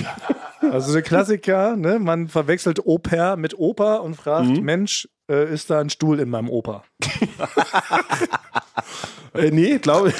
Also 0.62 0.93
der 0.93 1.02
Klassiker, 1.02 1.75
ne? 1.75 1.97
man 1.97 2.28
verwechselt 2.28 2.86
Oper 2.86 3.36
mit 3.38 3.58
Oper 3.58 4.04
und 4.04 4.15
fragt, 4.15 4.62
Mensch, 4.62 5.08
äh, 5.30 5.52
ist 5.52 5.69
da 5.69 5.80
ein 5.80 5.89
Stuhl 5.89 6.19
in 6.19 6.30
meinem 6.30 6.49
Oper? 6.49 6.84
Äh, 9.34 9.52
nee, 9.52 9.78
glaube 9.78 10.10
ich. 10.10 10.15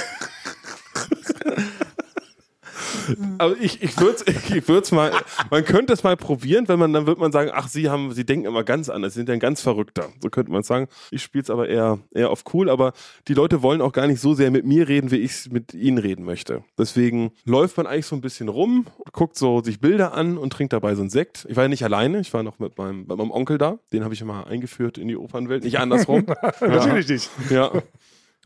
Aber 3.38 3.56
ich, 3.60 3.82
ich 3.82 4.00
würde 4.00 4.18
es 4.26 4.50
ich 4.50 4.68
würd's 4.68 4.92
mal, 4.92 5.12
man 5.50 5.64
könnte 5.64 5.94
es 5.94 6.04
mal 6.04 6.18
probieren, 6.18 6.68
wenn 6.68 6.80
man, 6.80 6.94
dann 6.94 7.08
wird 7.08 7.20
man 7.20 7.32
sagen, 7.32 7.52
ach, 7.54 7.68
sie 7.68 7.90
haben, 7.90 8.14
sie 8.14 8.26
denken 8.26 8.46
immer 8.46 8.64
ganz 8.64 8.90
anders, 8.90 9.14
sie 9.14 9.20
sind 9.20 9.30
ja 9.30 9.34
ein 9.34 9.40
ganz 9.40 9.62
Verrückter. 9.62 10.10
So 10.22 10.30
könnte 10.30 10.52
man 10.52 10.64
sagen. 10.64 10.88
Ich 11.12 11.24
spiele 11.24 11.44
es 11.44 11.50
aber 11.50 11.68
eher, 11.68 12.00
eher 12.12 12.30
auf 12.30 12.44
cool, 12.54 12.70
aber 12.70 12.94
die 13.28 13.34
Leute 13.34 13.62
wollen 13.62 13.82
auch 13.82 13.92
gar 13.92 14.08
nicht 14.08 14.22
so 14.22 14.34
sehr 14.34 14.52
mit 14.52 14.66
mir 14.66 14.88
reden, 14.88 15.12
wie 15.12 15.18
ich 15.18 15.32
es 15.32 15.50
mit 15.50 15.74
ihnen 15.74 15.98
reden 15.98 16.26
möchte. 16.26 16.64
Deswegen 16.78 17.32
läuft 17.46 17.78
man 17.78 17.88
eigentlich 17.88 18.06
so 18.06 18.16
ein 18.16 18.22
bisschen 18.22 18.50
rum, 18.50 18.86
guckt 19.12 19.38
so 19.38 19.62
sich 19.62 19.80
Bilder 19.80 20.14
an 20.14 20.38
und 20.38 20.54
trinkt 20.54 20.74
dabei 20.74 20.96
so 20.96 21.02
einen 21.02 21.10
Sekt. 21.10 21.46
Ich 21.50 21.56
war 21.56 21.64
ja 21.64 21.70
nicht 21.70 21.84
alleine, 21.84 22.20
ich 22.20 22.34
war 22.34 22.44
noch 22.44 22.60
mit 22.60 22.78
meinem, 22.78 23.00
mit 23.08 23.18
meinem 23.18 23.32
Onkel 23.32 23.58
da. 23.58 23.80
Den 23.92 24.04
habe 24.04 24.14
ich 24.14 24.22
immer 24.22 24.48
eingeführt 24.48 24.98
in 24.98 25.08
die 25.08 25.18
Opernwelt, 25.18 25.64
nicht 25.64 25.80
andersrum. 25.80 26.26
Natürlich 26.62 27.08
nicht. 27.08 27.30
Ja. 27.50 27.72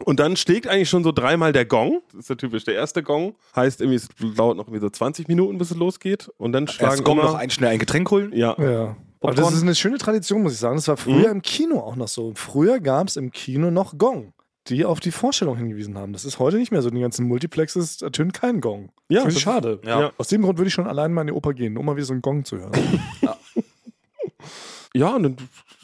Und 0.04 0.20
dann 0.20 0.36
schlägt 0.36 0.68
eigentlich 0.68 0.90
schon 0.90 1.04
so 1.04 1.12
dreimal 1.12 1.54
der 1.54 1.66
Gong. 1.66 2.02
Das 2.12 2.22
ist 2.22 2.30
ja 2.30 2.36
typisch 2.36 2.64
der 2.64 2.74
erste 2.76 3.04
Gong. 3.04 3.36
Heißt 3.56 3.80
irgendwie, 3.80 3.98
es 3.98 4.10
dauert 4.36 4.58
noch 4.58 4.68
irgendwie 4.68 4.82
so 4.82 4.90
20 4.90 5.28
Minuten, 5.28 5.58
bis 5.58 5.72
es 5.72 5.78
losgeht. 5.78 6.30
Und 6.38 6.52
dann 6.52 6.68
schlagen 6.68 6.94
Erst 6.94 7.04
kommen 7.04 7.22
immer, 7.22 7.32
noch 7.32 7.38
ein 7.38 7.50
schnell 7.50 7.70
ein 7.70 7.80
Getränk 7.80 8.10
holen. 8.12 8.34
Ja. 8.34 8.56
Ja. 8.60 8.98
Aber 9.22 9.34
das 9.36 9.54
ist 9.54 9.62
eine 9.62 9.76
schöne 9.76 9.98
Tradition, 9.98 10.44
muss 10.44 10.54
ich 10.54 10.60
sagen. 10.60 10.76
Das 10.76 10.88
war 10.88 10.98
früher 10.98 11.30
im 11.30 11.42
Kino 11.42 11.80
auch 11.80 11.96
noch 11.96 12.10
so. 12.10 12.34
Früher 12.36 12.80
gab 12.80 13.08
es 13.08 13.16
im 13.16 13.32
Kino 13.32 13.72
noch 13.72 13.98
Gong, 13.98 14.34
die 14.68 14.84
auf 14.84 15.00
die 15.00 15.12
Vorstellung 15.12 15.56
hingewiesen 15.56 15.98
haben. 15.98 16.12
Das 16.12 16.26
ist 16.26 16.40
heute 16.40 16.58
nicht 16.58 16.72
mehr 16.72 16.82
so. 16.82 16.90
In 16.90 16.96
den 16.96 17.04
ganzen 17.04 17.28
Multiplexes 17.28 18.02
ertönt 18.02 18.34
kein 18.34 18.60
Gong. 18.60 18.92
Ja, 19.08 19.24
das 19.24 19.36
ist 19.36 19.42
schade. 19.42 19.80
Ja. 19.86 20.02
Ja. 20.02 20.12
Aus 20.18 20.28
dem 20.28 20.42
Grund 20.42 20.58
würde 20.58 20.68
ich 20.68 20.74
schon 20.74 20.88
allein 20.88 21.14
mal 21.14 21.22
in 21.22 21.28
die 21.28 21.34
Oper 21.34 21.54
gehen, 21.54 21.78
um 21.78 21.86
mal 21.86 21.96
wieder 21.96 22.06
so 22.06 22.14
einen 22.14 22.22
Gong 22.22 22.44
zu 22.44 22.58
hören. 22.58 22.74
Ja, 24.96 25.16
und 25.16 25.24
dann 25.24 25.38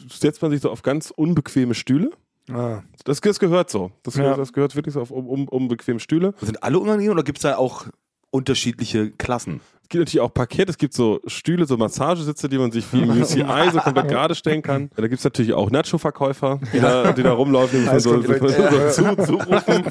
setzt 0.08 0.40
man 0.40 0.50
sich 0.50 0.60
so 0.60 0.70
auf 0.70 0.82
ganz 0.82 1.10
unbequeme 1.10 1.74
Stühle. 1.74 2.10
Ah. 2.52 2.82
Das, 3.04 3.20
das 3.20 3.38
gehört 3.38 3.70
so. 3.70 3.90
Das, 4.02 4.14
Ja. 4.16 4.22
gehört, 4.22 4.38
das 4.38 4.52
gehört 4.52 4.76
wirklich 4.76 4.94
so 4.94 5.00
auf 5.00 5.10
um, 5.10 5.26
um, 5.26 5.48
unbequeme 5.48 6.00
Stühle. 6.00 6.34
Sind 6.40 6.62
alle 6.62 6.78
unangenehm 6.78 7.12
oder 7.12 7.22
gibt 7.22 7.38
es 7.38 7.42
da 7.42 7.56
auch 7.56 7.86
unterschiedliche 8.30 9.10
Klassen? 9.10 9.60
Es 9.90 9.92
gibt 9.92 10.02
natürlich 10.02 10.20
auch 10.20 10.32
Parkett, 10.32 10.68
es 10.68 10.78
gibt 10.78 10.94
so 10.94 11.18
Stühle, 11.26 11.66
so 11.66 11.76
Massagesitze, 11.76 12.48
die 12.48 12.58
man 12.58 12.70
sich 12.70 12.84
wie 12.92 13.02
im 13.02 13.10
UCI 13.22 13.70
so 13.72 13.80
komplett 13.80 14.06
gerade 14.06 14.36
stellen 14.36 14.62
kann. 14.62 14.88
Da 14.94 15.02
gibt 15.02 15.18
es 15.18 15.24
natürlich 15.24 15.52
auch 15.52 15.68
Nacho-Verkäufer, 15.68 16.60
die, 16.72 16.78
da, 16.78 17.10
die 17.10 17.24
da 17.24 17.32
rumlaufen, 17.32 17.80
die 17.80 17.86
man 17.86 17.98
so, 17.98 18.22
so, 18.22 18.32
so, 18.32 18.90
zu, 18.90 19.16
zurufen. 19.16 19.82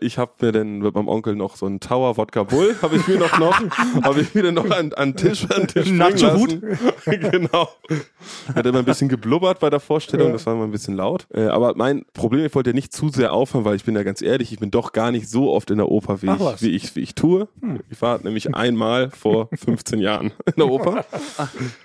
Ich 0.00 0.18
habe 0.18 0.30
mir 0.40 0.52
dann 0.52 0.78
mit 0.78 0.94
meinem 0.94 1.08
Onkel 1.08 1.34
noch 1.34 1.56
so 1.56 1.66
einen 1.66 1.80
Tower 1.80 2.16
Wodka 2.16 2.44
Bull, 2.44 2.76
habe 2.80 2.94
ich 2.94 3.08
mir 3.08 3.18
noch 3.18 3.36
noch, 3.40 3.60
habe 4.04 4.20
ich 4.20 4.32
mir 4.32 4.44
dann 4.44 4.54
noch 4.54 4.70
an, 4.70 4.92
an 4.92 5.16
Tisch, 5.16 5.44
an 5.50 5.66
Tisch 5.66 5.90
Nacho-Hut? 5.90 6.62
lassen. 6.62 6.78
genau. 7.32 7.68
Hat 8.54 8.64
immer 8.64 8.78
ein 8.78 8.84
bisschen 8.84 9.08
geblubbert 9.08 9.58
bei 9.58 9.70
der 9.70 9.80
Vorstellung, 9.80 10.34
das 10.34 10.46
war 10.46 10.54
immer 10.54 10.64
ein 10.64 10.70
bisschen 10.70 10.94
laut. 10.94 11.26
Äh, 11.34 11.46
aber 11.46 11.72
mein 11.74 12.04
Problem, 12.12 12.46
ich 12.46 12.54
wollte 12.54 12.70
ja 12.70 12.74
nicht 12.74 12.92
zu 12.92 13.08
sehr 13.08 13.32
aufhören, 13.32 13.64
weil 13.64 13.74
ich 13.74 13.84
bin 13.84 13.96
ja 13.96 14.04
ganz 14.04 14.22
ehrlich, 14.22 14.52
ich 14.52 14.60
bin 14.60 14.70
doch 14.70 14.92
gar 14.92 15.10
nicht 15.10 15.28
so 15.28 15.52
oft 15.52 15.72
in 15.72 15.78
der 15.78 15.88
Oper, 15.88 16.22
wie, 16.22 16.28
Ach 16.28 16.54
ich, 16.54 16.62
wie, 16.62 16.70
ich, 16.70 16.94
wie 16.94 17.00
ich 17.00 17.16
tue. 17.16 17.48
Ich 17.90 18.00
war 18.00 18.20
nämlich 18.22 18.54
einmal 18.54 19.10
vor 19.16 19.48
15 19.54 19.98
Jahren 19.98 20.26
in 20.46 20.52
der 20.56 20.68
Oper. 20.68 21.04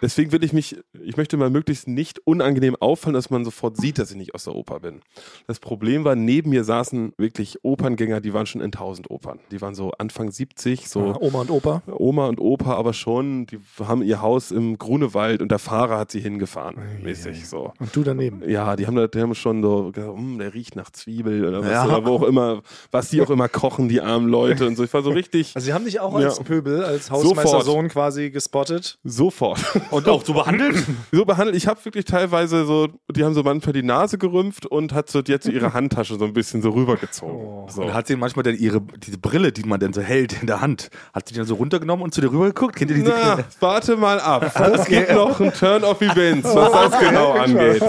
Deswegen 0.02 0.32
will 0.32 0.44
ich 0.44 0.54
mich, 0.54 0.78
ich 1.04 1.18
möchte 1.18 1.38
mal 1.38 1.50
möglichst 1.50 1.88
nicht 1.88 2.20
unangenehm 2.26 2.76
auffallen, 2.80 3.14
dass 3.14 3.30
man 3.30 3.44
sofort 3.46 3.78
sieht, 3.78 4.00
dass 4.00 4.12
ich 4.12 4.18
nicht 4.18 4.36
aus 4.36 4.44
der 4.46 4.56
Oper 4.56 4.80
bin. 4.80 5.02
Das 5.48 5.60
Problem 5.60 6.04
war, 6.04 6.16
neben 6.16 6.50
mir 6.50 6.64
saßen 6.64 7.14
wirklich 7.18 7.60
Operngänger, 7.64 8.22
die 8.22 8.34
waren 8.34 8.46
schon 8.46 8.62
in 8.62 8.68
1000 8.68 9.10
Opern. 9.10 9.40
Die 9.52 9.62
waren 9.62 9.76
so 9.76 9.92
Anfang 9.98 10.32
70, 10.32 10.88
so 10.90 11.02
Ah, 11.12 11.18
Oma 11.20 11.42
und 11.42 11.52
Opa. 11.52 11.82
Oma 11.88 12.28
und 12.28 12.40
Opa, 12.40 12.74
aber 12.76 12.94
schon, 12.94 13.46
die 13.48 13.60
haben 13.84 14.02
ihr 14.04 14.22
Haus 14.22 14.52
im 14.52 14.78
Grunewald 14.78 15.42
und 15.42 15.52
der 15.52 15.60
Fahrer 15.60 15.98
hat 15.98 16.12
sie 16.12 16.20
hingefahren, 16.20 16.76
mäßig 17.02 17.48
so. 17.48 17.74
Und 17.80 17.96
du 17.96 18.04
daneben. 18.04 18.48
Ja, 18.50 18.76
die 18.76 18.88
haben, 18.88 18.96
da- 18.96 19.08
die 19.08 19.20
haben 19.20 19.36
schon 19.36 19.62
so, 19.62 19.92
gesagt, 19.92 20.16
"Hm, 20.16 20.40
der 20.40 20.54
riecht 20.54 20.76
nach 20.76 20.90
Zwiebel 20.92 21.46
oder 21.48 21.62
was, 21.62 21.72
Ja. 21.72 21.86
oder 21.86 22.06
wo 22.06 22.16
auch 22.16 22.24
immer, 22.24 22.62
was 22.92 23.10
die 23.10 23.22
auch 23.22 23.30
immer 23.30 23.50
kochen, 23.50 23.90
die 23.90 24.02
armen 24.02 24.28
Leute 24.30 24.66
und 24.68 24.76
so. 24.76 24.84
Ich 24.84 24.94
war 24.94 25.02
so 25.02 25.10
richtig 25.12 25.56
Also 25.56 25.66
sie 25.66 25.74
haben 25.74 25.86
dich 25.86 26.00
auch 26.00 26.18
Ja. 26.20 26.28
als 26.28 26.40
Pöbel, 26.40 26.84
als 26.84 27.12
Hausmeistersohn 27.30 27.88
quasi 27.90 28.30
gespottet. 28.32 28.98
sofort. 29.04 29.60
Und 29.92 30.08
auch 30.10 30.24
so 30.26 30.34
behandelt? 30.34 30.84
so 31.12 31.26
behandelt. 31.26 31.56
Ich 31.56 31.68
habe 31.68 31.84
wirklich 31.86 32.06
teilweise 32.06 32.66
so, 32.66 32.88
die 33.12 33.24
haben 33.24 33.34
so 33.34 33.44
manchmal 33.44 33.74
die 33.74 33.84
Nase 33.84 34.18
gerümpft 34.18 34.66
und 34.66 34.94
hat 34.94 35.10
so 35.10 35.20
jetzt 35.26 35.46
so 35.46 35.52
ihre 35.52 35.74
Handtasche 35.74 36.18
so 36.18 36.26
ein 36.26 36.34
bisschen 36.34 36.62
so 36.62 36.70
rübergezogen. 36.72 37.36
Oh. 37.36 37.68
So. 37.70 37.84
Und 37.84 37.94
hat 37.94 38.08
sie 38.08 38.16
manchmal 38.16 38.44
dann 38.44 38.56
ihre, 38.56 38.82
diese 38.82 39.18
Brille, 39.18 39.52
die 39.52 39.64
man 39.64 39.80
dann 39.80 39.94
so 39.94 40.02
hält 40.02 40.42
in 40.42 40.48
der 40.48 40.62
Hand, 40.62 40.90
hat 41.14 41.28
sie 41.30 41.36
dann 41.36 41.46
so 41.46 41.56
runtergenommen 41.56 42.04
und 42.04 42.14
zu 42.14 42.22
dir 42.22 42.32
rüber 42.32 42.46
geguckt. 42.48 42.76
Kennt 42.76 42.92
ihr 42.92 42.98
diese 42.98 43.10
Na, 43.10 43.40
warte 43.60 43.96
mal 43.98 44.20
ab. 44.20 44.52
Es 44.74 44.86
gibt 44.86 45.12
noch 45.14 45.40
einen 45.40 45.54
Turn-off-Events, 45.54 46.56
was 46.56 46.72
das 46.92 47.00
genau 47.00 47.32
angeht. 47.32 47.82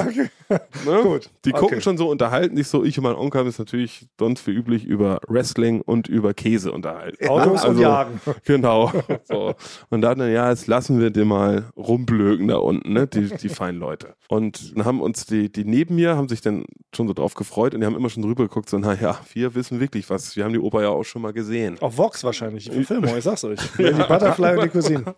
Ne? 0.85 1.01
Gut. 1.03 1.31
Die 1.45 1.53
gucken 1.53 1.73
Okay. 1.77 1.81
schon 1.81 1.97
so, 1.97 2.11
unterhalten 2.11 2.57
sich 2.57 2.69
so. 2.69 2.85
Ich 2.85 2.99
und 2.99 3.05
mein 3.05 3.15
Onkel 3.15 3.39
haben 3.41 3.47
uns 3.47 3.59
natürlich 3.59 4.07
sonst 4.19 4.47
wie 4.47 4.51
üblich 4.51 4.85
über 4.85 5.19
Wrestling 5.29 5.81
und 5.81 6.09
über 6.09 6.35
Käse 6.35 6.73
unterhalten. 6.73 7.27
Autos 7.29 7.63
und 7.63 7.69
Also, 7.71 7.81
Jagen. 7.83 8.21
Genau. 8.45 8.93
So. 9.25 9.55
Und 9.91 10.03
dann, 10.03 10.19
ja, 10.19 10.51
jetzt 10.51 10.67
lassen 10.67 11.01
wir 11.01 11.11
den 11.11 11.29
mal 11.29 11.65
rumblöken 11.77 12.49
da 12.49 12.57
unten, 12.57 12.93
ne? 12.93 13.07
die, 13.07 13.29
die 13.29 13.49
feinen 13.49 13.81
Leute. 13.81 14.15
Und 14.29 14.77
dann 14.77 14.85
haben 14.85 15.01
uns 15.01 15.27
die, 15.27 15.51
die 15.51 15.65
neben 15.65 15.95
mir, 15.95 16.17
haben 16.17 16.29
sich 16.29 16.41
dann 16.41 16.65
schon 16.95 17.09
so 17.09 17.15
drauf 17.15 17.35
gefreut 17.35 17.75
und 17.75 17.81
die 17.81 17.87
haben 17.87 17.97
immer 17.97 18.11
schon 18.11 18.23
drüber 18.23 18.45
geguckt, 18.45 18.69
so, 18.69 18.79
naja, 18.79 19.19
wir 19.33 19.55
wissen 19.55 19.81
wirklich 19.81 20.09
was. 20.11 20.37
Wir 20.37 20.45
haben 20.45 20.53
die 20.53 20.59
Oper 20.59 20.83
ja 20.83 20.89
auch 20.89 21.05
schon 21.05 21.23
mal 21.23 21.33
gesehen. 21.33 21.79
Auf 21.81 21.97
Vox 21.99 22.25
wahrscheinlich, 22.25 22.65
die 22.65 22.85
Verfilmung, 22.85 23.17
ich 23.17 23.25
sag's 23.25 23.45
euch. 23.45 23.61
Die 23.79 23.85
Butterfly 23.93 24.57
und 24.57 24.65
die 24.65 24.69
Cousine. 24.69 25.15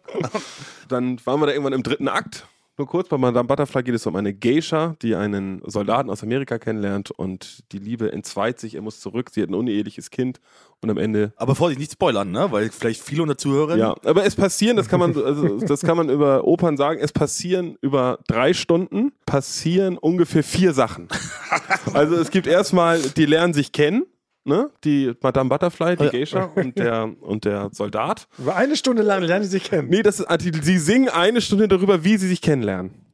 Dann 0.89 1.19
waren 1.25 1.41
wir 1.41 1.47
da 1.47 1.53
irgendwann 1.53 1.73
im 1.73 1.83
dritten 1.83 2.09
Akt. 2.09 2.47
Nur 2.77 2.89
kurz, 2.89 3.09
bei 3.09 3.17
Madame 3.17 3.47
Butterfly 3.47 3.85
geht 3.85 3.95
es 3.95 4.05
um 4.05 4.17
eine 4.17 4.35
Geisha, 4.35 4.97
die 5.01 5.15
einen 5.15 5.63
Soldaten 5.65 6.11
aus 6.11 6.25
Amerika 6.25 6.59
kennenlernt 6.59 7.13
und 7.13 7.71
die 7.71 7.79
Liebe 7.79 8.13
entzweit 8.13 8.59
sich, 8.59 8.75
er 8.75 8.83
muss 8.83 8.99
zurück, 8.99 9.31
sie 9.33 9.43
hat 9.43 9.49
ein 9.49 9.55
uneheliches 9.55 10.11
Kind 10.11 10.41
und 10.81 10.91
am 10.91 10.99
Ende 10.99 11.33
Aber 11.37 11.55
Vorsicht, 11.55 11.79
nicht 11.79 11.93
spoilern, 11.93 12.33
ne? 12.33 12.49
Weil 12.51 12.71
vielleicht 12.71 13.01
viele 13.01 13.23
unter 13.23 13.39
Zuhörern. 13.39 13.79
Ja, 13.79 13.95
aber 14.05 14.25
es 14.25 14.35
passieren, 14.35 14.77
das 14.77 14.89
kann 14.89 14.99
man, 14.99 15.17
also 15.17 15.61
das 15.61 15.83
kann 15.83 15.97
man 15.97 16.09
über 16.09 16.45
Opern 16.45 16.77
sagen, 16.77 16.99
es 17.01 17.13
passieren 17.13 17.77
über 17.81 18.19
drei 18.27 18.53
Stunden, 18.53 19.13
passieren 19.25 19.97
ungefähr 19.97 20.43
vier 20.43 20.73
Sachen. 20.73 21.07
Also 21.93 22.17
es 22.17 22.33
gibt 22.33 22.49
erstmal, 22.49 23.01
die 23.01 23.27
lernen 23.27 23.55
sich 23.55 23.71
kennen, 23.71 24.05
ne? 24.45 24.71
Die 24.85 25.13
Madame 25.21 25.49
Butterfly, 25.49 25.97
die 25.97 26.09
Geisha 26.09 26.45
und 26.55 26.79
der, 26.79 27.11
und 27.21 27.45
der 27.45 27.71
Soldat. 27.73 28.29
Über 28.39 28.57
eine 28.57 28.77
Stunde 28.77 29.03
lang 29.03 29.23
lernen 29.23 29.43
die 29.43 29.49
sich 29.49 29.65
kennen. 29.65 29.89
Nee, 29.89 30.03
das 30.03 30.21
ist, 30.21 30.29
die, 30.41 30.53
sie 30.63 30.79
singen 30.79 31.09
eine 31.09 31.41
Stunde 31.41 31.69
darüber, 31.69 32.05
wie 32.05 32.17
sie 32.17 32.29
sich 32.29 32.41
kennenlernen. 32.41 33.05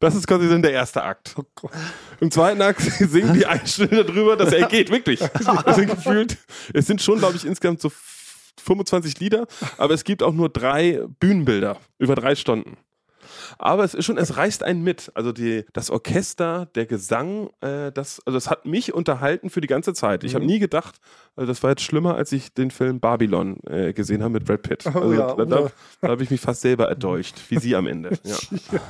Das 0.00 0.16
ist 0.16 0.26
quasi 0.26 0.48
dann 0.48 0.62
der 0.62 0.72
erste 0.72 1.04
Akt. 1.04 1.36
Im 2.18 2.30
zweiten 2.32 2.60
Akt 2.60 2.80
singen 2.98 3.34
die 3.34 3.46
eine 3.46 3.66
Stunde 3.66 4.04
darüber, 4.04 4.36
dass 4.36 4.52
er 4.52 4.66
geht, 4.66 4.90
wirklich. 4.90 5.20
Es 5.66 5.76
sind 5.76 5.90
gefühlt, 5.90 6.38
es 6.74 6.86
sind 6.86 7.00
schon, 7.00 7.18
glaube 7.18 7.36
ich, 7.36 7.46
insgesamt 7.46 7.80
so 7.80 7.92
25 8.64 9.20
Lieder, 9.20 9.46
aber 9.78 9.94
es 9.94 10.02
gibt 10.02 10.22
auch 10.22 10.32
nur 10.32 10.48
drei 10.48 11.02
Bühnenbilder 11.20 11.78
über 11.98 12.16
drei 12.16 12.34
Stunden. 12.34 12.76
Aber 13.58 13.84
es 13.84 13.94
ist 13.94 14.04
schon, 14.04 14.18
es 14.18 14.36
reißt 14.36 14.62
einen 14.62 14.82
mit. 14.82 15.10
Also 15.14 15.32
die, 15.32 15.64
das 15.72 15.90
Orchester, 15.90 16.66
der 16.74 16.86
Gesang, 16.86 17.50
äh, 17.60 17.92
das, 17.92 18.20
also 18.26 18.36
das 18.36 18.50
hat 18.50 18.66
mich 18.66 18.94
unterhalten 18.94 19.50
für 19.50 19.60
die 19.60 19.68
ganze 19.68 19.94
Zeit. 19.94 20.24
Ich 20.24 20.34
habe 20.34 20.44
nie 20.44 20.58
gedacht, 20.58 21.00
also 21.36 21.46
das 21.46 21.62
war 21.62 21.70
jetzt 21.70 21.82
schlimmer, 21.82 22.14
als 22.16 22.32
ich 22.32 22.52
den 22.52 22.70
Film 22.70 23.00
Babylon 23.00 23.58
äh, 23.66 23.92
gesehen 23.92 24.22
habe 24.22 24.34
mit 24.34 24.44
Brad 24.44 24.62
Pitt. 24.62 24.86
Also 24.86 25.12
ja, 25.12 25.34
da, 25.34 25.44
da, 25.44 25.70
da 26.00 26.08
habe 26.08 26.22
ich 26.22 26.30
mich 26.30 26.40
fast 26.40 26.60
selber 26.60 26.88
erdolcht, 26.88 27.50
wie 27.50 27.58
sie 27.58 27.74
am 27.76 27.86
Ende. 27.86 28.18
Ja. 28.24 28.36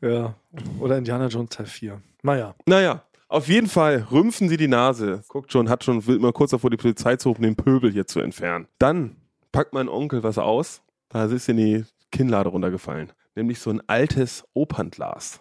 Ja. 0.00 0.34
Oder 0.80 0.98
Indiana 0.98 1.28
Jones 1.28 1.50
Teil 1.50 1.66
4. 1.66 2.00
Naja. 2.22 2.54
Naja, 2.66 3.04
auf 3.28 3.48
jeden 3.48 3.68
Fall 3.68 4.06
rümpfen 4.10 4.48
sie 4.48 4.56
die 4.56 4.68
Nase. 4.68 5.22
Guckt 5.28 5.52
schon, 5.52 5.68
hat 5.68 5.84
schon, 5.84 6.06
will 6.06 6.16
immer 6.16 6.32
kurz 6.32 6.50
davor, 6.50 6.70
die 6.70 6.76
Polizei 6.76 7.16
zu 7.16 7.30
rufen, 7.30 7.42
den 7.42 7.56
Pöbel 7.56 7.90
hier 7.90 8.06
zu 8.06 8.20
entfernen. 8.20 8.66
Dann 8.78 9.16
packt 9.52 9.72
mein 9.72 9.88
Onkel 9.88 10.22
was 10.22 10.38
aus. 10.38 10.82
Da 11.08 11.24
ist 11.24 11.48
in 11.48 11.56
die 11.56 11.84
Kinnlade 12.10 12.50
runtergefallen. 12.50 13.12
Nämlich 13.34 13.58
so 13.60 13.70
ein 13.70 13.80
altes 13.86 14.44
Opernglas. 14.54 15.40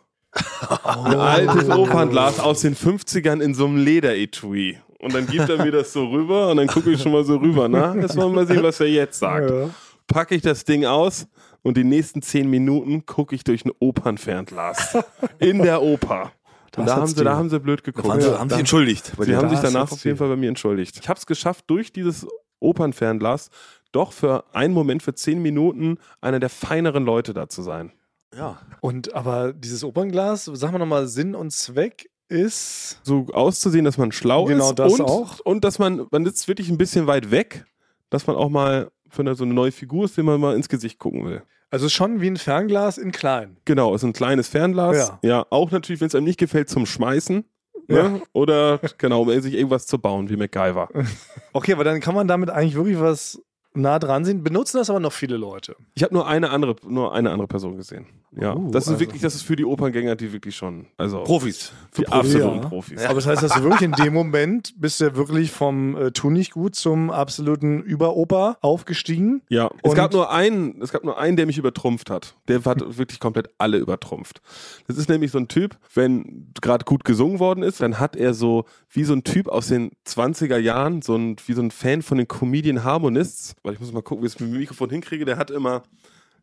Ein 0.84 1.16
altes 1.16 1.70
Opernglas 1.70 2.40
aus 2.40 2.62
den 2.62 2.76
50ern 2.76 3.42
in 3.42 3.54
so 3.54 3.66
einem 3.66 3.78
Lederetui. 3.78 4.78
Und 5.00 5.14
dann 5.14 5.28
gibt 5.28 5.50
er 5.50 5.58
mir 5.64 5.72
das 5.72 5.92
so 5.94 6.08
rüber 6.08 6.50
und 6.52 6.58
dann 6.58 6.68
gucke 6.68 6.92
ich 6.92 7.02
schon 7.02 7.12
mal 7.12 7.24
so 7.26 7.38
rüber. 7.38 7.68
Na, 7.68 7.96
jetzt 7.96 8.16
wollen 8.16 8.32
wir 8.32 8.36
mal 8.44 8.48
sehen, 8.48 8.64
was 8.64 8.80
er 8.80 8.88
jetzt 8.88 9.20
sagt. 9.20 9.50
Ja. 9.50 9.70
Packe 10.08 10.36
ich 10.36 10.42
das 10.42 10.64
Ding 10.64 10.86
aus 10.86 11.28
und 11.64 11.76
die 11.76 11.84
nächsten 11.84 12.22
zehn 12.22 12.50
Minuten 12.50 13.06
gucke 13.06 13.34
ich 13.36 13.44
durch 13.44 13.66
ein 13.66 13.72
Opernfernglas. 13.80 14.98
In 15.40 15.62
der 15.62 15.82
Oper. 15.82 16.32
Und 16.78 16.88
da 16.88 16.96
haben, 16.98 17.08
sie, 17.08 17.24
da 17.24 17.36
haben 17.36 17.50
sie 17.50 17.60
blöd 17.60 17.84
geguckt. 17.84 18.08
Waren 18.08 18.22
sie, 18.22 18.30
haben 18.38 18.48
da- 18.48 18.56
sich 18.56 18.60
entschuldigt. 18.62 19.12
Sie 19.20 19.36
haben 19.36 19.50
sich 19.50 19.60
Da 19.60 19.68
danach 19.72 19.92
auf 19.92 20.06
jeden. 20.06 20.18
Fall 20.18 20.30
bei 20.30 20.38
mir 20.38 20.48
entschuldigt. 20.50 20.98
Ich 21.02 21.10
habe 21.10 21.18
es 21.20 21.26
geschafft, 21.26 21.66
durch 21.68 21.92
dieses 21.92 22.26
Opernfernglas 22.60 23.50
doch 23.92 24.12
für 24.14 24.44
einen 24.54 24.74
Moment, 24.74 25.04
für 25.04 25.14
zehn 25.14 25.42
Minuten, 25.42 25.98
einer 26.22 26.40
der 26.40 26.50
feineren 26.50 27.06
Leute 27.06 27.34
da 27.34 27.50
zu 27.50 27.62
sein. 27.62 27.92
ja. 28.36 28.60
Und 28.82 29.14
aber 29.14 29.54
dieses 29.54 29.84
Opernglas, 29.84 30.46
sagen 30.46 30.74
wir 30.74 30.80
nochmal, 30.80 31.08
Sinn 31.08 31.36
und 31.36 31.52
Zweck 31.52 32.10
ist. 32.30 33.00
So 33.04 33.28
auszusehen, 33.34 33.86
dass 33.86 33.98
man 33.98 34.12
schlau 34.12 34.46
Genau 34.46 34.70
ist 34.70 34.80
das 34.80 34.94
und, 34.94 35.02
auch. 35.02 35.40
und 35.42 35.64
dass 35.64 35.78
man, 35.80 36.08
man 36.12 36.26
sitzt 36.26 36.48
wirklich 36.48 36.70
ein 36.70 36.78
bisschen 36.78 37.06
weit 37.06 37.30
weg, 37.30 37.66
dass 38.10 38.26
man 38.28 38.36
auch 38.36 38.50
mal 38.50 38.90
für 39.10 39.22
eine, 39.22 39.36
so 39.36 39.44
eine 39.44 39.54
neue 39.54 39.72
Figur 39.72 40.06
ist, 40.06 40.18
dem 40.18 40.26
man 40.26 40.40
mal 40.40 40.56
ins 40.56 40.70
Gesicht 40.70 40.98
gucken 40.98 41.26
will. 41.26 41.44
Also 41.70 41.88
schon 41.90 42.22
wie 42.22 42.28
ein 42.28 42.38
Fernglas 42.38 42.98
in 42.98 43.12
klein. 43.12 43.58
Genau, 43.66 43.94
ist 43.94 44.04
ein 44.04 44.14
kleines 44.14 44.48
Fernglas. 44.48 44.98
Ja. 44.98 45.20
Ja, 45.22 45.46
auch 45.50 45.72
natürlich, 45.72 46.02
wenn 46.02 46.08
es 46.08 46.16
einem 46.16 46.26
nicht 46.26 46.40
gefällt, 46.40 46.70
zum 46.70 46.86
Schmeißen. 46.86 47.46
Ja. 47.88 48.10
Ne? 48.10 48.22
Oder 48.34 48.80
genau, 48.98 49.22
um 49.24 49.42
sich 49.42 49.54
irgendwas 49.54 49.86
zu 49.86 50.00
bauen, 50.00 50.30
wie 50.30 50.38
MacGyver. 50.38 50.90
Okay, 51.54 51.74
aber 51.74 51.84
dann 51.84 52.00
kann 52.00 52.16
man 52.16 52.28
damit 52.30 52.50
eigentlich 52.50 52.76
wirklich 52.76 53.00
was 53.00 53.42
nah 53.74 54.00
dran 54.00 54.26
sehen. 54.26 54.44
Benutzen 54.44 54.78
das 54.78 54.90
aber 54.90 55.00
noch 55.00 55.14
viele 55.14 55.38
Leute. 55.38 55.76
Ich 55.94 56.04
habe 56.04 56.14
nur 56.14 56.28
eine 56.28 56.50
andere, 56.50 56.76
nur 56.84 57.14
eine 57.14 57.32
andere 57.32 57.48
Person 57.48 57.78
gesehen. 57.78 58.06
Ja, 58.34 58.56
Uh, 58.56 58.72
das 58.72 58.84
ist 58.86 58.90
also- 58.90 59.00
wirklich, 59.02 59.22
das 59.22 59.36
ist 59.36 59.42
für 59.44 59.58
die 59.58 59.66
Operngänger, 59.66 60.16
die 60.16 60.32
wirklich 60.32 60.56
schon, 60.56 60.88
also 60.98 61.22
Profis. 61.24 61.74
für 61.92 62.04
Profis. 62.04 62.36
absoluten 62.36 62.62
Ja. 62.62 62.68
Profis. 62.70 63.04
Aber 63.06 63.16
das 63.16 63.28
heißt, 63.28 63.44
dass 63.44 63.54
du 63.56 63.64
wirklich 63.64 63.82
in 63.82 63.92
dem 63.92 64.14
Moment 64.14 64.74
bist 64.78 65.02
du 65.02 65.06
ja 65.06 65.16
wirklich 65.18 65.52
vom 65.52 65.98
äh, 65.98 66.12
Tu 66.12 66.30
nicht 66.30 66.52
gut 66.52 66.76
zum 66.76 67.10
absoluten 67.12 67.82
Überoper 67.82 68.58
aufgestiegen. 68.62 69.42
Ja, 69.50 69.70
es 69.84 69.94
gab 69.96 70.14
nur 70.14 70.32
einen, 70.32 70.82
es 70.82 70.92
gab 70.94 71.04
nur 71.04 71.18
einen, 71.20 71.36
der 71.36 71.46
mich 71.46 71.58
übertrumpft 71.58 72.10
hat. 72.10 72.36
Der 72.48 72.64
hat 72.64 72.98
wirklich 72.98 73.20
komplett 73.20 73.50
alle 73.58 73.78
übertrumpft. 73.80 74.42
Das 74.88 74.98
ist 74.98 75.10
nämlich 75.10 75.32
so 75.32 75.38
ein 75.38 75.50
Typ, 75.50 75.78
wenn 75.94 76.52
gerade 76.62 76.86
gut 76.86 77.04
gesungen 77.04 77.40
worden 77.40 77.64
ist, 77.64 77.82
dann 77.82 78.00
hat 78.00 78.16
er 78.16 78.34
so 78.34 78.64
wie 78.90 79.04
so 79.04 79.12
ein 79.14 79.26
Typ 79.26 79.50
aus 79.50 79.68
den 79.68 79.92
20er 80.08 80.58
Jahren, 80.58 81.02
so 81.02 81.16
ein 81.18 81.36
wie 81.48 81.54
so 81.54 81.62
ein 81.62 81.72
Fan 81.72 82.02
von 82.02 82.18
den 82.18 82.30
Comedian 82.30 82.86
Harmonists, 82.86 83.56
weil 83.64 83.74
ich 83.74 83.80
muss 83.82 83.92
mal 83.92 84.02
gucken, 84.02 84.24
wie 84.24 84.28
ich 84.28 84.36
es 84.36 84.40
mit 84.40 84.52
dem 84.54 84.58
Mikrofon 84.58 84.90
hinkriege, 84.90 85.26
der 85.26 85.36
hat 85.38 85.52
immer 85.52 85.84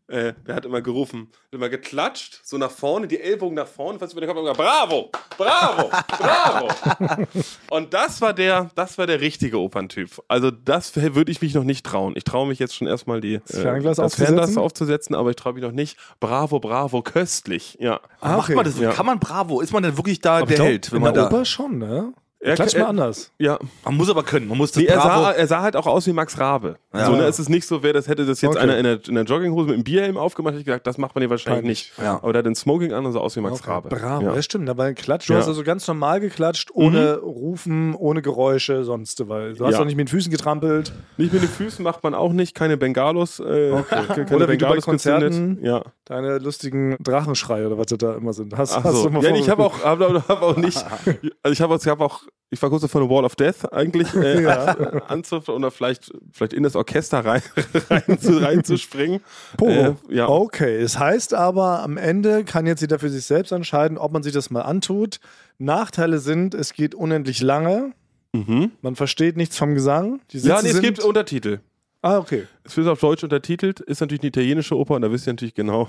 äh, 0.09 0.33
der 0.47 0.57
hat 0.57 0.65
immer 0.65 0.81
gerufen, 0.81 1.29
hat 1.31 1.53
immer 1.53 1.69
geklatscht, 1.69 2.41
so 2.43 2.57
nach 2.57 2.71
vorne, 2.71 3.07
die 3.07 3.21
Ellbogen 3.21 3.55
nach 3.55 3.67
vorne, 3.67 3.99
fast 3.99 4.13
über 4.13 4.23
den 4.23 4.29
Kopf 4.29 4.39
und 4.39 4.45
gesagt, 4.45 4.59
bravo, 4.59 5.11
bravo, 5.37 5.91
bravo. 6.19 7.27
Und 7.71 7.93
das 7.93 8.21
war 8.21 8.33
der, 8.33 8.71
das 8.75 8.97
war 8.99 9.07
der 9.07 9.21
richtige 9.21 9.59
Operntyp. 9.59 10.23
Also 10.29 10.51
das 10.51 10.97
würde 10.97 11.31
ich 11.31 11.43
mich 11.43 11.55
noch 11.55 11.65
nicht 11.65 11.85
trauen. 11.85 12.15
Ich 12.17 12.25
traue 12.25 12.49
mich 12.49 12.59
jetzt 12.59 12.75
schon 12.75 12.87
erstmal 12.87 13.21
die 13.21 13.41
das 13.47 13.61
Fernglas 13.61 13.97
das 13.97 14.07
aufzusetzen? 14.07 14.37
Fernglas 14.37 14.57
aufzusetzen, 14.57 15.15
aber 15.15 15.31
ich 15.31 15.37
traue 15.37 15.53
mich 15.53 15.63
noch 15.63 15.73
nicht. 15.73 15.99
Bravo, 16.21 16.59
bravo, 16.59 17.03
köstlich. 17.03 17.77
Ja. 17.81 18.01
Ah, 18.21 18.37
Macht 18.37 18.49
okay. 18.49 18.57
man 18.57 18.65
das? 18.65 18.79
Ja. 18.79 18.93
Kann 18.93 19.07
man 19.07 19.19
Bravo? 19.19 19.61
Ist 19.61 19.73
man 19.73 19.83
denn 19.83 19.97
wirklich 19.97 20.21
da 20.21 20.39
Aber 20.39 20.47
der 20.47 20.57
glaub, 20.57 20.69
Held? 20.69 20.91
Wenn 20.91 20.97
in 20.99 21.03
man, 21.03 21.15
der 21.15 21.25
da, 21.25 21.29
Oper 21.29 21.45
schon, 21.45 21.79
ne? 21.79 22.15
Er- 22.41 22.55
Klatsch 22.55 22.75
er- 22.75 22.83
mal 22.85 22.89
anders. 22.91 23.33
Ja, 23.39 23.59
man 23.85 23.97
muss 23.97 24.09
aber 24.09 24.23
können. 24.23 24.47
Man 24.47 24.59
muss 24.59 24.71
das 24.71 24.81
nee, 24.83 24.89
er, 24.89 25.01
sah, 25.01 25.33
er 25.33 25.47
sah 25.49 25.61
halt 25.63 25.75
auch 25.75 25.87
aus 25.87 26.07
wie 26.07 26.13
Max 26.13 26.39
Rabe. 26.39 26.77
Ja. 26.95 27.07
So, 27.07 27.13
ne, 27.17 27.25
es 27.25 27.39
ist 27.41 27.49
nicht 27.49 27.67
so, 27.67 27.83
wer 27.83 27.93
das 27.93 28.07
hätte 28.07 28.25
das 28.27 28.41
jetzt 28.41 28.51
Okay. 28.53 28.61
einer 28.61 28.79
in 28.79 28.85
der, 28.85 29.01
in 29.09 29.17
der 29.17 29.25
Jogginghose 29.25 29.67
mit 29.67 29.75
einem 29.75 29.83
Bierhelm 29.85 30.17
aufgemacht, 30.17 30.53
hätte 30.53 30.61
ich 30.61 30.67
gesagt, 30.67 30.87
das 30.87 30.99
macht 30.99 31.17
man 31.17 31.23
hier 31.23 31.31
wahrscheinlich 31.31 31.63
Peinlich. 31.63 31.93
nicht. 31.97 31.99
Ja. 32.07 32.17
Aber 32.23 32.33
der 32.33 32.39
hat 32.41 32.47
den 32.47 32.55
Smoking 32.55 32.93
an 32.93 33.05
und 33.07 33.13
sah 33.13 33.19
aus 33.19 33.35
wie 33.35 33.41
Max 33.41 33.61
Okay, 33.61 33.71
Rabe. 33.71 33.89
Bravo, 33.89 34.27
Ja. 34.27 34.33
das 34.35 34.45
stimmt. 34.45 34.71
Aber 34.71 34.93
Klatsch, 34.95 35.29
du 35.29 35.33
Ja. 35.33 35.41
hast 35.41 35.49
also 35.49 35.65
ganz 35.65 35.87
normal 35.89 36.21
geklatscht, 36.21 36.71
ohne 36.73 37.17
Rufen, 37.19 37.95
ohne 37.97 38.23
Geräusche, 38.23 38.85
sonst. 38.85 39.29
Weil 39.29 39.55
du 39.55 39.65
hast 39.67 39.73
Ja. 39.73 39.79
doch 39.79 39.85
nicht 39.87 39.97
mit 39.97 40.07
den 40.07 40.13
Füßen 40.13 40.31
getrampelt. 40.31 40.93
Nicht 41.17 41.33
mit 41.33 41.43
den 41.43 41.49
Füßen 41.49 41.83
macht 41.83 42.05
man 42.05 42.15
auch 42.15 42.33
nicht, 42.33 42.55
keine 42.55 42.77
Bengalos. 42.77 43.41
Äh, 43.41 43.73
keine 43.91 44.27
Oder 44.37 44.47
Bengalos 44.47 44.85
Konzerten. 44.85 45.59
Deine 46.05 46.39
lustigen 46.39 46.97
Drachenschreie 47.03 47.67
oder 47.67 47.77
was 47.79 47.87
das 47.89 47.99
da 47.99 48.15
immer 48.15 48.33
sind. 48.33 48.57
Hast, 48.57 48.77
Ach 48.77 48.85
hast 48.85 48.95
so. 49.03 49.09
du 49.09 49.11
mal 49.15 49.25
Ja, 49.25 49.35
ich 49.35 49.51
habe 49.51 49.63
auch, 49.65 49.83
hab, 49.85 50.01
hab 50.01 50.43
auch 50.43 50.57
nicht, 50.57 50.83
also 51.43 51.53
ich 51.53 51.61
habe 51.61 51.75
ich 51.77 51.87
hab 51.87 52.01
auch, 52.01 52.23
ich 52.51 52.63
war 52.63 52.71
kurz 52.71 52.83
davor 52.83 53.03
eine 53.03 53.11
Wall 53.11 53.25
of 53.25 53.37
Death 53.37 53.71
eigentlich 53.73 54.15
äh, 54.15 54.43
Ja. 54.49 54.75
anzupfen 55.09 55.55
oder 55.55 55.71
vielleicht, 55.71 56.11
vielleicht 56.33 56.55
in 56.55 56.63
das 56.63 56.77
Orchester 56.77 57.25
rein, 57.25 57.43
rein 57.91 58.19
zu, 58.19 58.39
reinzuspringen. 58.43 59.21
Äh, 59.63 59.93
ja. 60.09 60.29
Okay, 60.29 60.77
es 60.77 60.99
heißt 60.99 61.35
aber, 61.35 61.83
am 61.83 61.97
Ende 61.99 62.45
kann 62.45 62.67
jetzt 62.67 62.81
jeder 62.81 62.99
für 62.99 63.11
sich 63.11 63.25
selbst 63.25 63.53
entscheiden, 63.53 63.99
ob 63.99 64.13
man 64.13 64.23
sich 64.23 64.33
das 64.33 64.51
mal 64.51 64.63
antut. 64.63 65.21
Nachteile 65.59 66.19
sind, 66.19 66.55
es 66.55 66.73
geht 66.73 66.95
unendlich 66.95 67.41
lange. 67.43 67.93
Mhm. 68.33 68.73
Man 68.83 68.97
versteht 68.97 69.37
nichts 69.37 69.59
vom 69.59 69.75
Gesang. 69.75 70.21
Ja, 70.33 70.63
nee, 70.63 70.69
es 70.71 70.81
gibt 70.81 71.01
Untertitel. 71.03 71.61
Ah, 72.01 72.19
okay. 72.19 72.47
Es 72.65 72.77
wird 72.77 72.87
auf 72.87 73.01
Deutsch 73.01 73.25
untertitelt, 73.25 73.81
ist 73.81 74.01
natürlich 74.01 74.23
eine 74.23 74.29
italienische 74.29 74.77
Oper 74.77 74.95
und 74.95 75.03
da 75.03 75.11
wisst 75.11 75.27
ihr 75.27 75.33
natürlich 75.33 75.55
genau. 75.55 75.89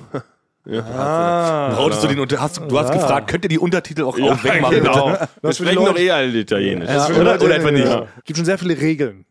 Ja. 0.66 0.82
Ah, 0.82 1.70
Brautest 1.76 2.04
du, 2.04 2.08
den, 2.08 2.20
Unter- 2.20 2.40
hast, 2.42 2.58
du 2.58 2.78
hast 2.80 2.90
Ja. 2.90 2.96
gefragt, 2.96 3.30
könnt 3.30 3.46
ihr 3.46 3.50
die 3.50 3.60
Untertitel 3.60 4.04
auch, 4.04 4.20
auch 4.20 4.44
wegmachen? 4.44 4.76
genau. 4.76 5.18
Wir 5.42 5.54
sprechen 5.54 5.86
doch 5.86 5.98
eh 5.98 6.12
alle 6.12 6.38
Italienisch. 6.38 6.90
Ja, 6.90 7.08
oder- 7.08 7.24
Leute, 7.24 7.46
oder 7.46 7.56
etwa 7.56 7.72
nicht. 7.72 7.86
Ja. 7.86 8.08
gibt 8.26 8.38
schon 8.38 8.46
sehr 8.46 8.58
viele 8.58 8.80
Regeln. 8.80 9.26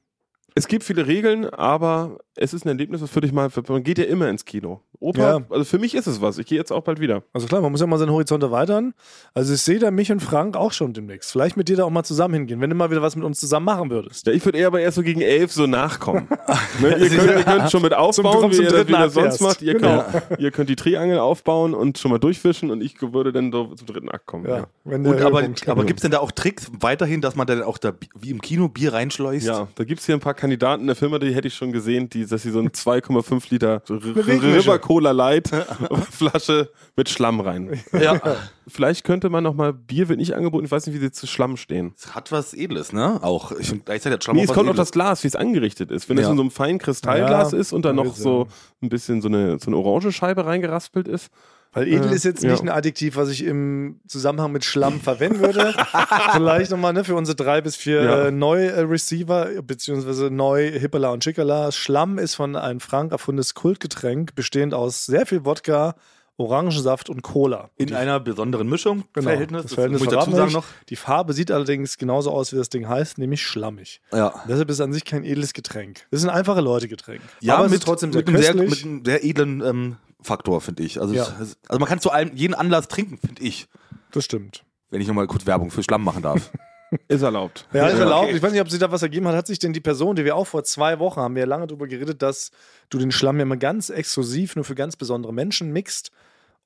Es 0.58 0.66
gibt 0.66 0.82
viele 0.82 1.06
Regeln, 1.06 1.44
aber 1.48 2.18
es 2.34 2.52
ist 2.52 2.64
ein 2.64 2.68
Erlebnis, 2.68 3.00
das 3.00 3.14
würde 3.14 3.26
ich 3.26 3.32
mal, 3.32 3.48
man 3.68 3.82
geht 3.84 3.98
ja 3.98 4.04
immer 4.04 4.28
ins 4.28 4.44
Kino. 4.44 4.80
Oper, 5.00 5.20
Ja. 5.20 5.40
also 5.50 5.64
für 5.64 5.78
mich 5.78 5.94
ist 5.94 6.08
es 6.08 6.20
was. 6.20 6.38
Ich 6.38 6.46
gehe 6.46 6.58
jetzt 6.58 6.72
auch 6.72 6.82
bald 6.82 6.98
wieder. 6.98 7.22
Also 7.32 7.46
klar, 7.46 7.60
man 7.60 7.70
muss 7.70 7.80
ja 7.80 7.86
mal 7.86 7.98
seinen 7.98 8.10
Horizont 8.10 8.42
erweitern. 8.42 8.94
Also 9.34 9.54
ich 9.54 9.60
sehe 9.62 9.78
da 9.78 9.92
mich 9.92 10.10
und 10.10 10.20
Frank 10.20 10.56
auch 10.56 10.72
schon 10.72 10.92
demnächst. 10.92 11.30
Vielleicht 11.30 11.56
mit 11.56 11.68
dir 11.68 11.76
da 11.76 11.84
auch 11.84 11.90
mal 11.90 12.02
zusammen 12.02 12.34
hingehen, 12.34 12.60
wenn 12.60 12.70
du 12.70 12.74
mal 12.74 12.90
wieder 12.90 13.02
was 13.02 13.14
mit 13.14 13.24
uns 13.24 13.38
zusammen 13.38 13.66
machen 13.66 13.90
würdest. 13.90 14.26
Ja, 14.26 14.32
ich 14.32 14.44
würde 14.44 14.58
eher 14.58 14.66
aber 14.66 14.80
erst 14.80 14.96
so 14.96 15.02
gegen 15.04 15.20
elf 15.20 15.52
so 15.52 15.68
nachkommen. 15.68 16.26
ne, 16.80 16.96
ihr, 16.98 17.08
könnt, 17.10 17.30
ihr 17.38 17.44
könnt 17.44 17.70
schon 17.70 17.82
mit 17.82 17.94
aufbauen, 17.94 18.40
zum 18.40 18.50
wie 18.52 18.64
ihr 18.64 18.70
das 18.70 18.88
wieder 18.88 19.08
sonst 19.10 19.40
macht. 19.40 19.62
Ihr, 19.62 19.74
Genau. 19.74 20.02
könnt, 20.10 20.40
ihr 20.40 20.50
könnt 20.50 20.68
die 20.70 20.76
Triangel 20.76 21.20
aufbauen 21.20 21.74
und 21.74 21.98
schon 21.98 22.10
mal 22.10 22.18
durchfischen 22.18 22.72
und 22.72 22.80
ich 22.80 23.00
würde 23.00 23.32
dann 23.32 23.52
so 23.52 23.66
zum 23.76 23.86
dritten 23.86 24.08
Akt 24.08 24.26
kommen. 24.26 24.48
Ja, 24.48 24.66
Und, 24.84 25.06
aber 25.20 25.44
aber 25.66 25.84
gibt 25.84 26.00
es 26.00 26.02
denn 26.02 26.10
da 26.10 26.18
auch 26.18 26.32
Tricks 26.32 26.68
weiterhin, 26.80 27.20
dass 27.20 27.36
man 27.36 27.46
dann 27.46 27.62
auch 27.62 27.78
da 27.78 27.92
wie 28.18 28.30
im 28.30 28.40
Kino 28.40 28.68
Bier 28.68 28.92
reinschleust? 28.92 29.46
ja 29.46 29.68
da 29.76 29.84
gibt 29.84 30.00
es 30.00 30.06
hier 30.06 30.16
ein 30.16 30.20
paar 30.20 30.34
Kandidaten 30.48 30.80
in 30.82 30.86
der 30.86 30.96
Firma, 30.96 31.18
die 31.18 31.34
hätte 31.34 31.48
ich 31.48 31.54
schon 31.54 31.72
gesehen, 31.72 32.08
die, 32.08 32.24
dass 32.26 32.42
sie 32.42 32.50
so 32.50 32.58
ein 32.60 32.68
2,5 32.70 33.44
Liter. 33.50 33.82
River 33.88 34.78
Cola 34.78 35.10
Light 35.12 35.50
Flasche 36.10 36.70
mit 36.96 37.08
Schlamm 37.08 37.40
rein. 37.40 37.78
ja. 37.92 38.20
Vielleicht 38.66 39.04
könnte 39.04 39.30
man 39.30 39.44
noch 39.44 39.54
mal, 39.54 39.72
Bier 39.72 40.08
wird 40.08 40.18
nicht 40.18 40.34
angeboten, 40.34 40.64
ich 40.66 40.70
weiß 40.70 40.86
nicht, 40.86 40.94
wie 40.96 41.00
sie 41.00 41.10
zu 41.10 41.26
Schlamm 41.26 41.56
stehen. 41.56 41.94
Es 41.96 42.14
hat 42.14 42.32
was 42.32 42.52
Edles, 42.54 42.92
ne? 42.92 43.18
Auch. 43.22 43.52
Ich 43.52 43.68
finde 43.68 43.84
gleichzeitig 43.84 44.14
hat 44.16 44.24
Schlamm 44.24 44.36
Nee, 44.36 44.42
auch 44.42 44.44
es 44.44 44.48
was 44.50 44.54
kommt 44.56 44.68
auf 44.68 44.74
Edles. 44.74 44.88
das 44.88 44.92
Glas, 44.92 45.22
wie 45.24 45.28
es 45.28 45.36
angerichtet 45.36 45.90
ist. 45.90 46.08
Wenn 46.08 46.16
das 46.16 46.24
Ja. 46.24 46.30
in 46.32 46.36
so 46.36 46.42
einem 46.42 46.50
feinen 46.50 46.78
Kristallglas 46.78 47.52
Ja, 47.52 47.58
ist 47.58 47.72
und 47.72 47.84
dann 47.84 47.96
noch 47.96 48.14
so 48.14 48.46
ein 48.82 48.88
bisschen 48.90 49.22
so 49.22 49.28
eine, 49.28 49.58
so 49.58 49.68
eine 49.68 49.76
Orangescheibe 49.76 50.44
reingeraspelt 50.44 51.08
ist. 51.08 51.28
Weil 51.72 51.86
edel 51.88 52.10
Äh, 52.10 52.14
ist 52.14 52.24
jetzt 52.24 52.42
ja. 52.42 52.50
nicht 52.50 52.62
ein 52.62 52.68
Adjektiv, 52.70 53.16
was 53.16 53.28
ich 53.28 53.44
im 53.44 54.00
Zusammenhang 54.06 54.52
mit 54.52 54.64
Schlamm 54.64 55.00
verwenden 55.00 55.40
würde. 55.40 55.74
Vielleicht 56.32 56.70
nochmal 56.70 56.92
ne, 56.92 57.04
für 57.04 57.14
unsere 57.14 57.36
drei 57.36 57.60
bis 57.60 57.76
vier 57.76 58.02
Ja. 58.02 58.26
äh, 58.26 58.30
Neu-Receiver, 58.30 59.62
beziehungsweise 59.62 60.30
neu 60.30 60.70
Hippala 60.70 61.10
und 61.10 61.22
Schickala. 61.24 61.72
Schlamm 61.72 62.18
ist 62.18 62.34
von 62.34 62.56
einem 62.56 62.80
Frank 62.80 63.12
erfundenes 63.12 63.54
Kultgetränk, 63.54 64.34
bestehend 64.34 64.74
aus 64.74 65.06
sehr 65.06 65.26
viel 65.26 65.44
Wodka, 65.44 65.94
Orangensaft 66.40 67.10
und 67.10 67.22
Cola. 67.22 67.68
In 67.76 67.92
einer 67.94 68.20
besonderen 68.20 68.68
Mischung. 68.68 69.02
Genau, 69.12 69.28
Verhältnis. 69.30 69.62
das 69.64 69.74
Verhältnis 69.74 70.00
muss 70.04 70.12
ich 70.12 70.18
dazu 70.18 70.30
sagen 70.30 70.52
noch. 70.52 70.64
Die 70.88 70.94
Farbe 70.94 71.32
sieht 71.32 71.50
allerdings 71.50 71.98
genauso 71.98 72.30
aus, 72.30 72.52
wie 72.52 72.56
das 72.56 72.68
Ding 72.68 72.88
heißt, 72.88 73.18
nämlich 73.18 73.42
schlammig. 73.44 74.00
Ja. 74.12 74.32
Deshalb 74.48 74.70
ist 74.70 74.76
es 74.76 74.80
an 74.80 74.92
sich 74.92 75.04
kein 75.04 75.24
edles 75.24 75.52
Getränk. 75.52 76.06
Das 76.12 76.20
ist 76.22 76.28
ein 76.28 76.34
einfache 76.34 76.60
Leute-Getränk. 76.60 77.20
Ja, 77.40 77.56
Aber 77.56 77.64
es 77.66 77.72
mit, 77.72 77.80
ist 77.80 77.84
trotzdem 77.86 78.12
sehr 78.12 78.20
mit, 78.22 78.28
einem 78.28 78.42
sehr, 78.42 78.54
mit 78.54 78.84
einem 78.84 79.04
sehr 79.04 79.24
edlen 79.24 79.62
ähm, 79.66 79.96
Faktor, 80.22 80.60
finde 80.60 80.82
ich. 80.82 81.00
Also, 81.00 81.14
Ja. 81.14 81.26
es, 81.40 81.56
also 81.68 81.78
man 81.78 81.88
kann 81.88 82.00
zu 82.00 82.10
allem, 82.10 82.34
jeden 82.34 82.54
Anlass 82.54 82.88
trinken, 82.88 83.18
finde 83.18 83.42
ich. 83.42 83.68
das 84.12 84.24
stimmt. 84.24 84.64
Wenn 84.90 85.00
ich 85.00 85.06
nochmal 85.08 85.26
kurz 85.26 85.44
Werbung 85.46 85.70
für 85.70 85.82
Schlamm 85.82 86.02
machen 86.02 86.22
darf. 86.22 86.50
Ist 87.08 87.20
erlaubt. 87.20 87.68
Ja, 87.74 87.86
ist 87.88 87.98
Ja, 87.98 88.04
erlaubt. 88.04 88.28
okay. 88.28 88.36
Ich 88.36 88.42
weiß 88.42 88.50
nicht, 88.52 88.62
ob 88.62 88.70
sie 88.70 88.78
da 88.78 88.90
was 88.90 89.02
ergeben 89.02 89.28
hat. 89.28 89.34
Hat 89.36 89.46
sich 89.46 89.58
denn 89.58 89.74
die 89.74 89.80
Person, 89.80 90.16
die 90.16 90.24
wir 90.24 90.34
auch 90.34 90.46
vor 90.46 90.64
zwei 90.64 90.98
Wochen 90.98 91.20
haben, 91.20 91.34
wir 91.34 91.40
ja 91.40 91.46
lange 91.46 91.66
darüber 91.66 91.86
geredet, 91.86 92.22
dass 92.22 92.50
du 92.88 92.96
den 92.98 93.12
Schlamm 93.12 93.36
ja 93.36 93.42
immer 93.42 93.58
ganz 93.58 93.90
exklusiv 93.90 94.56
nur 94.56 94.64
für 94.64 94.74
ganz 94.74 94.96
besondere 94.96 95.34
Menschen 95.34 95.70
mixt. 95.70 96.10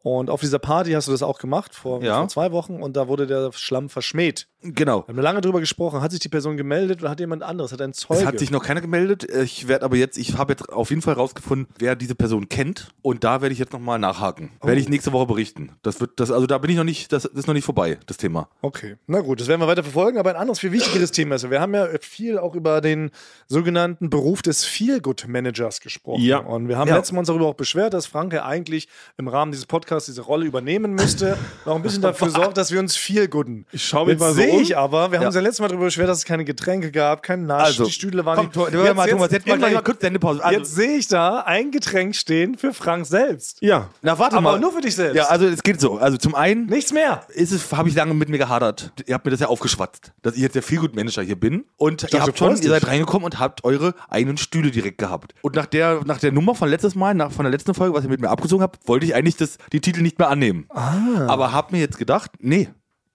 Und 0.04 0.30
auf 0.30 0.40
dieser 0.40 0.60
Party 0.60 0.92
hast 0.92 1.08
du 1.08 1.12
das 1.12 1.24
auch 1.24 1.40
gemacht 1.40 1.74
vor, 1.74 2.04
Ja. 2.04 2.18
vor 2.18 2.28
zwei 2.28 2.52
Wochen 2.52 2.80
und 2.80 2.96
da 2.96 3.08
wurde 3.08 3.26
der 3.26 3.50
Schlamm 3.50 3.88
verschmäht. 3.88 4.46
Genau. 4.62 5.04
Wir 5.06 5.14
haben 5.14 5.22
lange 5.22 5.40
darüber 5.40 5.60
gesprochen. 5.60 6.00
Hat 6.00 6.10
sich 6.10 6.20
die 6.20 6.28
Person 6.28 6.56
gemeldet 6.56 7.00
oder 7.02 7.10
hat 7.10 7.20
jemand 7.20 7.42
anderes? 7.42 7.72
Hat 7.72 7.80
ein 7.82 7.92
Zeuge? 7.92 8.20
Es 8.20 8.26
hat 8.26 8.38
sich 8.38 8.50
noch 8.50 8.62
keiner 8.64 8.80
gemeldet. 8.80 9.24
Ich 9.24 9.68
werde 9.68 9.84
aber 9.84 9.96
jetzt, 9.96 10.16
ich 10.18 10.36
habe 10.38 10.52
jetzt 10.52 10.68
auf 10.70 10.90
jeden 10.90 11.02
Fall 11.02 11.14
rausgefunden, 11.14 11.66
wer 11.78 11.96
diese 11.96 12.14
Person 12.14 12.48
kennt. 12.48 12.88
Und 13.02 13.24
da 13.24 13.40
werde 13.42 13.52
ich 13.52 13.58
jetzt 13.58 13.72
nochmal 13.72 13.98
nachhaken. 13.98 14.50
Werde 14.62 14.80
ich 14.80 14.88
nächste 14.88 15.12
Woche 15.12 15.26
berichten. 15.26 15.72
Das 15.82 16.00
wird, 16.00 16.18
das, 16.20 16.30
also 16.30 16.46
da 16.46 16.58
bin 16.58 16.70
ich 16.70 16.76
noch 16.76 16.84
nicht, 16.84 17.12
das 17.12 17.24
ist 17.24 17.46
noch 17.46 17.54
nicht 17.54 17.64
vorbei, 17.64 17.98
das 18.06 18.16
Thema. 18.16 18.48
Okay, 18.62 18.96
na 19.06 19.20
gut, 19.20 19.40
das 19.40 19.48
werden 19.48 19.60
wir 19.60 19.66
weiter 19.66 19.82
verfolgen, 19.82 20.18
aber 20.18 20.30
ein 20.30 20.36
anderes, 20.36 20.58
viel 20.60 20.72
wichtigeres 20.72 21.10
Thema 21.10 21.34
ist, 21.36 21.50
wir 21.50 21.60
haben 21.60 21.74
ja 21.74 21.88
viel 22.00 22.38
auch 22.38 22.54
über 22.54 22.80
den 22.80 23.10
sogenannten 23.48 24.10
Beruf 24.10 24.42
des 24.42 24.64
Feelgood-Managers 24.64 25.80
gesprochen. 25.80 26.22
Ja. 26.22 26.38
Und 26.38 26.68
wir 26.68 26.76
haben 26.78 26.88
Ja. 26.88 26.96
letztes 26.96 27.12
Mal 27.12 27.20
uns 27.20 27.28
darüber 27.28 27.46
auch 27.46 27.54
beschwert, 27.54 27.94
dass 27.94 28.06
Frank 28.06 28.32
ja 28.32 28.44
eigentlich 28.44 28.88
im 29.18 29.28
Rahmen 29.28 29.52
dieses 29.52 29.66
Podcasts 29.66 30.06
diese 30.06 30.22
Rolle 30.22 30.46
übernehmen 30.46 30.92
müsste, 30.94 31.36
noch 31.66 31.76
ein 31.76 31.82
bisschen 31.82 32.02
dafür 32.02 32.30
sorgt, 32.30 32.56
dass 32.56 32.70
wir 32.72 32.80
uns 32.80 32.96
feelgooden. 32.96 33.66
Ich 33.72 33.84
schaue 33.84 34.06
mich 34.06 34.12
Jetzt 34.14 34.20
mal 34.20 34.32
so 34.34 34.40
ich 34.60 34.76
aber. 34.76 35.10
Wir 35.10 35.18
haben 35.18 35.26
uns 35.26 35.34
ja 35.34 35.40
letztes 35.40 35.60
Mal 35.60 35.68
darüber 35.68 35.86
beschwert, 35.86 36.08
dass 36.08 36.18
es 36.18 36.24
keine 36.24 36.44
Getränke 36.44 36.90
gab, 36.90 37.22
kein 37.22 37.46
Nasch, 37.46 37.64
Also, 37.64 37.84
die 37.84 37.92
Stühle 37.92 38.24
waren 38.24 38.36
Komm, 38.36 38.46
nicht... 38.46 38.54
Thomas, 38.54 38.72
jetzt, 38.72 38.96
mal, 38.96 39.08
Thomas, 39.08 39.30
jetzt 39.32 39.46
mal 39.46 39.58
gleich 39.58 39.74
mal 39.74 39.82
kurz 39.82 40.00
Sendepause. 40.00 40.44
Also, 40.44 40.58
jetzt 40.58 40.74
sehe 40.74 40.96
ich 40.98 41.08
da 41.08 41.40
ein 41.40 41.70
Getränk 41.70 42.14
stehen 42.16 42.56
für 42.56 42.72
Frank 42.74 43.06
selbst. 43.06 43.58
Ja. 43.60 43.88
na, 44.02 44.18
warte 44.18 44.36
Aber 44.36 44.52
mal. 44.52 44.60
nur 44.60 44.72
für 44.72 44.80
dich 44.80 44.94
selbst. 44.94 45.16
Ja, 45.16 45.24
also 45.26 45.46
es 45.46 45.62
geht 45.62 45.80
so. 45.80 45.96
Also 45.98 46.16
zum 46.16 46.34
einen 46.34 46.66
Nichts 46.66 46.92
mehr. 46.92 47.22
ist 47.34 47.52
es, 47.52 47.72
habe 47.72 47.88
ich 47.88 47.94
lange 47.94 48.14
mit 48.14 48.28
mir 48.28 48.38
gehadert. 48.38 48.92
Ihr 49.06 49.14
habt 49.14 49.24
mir 49.24 49.30
das 49.30 49.40
ja 49.40 49.46
aufgeschwatzt, 49.48 50.12
dass 50.22 50.34
ich 50.34 50.40
jetzt 50.42 50.54
der 50.54 50.62
Feelgood-Manager 50.62 51.22
hier 51.22 51.38
bin. 51.38 51.64
Und 51.76 52.02
ihr 52.02 52.08
dachte, 52.08 52.26
habt 52.26 52.40
du 52.40 52.44
schon, 52.44 52.56
ihr 52.62 52.70
seid 52.70 52.86
reingekommen 52.86 53.24
und 53.24 53.38
habt 53.38 53.64
eure 53.64 53.94
eigenen 54.08 54.36
Stühle 54.36 54.70
direkt 54.70 54.98
gehabt. 54.98 55.34
Und 55.42 55.54
nach 55.56 55.66
der, 55.66 56.00
nach 56.04 56.18
der 56.18 56.32
Nummer 56.32 56.54
von 56.54 56.68
letztes 56.68 56.94
Mal, 56.94 57.14
nach, 57.14 57.30
von 57.32 57.44
der 57.44 57.52
letzten 57.52 57.74
Folge, 57.74 57.94
was 57.94 58.04
ihr 58.04 58.10
mit 58.10 58.20
mir 58.20 58.30
abgezogen 58.30 58.62
habt, 58.62 58.86
wollte 58.88 59.06
ich 59.06 59.14
eigentlich 59.14 59.36
das, 59.36 59.58
die 59.72 59.80
Titel 59.80 60.02
nicht 60.02 60.18
mehr 60.18 60.28
annehmen. 60.28 60.66
Aber 60.72 61.52
hab 61.52 61.72
mir 61.72 61.78
jetzt 61.80 61.98
gedacht, 61.98 62.30
nee, 62.40 62.68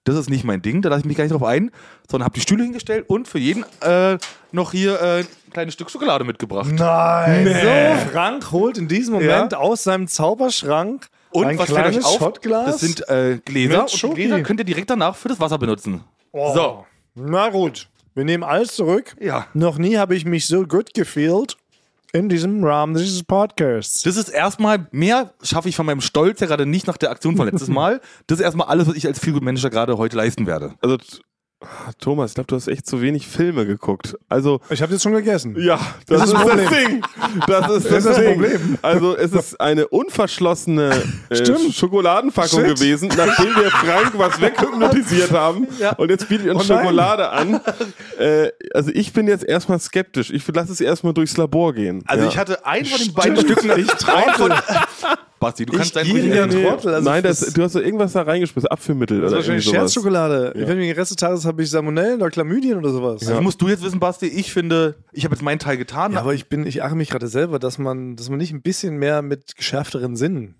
das 0.08 0.16
ist 0.16 0.30
nicht 0.30 0.44
mein 0.44 0.62
Ding, 0.62 0.82
da 0.82 0.88
lasse 0.88 1.00
ich 1.00 1.06
mich 1.06 1.16
gar 1.16 1.24
nicht 1.24 1.32
drauf 1.32 1.42
ein, 1.44 1.70
sondern 2.10 2.26
hab 2.26 2.34
die 2.34 2.40
Stühle 2.40 2.64
hingestellt 2.64 3.04
und 3.08 3.28
für 3.28 3.38
jeden 3.38 3.64
äh, 3.80 4.18
noch 4.52 4.72
hier 4.72 5.00
äh, 5.00 5.18
ein 5.20 5.26
kleines 5.52 5.74
Stück 5.74 5.90
Schokolade 5.90 6.24
mitgebracht. 6.24 6.70
Nein. 6.72 7.46
So, 7.46 8.10
Frank 8.12 8.50
holt 8.52 8.78
in 8.78 8.88
diesem 8.88 9.14
Moment 9.14 9.52
Ja. 9.52 9.58
aus 9.58 9.84
seinem 9.84 10.08
Zauberschrank 10.08 11.06
Und 11.30 11.46
ein 11.46 11.58
was 11.58 11.66
fällt 11.66 11.78
euch 11.78 11.84
kleines 11.90 12.04
auf? 12.04 12.18
Shotglas. 12.18 12.66
Das 12.66 12.80
sind 12.80 13.08
äh, 13.08 13.38
Gläser 13.44 13.82
und 13.82 14.02
die 14.02 14.08
Gläser 14.14 14.40
könnt 14.42 14.60
ihr 14.60 14.64
direkt 14.64 14.90
danach 14.90 15.16
für 15.16 15.28
das 15.28 15.38
Wasser 15.40 15.58
benutzen. 15.58 16.02
Oh. 16.32 16.54
So. 16.54 16.86
Na 17.14 17.48
gut, 17.50 17.88
wir 18.14 18.24
nehmen 18.24 18.44
alles 18.44 18.74
zurück. 18.74 19.16
Ja. 19.20 19.46
Noch 19.54 19.78
nie 19.78 19.96
habe 19.96 20.14
ich 20.14 20.24
mich 20.24 20.46
so 20.46 20.64
gut 20.66 20.94
gefühlt 20.94 21.56
in 22.12 22.28
diesem 22.28 22.64
Rahmen 22.64 22.94
dieses 22.94 23.22
Podcasts. 23.22 24.02
Das 24.02 24.16
ist 24.16 24.28
erstmal, 24.28 24.86
mehr 24.90 25.34
schaffe 25.42 25.68
ich 25.68 25.76
von 25.76 25.86
meinem 25.86 26.00
Stolz 26.00 26.40
ja 26.40 26.46
gerade 26.46 26.66
nicht 26.66 26.86
nach 26.86 26.96
der 26.96 27.10
Aktion 27.10 27.36
von 27.36 27.46
letztes 27.46 27.68
Mal. 27.68 28.00
Das 28.26 28.38
ist 28.38 28.44
erstmal 28.44 28.68
alles, 28.68 28.88
was 28.88 28.96
ich 28.96 29.06
als 29.06 29.18
Feelgood 29.18 29.42
Manager 29.42 29.70
gerade 29.70 29.98
heute 29.98 30.16
leisten 30.16 30.46
werde. 30.46 30.74
Also, 30.80 30.96
Thomas, 31.98 32.30
ich 32.30 32.34
glaube, 32.36 32.46
du 32.46 32.54
hast 32.56 32.68
echt 32.68 32.86
zu 32.86 33.02
wenig 33.02 33.26
Filme 33.26 33.66
geguckt. 33.66 34.14
Also, 34.28 34.60
Ich 34.70 34.80
habe 34.80 34.92
jetzt 34.92 35.02
schon 35.02 35.12
gegessen. 35.12 35.56
ja, 35.60 35.78
das, 36.06 36.20
ist 36.22 36.26
ist 36.26 36.32
das 36.34 36.42
Problem. 36.42 36.68
Ding. 36.68 37.02
Das 37.48 37.70
ist 37.70 37.84
das, 37.86 37.92
ist 37.92 38.06
das 38.06 38.16
Ding. 38.16 38.26
Problem. 38.34 38.78
Also, 38.80 39.16
es 39.16 39.32
ist 39.32 39.60
eine 39.60 39.88
unverschlossene 39.88 41.02
äh, 41.30 41.34
Stimmt. 41.36 41.74
Schokoladenpackung 41.74 42.60
Shit. 42.64 42.76
gewesen, 42.76 43.08
nachdem 43.08 43.56
wir 43.56 43.70
Frank 43.72 44.12
was 44.16 44.40
weghypnotisiert 44.40 45.32
haben. 45.32 45.66
Und 45.96 46.10
jetzt 46.10 46.28
bietet 46.28 46.48
uns 46.48 46.70
Oh. 46.70 46.74
Schokolade 46.74 47.28
an. 47.30 47.60
Äh, 48.18 48.50
also, 48.74 48.90
ich 48.94 49.12
bin 49.12 49.28
jetzt 49.28 49.44
erstmal 49.44 49.78
skeptisch. 49.78 50.30
Ich 50.30 50.44
lasse 50.48 50.72
es 50.72 50.80
erstmal 50.80 51.14
durchs 51.14 51.36
Labor 51.36 51.72
gehen. 51.72 52.02
Also 52.04 52.24
ja. 52.24 52.30
ich 52.30 52.36
hatte 52.36 52.66
ein 52.66 52.84
von 52.84 52.98
den 52.98 53.14
beiden 53.14 53.36
Stücken. 53.36 53.70
Ich 53.78 53.86
Trottel. 53.86 54.56
Basti, 55.38 55.66
du 55.66 55.72
kannst 55.72 55.94
dein 55.94 56.04
gieriger 56.04 56.44
Ruhig 56.44 56.54
essen. 56.54 56.66
Trottel. 56.66 56.94
Also 56.94 57.08
Nein, 57.10 57.22
das, 57.22 57.40
du 57.52 57.62
hast 57.62 57.72
so 57.72 57.80
irgendwas 57.80 58.12
da 58.12 58.22
reingeschmissen, 58.22 58.68
Abführmittel 58.68 59.20
Das 59.20 59.30
oder 59.30 59.40
ist 59.40 59.48
wahrscheinlich. 59.48 59.64
Scherzschokolade. 59.68 60.52
Ich 60.54 60.60
werde 60.60 60.76
mir 60.76 60.86
den 60.86 60.94
Rest 60.96 61.10
des 61.10 61.16
Tages 61.16 61.44
habe 61.44 61.62
ich 61.62 61.70
Salmonellen 61.70 62.20
oder 62.20 62.30
Chlamydien 62.30 62.78
oder 62.78 62.90
sowas. 62.90 63.20
Das 63.20 63.40
musst 63.40 63.60
du 63.62 63.68
jetzt 63.68 63.82
wissen, 63.82 64.00
Basti. 64.00 64.26
Ich 64.26 64.52
finde, 64.52 64.96
ich 65.12 65.24
habe 65.24 65.34
jetzt 65.34 65.42
meinen 65.42 65.58
Teil 65.58 65.76
getan. 65.76 66.12
Ja, 66.12 66.20
aber 66.20 66.34
ich 66.34 66.48
bin, 66.48 66.66
ich 66.66 66.78
ärgere 66.78 66.96
mich 66.96 67.10
gerade 67.10 67.28
selber, 67.28 67.58
dass 67.58 67.78
man, 67.78 68.16
dass 68.16 68.28
man 68.28 68.38
nicht 68.38 68.52
ein 68.52 68.62
bisschen 68.62 68.96
mehr 68.96 69.22
mit 69.22 69.56
geschärfteren 69.56 70.16
Sinnen 70.16 70.54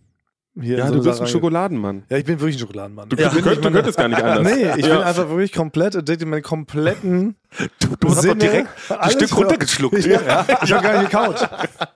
hier 0.61 0.79
Ja, 0.79 0.89
so 0.89 0.95
du 0.95 1.05
bist 1.05 1.21
ein 1.21 1.27
Schokoladenmann. 1.27 2.05
Ja, 2.09 2.17
ich 2.17 2.25
bin 2.25 2.41
wirklich 2.41 2.57
ein 2.57 2.61
Schokoladenmann. 2.61 3.09
Du, 3.09 3.17
ja. 3.17 3.29
du 3.29 3.43
könntest 3.43 3.97
gar 3.97 4.09
nicht 4.09 4.23
anders. 4.23 4.55
Nee, 4.55 4.71
ich 4.77 4.87
ja. 4.87 4.97
bin 4.97 5.05
einfach 5.05 5.29
wirklich 5.29 5.53
komplett 5.53 5.97
addicted, 5.97 6.27
meinen 6.27 6.43
kompletten 6.43 7.37
du, 7.81 7.97
du 8.01 8.09
hast 8.11 8.25
doch 8.25 8.35
direkt 8.35 8.69
ein 8.91 9.11
Stück 9.11 9.37
runtergeschluckt. 9.37 10.05
Ja, 10.07 10.47
ich 10.63 10.73
habe 10.73 10.83
gar 10.83 10.99
nicht 11.01 11.11
gekaut. 11.11 11.37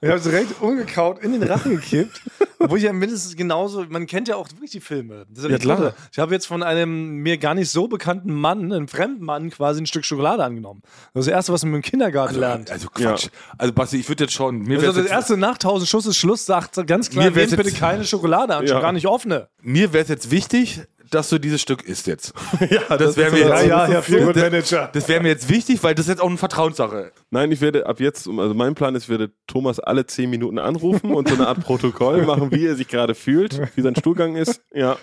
Ich 0.01 0.09
habe 0.09 0.19
es 0.19 0.23
direkt 0.25 0.61
umgekaut, 0.61 1.23
in 1.23 1.33
den 1.33 1.43
Rachen 1.43 1.77
gekippt. 1.77 2.21
Obwohl 2.59 2.79
ich 2.79 2.85
ja 2.85 2.93
mindestens 2.93 3.37
genauso, 3.37 3.85
man 3.89 4.07
kennt 4.07 4.29
ja 4.29 4.37
auch 4.37 4.49
wirklich 4.51 4.71
die 4.71 4.81
Filme. 4.81 5.27
Ja, 5.35 5.49
das 5.49 5.61
klar. 5.61 5.77
Tolle. 5.77 5.95
Ich 6.13 6.19
habe 6.19 6.33
jetzt 6.33 6.47
von 6.47 6.63
einem 6.63 7.17
mir 7.17 7.37
gar 7.39 7.55
nicht 7.55 7.71
so 7.71 7.89
bekannten 7.89 8.33
Mann, 8.33 8.73
einem 8.73 8.87
fremden 8.89 9.25
Mann, 9.25 9.51
quasi 9.51 9.83
ein 9.83 9.87
Stück 9.87 10.05
Schokolade 10.05 10.45
angenommen. 10.45 10.83
Das 11.13 11.23
ist 11.23 11.27
das 11.27 11.35
Erste, 11.35 11.53
was 11.53 11.65
man 11.65 11.75
im 11.75 11.83
Kindergarten 11.83 12.37
lernt. 12.37 12.71
Also 12.71 12.89
Quatsch. 12.89 13.29
Also 13.59 13.73
Basti, 13.73 13.99
ich 13.99 14.09
würde 14.09 14.25
jetzt 14.25 14.35
schon. 14.35 14.61
Mir 14.61 14.79
Also 14.79 15.03
das 15.03 15.11
erste 15.11 15.37
nach 15.37 15.55
1000 15.55 15.89
Schuss 15.89 16.07
ist 16.07 16.17
Schluss, 16.17 16.47
sagt 16.47 16.87
ganz 16.87 17.11
klar, 17.11 17.25
Mir 17.31 17.33
bitte 17.33 17.73
keine 17.73 18.05
Schokolade 18.05 18.55
an, 18.55 18.67
schon 18.67 18.77
Ja. 18.77 18.81
gar 18.83 18.93
nicht 18.93 19.07
offene. 19.07 19.49
mir 19.61 19.93
wär's 19.93 20.09
jetzt 20.09 20.31
wichtig, 20.31 20.83
dass 21.15 21.29
du 21.29 21.39
dieses 21.39 21.61
Stück 21.61 21.83
isst 21.83 22.07
jetzt. 22.07 22.33
ja, 22.71 22.97
das 22.97 23.17
wäre 23.17 23.31
mir, 23.31 23.39
ist- 23.39 23.49
jetzt- 23.49 23.67
Ja, 23.67 23.67
ja, 23.67 23.87
Herr 23.87 24.03
Feelgood 24.03 24.37
das- 24.37 24.43
Manager. 24.43 24.91
das 24.93 25.09
wär 25.09 25.23
mir 25.23 25.29
jetzt 25.29 25.49
wichtig, 25.49 25.83
weil 25.83 25.95
das 25.95 26.07
ist 26.07 26.11
jetzt 26.11 26.21
auch 26.23 26.29
eine 26.29 26.39
Vertrauenssache. 26.39 27.13
Nein, 27.31 27.51
ich 27.53 27.61
werde 27.61 27.87
ab 27.87 28.01
jetzt, 28.01 28.27
also 28.29 28.55
mein 28.55 28.75
Plan 28.75 28.95
ist, 28.95 29.05
ich 29.05 29.09
werde 29.09 29.31
Thomas 29.47 29.79
alle 29.81 30.07
zehn 30.07 30.31
Minuten 30.31 30.59
anrufen 30.59 31.13
und 31.13 31.29
so 31.29 31.35
eine 31.35 31.47
Art 31.49 31.61
Protokoll 31.65 32.23
machen, 32.27 32.51
wie 32.53 32.67
er 32.67 32.75
sich 32.77 32.89
gerade 32.89 33.15
fühlt, 33.15 33.61
wie 33.77 33.83
sein 33.83 33.95
Stuhlgang 33.97 34.37
ist. 34.37 34.61
Ja. 34.73 34.97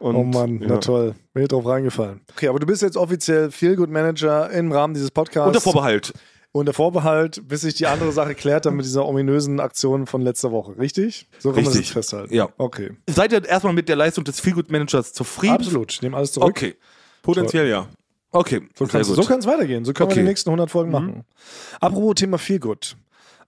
Und, 0.00 0.16
Oh 0.16 0.24
Mann, 0.24 0.60
ja. 0.60 0.66
na 0.68 0.76
toll. 0.78 1.14
Bin 1.32 1.44
ich 1.44 1.48
drauf 1.48 1.64
reingefallen. 1.66 2.20
Okay, 2.32 2.48
aber 2.48 2.58
du 2.58 2.66
bist 2.66 2.82
jetzt 2.82 2.96
offiziell 2.96 3.50
Feelgood 3.50 3.90
Manager 3.90 4.50
im 4.50 4.70
Rahmen 4.72 4.92
dieses 4.92 5.10
Podcasts. 5.10 5.46
Unter 5.46 5.60
Vorbehalt. 5.60 6.12
Unter 6.56 6.72
Vorbehalt, 6.72 7.48
bis 7.48 7.62
sich 7.62 7.74
die 7.74 7.88
andere 7.88 8.12
Sache 8.12 8.36
klärt, 8.36 8.64
dann 8.64 8.76
mit 8.76 8.86
dieser 8.86 9.04
ominösen 9.06 9.58
Aktion 9.58 10.06
von 10.06 10.22
letzter 10.22 10.52
Woche. 10.52 10.78
Richtig? 10.78 11.26
So 11.40 11.48
kann 11.48 11.56
man 11.56 11.64
das 11.64 11.72
Richtig. 11.74 11.86
jetzt 11.88 11.92
festhalten. 11.94 12.32
Ja. 12.32 12.48
Okay. 12.58 12.92
Seid 13.10 13.32
ihr 13.32 13.44
erstmal 13.44 13.72
mit 13.72 13.88
der 13.88 13.96
Leistung 13.96 14.22
des 14.22 14.38
Feelgood 14.38 14.70
Managers 14.70 15.12
zufrieden? 15.12 15.54
Absolut. 15.54 15.90
Ich 15.90 16.00
nehme 16.02 16.16
alles 16.16 16.30
zurück. 16.30 16.50
Okay. 16.50 16.76
Potenziell 17.22 17.66
ja. 17.68 17.88
Okay. 18.30 18.68
So 18.78 18.86
kann 18.86 19.02
so 19.02 19.20
kann's 19.24 19.46
weitergehen. 19.48 19.84
So 19.84 19.92
können 19.92 20.10
wir 20.10 20.12
Okay. 20.12 20.20
die 20.20 20.28
nächsten 20.28 20.48
100 20.48 20.70
Folgen 20.70 20.92
machen. 20.92 21.24
Apropos 21.80 22.14
Thema 22.14 22.38
Feelgood. 22.38 22.96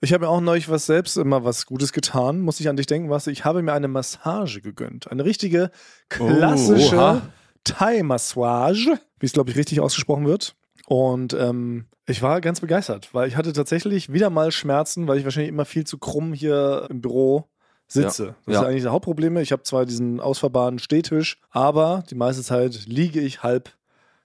Ich 0.00 0.12
habe 0.12 0.24
mir 0.24 0.28
auch 0.28 0.40
neulich 0.40 0.68
was 0.68 0.86
selbst 0.86 1.16
immer 1.16 1.44
was 1.44 1.64
Gutes 1.66 1.92
getan. 1.92 2.40
Muss 2.40 2.58
ich 2.58 2.68
an 2.68 2.76
dich 2.76 2.86
denken, 2.86 3.08
was? 3.08 3.28
Ich 3.28 3.44
habe 3.44 3.62
mir 3.62 3.72
eine 3.72 3.86
Massage 3.86 4.60
gegönnt. 4.60 5.08
Eine 5.12 5.24
richtige 5.24 5.70
klassische 6.08 6.96
oha. 6.96 7.22
Thai-Massage, 7.62 8.98
wie 9.20 9.26
es 9.26 9.32
glaube 9.32 9.50
ich 9.52 9.56
richtig 9.56 9.78
ausgesprochen 9.80 10.26
wird. 10.26 10.56
Und 10.86 11.32
ähm, 11.34 11.86
ich 12.06 12.22
war 12.22 12.40
ganz 12.40 12.60
begeistert, 12.60 13.12
weil 13.12 13.28
ich 13.28 13.36
hatte 13.36 13.52
tatsächlich 13.52 14.12
wieder 14.12 14.30
mal 14.30 14.52
Schmerzen, 14.52 15.08
weil 15.08 15.18
ich 15.18 15.24
wahrscheinlich 15.24 15.50
immer 15.50 15.64
viel 15.64 15.84
zu 15.84 15.98
krumm 15.98 16.32
hier 16.32 16.86
im 16.88 17.00
Büro 17.00 17.48
sitze. 17.88 18.24
Ja. 18.26 18.34
Das 18.46 18.54
Ja. 18.54 18.60
ist 18.62 18.66
eigentlich 18.68 18.82
das 18.84 18.92
Hauptproblem. 18.92 19.36
Ich 19.38 19.52
habe 19.52 19.62
zwar 19.64 19.84
diesen 19.86 20.20
ausfahrbaren 20.20 20.78
Stehtisch, 20.78 21.40
aber 21.50 22.04
die 22.10 22.14
meiste 22.14 22.42
Zeit 22.42 22.86
liege 22.86 23.20
ich 23.20 23.42
halb 23.42 23.70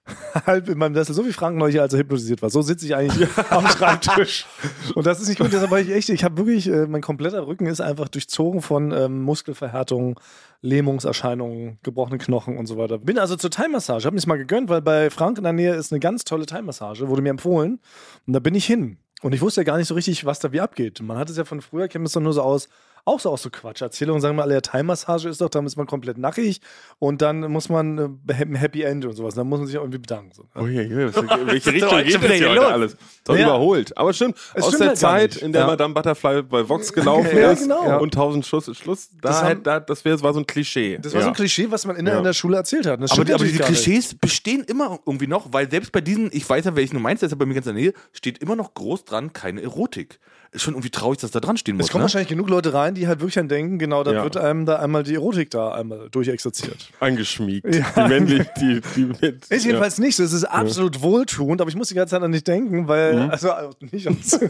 halb 0.46 0.68
in 0.68 0.78
meinem 0.78 0.94
Sessel, 0.94 1.14
so 1.14 1.24
wie 1.26 1.32
Frank 1.32 1.56
neulich, 1.56 1.80
als 1.80 1.92
er 1.92 2.00
hypnotisiert 2.00 2.42
war. 2.42 2.50
So 2.50 2.62
sitze 2.62 2.86
ich 2.86 2.94
eigentlich 2.94 3.28
am 3.50 3.66
Schreibtisch. 3.68 4.46
Und 4.94 5.06
das 5.06 5.20
ist 5.20 5.28
nicht 5.28 5.38
gut, 5.38 5.52
deshalb 5.52 5.70
war 5.70 5.80
ich 5.80 5.90
echt, 5.90 6.08
ich 6.08 6.24
habe 6.24 6.36
wirklich, 6.38 6.68
äh, 6.68 6.86
mein 6.86 7.02
kompletter 7.02 7.46
Rücken 7.46 7.66
ist 7.66 7.80
einfach 7.80 8.08
durchzogen 8.08 8.62
von 8.62 8.92
ähm, 8.92 9.22
Muskelverhärtungen, 9.22 10.16
Lähmungserscheinungen, 10.60 11.78
gebrochenen 11.82 12.18
Knochen 12.18 12.56
und 12.56 12.66
so 12.66 12.76
weiter. 12.76 12.98
Bin 12.98 13.18
also 13.18 13.36
zur 13.36 13.50
Thai-Massage, 13.50 14.06
habe 14.06 14.16
mir 14.16 14.22
mal 14.26 14.38
gegönnt, 14.38 14.68
weil 14.68 14.82
bei 14.82 15.10
Frank 15.10 15.38
in 15.38 15.44
der 15.44 15.52
Nähe 15.52 15.74
ist 15.74 15.92
eine 15.92 16.00
ganz 16.00 16.24
tolle 16.24 16.46
Thai-Massage, 16.46 17.08
wurde 17.08 17.22
mir 17.22 17.30
empfohlen. 17.30 17.80
Und 18.26 18.32
da 18.32 18.40
bin 18.40 18.54
ich 18.54 18.66
hin. 18.66 18.98
Und 19.22 19.34
ich 19.34 19.40
wusste 19.40 19.60
ja 19.60 19.64
gar 19.64 19.78
nicht 19.78 19.86
so 19.86 19.94
richtig, 19.94 20.24
was 20.24 20.40
da 20.40 20.52
wie 20.52 20.60
abgeht. 20.60 21.00
Man 21.00 21.16
hat 21.16 21.30
es 21.30 21.36
ja 21.36 21.44
von 21.44 21.60
früher, 21.60 21.86
kennt 21.86 22.06
es 22.06 22.12
doch 22.12 22.20
nur 22.20 22.32
so 22.32 22.42
aus, 22.42 22.68
auch 23.04 23.18
so 23.18 23.30
aus 23.30 23.42
so 23.42 23.50
Quatsch. 23.50 23.82
Erzählungen 23.82 24.20
sagen 24.20 24.36
wir 24.36 24.42
alle, 24.42 24.54
ja, 24.54 24.60
Thai-Massage 24.60 25.28
ist 25.28 25.40
doch, 25.40 25.48
dann 25.48 25.66
ist 25.66 25.76
man 25.76 25.86
komplett 25.86 26.18
nackig 26.18 26.60
und 27.00 27.20
dann 27.20 27.40
muss 27.50 27.68
man 27.68 27.98
äh, 28.28 28.32
ein 28.44 28.54
Happy 28.54 28.82
End 28.82 29.04
und 29.04 29.14
sowas. 29.14 29.34
Dann 29.34 29.48
muss 29.48 29.58
man 29.58 29.66
sich 29.66 29.76
auch 29.78 29.82
irgendwie 29.82 29.98
bedanken. 29.98 30.30
So. 30.32 30.44
Oh 30.54 30.66
je, 30.66 30.82
je, 30.82 30.88
in 31.06 31.12
welche 31.46 31.56
ist 31.56 31.66
Richtung 31.66 31.98
geht 32.04 32.14
das 32.22 32.32
hier 32.32 32.50
heute 32.50 32.66
alles? 32.66 32.96
Doch 33.24 33.36
Ja. 33.36 33.46
überholt. 33.46 33.96
Aber 33.98 34.12
stimmt, 34.12 34.36
Es 34.54 34.62
aus 34.62 34.68
stimmt 34.68 34.80
der 34.82 34.88
halt 34.88 34.98
Zeit, 34.98 35.36
in 35.36 35.52
der 35.52 35.62
Ja. 35.62 35.66
Madame 35.66 35.94
Butterfly 35.94 36.42
bei 36.42 36.68
Vox 36.68 36.92
gelaufen 36.92 37.28
Ja, 37.36 37.50
ist 37.50 37.62
genau. 37.62 38.00
und 38.00 38.14
tausend 38.14 38.46
Schuss, 38.46 38.70
Schluss, 38.76 39.08
da, 39.20 39.28
Das 39.30 39.42
haben- 39.42 39.62
da, 39.64 39.80
das 39.80 40.04
wär, 40.04 40.20
war 40.22 40.32
so 40.32 40.40
ein 40.40 40.46
Klischee. 40.46 40.98
Das 41.02 41.12
war 41.14 41.22
so 41.22 41.28
ein 41.28 41.34
Klischee, 41.34 41.66
was 41.70 41.84
man 41.86 41.96
in, 41.96 42.04
der- 42.04 42.18
in 42.18 42.24
der 42.24 42.32
Schule 42.34 42.56
erzählt 42.56 42.86
hat. 42.86 43.00
Aber, 43.02 43.24
die, 43.24 43.34
aber 43.34 43.44
nicht. 43.44 43.60
Klischees 43.60 44.14
bestehen 44.14 44.62
immer 44.64 45.00
irgendwie 45.06 45.26
noch, 45.26 45.52
weil 45.52 45.68
selbst 45.68 45.90
bei 45.90 46.00
diesen, 46.00 46.30
ich 46.32 46.48
weiß 46.48 46.66
ja, 46.66 46.76
welchen 46.76 46.94
du 46.94 47.00
meinst, 47.00 47.22
ist 47.24 47.30
ja 47.32 47.36
bei 47.36 47.46
mir 47.46 47.54
ganz 47.54 47.66
in 47.66 47.74
der 47.74 47.82
Nähe, 47.82 47.92
steht 48.12 48.38
immer 48.38 48.54
noch 48.54 48.74
groß 48.74 49.04
dran, 49.06 49.32
keine 49.32 49.60
Erotik. 49.62 50.20
Ist 50.54 50.64
schon 50.64 50.74
irgendwie 50.74 50.90
traurig, 50.90 51.18
dass 51.18 51.30
da 51.30 51.40
dran 51.40 51.56
stehen 51.56 51.76
muss. 51.78 51.86
Es 51.86 51.90
kommen 51.90 52.00
ne? 52.02 52.04
wahrscheinlich 52.04 52.28
genug 52.28 52.50
Leute 52.50 52.74
rein, 52.74 52.91
die 52.94 53.06
halt 53.08 53.20
wirklich 53.20 53.34
dann 53.34 53.48
denken, 53.48 53.78
genau, 53.78 54.02
da 54.04 54.12
Ja. 54.12 54.22
wird 54.24 54.36
einem 54.36 54.66
da 54.66 54.76
einmal 54.76 55.02
die 55.02 55.14
Erotik 55.14 55.50
da 55.50 55.72
einmal 55.72 56.08
durchexerziert. 56.10 56.90
Eingeschmiegt. 57.00 57.74
Ja. 57.74 57.84
Die 57.96 58.08
männlich, 58.08 58.46
die, 58.60 58.80
die 58.96 59.04
mit. 59.06 59.46
Ist 59.48 59.64
jedenfalls 59.64 59.98
nicht 59.98 60.16
so. 60.16 60.22
Es 60.24 60.32
ist 60.32 60.44
absolut 60.44 61.00
wohltuend, 61.02 61.60
aber 61.60 61.68
ich 61.70 61.76
muss 61.76 61.88
die 61.88 61.94
ganze 61.94 62.12
Zeit 62.16 62.22
an 62.22 62.30
nicht 62.30 62.46
denken, 62.46 62.88
weil, 62.88 63.14
Mhm. 63.24 63.30
also, 63.30 63.50
also 63.52 63.70
nicht 63.90 64.06
an 64.06 64.14
nicht 64.14 64.32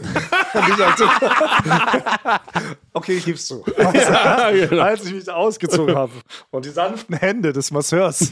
an 0.53 2.39
Okay, 2.93 3.13
ich 3.17 3.25
gib's 3.25 3.47
zu. 3.47 3.63
Also, 3.77 4.69
genau. 4.69 4.83
Als 4.83 5.05
ich 5.05 5.13
mich 5.13 5.29
ausgezogen 5.29 5.95
habe 5.95 6.11
und 6.51 6.65
die 6.65 6.69
sanften 6.69 7.15
Hände 7.15 7.53
des 7.53 7.71
Masseurs 7.71 8.31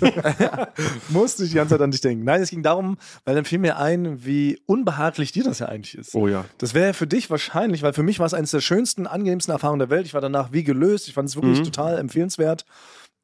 musste 1.09 1.43
ich 1.43 1.49
die 1.49 1.55
ganze 1.55 1.75
Zeit 1.75 1.81
an 1.81 1.91
dich 1.91 2.01
denken. 2.01 2.23
Nein, 2.23 2.41
es 2.41 2.49
ging 2.49 2.63
darum, 2.63 2.97
weil 3.25 3.35
dann 3.35 3.45
fiel 3.45 3.59
mir 3.59 3.77
ein, 3.77 4.23
wie 4.25 4.61
unbehaglich 4.65 5.31
dir 5.31 5.43
das 5.43 5.59
ja 5.59 5.67
eigentlich 5.67 5.97
ist. 5.97 6.15
Oh 6.15 6.27
ja. 6.27 6.45
Das 6.59 6.73
wäre 6.73 6.93
für 6.93 7.07
dich 7.07 7.29
wahrscheinlich, 7.29 7.81
weil 7.83 7.93
für 7.93 8.03
mich 8.03 8.19
war 8.19 8.25
es 8.25 8.33
eines 8.33 8.51
der 8.51 8.61
schönsten, 8.61 9.07
angenehmsten 9.07 9.51
Erfahrungen 9.51 9.79
der 9.79 9.89
Welt. 9.89 10.00
Ich 10.05 10.13
war 10.13 10.21
danach 10.21 10.51
wie 10.51 10.63
gelöst. 10.63 11.07
Ich 11.07 11.13
fand 11.13 11.29
es 11.29 11.35
wirklich 11.35 11.59
Mhm. 11.59 11.63
total 11.65 11.97
empfehlenswert 11.97 12.65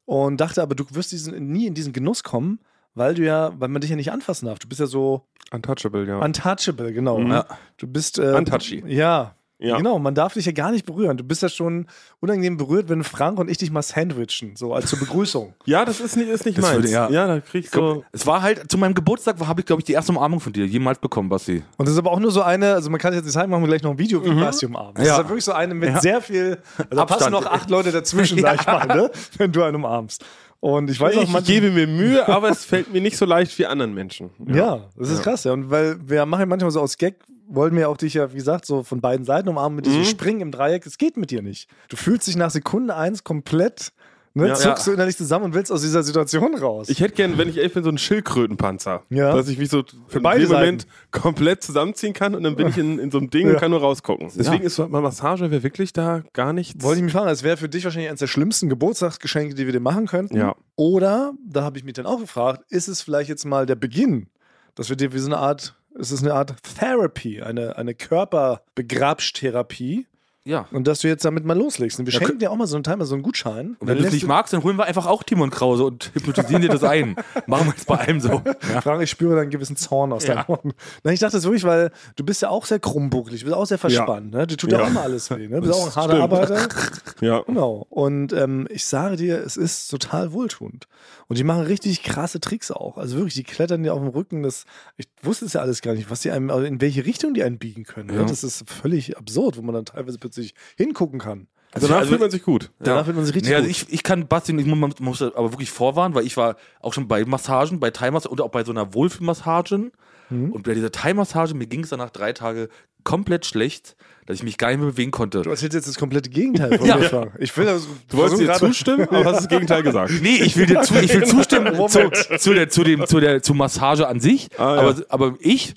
und 0.04 0.38
dachte 0.40 0.62
aber, 0.62 0.74
du 0.74 0.84
wirst 0.90 1.12
diesen, 1.12 1.48
nie 1.52 1.66
in 1.66 1.74
diesen 1.74 1.92
Genuss 1.92 2.22
kommen, 2.22 2.60
weil 2.94 3.14
du 3.14 3.22
ja, 3.24 3.52
weil 3.58 3.68
man 3.68 3.80
dich 3.80 3.90
ja 3.90 3.96
nicht 3.96 4.12
anfassen 4.12 4.46
darf. 4.46 4.58
Du 4.58 4.68
bist 4.68 4.80
ja 4.80 4.86
so 4.86 5.22
Untouchable, 5.50 6.06
ja. 6.06 6.18
untouchable, 6.18 6.92
genau. 6.92 7.20
Ja. 7.20 7.46
Du 7.78 7.86
bist 7.86 8.18
äh, 8.18 8.32
Untouchy. 8.34 8.82
Ja, 8.86 9.34
Ja. 9.60 9.76
Genau, 9.76 9.98
man 9.98 10.14
darf 10.14 10.34
dich 10.34 10.46
ja 10.46 10.52
gar 10.52 10.70
nicht 10.70 10.86
berühren. 10.86 11.16
Du 11.16 11.24
bist 11.24 11.42
ja 11.42 11.48
schon 11.48 11.86
unangenehm 12.20 12.56
berührt, 12.56 12.88
wenn 12.88 13.02
Frank 13.02 13.40
und 13.40 13.50
ich 13.50 13.58
dich 13.58 13.72
mal 13.72 13.82
sandwichen, 13.82 14.54
so 14.54 14.72
als 14.72 14.86
zur 14.90 15.00
Begrüßung. 15.00 15.54
Ja, 15.66 15.84
das 15.84 15.98
ist 16.00 16.16
nicht, 16.16 16.28
ist 16.28 16.46
nicht 16.46 16.56
Das 16.58 16.64
meins. 16.64 16.76
würde- 16.76 16.88
ja. 16.90 17.10
ja, 17.10 17.26
da 17.26 17.40
krieg 17.40 17.64
ich 17.64 17.70
so. 17.70 18.04
Es 18.12 18.24
war 18.26 18.40
halt, 18.42 18.70
zu 18.70 18.78
meinem 18.78 18.94
Geburtstag 18.94 19.36
habe 19.40 19.60
ich, 19.60 19.66
glaube 19.66 19.80
ich, 19.80 19.84
die 19.86 19.92
erste 19.94 20.12
Umarmung 20.12 20.38
von 20.40 20.52
dir 20.52 20.64
jemals 20.64 20.98
bekommen, 21.00 21.28
Basti. 21.28 21.64
Und 21.76 21.86
das 21.86 21.92
ist 21.94 21.98
aber 21.98 22.12
auch 22.12 22.20
nur 22.20 22.30
so 22.30 22.42
eine, 22.42 22.72
also 22.74 22.88
man 22.88 23.00
kann 23.00 23.12
es 23.12 23.16
jetzt 23.16 23.24
nicht 23.24 23.34
zeigen, 23.34 23.50
machen 23.50 23.62
wir 23.64 23.68
gleich 23.68 23.82
noch 23.82 23.90
ein 23.90 23.98
Video, 23.98 24.24
wie 24.24 24.30
Basti 24.30 24.66
umarmt. 24.66 24.96
Das 24.98 25.06
Ja. 25.06 25.12
ist 25.14 25.18
ja 25.18 25.28
wirklich 25.28 25.44
so 25.44 25.52
eine 25.52 25.74
mit 25.74 25.88
Ja. 25.90 26.00
sehr 26.00 26.20
viel, 26.22 26.58
also 26.78 26.88
da 26.90 27.04
passen 27.04 27.32
noch 27.32 27.44
acht 27.46 27.68
Leute 27.68 27.90
dazwischen, 27.90 28.38
sag 28.40 28.60
ich 28.60 28.66
mal, 28.66 28.86
ne? 28.86 29.10
wenn 29.38 29.50
du 29.50 29.62
einen 29.64 29.74
umarmst. 29.76 30.24
Und 30.60 30.90
ich 30.90 30.98
weiß 31.00 31.16
auch, 31.16 31.22
Ich 31.22 31.28
man, 31.30 31.44
gebe 31.44 31.70
mir 31.70 31.86
Mühe, 31.86 32.26
aber 32.28 32.50
es 32.50 32.64
fällt 32.64 32.92
mir 32.92 33.00
nicht 33.00 33.16
so 33.16 33.24
leicht 33.24 33.56
wie 33.58 33.66
anderen 33.66 33.94
Menschen. 33.94 34.30
Ja, 34.46 34.88
das 34.96 35.10
ist 35.10 35.22
krass, 35.22 35.44
ja. 35.44 35.52
Und 35.52 35.70
weil 35.70 35.96
wir 36.08 36.26
machen 36.26 36.48
manchmal 36.48 36.70
so 36.72 36.80
aus 36.80 36.98
Gag, 36.98 37.14
wollen 37.46 37.74
wir 37.76 37.88
auch 37.88 37.96
dich 37.96 38.14
ja, 38.14 38.30
wie 38.32 38.36
gesagt, 38.36 38.66
so 38.66 38.82
von 38.82 39.00
beiden 39.00 39.24
Seiten 39.24 39.48
umarmen 39.48 39.76
mit 39.76 39.86
Mhm. 39.86 39.90
diesem 39.90 40.04
Springen 40.04 40.40
im 40.40 40.50
Dreieck. 40.50 40.84
Es 40.84 40.98
geht 40.98 41.16
mit 41.16 41.30
dir 41.30 41.42
nicht. 41.42 41.68
Du 41.88 41.96
fühlst 41.96 42.26
dich 42.26 42.36
nach 42.36 42.50
Sekunde 42.50 42.94
eins 42.96 43.22
komplett, 43.24 43.92
ne, 44.34 44.48
Ja. 44.48 44.54
zuckst 44.54 44.86
Ja. 44.86 44.90
du 44.90 44.94
innerlich 44.94 45.16
zusammen 45.16 45.46
und 45.46 45.54
willst 45.54 45.72
aus 45.72 45.82
dieser 45.82 46.02
Situation 46.02 46.54
raus. 46.56 46.88
Ich 46.88 47.00
hätte 47.00 47.14
gern, 47.14 47.38
wenn 47.38 47.48
ich 47.48 47.56
ehrlich 47.56 47.72
bin, 47.74 47.82
so 47.82 47.88
einen 47.88 47.98
Schildkrötenpanzer. 47.98 49.02
Ja. 49.10 49.34
Dass 49.34 49.48
ich 49.48 49.58
mich 49.58 49.70
so 49.70 49.84
für 50.08 50.20
beide 50.20 50.40
den 50.44 50.52
Moment 50.52 50.86
komplett 51.10 51.62
zusammenziehen 51.62 52.12
kann 52.12 52.34
und 52.34 52.42
dann 52.42 52.56
bin 52.56 52.68
ich 52.68 52.78
in, 52.78 52.98
in 52.98 53.10
so 53.10 53.18
einem 53.18 53.30
Ding 53.30 53.46
Ja. 53.46 53.54
und 53.54 53.60
kann 53.60 53.70
nur 53.70 53.80
rausgucken. 53.80 54.28
Deswegen 54.36 54.62
Ja. 54.62 54.66
ist 54.66 54.76
so 54.76 54.88
mal 54.88 55.00
Massage 55.02 55.50
wäre 55.50 55.62
wirklich 55.62 55.92
da 55.92 56.22
gar 56.32 56.52
nichts. 56.52 56.82
Wollte 56.82 56.98
ich 56.98 57.04
mich 57.04 57.12
fragen, 57.12 57.28
es 57.30 57.42
wäre 57.42 57.56
für 57.56 57.68
dich 57.68 57.84
wahrscheinlich 57.84 58.08
eines 58.08 58.20
der 58.20 58.26
schlimmsten 58.26 58.68
Geburtstagsgeschenke, 58.68 59.54
die 59.54 59.66
wir 59.66 59.72
dir 59.72 59.80
machen 59.80 60.06
könnten. 60.06 60.36
Ja. 60.36 60.54
Oder, 60.76 61.32
da 61.46 61.62
habe 61.64 61.78
ich 61.78 61.84
mich 61.84 61.94
dann 61.94 62.06
auch 62.06 62.20
gefragt, 62.20 62.64
ist 62.70 62.88
es 62.88 63.02
vielleicht 63.02 63.28
jetzt 63.28 63.44
mal 63.44 63.66
der 63.66 63.76
Beginn, 63.76 64.28
dass 64.74 64.88
wir 64.88 64.96
dir 64.96 65.12
wie 65.12 65.18
so 65.18 65.26
eine 65.26 65.38
Art, 65.38 65.74
es 65.98 66.12
ist 66.12 66.22
eine 66.22 66.34
Art 66.34 66.54
Therapy, 66.78 67.42
eine, 67.42 67.76
eine 67.76 67.94
Körperbegrabstherapie 67.94 70.06
Ja. 70.48 70.66
und 70.72 70.86
dass 70.86 71.00
du 71.00 71.08
jetzt 71.08 71.24
damit 71.24 71.44
mal 71.44 71.56
loslegst. 71.56 71.98
Und 72.00 72.06
wir 72.06 72.12
Ja, 72.14 72.18
schenken 72.20 72.38
dir 72.38 72.50
auch 72.50 72.56
mal 72.56 72.66
so 72.66 72.76
einen 72.76 72.84
Timer, 72.84 73.04
so 73.04 73.14
einen 73.14 73.22
Gutschein. 73.22 73.76
Und 73.78 73.86
wenn 73.86 73.98
du 73.98 74.04
es 74.04 74.12
nicht 74.12 74.26
magst, 74.26 74.52
dann 74.52 74.62
holen 74.64 74.76
wir 74.78 74.84
einfach 74.86 75.06
auch 75.06 75.22
Timon 75.22 75.50
Krause 75.50 75.84
und 75.84 76.10
hypnotisieren 76.14 76.62
dir 76.62 76.68
das 76.70 76.82
ein. 76.82 77.16
Machen 77.46 77.66
wir 77.66 77.72
jetzt 77.72 77.86
bei 77.86 77.96
allem 77.98 78.20
so. 78.20 78.42
Ja. 78.72 78.80
Frank, 78.80 79.02
ich 79.02 79.10
spüre 79.10 79.34
da 79.36 79.42
einen 79.42 79.50
gewissen 79.50 79.76
Zorn 79.76 80.12
aus 80.12 80.26
Ja. 80.26 80.36
deinen 80.36 80.46
Ohren. 80.46 80.72
Nein, 81.04 81.14
ich 81.14 81.20
dachte 81.20 81.36
das 81.36 81.44
wirklich, 81.44 81.64
weil 81.64 81.90
du 82.16 82.24
bist 82.24 82.40
ja 82.42 82.48
auch 82.48 82.64
sehr 82.64 82.78
krummbucklig, 82.80 83.40
du 83.40 83.46
bist 83.46 83.56
auch 83.56 83.66
sehr 83.66 83.78
verspannt. 83.78 84.32
Ne? 84.32 84.46
Du 84.46 84.56
tut 84.56 84.72
ja 84.72 84.78
Ja. 84.78 84.84
auch 84.84 84.88
immer 84.88 85.02
alles 85.02 85.30
weh. 85.30 85.48
Ne? 85.48 85.60
Du 85.60 85.66
bist 85.68 85.74
auch 85.74 85.86
ein 85.86 85.94
harter 85.94 86.16
Stimmt. 86.16 86.22
Arbeiter. 86.32 86.68
Ja. 87.20 87.40
Genau. 87.46 87.84
Und 87.90 88.32
ähm, 88.32 88.68
ich 88.70 88.86
sage 88.86 89.16
dir, 89.16 89.38
es 89.44 89.56
ist 89.56 89.88
total 89.88 90.32
wohltuend. 90.32 90.86
Und 91.26 91.36
die 91.36 91.42
machen 91.42 91.62
richtig 91.62 92.04
krasse 92.04 92.38
Tricks 92.40 92.70
auch. 92.70 92.96
Also 92.96 93.16
wirklich, 93.16 93.34
die 93.34 93.42
klettern 93.42 93.82
dir 93.82 93.92
auf 93.92 93.98
dem 93.98 94.08
Rücken. 94.08 94.44
Das, 94.44 94.64
ich 94.96 95.08
wusste 95.22 95.44
es 95.46 95.54
ja 95.54 95.60
alles 95.60 95.82
gar 95.82 95.94
nicht, 95.94 96.10
was 96.10 96.20
die 96.20 96.30
einem, 96.30 96.48
also 96.50 96.64
in 96.64 96.80
welche 96.80 97.04
Richtung 97.04 97.34
die 97.34 97.42
einen 97.42 97.58
biegen 97.58 97.82
können. 97.84 98.06
Ne? 98.10 98.20
Ja. 98.20 98.24
Das 98.24 98.44
ist 98.44 98.70
völlig 98.70 99.18
absurd, 99.18 99.56
wo 99.56 99.62
man 99.62 99.74
dann 99.74 99.84
teilweise 99.84 100.16
plötzlich 100.18 100.37
hingucken 100.76 101.18
kann. 101.20 101.46
Danach 101.72 101.98
also- 101.98 102.08
fühlt 102.10 102.20
man 102.20 102.30
sich 102.30 102.42
gut. 102.42 102.70
Danach 102.80 103.06
wird 103.06 103.16
man 103.16 103.24
sich 103.26 103.34
richtig 103.34 103.50
Nee, 103.50 103.56
also 103.56 103.68
gut. 103.68 103.76
ich, 103.76 103.92
ich 103.92 104.02
kann 104.02 104.26
Basti, 104.26 104.56
ich 104.58 104.66
muss, 104.66 104.78
man 104.78 104.92
muss 105.00 105.20
aber 105.22 105.52
wirklich 105.52 105.70
vorwarnen, 105.70 106.14
weil 106.14 106.24
ich 106.26 106.36
war 106.36 106.56
auch 106.80 106.94
schon 106.94 107.08
bei 107.08 107.24
Massagen, 107.24 107.78
bei 107.78 107.90
Thai-Massagen 107.90 108.32
und 108.32 108.40
auch 108.40 108.50
bei 108.50 108.64
so 108.64 108.72
einer 108.72 108.94
Wohlfühlmassagen. 108.94 109.92
Mhm. 110.30 110.52
Und 110.52 110.62
bei 110.64 110.74
dieser 110.74 110.90
Thai-Massage, 110.92 111.54
mir 111.54 111.66
ging 111.66 111.84
es 111.84 111.90
danach 111.90 112.10
drei 112.10 112.32
Tage 112.32 112.68
komplett 113.04 113.46
schlecht, 113.46 113.96
dass 114.26 114.36
ich 114.36 114.42
mich 114.42 114.58
gar 114.58 114.68
nicht 114.68 114.78
mehr 114.80 114.90
bewegen 114.90 115.10
konnte. 115.10 115.42
Du 115.42 115.50
erzählst 115.50 115.74
jetzt 115.74 115.88
das 115.88 115.94
komplette 115.96 116.28
Gegenteil 116.30 116.76
von 116.78 116.86
Ja. 116.86 116.96
mir, 116.96 117.04
Frank. 117.04 117.32
Ich 117.38 117.56
will 117.56 117.68
also, 117.68 117.86
Du 118.10 118.16
wolltest 118.18 118.40
dir 118.42 118.52
zustimmen, 118.54 119.08
aber 119.08 119.24
hast 119.26 119.36
das 119.40 119.48
Gegenteil 119.48 119.82
gesagt. 119.82 120.12
Nee, 120.20 120.36
ich 120.42 120.56
will 120.56 120.66
dir 120.66 120.80
zu, 120.82 120.94
ich 121.00 121.14
will 121.14 121.24
zustimmen 121.24 121.74
zu, 121.88 122.10
zu, 122.38 122.54
der, 122.54 122.68
zu, 122.68 122.82
dem, 122.84 123.06
zu 123.06 123.20
der 123.20 123.42
zu 123.42 123.54
Massage 123.54 124.06
an 124.08 124.20
sich. 124.20 124.48
Ah, 124.58 124.74
ja. 124.74 124.80
aber, 124.80 124.96
aber 125.08 125.34
ich 125.38 125.74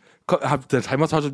der 0.72 0.82
Thai-Massage, 0.82 1.32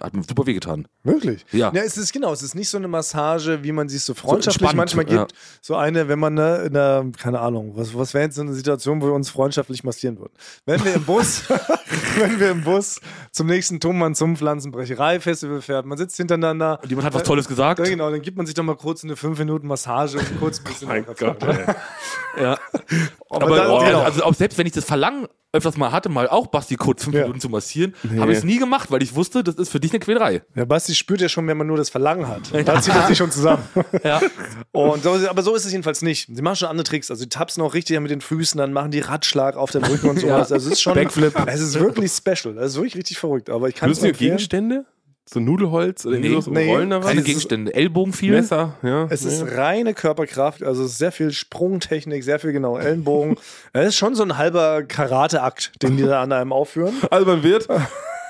hat 0.00 0.14
mir 0.14 0.22
super 0.22 0.46
wehgetan. 0.46 0.86
Wirklich? 1.02 1.44
Ja. 1.52 1.72
ja. 1.72 1.82
Es 1.82 1.96
ist 1.96 2.12
genau, 2.12 2.32
es 2.32 2.42
ist 2.42 2.54
nicht 2.54 2.68
so 2.68 2.76
eine 2.76 2.88
Massage, 2.88 3.62
wie 3.64 3.72
man 3.72 3.88
sie 3.88 3.98
so 3.98 4.14
freundschaftlich 4.14 4.68
entspannt, 4.70 4.76
manchmal 4.76 5.04
gibt. 5.04 5.32
ja. 5.32 5.38
So 5.60 5.76
eine, 5.76 6.08
wenn 6.08 6.18
man 6.18 6.34
ne, 6.34 6.64
in 6.66 6.76
einer, 6.76 7.10
keine 7.16 7.40
Ahnung, 7.40 7.72
was, 7.76 7.96
was 7.96 8.14
wäre 8.14 8.24
jetzt 8.24 8.36
so 8.36 8.42
eine 8.42 8.52
Situation, 8.52 9.00
wo 9.02 9.06
wir 9.06 9.14
uns 9.14 9.30
freundschaftlich 9.30 9.84
massieren 9.84 10.18
würden? 10.18 10.32
Wenn 10.66 10.84
wir 10.84 10.94
im 10.94 11.04
Bus, 11.04 11.44
wenn 12.18 12.38
wir 12.38 12.50
im 12.50 12.62
Bus 12.62 13.00
zum 13.32 13.46
nächsten 13.46 13.80
Tummann 13.80 14.14
zum 14.14 14.36
Pflanzenbrecherei-Festival 14.36 15.62
fährt, 15.62 15.86
man 15.86 15.98
sitzt 15.98 16.16
hintereinander. 16.16 16.78
Und 16.82 16.88
jemand 16.88 17.06
hat 17.06 17.14
was 17.14 17.22
Tolles 17.22 17.48
gesagt. 17.48 17.80
Ja, 17.80 17.86
genau, 17.86 18.10
dann 18.10 18.22
gibt 18.22 18.36
man 18.36 18.46
sich 18.46 18.54
doch 18.54 18.64
mal 18.64 18.76
kurz 18.76 19.04
eine 19.04 19.16
5 19.16 19.38
Minuten 19.38 19.66
Massage 19.66 20.18
und 20.18 20.38
kurz 20.38 20.58
ein 20.58 20.64
bisschen. 20.68 20.88
Mein 20.88 21.04
Gott, 21.04 21.42
ey. 21.42 21.64
Ja. 22.40 22.56
Aber, 23.30 23.46
Aber 23.46 23.56
dann, 23.56 23.70
oh, 23.70 23.78
genau. 23.80 24.02
also 24.02 24.22
auch 24.22 24.34
selbst 24.34 24.58
wenn 24.58 24.66
ich 24.66 24.72
das 24.72 24.84
Verlangen 24.84 25.26
öfters 25.52 25.76
mal 25.78 25.92
hatte, 25.92 26.08
mal 26.10 26.28
auch 26.28 26.48
Basti 26.48 26.76
kurz 26.76 27.04
fünf 27.04 27.16
Ja. 27.16 27.22
Minuten 27.22 27.40
zu 27.40 27.48
massieren, 27.48 27.94
habe 28.18 28.32
ich 28.32 28.38
es 28.38 28.44
nie 28.44 28.58
gemacht, 28.58 28.90
weil 28.90 29.02
ich 29.02 29.14
wusste, 29.14 29.42
das 29.42 29.54
ist 29.54 29.70
für 29.70 29.80
dich 29.80 29.92
eine 29.92 30.00
Quälerei. 30.00 30.42
ja, 30.54 30.64
Basti 30.66 30.94
spürt 30.94 31.20
ja 31.22 31.28
schon, 31.28 31.46
wenn 31.46 31.56
man 31.56 31.66
nur 31.66 31.76
das 31.78 31.88
Verlangen 31.90 32.28
hat. 32.28 32.42
Da 32.66 32.80
zieht 32.82 32.94
er 32.94 33.06
sich 33.06 33.16
schon 33.18 33.30
zusammen. 33.30 33.62
Ja. 34.04 34.20
Und 34.72 35.02
so, 35.02 35.14
aber 35.28 35.42
so 35.42 35.54
ist 35.54 35.64
es 35.64 35.72
jedenfalls 35.72 36.02
nicht. 36.02 36.28
Sie 36.32 36.42
machen 36.42 36.56
schon 36.56 36.68
andere 36.68 36.84
Tricks. 36.84 37.10
Also 37.10 37.24
die 37.24 37.28
tapsen 37.30 37.62
auch 37.62 37.74
richtig 37.74 37.98
mit 38.00 38.10
den 38.10 38.20
Füßen, 38.20 38.58
dann 38.58 38.72
machen 38.72 38.90
die 38.90 39.00
Radschlag 39.00 39.56
auf 39.56 39.70
dem 39.70 39.82
Rücken 39.84 40.10
und 40.10 40.16
sowas. 40.20 40.50
Ja. 40.50 40.54
Also 40.54 40.56
es 40.56 40.66
ist 40.74 40.80
schon. 40.82 40.94
Backflip. 40.94 41.34
Es 41.46 41.60
ist 41.60 41.78
wirklich 41.80 42.12
special. 42.12 42.54
Das 42.54 42.72
ist 42.72 42.76
wirklich 42.76 42.96
richtig 42.96 43.18
verrückt. 43.18 43.50
Aber 43.50 43.68
ich 43.68 43.74
kann 43.74 43.90
es 43.90 44.00
Lösen. 44.00 44.16
Gegenstände? 44.16 44.84
So 45.30 45.40
Nudelholz 45.40 46.06
oder 46.06 46.16
Nee, 46.18 46.40
so 46.40 46.50
nee, 46.50 46.70
Rollen 46.70 46.88
da 46.90 47.00
was? 47.00 47.06
Keine 47.08 47.20
ist- 47.20 47.26
Gegenstände. 47.26 47.74
Ellbogen 47.74 48.12
viel. 48.14 48.32
Messer, 48.32 48.74
ja. 48.82 49.06
Es 49.10 49.24
ist 49.24 49.44
nee. 49.44 49.54
reine 49.54 49.92
Körperkraft, 49.92 50.62
also 50.62 50.84
es 50.84 50.92
ist 50.92 50.98
sehr 50.98 51.12
viel 51.12 51.32
Sprungtechnik, 51.32 52.24
sehr 52.24 52.38
viel 52.38 52.52
genau 52.52 52.78
Ellenbogen. 52.78 53.36
Es 53.74 53.88
ist 53.88 53.96
schon 53.96 54.14
so 54.14 54.22
ein 54.22 54.38
halber 54.38 54.82
Karateakt, 54.84 55.72
den 55.82 55.96
die 55.98 56.04
da 56.04 56.22
an 56.22 56.32
einem 56.32 56.52
aufführen. 56.52 56.94
Also 57.10 57.26
man 57.26 57.42
wird 57.42 57.68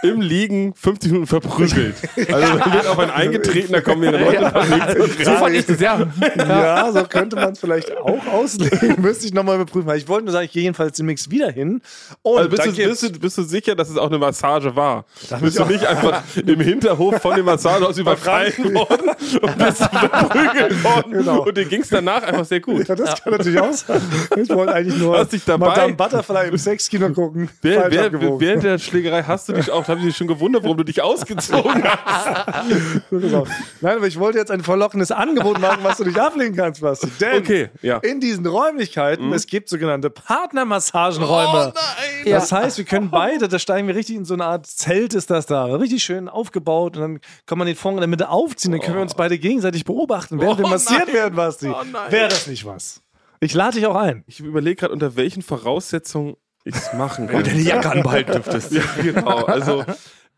im 0.03 0.21
Liegen 0.21 0.75
50 0.75 1.11
Minuten 1.13 1.27
verprügelt. 1.29 1.95
Also 2.33 2.59
man 2.59 2.73
wird 2.73 2.87
auf 2.87 2.99
einen 2.99 3.11
eingetreten, 3.11 3.73
da 3.73 3.81
kommen 3.81 4.01
mehrere 4.01 4.23
Leute 4.25 4.51
verlegt. 4.51 5.25
So 5.25 5.33
fand 5.33 5.55
ich 5.55 5.67
das, 5.67 5.81
ja. 5.81 6.07
Ja, 6.37 6.93
so 6.93 7.03
könnte 7.05 7.37
man 7.37 7.53
es 7.53 7.61
vielleicht 7.61 7.97
auch 7.97 8.27
auslegen. 8.27 8.97
Müsste 9.01 9.27
ich 9.27 9.33
nochmal 9.35 9.57
überprüfen. 9.57 9.91
Ich 9.97 10.09
wollte 10.09 10.25
nur 10.27 10.33
sagen, 10.33 10.45
ich 10.47 10.53
gehe 10.53 10.63
jedenfalls 10.63 10.97
demnächst 10.97 11.31
wieder 11.31 11.51
hin. 11.51 11.81
Und 12.23 12.39
Also 12.39 12.51
bist, 12.51 12.67
du, 12.67 12.73
bist, 12.73 13.03
du, 13.03 13.11
bist 13.19 13.39
du 13.39 13.43
sicher, 13.43 13.75
dass 13.75 13.89
es 13.91 13.97
auch 13.97 14.09
eine 14.09 14.19
Massage 14.19 14.75
war? 14.77 15.05
bin 15.31 15.41
bist 15.41 15.59
du 15.59 15.65
nicht 15.65 15.87
einfach 15.87 16.23
im 16.47 16.61
Hinterhof 16.61 17.21
von 17.21 17.35
dem 17.37 17.47
Massagehaus 17.47 17.99
überfallen 17.99 18.75
worden 18.75 19.11
und 19.41 19.59
bist 19.59 19.83
verprügelt 19.85 20.85
worden 20.85 21.13
Genau. 21.13 21.43
und 21.45 21.57
dir 21.57 21.65
ging 21.65 21.81
es 21.83 21.89
danach 21.89 22.23
einfach 22.23 22.45
sehr 22.45 22.61
gut. 22.61 22.89
Ja, 22.89 22.95
das 22.95 23.23
kann 23.23 23.33
natürlich 23.33 23.61
auch 23.61 23.73
sein. 23.73 24.01
Ich 24.37 24.49
wollte 24.51 24.75
eigentlich 24.75 24.99
nur 24.99 25.27
Madame 25.59 25.95
Butterfly 25.95 26.49
im 26.49 26.59
Sexkino 26.59 27.11
gucken. 27.11 27.49
Wer, 27.63 27.91
wer, 27.91 28.13
während 28.41 28.63
der 28.65 28.79
Schlägerei 28.79 29.23
hast 29.23 29.49
du 29.49 29.53
dich 29.55 29.71
auch, 29.71 29.88
haben 29.89 30.01
sie 30.01 30.09
sich 30.09 30.17
schon 30.17 30.27
gewundert, 30.27 30.63
warum 30.65 30.77
du 30.77 30.85
dich 30.85 31.03
ausgezogen 31.03 31.83
hast. 31.85 32.51
Nein, 33.81 33.97
aber 33.97 34.07
ich 34.07 34.19
wollte 34.19 34.39
jetzt 34.39 34.51
ein 34.51 34.63
verlockendes 34.63 35.11
Angebot 35.11 35.61
machen, 35.61 35.81
was 35.83 35.99
du 35.99 36.05
nicht 36.05 36.19
ablehnen 36.19 36.55
kannst, 36.57 36.81
Basti. 36.81 37.09
Denn 37.21 37.39
Okay, 37.43 37.69
ja. 37.83 37.99
in 37.99 38.21
diesen 38.21 38.47
Räumlichkeiten, 38.47 39.33
es 39.33 39.47
gibt 39.47 39.69
sogenannte 39.69 40.11
Partnermassagenräume. 40.11 41.73
Oh 41.75 42.31
Das 42.31 42.53
heißt, 42.53 42.79
wir 42.79 42.85
können 42.85 43.11
beide, 43.11 43.49
da 43.49 43.59
steigen 43.59 43.89
wir 43.89 43.95
richtig 43.95 44.17
in 44.17 44.25
so 44.25 44.35
eine 44.35 44.45
Art 44.45 44.67
Zelt, 44.67 45.15
ist 45.15 45.31
das 45.31 45.47
da. 45.47 45.65
Richtig 45.67 46.03
schön 46.03 46.29
aufgebaut 46.29 46.97
und 46.97 47.03
dann 47.03 47.21
kann 47.47 47.59
man 47.59 47.67
den 47.67 47.77
Vorhang 47.77 47.97
in 47.99 48.03
der 48.03 48.09
Mitte 48.09 48.29
aufziehen, 48.29 48.73
dann 48.73 48.81
können 48.81 48.97
wir 48.97 49.03
uns 49.03 49.15
beide 49.15 49.39
gegenseitig 49.39 49.85
beobachten, 49.85 50.41
während 50.41 50.59
wir 50.59 50.67
Oh 50.67 50.71
massiert 50.71 51.07
nein. 51.07 51.15
werden, 51.15 51.35
Basti. 51.37 51.69
Oh. 51.69 52.11
Wäre 52.11 52.29
das 52.29 52.47
nicht 52.47 52.65
was? 52.65 53.03
Ich 53.41 53.55
lade 53.55 53.77
dich 53.77 53.87
auch 53.87 53.95
ein. 53.97 54.25
Ich 54.27 54.41
überlege 54.41 54.77
gerade, 54.77 54.93
unter 54.93 55.15
welchen 55.17 55.43
Voraussetzungen 55.43 56.35
ich 56.69 56.77
es 56.77 56.93
machen 56.93 57.29
Wenn 57.29 57.39
du 57.39 57.43
kann. 57.43 57.51
deine 57.51 57.63
Jacke 57.63 57.91
anbehalten 57.91 58.33
dürftest. 58.33 58.73
Ja, 58.73 58.83
genau. 59.03 59.45
Also 59.45 59.85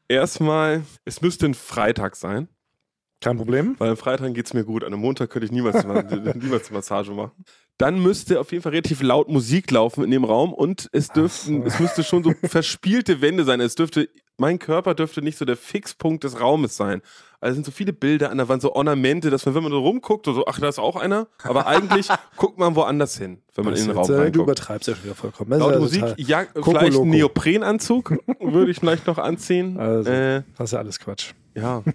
erstmal, 0.08 0.82
es 1.04 1.20
müsste 1.22 1.46
ein 1.46 1.54
Freitag 1.54 2.16
sein, 2.16 2.48
Kein 3.20 3.36
Problem. 3.36 3.74
weil 3.78 3.90
am 3.90 3.96
Freitag 3.96 4.34
geht 4.34 4.46
es 4.46 4.54
mir 4.54 4.64
gut. 4.64 4.82
An 4.84 4.92
einem 4.92 5.02
Montag 5.02 5.30
könnte 5.30 5.46
ich 5.46 5.52
niemals, 5.52 5.84
niemals 5.84 6.68
eine 6.68 6.76
Massage 6.78 7.12
machen. 7.12 7.32
Dann 7.80 7.98
müsste 8.02 8.38
auf 8.40 8.52
jeden 8.52 8.62
Fall 8.62 8.72
relativ 8.72 9.00
laut 9.02 9.30
Musik 9.30 9.70
laufen 9.70 10.04
in 10.04 10.10
dem 10.10 10.24
Raum 10.24 10.52
und 10.52 10.90
es 10.92 11.08
dürften, 11.08 11.62
es 11.66 11.80
müsste 11.80 12.04
schon 12.04 12.22
so 12.22 12.34
verspielte 12.44 13.22
Wände 13.22 13.44
sein. 13.44 13.58
Es 13.60 13.74
dürfte, 13.74 14.10
mein 14.36 14.58
Körper 14.58 14.94
dürfte 14.94 15.22
nicht 15.22 15.38
so 15.38 15.46
der 15.46 15.56
Fixpunkt 15.56 16.24
des 16.24 16.38
Raumes 16.38 16.76
sein. 16.76 17.00
Also 17.40 17.52
es 17.52 17.56
sind 17.56 17.64
so 17.64 17.72
viele 17.72 17.94
Bilder 17.94 18.30
an 18.30 18.36
der 18.36 18.50
Wand, 18.50 18.60
so 18.60 18.74
Ornamente, 18.74 19.30
dass 19.30 19.46
man, 19.46 19.54
wenn 19.54 19.62
man 19.62 19.72
so 19.72 19.78
rumguckt, 19.78 20.26
so, 20.26 20.44
ach, 20.46 20.60
da 20.60 20.68
ist 20.68 20.78
auch 20.78 20.96
einer. 20.96 21.26
Aber 21.42 21.66
eigentlich 21.66 22.06
guckt 22.36 22.58
man 22.58 22.76
woanders 22.76 23.16
hin, 23.16 23.38
wenn 23.54 23.64
man 23.64 23.74
in 23.74 23.86
den 23.86 23.90
Raum 23.92 24.02
Jetzt, 24.02 24.10
äh, 24.10 24.12
du 24.12 24.20
reinguckt. 24.20 24.42
übertreibst 24.42 24.88
ja 24.88 24.94
schon 24.94 25.04
wieder 25.04 25.14
vollkommen. 25.14 25.48
Das 25.48 25.60
Laute 25.60 25.74
ja 25.76 25.80
Musik, 25.80 26.04
ja, 26.18 26.44
vielleicht 26.62 26.98
einen 26.98 27.08
Neoprenanzug 27.08 28.18
würde 28.40 28.70
ich 28.72 28.78
vielleicht 28.78 29.06
noch 29.06 29.16
anziehen. 29.16 29.78
Also, 29.78 30.10
Äh, 30.10 30.42
das 30.58 30.66
ist 30.66 30.72
ja 30.72 30.80
alles 30.80 30.98
Quatsch. 30.98 31.32
Ja. 31.60 31.82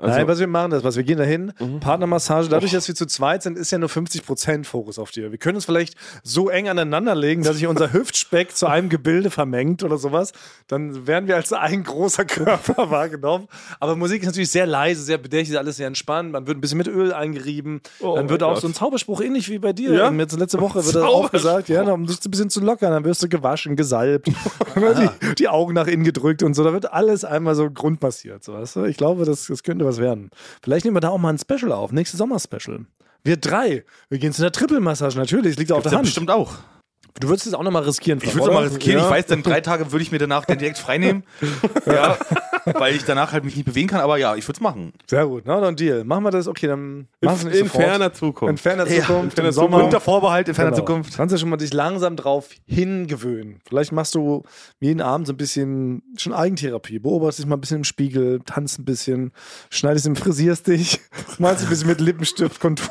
Also, 0.00 0.16
Nein, 0.16 0.28
was 0.28 0.38
wir 0.38 0.46
machen, 0.46 0.72
ist 0.72 0.84
was. 0.84 0.96
Wir 0.96 1.02
gehen 1.02 1.18
dahin, 1.18 1.52
Partnermassage. 1.80 2.48
Dadurch, 2.48 2.70
dass 2.70 2.86
wir 2.86 2.94
zu 2.94 3.06
zweit 3.06 3.42
sind, 3.42 3.58
ist 3.58 3.72
ja 3.72 3.78
nur 3.78 3.88
50% 3.88 4.64
Fokus 4.64 4.98
auf 4.98 5.10
dir. 5.10 5.32
Wir 5.32 5.38
können 5.38 5.56
uns 5.56 5.64
vielleicht 5.64 5.94
so 6.22 6.48
eng 6.48 6.68
aneinander 6.68 7.16
legen, 7.16 7.42
dass 7.42 7.56
sich 7.56 7.66
unser 7.66 7.92
Hüftspeck 7.92 8.54
zu 8.54 8.68
einem 8.68 8.90
Gebilde 8.90 9.30
vermengt 9.30 9.82
oder 9.82 9.98
sowas. 9.98 10.32
Dann 10.68 11.08
werden 11.08 11.26
wir 11.26 11.34
als 11.34 11.52
ein 11.52 11.82
großer 11.82 12.24
Körper 12.24 12.90
wahrgenommen. 12.90 13.48
Aber 13.80 13.96
Musik 13.96 14.22
ist 14.22 14.26
natürlich 14.26 14.50
sehr 14.50 14.66
leise, 14.66 15.02
sehr 15.02 15.18
bedächtig, 15.18 15.58
alles 15.58 15.78
sehr 15.78 15.88
entspannt. 15.88 16.30
Man 16.30 16.46
wird 16.46 16.58
ein 16.58 16.60
bisschen 16.60 16.78
mit 16.78 16.86
Öl 16.86 17.12
eingerieben. 17.12 17.80
Oh 17.98 18.14
dann 18.14 18.28
wird 18.28 18.44
auch 18.44 18.54
Gott. 18.54 18.62
so 18.62 18.68
ein 18.68 18.74
Zauberspruch 18.74 19.20
ähnlich 19.20 19.48
wie 19.48 19.58
bei 19.58 19.72
dir. 19.72 19.92
Ja? 19.94 20.12
Jetzt 20.12 20.38
letzte 20.38 20.60
Woche 20.60 20.84
wird 20.84 20.94
er 20.94 21.08
auch 21.08 21.32
gesagt, 21.32 21.68
ja, 21.68 21.82
um 21.82 22.06
dich 22.06 22.24
ein 22.24 22.30
bisschen 22.30 22.50
zu 22.50 22.60
lockern. 22.60 22.92
Dann 22.92 23.04
wirst 23.04 23.22
du 23.24 23.28
gewaschen, 23.28 23.74
gesalbt, 23.74 24.28
die, 24.28 25.34
die 25.34 25.48
Augen 25.48 25.74
nach 25.74 25.88
innen 25.88 26.04
gedrückt 26.04 26.44
und 26.44 26.54
so. 26.54 26.62
Da 26.62 26.72
wird 26.72 26.92
alles 26.92 27.24
einmal 27.24 27.56
so 27.56 27.68
grundmassiert. 27.68 28.44
So, 28.44 28.52
weißt 28.52 28.76
du? 28.76 28.84
Ich 28.84 28.96
glaube, 28.96 29.07
glaube, 29.08 29.24
das, 29.24 29.46
das 29.46 29.62
könnte 29.62 29.84
was 29.84 29.98
werden. 29.98 30.30
Vielleicht 30.62 30.84
nehmen 30.84 30.96
wir 30.96 31.00
da 31.00 31.08
auch 31.08 31.18
mal 31.18 31.30
ein 31.30 31.38
Special 31.38 31.72
auf. 31.72 31.92
Nächstes 31.92 32.18
Sommer-Special. 32.18 32.84
Wir 33.24 33.36
drei. 33.36 33.84
Wir 34.10 34.18
gehen 34.18 34.32
zu 34.32 34.42
einer 34.42 34.52
Triple-Massage. 34.52 35.18
Natürlich, 35.18 35.52
es 35.52 35.58
liegt 35.58 35.72
auf 35.72 35.82
der 35.82 35.92
Hand. 35.92 36.02
bestimmt 36.02 36.30
auch. 36.30 36.56
Du 37.20 37.28
würdest 37.28 37.46
es 37.46 37.54
auch 37.54 37.62
nochmal 37.62 37.82
riskieren. 37.82 38.20
Ich 38.22 38.34
würde 38.34 38.52
mal 38.52 38.62
oder? 38.62 38.70
riskieren. 38.70 38.98
Ja. 38.98 39.04
Ich 39.06 39.10
weiß, 39.10 39.26
dann 39.26 39.42
drei 39.42 39.60
Tage 39.60 39.90
würde 39.90 40.02
ich 40.02 40.12
mir 40.12 40.18
danach 40.18 40.44
dann 40.44 40.58
direkt 40.58 40.78
frei 40.78 40.98
nehmen. 40.98 41.24
ja, 41.86 42.16
weil 42.74 42.94
ich 42.94 43.04
danach 43.04 43.32
halt 43.32 43.44
mich 43.44 43.54
nicht 43.56 43.64
bewegen 43.66 43.88
kann. 43.88 44.00
Aber 44.00 44.16
ja, 44.18 44.34
ich 44.36 44.44
würde 44.46 44.56
es 44.56 44.60
machen. 44.60 44.92
Sehr 45.06 45.26
gut. 45.26 45.44
Na, 45.46 45.60
dann 45.60 45.76
Deal. 45.76 46.04
Machen 46.04 46.24
wir 46.24 46.30
das. 46.30 46.48
Okay, 46.48 46.66
dann 46.66 47.08
machen 47.20 47.40
wir 47.44 47.46
In, 47.48 47.54
es 47.54 47.60
in 47.60 47.68
ferner 47.68 48.12
Zukunft. 48.12 48.50
In 48.50 48.58
ferner 48.58 48.86
Ja, 48.88 49.02
Zukunft. 49.02 49.24
in 49.24 49.30
ferner 49.30 49.48
im 49.48 49.52
Sommer. 49.54 49.84
Unter 49.84 50.00
Vorbehalt 50.00 50.48
in 50.48 50.54
ferner 50.54 50.70
Genau. 50.70 50.80
Zukunft. 50.84 51.16
Kannst 51.16 51.34
du 51.34 51.38
schon 51.38 51.48
mal 51.48 51.56
dich 51.56 51.72
langsam 51.72 52.16
drauf 52.16 52.48
hingewöhnen. 52.66 53.60
Vielleicht 53.68 53.92
machst 53.92 54.14
du 54.14 54.42
jeden 54.80 55.00
Abend 55.00 55.26
so 55.26 55.32
ein 55.32 55.36
bisschen 55.36 56.02
schon 56.16 56.32
Eigentherapie. 56.32 56.98
Beobachtest 56.98 57.40
dich 57.40 57.46
mal 57.46 57.56
ein 57.56 57.60
bisschen 57.60 57.78
im 57.78 57.84
Spiegel, 57.84 58.40
tanzt 58.44 58.78
ein 58.78 58.84
bisschen, 58.84 59.32
schneidest 59.70 60.06
und 60.06 60.18
frisierst 60.18 60.66
dich, 60.66 61.00
malst 61.38 61.64
ein 61.64 61.68
bisschen 61.70 61.88
mit 61.88 62.00
Lippenstift, 62.00 62.60
Konturen. 62.60 62.90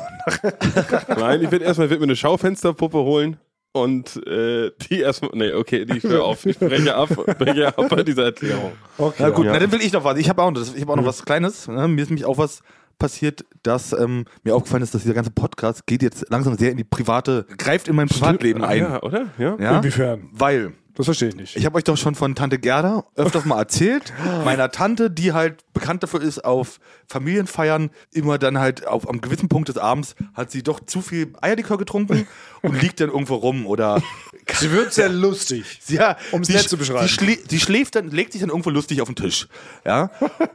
Nein, 1.08 1.42
ich 1.42 1.50
werde 1.50 1.64
erstmal 1.64 1.90
werd 1.90 2.00
mir 2.00 2.04
eine 2.06 2.16
Schaufensterpuppe 2.16 2.98
holen 2.98 3.36
und 3.72 4.16
äh, 4.26 4.70
die 4.88 5.00
erstmal. 5.00 5.30
Nee, 5.34 5.52
okay, 5.52 5.84
die 5.84 5.98
ich 5.98 6.04
höre 6.04 6.24
auf. 6.24 6.44
Ich 6.46 6.58
breche 6.58 6.94
ab, 6.94 7.08
breche 7.38 7.68
ab 7.68 7.88
bei 7.88 8.02
dieser 8.02 8.24
Erklärung. 8.26 8.72
Okay. 8.96 9.16
Na 9.20 9.30
gut, 9.30 9.46
Ja. 9.46 9.52
na, 9.52 9.58
dann 9.58 9.70
will 9.72 9.80
ich 9.80 9.92
noch 9.92 10.04
was. 10.04 10.18
Ich 10.18 10.28
habe 10.28 10.42
auch, 10.42 10.50
noch- 10.50 10.74
ich 10.74 10.82
hab 10.82 10.88
auch 10.88 10.96
noch 10.96 11.06
was 11.06 11.24
Kleines. 11.24 11.68
Ne? 11.68 11.86
Mir 11.88 12.02
ist 12.02 12.08
nämlich 12.10 12.24
auch 12.24 12.38
was 12.38 12.62
passiert, 12.98 13.44
dass 13.62 13.92
ähm, 13.92 14.24
mir 14.42 14.56
aufgefallen 14.56 14.82
ist, 14.82 14.92
dass 14.94 15.02
dieser 15.02 15.14
ganze 15.14 15.30
Podcast 15.30 15.86
geht 15.86 16.02
jetzt 16.02 16.28
langsam 16.30 16.56
sehr 16.58 16.72
in 16.72 16.76
die 16.76 16.84
private, 16.84 17.46
greift 17.56 17.86
in 17.86 17.94
mein 17.94 18.08
Privatleben 18.08 18.64
Ah, 18.64 18.68
ein. 18.68 18.78
Ja, 18.82 19.02
oder? 19.02 19.26
Ja. 19.38 19.56
Ja? 19.60 19.76
Inwiefern? 19.78 20.28
Weil 20.32 20.72
Das 20.98 21.06
verstehe 21.06 21.28
ich 21.28 21.36
nicht. 21.36 21.56
ich 21.56 21.64
habe 21.64 21.76
euch 21.78 21.84
doch 21.84 21.96
schon 21.96 22.14
von 22.14 22.34
Tante 22.34 22.58
Gerda 22.58 23.04
öfters 23.16 23.44
mal 23.46 23.58
erzählt. 23.58 24.12
Meiner 24.44 24.70
Tante, 24.70 25.10
die 25.10 25.32
halt 25.32 25.62
bekannt 25.72 26.02
dafür 26.02 26.20
ist, 26.20 26.44
auf 26.44 26.80
Familienfeiern 27.06 27.90
immer 28.12 28.36
dann 28.38 28.58
halt 28.58 28.86
auf 28.86 29.08
am 29.08 29.20
gewissen 29.20 29.48
Punkt 29.48 29.68
des 29.68 29.78
Abends 29.78 30.14
hat 30.34 30.50
sie 30.50 30.62
doch 30.62 30.80
zu 30.80 31.00
viel 31.00 31.32
Eierlikör 31.40 31.78
getrunken 31.78 32.26
und 32.62 32.80
liegt 32.82 33.00
dann 33.00 33.08
irgendwo 33.10 33.36
rum 33.36 33.66
oder 33.66 34.02
Sie 34.54 34.72
wird 34.72 34.92
sehr 34.94 35.08
lustig. 35.10 35.78
ja, 35.88 36.16
Um's 36.32 36.46
sie 36.48 36.54
nett 36.54 36.68
zu 36.68 36.76
beschreiben. 36.78 37.06
Sie, 37.06 37.12
schlä 37.14 37.38
sie 37.48 37.60
schläft 37.60 37.94
dann, 37.94 38.10
legt 38.10 38.32
sich 38.32 38.40
dann 38.40 38.48
irgendwo 38.50 38.70
lustig 38.70 39.00
auf 39.02 39.08
den 39.08 39.14
Tisch. 39.16 39.46
Ja. 39.84 40.10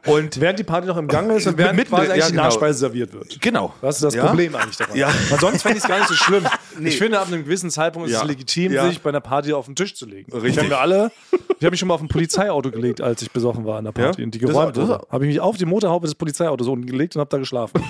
Und 0.08 0.41
Während 0.41 0.58
die 0.60 0.64
Party 0.64 0.88
noch 0.88 0.98
im 0.98 1.08
Gange 1.08 1.36
ist 1.36 1.46
und 1.48 1.58
während 1.58 1.76
Mitten- 1.78 1.89
quasi 1.91 2.08
eigentlich 2.08 2.20
ja, 2.22 2.26
die 2.28 2.32
genau. 2.34 2.44
Nachspeise 2.46 2.80
serviert 2.80 3.14
wird. 3.14 3.39
genau. 3.39 3.74
Das 3.82 3.96
ist 3.98 4.04
das 4.04 4.16
Ja? 4.16 4.26
Problem 4.26 4.56
eigentlich 4.56 4.78
daran. 4.78 4.98
Ja. 4.98 5.14
Weil 5.30 5.39
sonst 5.39 5.62
fände 5.62 5.78
ich 5.78 5.84
es 5.84 5.88
gar 5.88 6.00
nicht 6.00 6.10
so 6.10 6.16
schlimm. 6.16 6.46
Nee. 6.80 6.89
Ich 6.89 6.98
finde, 6.98 7.20
ab 7.20 7.28
einem 7.28 7.44
gewissen 7.44 7.70
Zeitpunkt 7.70 8.10
ist 8.10 8.16
Ja. 8.16 8.22
es 8.24 8.28
legitim, 8.28 8.72
sich 8.72 9.00
bei 9.02 9.10
einer 9.10 9.22
Party 9.22 9.54
auf 9.54 9.68
den 9.68 9.76
Tisch 9.76 9.94
zu 9.96 10.06
legen. 10.08 10.32
Richtig. 10.34 10.55
Kennen 10.57 10.69
wir 10.69 10.79
alle. 10.79 11.11
Ich 11.31 11.39
habe 11.65 11.71
mich 11.71 11.79
schon 11.79 11.88
mal 11.88 11.93
auf 11.95 12.01
ein 12.01 12.07
Polizeiauto 12.07 12.71
gelegt, 12.71 13.01
als 13.01 13.21
ich 13.21 13.31
besoffen 13.31 13.65
war 13.65 13.77
an 13.77 13.86
der 13.86 13.91
Party 13.91 14.21
Ja? 14.21 14.25
und 14.25 14.31
die 14.34 14.39
geräumt 14.39 14.75
wurde. 14.75 15.01
Habe 15.09 15.25
ich 15.25 15.29
mich 15.29 15.39
auf 15.39 15.57
die 15.57 15.65
Motorhaube 15.65 16.07
des 16.07 16.15
Polizeiautos 16.15 16.67
unten 16.67 16.86
gelegt 16.86 17.15
und 17.15 17.19
habe 17.21 17.29
da 17.29 17.38
geschlafen. 17.38 17.81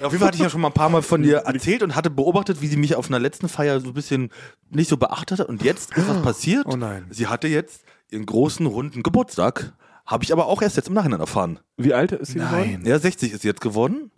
Auf 0.00 0.12
jeden 0.12 0.18
Fall 0.18 0.28
hatte 0.28 0.36
ich 0.36 0.42
ja 0.42 0.50
schon 0.50 0.60
mal 0.60 0.68
ein 0.68 0.74
paar 0.74 0.90
Mal 0.90 1.02
von 1.02 1.22
dir 1.22 1.38
erzählt 1.38 1.82
und 1.82 1.96
hatte 1.96 2.10
beobachtet, 2.10 2.60
wie 2.62 2.68
sie 2.68 2.76
mich 2.76 2.94
auf 2.94 3.08
einer 3.08 3.18
letzten 3.18 3.48
Feier 3.48 3.80
so 3.80 3.88
ein 3.88 3.94
bisschen 3.94 4.30
nicht 4.70 4.88
so 4.88 4.96
beachtet 4.96 5.40
hat. 5.40 5.48
Und 5.48 5.64
jetzt 5.64 5.96
ist 5.96 6.08
was 6.08 6.22
passiert. 6.22 6.66
Oh 6.66 6.76
nein. 6.76 7.06
Sie 7.10 7.26
hatte 7.26 7.48
jetzt 7.48 7.82
ihren 8.10 8.24
großen, 8.24 8.64
runden 8.66 9.02
Geburtstag. 9.02 9.72
Habe 10.06 10.24
ich 10.24 10.32
aber 10.32 10.46
auch 10.46 10.62
erst 10.62 10.76
jetzt 10.76 10.88
im 10.88 10.94
Nachhinein 10.94 11.20
erfahren. 11.20 11.58
Wie 11.76 11.92
alt 11.94 12.12
ist 12.12 12.28
sie 12.32 12.38
geworden? 12.38 12.82
Ja, 12.86 12.98
60 12.98 13.32
ist 13.32 13.42
sie 13.42 13.48
jetzt 13.48 13.60
geworden. 13.60 14.10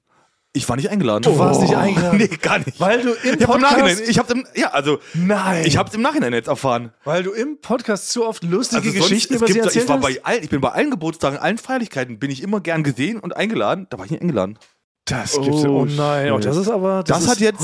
Ich 0.52 0.68
war 0.68 0.74
nicht 0.74 0.90
eingeladen. 0.90 1.22
Du 1.22 1.38
warst 1.38 1.60
nicht 1.60 1.76
eingeladen? 1.76 2.18
Nee, 2.18 2.26
gar 2.26 2.58
nicht. 2.58 2.80
Weil 2.80 3.02
du 3.02 3.10
im 3.12 3.16
ich 3.22 3.30
hab 3.30 3.40
im 3.40 3.46
Podcast- 3.46 3.60
Nachhinein, 3.62 3.98
ich 4.08 4.18
hab's 4.18 4.30
im, 4.32 4.46
ja, 4.56 4.70
also, 4.70 4.98
Nein. 5.14 5.64
ich 5.64 5.76
hab's 5.76 5.94
im 5.94 6.02
Nachhinein 6.02 6.32
jetzt 6.32 6.48
erfahren. 6.48 6.92
Weil 7.04 7.22
du 7.22 7.30
im 7.30 7.58
Podcast 7.60 8.10
zu 8.10 8.26
oft 8.26 8.42
lustige 8.42 8.80
Also 8.82 8.90
sonst, 8.90 9.08
Geschichten 9.08 9.34
es 9.34 9.40
über 9.42 9.52
sie 9.52 9.58
erzählt 9.60 9.84
ich, 9.84 9.88
war 9.88 9.96
hast. 9.98 10.02
bei 10.02 10.20
all, 10.24 10.38
ich 10.42 10.50
bin 10.50 10.60
bei 10.60 10.70
allen 10.70 10.90
Geburtstagen, 10.90 11.38
allen 11.38 11.56
Feierlichkeiten, 11.58 12.18
bin 12.18 12.30
ich 12.32 12.42
immer 12.42 12.60
gern 12.60 12.82
gesehen 12.82 13.20
und 13.20 13.36
eingeladen. 13.36 13.86
Da 13.90 13.98
war 13.98 14.06
ich 14.06 14.10
nicht 14.10 14.22
eingeladen. 14.22 14.58
das 15.04 15.40
gibt's 15.40 15.62
ja. 15.62 15.68
Oh, 15.68 15.82
Oh 15.82 15.84
nein. 15.84 16.32
Oh, 16.32 16.38
das 16.38 16.56
ist 16.56 16.68
aber. 16.68 17.04
Das, 17.04 17.22
ist, 17.22 17.28
hat 17.30 17.38
jetzt. 17.38 17.62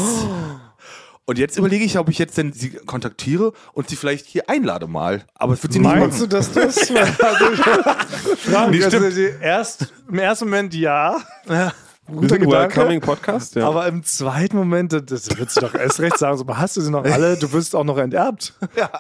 Und 1.29 1.39
jetzt 1.39 1.59
überlege 1.59 1.85
ich, 1.85 1.99
ob 1.99 2.09
ich 2.09 2.19
jetzt 2.21 2.39
denn 2.39 2.53
sie 2.53 2.71
kontaktiere 2.71 3.53
und 3.73 3.89
sie 3.89 3.97
vielleicht 3.97 4.27
hier 4.27 4.49
einlade 4.49 4.87
mal. 4.87 5.27
Aber 5.35 5.55
es 5.55 5.63
wird 5.65 5.73
sie 5.73 5.81
nicht 5.81 5.89
Meinst 5.93 6.21
du, 6.21 6.29
dass 6.29 6.53
das? 6.53 6.89
Frank, 6.89 8.71
Nee, 8.71 8.85
also, 8.85 8.99
erst, 9.41 9.93
im 10.09 10.21
ersten 10.21 10.45
Moment 10.45 10.73
ja. 10.75 11.21
Wir 12.09 12.15
Guter 12.21 12.39
Gedanke. 12.39 12.77
Welcoming 12.77 13.01
Podcast, 13.01 13.55
ja. 13.57 13.67
Aber 13.69 13.87
im 13.89 14.03
zweiten 14.05 14.57
Moment, 14.57 14.93
das- 14.93 15.05
das 15.07 15.37
wird 15.39 15.51
sie 15.51 15.61
doch 15.61 15.75
erst 15.75 15.99
recht 16.01 16.19
sagen, 16.19 16.39
so, 16.39 16.45
hast 16.49 16.77
du 16.77 16.81
sie 16.81 16.91
noch 16.91 17.05
alle? 17.05 17.37
Du 17.37 17.51
wirst 17.53 17.75
auch 17.75 17.85
noch 17.85 17.99
enterbt. 17.99 18.55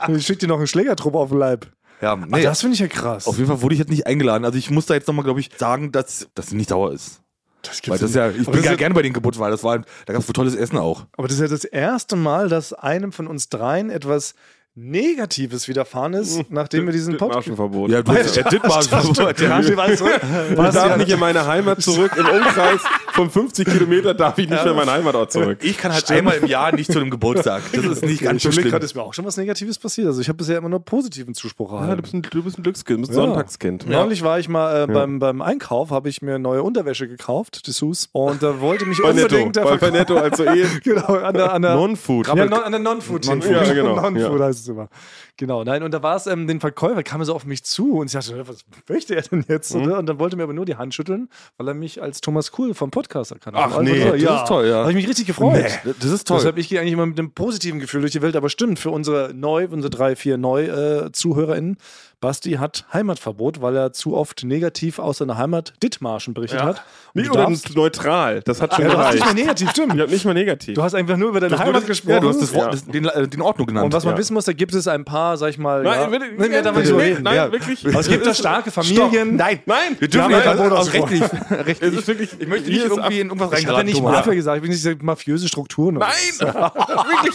Ich 0.08 0.26
schick 0.26 0.38
dir 0.40 0.48
noch 0.48 0.58
einen 0.58 0.66
Schlägertrupp 0.66 1.14
auf 1.14 1.28
den 1.30 1.38
Leib. 1.38 1.66
Ja, 2.02 2.14
Nee, 2.16 2.26
nee, 2.28 2.42
das 2.42 2.60
finde 2.60 2.74
ich 2.74 2.80
ja 2.80 2.88
krass. 2.88 3.26
auf 3.26 3.36
jeden 3.38 3.48
Fall 3.48 3.62
wurde 3.62 3.74
ich 3.74 3.78
jetzt 3.78 3.88
nicht 3.90 4.06
eingeladen. 4.06 4.44
Also 4.44 4.58
ich 4.58 4.70
muss 4.70 4.86
da 4.86 4.94
jetzt 4.94 5.06
nochmal, 5.06 5.24
glaube 5.24 5.40
ich, 5.40 5.50
sagen, 5.56 5.92
dass 5.92 6.28
das 6.34 6.52
nicht 6.52 6.68
sauer 6.68 6.92
ist. 6.92 7.22
das 7.62 7.80
Weil 7.88 7.98
das 7.98 8.10
ist 8.10 8.16
ja, 8.16 8.28
ich 8.28 8.46
bin 8.46 8.62
ja 8.62 8.74
gerne 8.74 8.94
bei 8.94 9.02
den 9.02 9.12
Geburtstagen, 9.14 9.44
weil 9.46 9.50
das 9.52 9.64
war, 9.64 9.78
da 9.78 10.12
gab 10.12 10.20
es 10.22 10.28
wohl 10.28 10.34
tolles 10.34 10.54
Essen 10.54 10.76
auch. 10.76 11.06
aber 11.16 11.26
das 11.28 11.36
ist 11.36 11.40
ja 11.42 11.48
das 11.48 11.64
erste 11.64 12.16
Mal, 12.16 12.48
dass 12.50 12.72
einem 12.74 13.12
von 13.12 13.26
uns 13.26 13.48
dreien 13.48 13.88
etwas 13.90 14.34
Negatives 14.78 15.68
widerfahren 15.68 16.12
ist, 16.12 16.50
nachdem 16.50 16.84
wir 16.84 16.92
diesen 16.92 17.16
Podcast. 17.16 17.48
Marschenverbot. 17.48 17.90
Ja, 17.90 18.02
du, 18.02 18.12
Ja, 18.12 18.42
Dittmar, 18.42 18.82
Ja, 18.84 19.56
alles 19.80 19.98
zurück. 19.98 20.20
Ich 20.50 20.56
Was 20.58 20.74
darf 20.74 20.90
ja- 20.90 20.96
nicht 20.98 21.10
in 21.10 21.18
meine 21.18 21.46
Heimat 21.46 21.80
zurück. 21.80 22.12
Im 22.14 22.26
Umkreis 22.26 22.80
von 23.14 23.30
50 23.30 23.66
Kilometer 23.66 24.12
darf 24.12 24.36
ich 24.36 24.50
nicht 24.50 24.62
mehr 24.62 24.72
in 24.72 24.76
meinen 24.76 24.90
Heimatort 24.90 25.32
zurück. 25.32 25.58
ich 25.62 25.78
kann 25.78 25.94
halt 25.94 26.10
einmal 26.10 26.36
im 26.36 26.46
Jahr 26.46 26.74
nicht 26.74 26.92
zu 26.92 26.98
einem 26.98 27.08
Geburtstag. 27.08 27.62
Das 27.72 27.84
ist 27.86 28.04
nicht 28.04 28.20
ganz 28.22 28.42
so 28.42 28.52
schlimm. 28.52 28.68
gerade, 28.68 28.84
ist 28.84 28.94
mir 28.94 29.02
auch 29.02 29.14
schon 29.14 29.24
was 29.24 29.38
Negatives 29.38 29.78
passiert. 29.78 30.08
Also 30.08 30.20
ich 30.20 30.28
habe 30.28 30.36
bisher 30.36 30.58
immer 30.58 30.68
nur 30.68 30.84
positiven 30.84 31.32
Zuspruch 31.32 31.72
Ja, 31.72 31.78
erhalten. 31.78 31.96
du, 31.96 32.02
bist 32.02 32.14
ein, 32.14 32.22
du 32.30 32.42
bist 32.42 32.58
ein 32.58 32.62
Glückskind, 32.62 32.98
du 32.98 33.06
bist 33.08 33.18
ein 33.18 33.22
Ja. 33.22 33.28
Sonntagskind. 33.28 33.88
Neulich 33.88 34.22
war 34.24 34.38
ich 34.38 34.50
mal 34.50 34.82
äh, 34.82 34.86
beim, 34.92 35.18
beim 35.18 35.40
Einkauf, 35.40 35.90
habe 35.90 36.10
ich 36.10 36.20
mir 36.20 36.38
neue 36.38 36.62
Unterwäsche 36.62 37.08
gekauft, 37.08 37.66
Dessous, 37.66 38.10
und 38.12 38.42
da 38.42 38.60
wollte 38.60 38.84
mich 38.84 39.00
Bei 39.00 39.10
unbedingt 39.12 39.54
bei, 39.54 39.90
Netto, 39.90 40.16
also 40.18 40.44
eh 40.44 40.66
genau, 40.84 41.14
an 41.14 41.32
der, 41.32 41.54
an 41.54 41.62
der 41.62 41.74
Non-Food. 41.76 42.26
ja, 42.26 42.32
an 42.34 42.72
der 42.72 42.80
Non-Food. 42.80 43.24
Non-Food, 43.26 43.50
ja, 43.52 43.72
genau, 43.72 43.96
Non-Food 43.96 44.38
ja. 44.40 44.44
heißt 44.46 44.60
es 44.60 44.65
immer. 44.68 44.88
Genau, 45.36 45.64
nein, 45.64 45.82
und 45.82 45.92
da 45.92 46.02
war 46.02 46.16
es, 46.16 46.26
ähm, 46.26 46.46
den 46.46 46.60
Verkäufer 46.60 47.02
kam 47.02 47.20
er 47.20 47.24
so 47.24 47.34
auf 47.34 47.44
mich 47.44 47.64
zu 47.64 47.98
und 47.98 48.06
ich 48.06 48.12
dachte, 48.12 48.46
was 48.46 48.64
möchte 48.88 49.14
er 49.14 49.22
denn 49.22 49.44
jetzt? 49.48 49.74
Mhm. 49.74 49.82
Oder? 49.82 49.98
Und 49.98 50.06
dann 50.06 50.18
wollte 50.18 50.36
er 50.36 50.38
mir 50.38 50.42
aber 50.44 50.52
nur 50.52 50.64
die 50.64 50.76
Hand 50.76 50.94
schütteln, 50.94 51.28
weil 51.56 51.68
er 51.68 51.74
mich 51.74 52.02
als 52.02 52.20
Thomas 52.20 52.52
Cool 52.58 52.74
vom 52.74 52.90
Podcast 52.90 53.32
erkannte. 53.32 53.58
Ach 53.58 53.76
Also, 53.76 53.82
nee, 53.82 54.04
das 54.04 54.20
ja. 54.20 54.42
ist 54.42 54.48
toll, 54.48 54.66
ja. 54.66 54.80
Habe 54.80 54.90
ich 54.90 54.96
mich 54.96 55.08
richtig 55.08 55.26
gefreut. 55.26 55.64
Nee, 55.84 55.94
das 56.00 56.10
ist 56.10 56.26
toll. 56.26 56.38
Deshalb, 56.38 56.58
ich 56.58 56.68
gehe 56.68 56.80
eigentlich 56.80 56.92
immer 56.92 57.06
mit 57.06 57.18
einem 57.18 57.32
positiven 57.32 57.80
Gefühl 57.80 58.00
durch 58.00 58.12
die 58.12 58.22
Welt, 58.22 58.36
aber 58.36 58.48
stimmt, 58.48 58.78
für 58.78 58.90
unsere 58.90 59.32
neu, 59.34 59.66
unsere 59.70 59.90
drei, 59.90 60.16
vier 60.16 60.36
Neu-ZuhörerInnen, 60.38 61.76
Basti 62.20 62.52
hat 62.52 62.86
Heimatverbot, 62.94 63.60
weil 63.60 63.76
er 63.76 63.92
zu 63.92 64.16
oft 64.16 64.42
negativ 64.42 64.98
aus 64.98 65.18
seiner 65.18 65.36
Heimat 65.36 65.74
Dithmarschen 65.82 66.32
berichtet 66.32 66.62
hat. 66.62 66.82
Und 67.12 67.20
Nicht 67.20 67.30
oder 67.30 67.42
darfst- 67.44 67.76
neutral. 67.76 68.40
Das 68.40 68.62
hat 68.62 68.74
schon 68.74 68.86
ja, 68.86 68.90
du 68.90 68.96
hast 68.96 69.10
gereicht. 69.12 69.24
nicht 69.24 69.34
mehr 69.34 69.44
negativ, 69.44 69.70
stimmt. 69.70 69.94
Ich 70.00 70.10
nicht 70.10 70.24
mal 70.24 70.32
negativ. 70.32 70.74
Du 70.76 70.82
hast 70.82 70.94
einfach 70.94 71.18
nur 71.18 71.28
über 71.28 71.40
deine 71.40 71.58
Heimat 71.58 71.76
das- 71.76 71.84
gesprochen. 71.86 72.14
Ja, 72.14 72.20
du 72.20 72.28
hast 72.30 72.40
das 72.40 72.54
Wort, 72.54 72.64
Ja. 72.66 72.70
das, 72.70 72.84
den, 72.86 73.04
äh, 73.04 73.28
den 73.28 73.42
Ordnung 73.42 73.66
genannt. 73.66 73.84
Und 73.86 73.92
was 73.92 74.04
man 74.06 74.14
ja. 74.14 74.18
wissen 74.18 74.32
muss, 74.32 74.46
da 74.46 74.54
gibt 74.54 74.74
es 74.74 74.88
ein 74.88 75.04
paar, 75.04 75.36
sag 75.36 75.50
ich 75.50 75.58
mal. 75.58 75.82
Nein, 75.82 76.00
ja, 76.00 76.08
nee, 76.08 76.18
nee, 76.18 76.84
so 76.84 76.96
nee, 76.96 77.02
reden. 77.02 77.22
nein, 77.22 77.36
ja. 77.36 77.52
wirklich. 77.52 77.86
Aber 77.86 78.00
es 78.00 78.08
gibt 78.08 78.24
da 78.24 78.32
starke 78.32 78.70
Familien. 78.70 79.36
Nein, 79.36 79.60
Nein, 79.66 79.96
wir 79.98 80.08
dürfen 80.08 80.30
Ja, 80.30 80.38
ja, 80.42 80.50
also, 80.52 80.74
aus 80.74 80.92
rechtlich, 80.94 81.20
Es 81.50 81.50
rechtlich. 81.66 81.92
ist 81.98 82.08
wirklich, 82.08 82.30
Ich 82.40 82.46
möchte 82.48 82.70
nicht 82.70 82.82
irgendwie 82.84 83.20
in 83.20 83.28
irgendwas 83.28 83.48
Ich 83.60 83.66
habe 83.66 83.72
ja 83.72 83.76
reingeraten, 83.76 83.86
nicht. 83.86 84.02
Mafia 84.02 84.34
gesagt, 84.34 84.56
ich 84.56 84.62
bin 84.62 84.70
nicht 84.72 85.02
mafiöse 85.02 85.48
Strukturen. 85.48 85.96
Nein! 85.96 86.10
wirklich! 86.40 87.34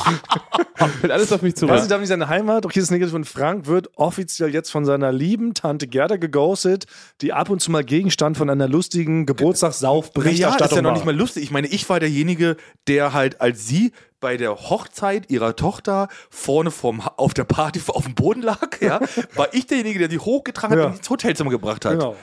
Fällt 1.02 1.12
alles 1.14 1.32
auf 1.32 1.44
mich 1.44 1.56
zurück. 1.56 1.72
Basti 1.76 1.88
darf 1.88 2.00
nicht 2.00 2.10
seine 2.10 2.28
Heimat. 2.28 2.66
Okay, 2.66 2.80
das 2.80 2.86
ist 2.86 2.92
negativ. 2.92 3.14
Und 3.14 3.26
Frank 3.26 3.68
wird 3.68 3.90
offiziell 3.96 4.52
jetzt 4.54 4.71
von 4.72 4.86
seiner 4.86 5.12
lieben 5.12 5.54
Tante 5.54 5.88
Gerda 5.88 6.16
geghostet, 6.18 6.86
die 7.22 7.34
ab 7.34 7.50
und 7.50 7.62
zu 7.62 7.70
mal 7.72 7.84
Gegenstand 7.84 8.38
von 8.38 8.50
einer 8.50 8.68
lustigen 8.68 9.18
Ja, 9.18 9.22
ist 9.22 9.28
Geburtstagssauf-Berichterstattung 9.28 10.78
ja 10.78 10.82
noch 10.82 10.90
war. 10.90 10.96
nicht 10.96 11.06
mal 11.06 11.16
lustig. 11.16 11.44
Ich 11.44 11.52
meine, 11.52 11.68
ich 11.68 11.88
war 11.90 12.00
derjenige, 12.00 12.58
der 12.88 13.14
halt 13.14 13.42
als 13.42 13.68
sie 13.68 13.92
bei 14.20 14.38
der 14.38 14.56
Hochzeit 14.56 15.30
ihrer 15.32 15.56
Tochter 15.56 16.08
vorne 16.30 16.70
vom, 16.72 17.02
auf 17.02 17.34
der 17.34 17.44
Party 17.44 17.82
auf 17.88 18.04
dem 18.06 18.14
Boden 18.16 18.42
lag, 18.44 18.80
ja, 18.80 19.00
war 19.36 19.54
ich 19.54 19.66
derjenige, 19.68 20.00
der 20.00 20.10
sie 20.10 20.20
hochgetragen 20.20 20.78
hat 20.78 20.84
Ja. 20.84 20.90
und 20.92 20.98
ins 20.98 21.10
Hotelzimmer 21.10 21.50
gebracht 21.50 21.86
hat. 21.86 21.94
Genau. 21.94 22.16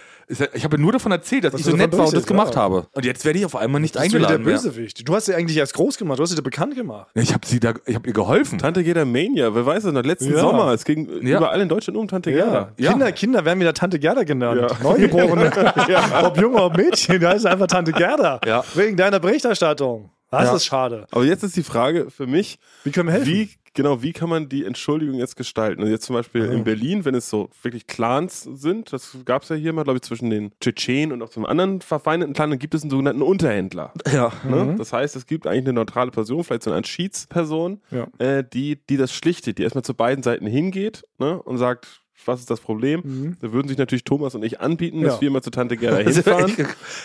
Ich 0.55 0.65
habe 0.65 0.79
nur 0.79 0.93
davon 0.93 1.11
erzählt, 1.13 1.45
dass 1.45 1.55
Was 1.55 1.61
ich 1.61 1.67
so 1.67 1.75
nett 1.77 1.97
war 1.97 2.07
und 2.07 2.15
das 2.15 2.27
gemacht 2.27 2.55
ja. 2.55 2.61
habe. 2.61 2.87
Und 2.93 3.05
jetzt 3.07 3.25
werde 3.25 3.39
ich 3.39 3.47
auf 3.47 3.57
einmal 3.57 3.81
nicht 3.81 3.95
Bist 3.95 4.07
du 4.13 4.19
der 4.19 4.29
eingeladen. 4.29 4.45
Bösewicht. 4.45 5.09
Du 5.09 5.15
hast 5.15 5.25
sie 5.27 5.35
eigentlich 5.35 5.57
erst 5.57 5.73
groß 5.75 5.97
gemacht, 5.97 6.19
du 6.19 6.23
hast 6.23 6.31
sie 6.31 6.37
dir 6.37 6.43
bekannt 6.43 6.75
gemacht. 6.75 7.09
Ich 7.15 7.33
habe 7.33 7.47
sie 7.47 7.59
da, 7.61 7.73
ich 7.87 7.95
habe 7.95 8.07
ihr 8.07 8.13
geholfen. 8.13 8.59
Tante 8.59 8.85
Gerda 8.85 9.05
Mania, 9.07 9.55
wer 9.55 9.65
weiß 9.65 9.85
das 9.85 9.93
noch, 9.93 10.03
letzten 10.03 10.33
Ja. 10.33 10.41
Sommer. 10.41 10.73
Es 10.73 10.85
ging 10.85 11.09
Ja. 11.27 11.39
überall 11.39 11.61
in 11.61 11.69
Deutschland 11.69 11.97
um 11.97 12.07
Tante 12.09 12.31
Gerda. 12.33 12.73
Ja. 12.79 12.91
Kinder, 12.91 13.13
Kinder 13.13 13.45
werden 13.45 13.59
wieder 13.61 13.73
Tante 13.73 13.99
Gerda 13.99 14.25
genannt. 14.25 14.61
Ja. 14.71 14.77
Neugeborene. 14.83 15.51
Ob 16.25 16.39
Junge, 16.39 16.63
ob 16.63 16.77
Mädchen, 16.77 17.21
da 17.21 17.33
ist 17.33 17.47
einfach 17.47 17.67
Tante 17.67 17.93
Gerda. 17.93 18.41
Ja. 18.45 18.63
Wegen 18.75 18.97
deiner 18.97 19.21
Berichterstattung. 19.21 20.11
Das 20.31 20.45
Ja. 20.45 20.57
ist 20.57 20.67
schade. 20.67 21.07
Aber 21.11 21.25
jetzt 21.25 21.43
ist 21.43 21.57
die 21.57 21.63
Frage 21.63 22.11
für 22.11 22.27
mich, 22.27 22.59
Wie 22.85 22.91
können 22.91 23.09
wir 23.09 23.15
helfen? 23.15 23.29
wie, 23.33 23.49
genau, 23.79 24.03
wie 24.03 24.13
kann 24.13 24.29
man 24.29 24.49
die 24.49 24.65
Entschuldigung 24.65 25.15
jetzt 25.15 25.37
gestalten? 25.37 25.81
Also 25.81 25.91
jetzt 25.93 26.05
zum 26.05 26.15
Beispiel 26.15 26.45
in 26.47 26.65
Berlin, 26.65 27.05
wenn 27.05 27.15
es 27.15 27.31
so 27.31 27.49
wirklich 27.63 27.87
Clans 27.87 28.43
sind, 28.43 28.93
das 28.93 29.17
gab 29.25 29.45
es 29.45 29.49
ja 29.49 29.57
hier 29.57 29.73
mal, 29.73 29.85
glaube 29.85 29.97
ich, 29.99 30.03
zwischen 30.03 30.29
den 30.31 30.53
Tschetschenen 30.61 31.13
und 31.13 31.23
auch 31.23 31.31
zum 31.31 31.47
anderen 31.47 31.81
verfeindeten 31.81 32.35
Clan, 32.35 32.51
dann 32.51 32.59
gibt 32.59 32.75
es 32.75 32.83
einen 32.83 32.91
sogenannten 32.91 33.23
Unterhändler. 33.23 33.93
Ja. 34.13 34.33
Ne? 34.49 34.75
Das 34.77 34.93
heißt, 34.93 35.17
es 35.17 35.27
gibt 35.27 35.47
eigentlich 35.47 35.65
eine 35.65 35.73
neutrale 35.75 36.11
Person, 36.11 36.45
vielleicht 36.45 36.65
so 36.65 36.73
eine 36.73 36.85
Schiedsperson, 36.85 37.81
Ja. 37.91 38.09
äh, 38.19 38.45
die, 38.45 38.85
die 38.91 38.97
das 38.97 39.13
schlichtet, 39.15 39.59
die 39.59 39.63
erstmal 39.63 39.85
zu 39.85 39.95
beiden 39.95 40.23
Seiten 40.23 40.47
hingeht 40.47 41.05
ne? 41.19 41.41
und 41.43 41.57
sagt, 41.59 42.03
was 42.27 42.41
ist 42.41 42.51
das 42.51 42.59
Problem? 42.61 43.37
Da 43.41 43.53
würden 43.53 43.69
sich 43.69 43.79
natürlich 43.79 44.03
Thomas 44.05 44.35
und 44.35 44.43
ich 44.45 44.61
anbieten, 44.61 44.99
Mhm. 44.99 45.05
Ja. 45.05 45.11
dass 45.11 45.21
wir 45.21 45.31
mal 45.31 45.41
zu 45.43 45.51
Tante 45.51 45.77
Gerda 45.77 45.99
hinfahren 46.11 46.53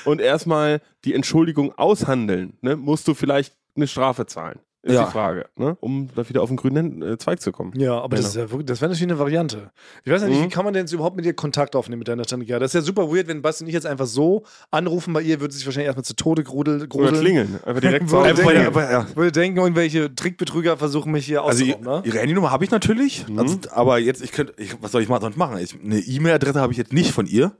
und 0.05 0.19
erstmal 0.19 0.81
die 1.05 1.13
Entschuldigung 1.13 1.71
aushandeln. 1.77 2.57
Ne? 2.61 2.75
Musst 2.75 3.07
du 3.07 3.13
vielleicht 3.13 3.55
eine 3.75 3.87
Strafe 3.87 4.25
zahlen? 4.25 4.59
Ist 4.85 4.95
Ja. 4.95 5.05
die 5.05 5.11
Frage, 5.11 5.45
ne? 5.55 5.77
um 5.79 6.09
da 6.13 6.27
wieder 6.27 6.41
auf 6.41 6.49
den 6.49 6.57
grünen 6.57 7.01
äh, 7.01 7.17
Zweig 7.17 7.39
zu 7.41 7.53
kommen. 7.53 7.71
Ja, 7.79 8.01
aber 8.01 8.17
das, 8.17 8.33
Genau. 8.33 8.43
ist 8.43 8.49
ja 8.49 8.51
wirklich, 8.51 8.65
das 8.67 8.81
wäre 8.81 8.91
natürlich 8.91 9.09
eine 9.09 9.17
Variante. 9.17 9.71
Ich 10.03 10.11
weiß 10.11 10.23
nicht, 10.23 10.37
Mhm. 10.37 10.43
wie 10.43 10.49
kann 10.49 10.65
man 10.65 10.73
denn 10.73 10.83
jetzt 10.83 10.91
überhaupt 10.91 11.15
mit 11.15 11.25
ihr 11.25 11.33
Kontakt 11.33 11.77
aufnehmen 11.77 11.99
mit 11.99 12.09
deiner 12.09 12.23
Tante 12.25 12.45
Gerda? 12.45 12.59
Das 12.59 12.71
ist 12.71 12.81
ja 12.81 12.81
super 12.81 13.09
weird, 13.09 13.27
wenn 13.29 13.41
Basti 13.41 13.63
und 13.63 13.69
ich 13.69 13.73
jetzt 13.73 13.85
einfach 13.85 14.07
so 14.07 14.43
anrufen 14.71 15.13
bei 15.13 15.21
ihr, 15.21 15.39
würde 15.39 15.53
sie 15.53 15.59
sich 15.59 15.65
wahrscheinlich 15.65 15.87
erstmal 15.87 16.03
zu 16.03 16.17
Tode 16.17 16.43
grudel, 16.43 16.75
Oder 16.79 16.87
grudeln. 16.87 17.15
klingeln. 17.21 17.59
Einfach 17.65 17.79
direkt 17.79 18.09
zu 18.09 18.15
Würde 18.17 18.33
denken- 18.33 18.55
ja, 18.61 18.67
aber, 18.67 18.91
ja. 18.91 19.07
Würde 19.15 19.31
denken, 19.31 19.57
irgendwelche 19.59 20.13
Trickbetrüger 20.13 20.75
versuchen 20.75 21.13
mich 21.13 21.25
hier 21.27 21.43
Also 21.43 21.63
ne? 21.63 22.01
ihre 22.03 22.19
Handynummer 22.19 22.51
habe 22.51 22.65
ich 22.65 22.71
natürlich, 22.71 23.25
also, 23.37 23.57
aber 23.71 23.99
jetzt, 23.99 24.21
ich 24.21 24.33
könnte, 24.33 24.53
ich, 24.57 24.75
was 24.81 24.91
soll 24.91 25.01
ich 25.01 25.07
mal 25.07 25.21
sonst 25.21 25.37
machen? 25.37 25.57
Ich, 25.59 25.73
eine 25.81 25.99
E-Mail-Adresse 25.99 26.59
habe 26.59 26.73
ich 26.73 26.77
jetzt 26.77 26.91
nicht 26.91 27.11
von 27.11 27.25
ihr, 27.25 27.53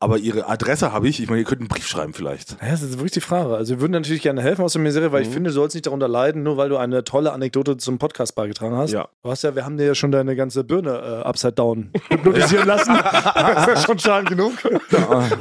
aber 0.00 0.18
ihre 0.18 0.48
Adresse 0.48 0.92
habe 0.92 1.08
ich. 1.08 1.20
Ich 1.22 1.28
meine, 1.28 1.40
ihr 1.40 1.46
könnt 1.46 1.60
einen 1.62 1.68
Brief 1.68 1.86
schreiben 1.86 2.12
vielleicht. 2.12 2.52
Ja, 2.60 2.70
das 2.72 2.82
ist 2.82 2.92
wirklich 2.94 3.12
die 3.12 3.20
Frage. 3.20 3.54
Also 3.56 3.74
wir 3.74 3.80
würden 3.80 3.92
natürlich 3.92 4.20
gerne 4.22 4.42
helfen 4.42 4.62
aus 4.62 4.74
der 4.74 4.82
Misere, 4.82 5.08
Mhm. 5.08 5.12
weil 5.12 5.22
ich 5.22 5.28
finde, 5.28 5.48
du 5.48 5.54
sollst 5.54 5.74
nicht 5.74 5.86
darunter 5.86 6.08
leiden, 6.08 6.42
nur 6.42 6.56
weil 6.58 6.68
du 6.68 6.76
eine 6.76 7.04
tolle 7.04 7.32
Anekdote 7.32 7.76
zum 7.78 7.98
Podcast 7.98 8.34
beigetragen 8.34 8.76
hast. 8.76 8.90
Ja. 8.90 9.08
Du 9.22 9.30
hast 9.30 9.42
ja, 9.44 9.54
wir 9.54 9.64
haben 9.64 9.76
dir 9.78 9.86
ja 9.86 9.94
schon 9.94 10.12
deine 10.12 10.36
ganze 10.36 10.62
Birne 10.64 10.90
äh, 10.90 11.26
upside 11.26 11.52
down 11.54 11.90
hypnotisieren 12.10 12.66
lassen. 12.66 12.94
Das 13.34 13.66
ja 13.66 13.76
schon 13.76 13.98
Schaden 13.98 14.28
genug. 14.28 14.52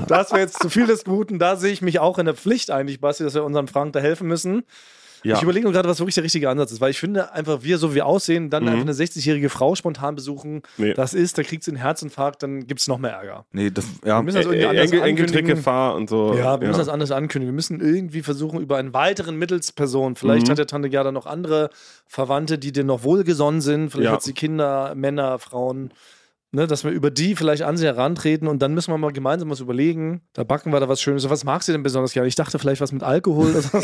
Das 0.08 0.32
wäre 0.32 0.42
jetzt 0.42 0.62
zu 0.62 0.70
viel 0.70 0.86
des 0.88 1.04
Guten. 1.04 1.40
Da 1.40 1.56
sehe 1.58 1.72
ich 1.74 1.82
mich 1.82 2.00
auch 2.00 2.18
in 2.20 2.26
der 2.26 2.36
Pflicht 2.36 2.72
eigentlich, 2.72 3.02
Basti, 3.02 3.24
dass 3.24 3.34
wir 3.34 3.44
unserem 3.44 3.68
Frank 3.68 3.94
da 3.94 4.00
helfen 4.00 4.28
müssen. 4.28 4.64
Ja. 5.24 5.36
Ich 5.38 5.42
überlege 5.44 5.64
nur 5.64 5.74
gerade, 5.74 5.88
was 5.90 6.00
wirklich 6.00 6.16
der 6.16 6.24
richtige 6.24 6.50
Ansatz 6.50 6.72
ist, 6.72 6.82
weil 6.82 6.92
ich 6.92 7.00
finde, 7.00 7.34
einfach 7.34 7.64
wir 7.64 7.78
so 7.78 7.92
wie 7.92 7.96
wir 7.96 8.06
aussehen, 8.06 8.50
dann 8.50 8.68
einfach 8.68 8.82
eine 8.82 8.92
60-jährige 8.94 9.50
Frau 9.50 9.76
spontan 9.76 10.16
besuchen, 10.16 10.56
Mhm. 10.56 10.62
Nee. 10.78 10.94
das 10.94 11.14
ist, 11.14 11.38
da 11.38 11.44
kriegt 11.44 11.64
sie 11.64 11.72
einen 11.72 11.78
Herzinfarkt, 11.78 12.44
dann 12.44 12.68
gibt 12.68 12.80
es 12.82 12.88
noch 12.88 12.98
mehr 12.98 13.12
Ärger. 13.12 13.46
Nee, 13.52 13.70
das, 13.72 13.86
ja. 14.06 14.18
Wir 14.20 14.24
müssen 14.24 14.38
das 14.38 14.46
irgendwie 14.46 14.66
anders 14.66 14.92
Enkel, 14.92 15.02
ankündigen. 15.10 15.64
Und 15.96 16.10
so. 16.10 16.34
Ja, 16.36 16.60
wir 16.60 16.68
müssen 16.68 16.80
das 16.80 16.90
anders 16.90 17.12
ankündigen. 17.12 17.52
Wir 17.54 17.56
müssen 17.56 17.80
irgendwie 17.80 18.22
versuchen, 18.22 18.60
über 18.60 18.78
einen 18.78 18.94
weiteren 18.94 19.38
Mittelsperson, 19.38 20.16
vielleicht 20.16 20.48
Mhm. 20.48 20.52
hat 20.52 20.58
der 20.58 20.68
Tante 20.68 20.90
Gerda 20.90 21.12
noch 21.12 21.26
andere 21.26 21.70
Verwandte, 22.08 22.58
die 22.58 22.72
dir 22.72 22.84
noch 22.84 23.04
wohlgesonnen 23.04 23.62
sind, 23.62 23.90
vielleicht 23.92 24.06
Ja. 24.06 24.12
hat 24.14 24.24
sie 24.24 24.34
Kinder, 24.34 24.94
Männer, 24.96 25.40
Frauen, 25.40 25.92
ne, 26.54 26.68
dass 26.68 26.84
wir 26.86 26.92
über 26.92 27.12
die 27.12 27.36
vielleicht 27.36 27.64
an 27.64 27.76
sie 27.76 27.86
herantreten 27.86 28.48
und 28.48 28.62
dann 28.62 28.74
müssen 28.74 28.92
wir 28.94 28.98
mal 28.98 29.12
gemeinsam 29.12 29.50
was 29.50 29.60
überlegen. 29.60 30.22
Da 30.34 30.44
backen 30.46 30.72
wir 30.72 30.80
da 30.80 30.88
was 30.88 31.02
Schönes. 31.02 31.30
Was 31.30 31.44
magst 31.44 31.68
du 31.68 31.74
denn 31.74 31.84
besonders 31.84 32.14
gerne? 32.14 32.28
Ich 32.30 32.36
dachte 32.36 32.58
vielleicht 32.60 32.80
was 32.82 32.92
mit 32.94 33.04
Alkohol. 33.04 33.50
oder 33.52 33.62
so. 33.62 33.82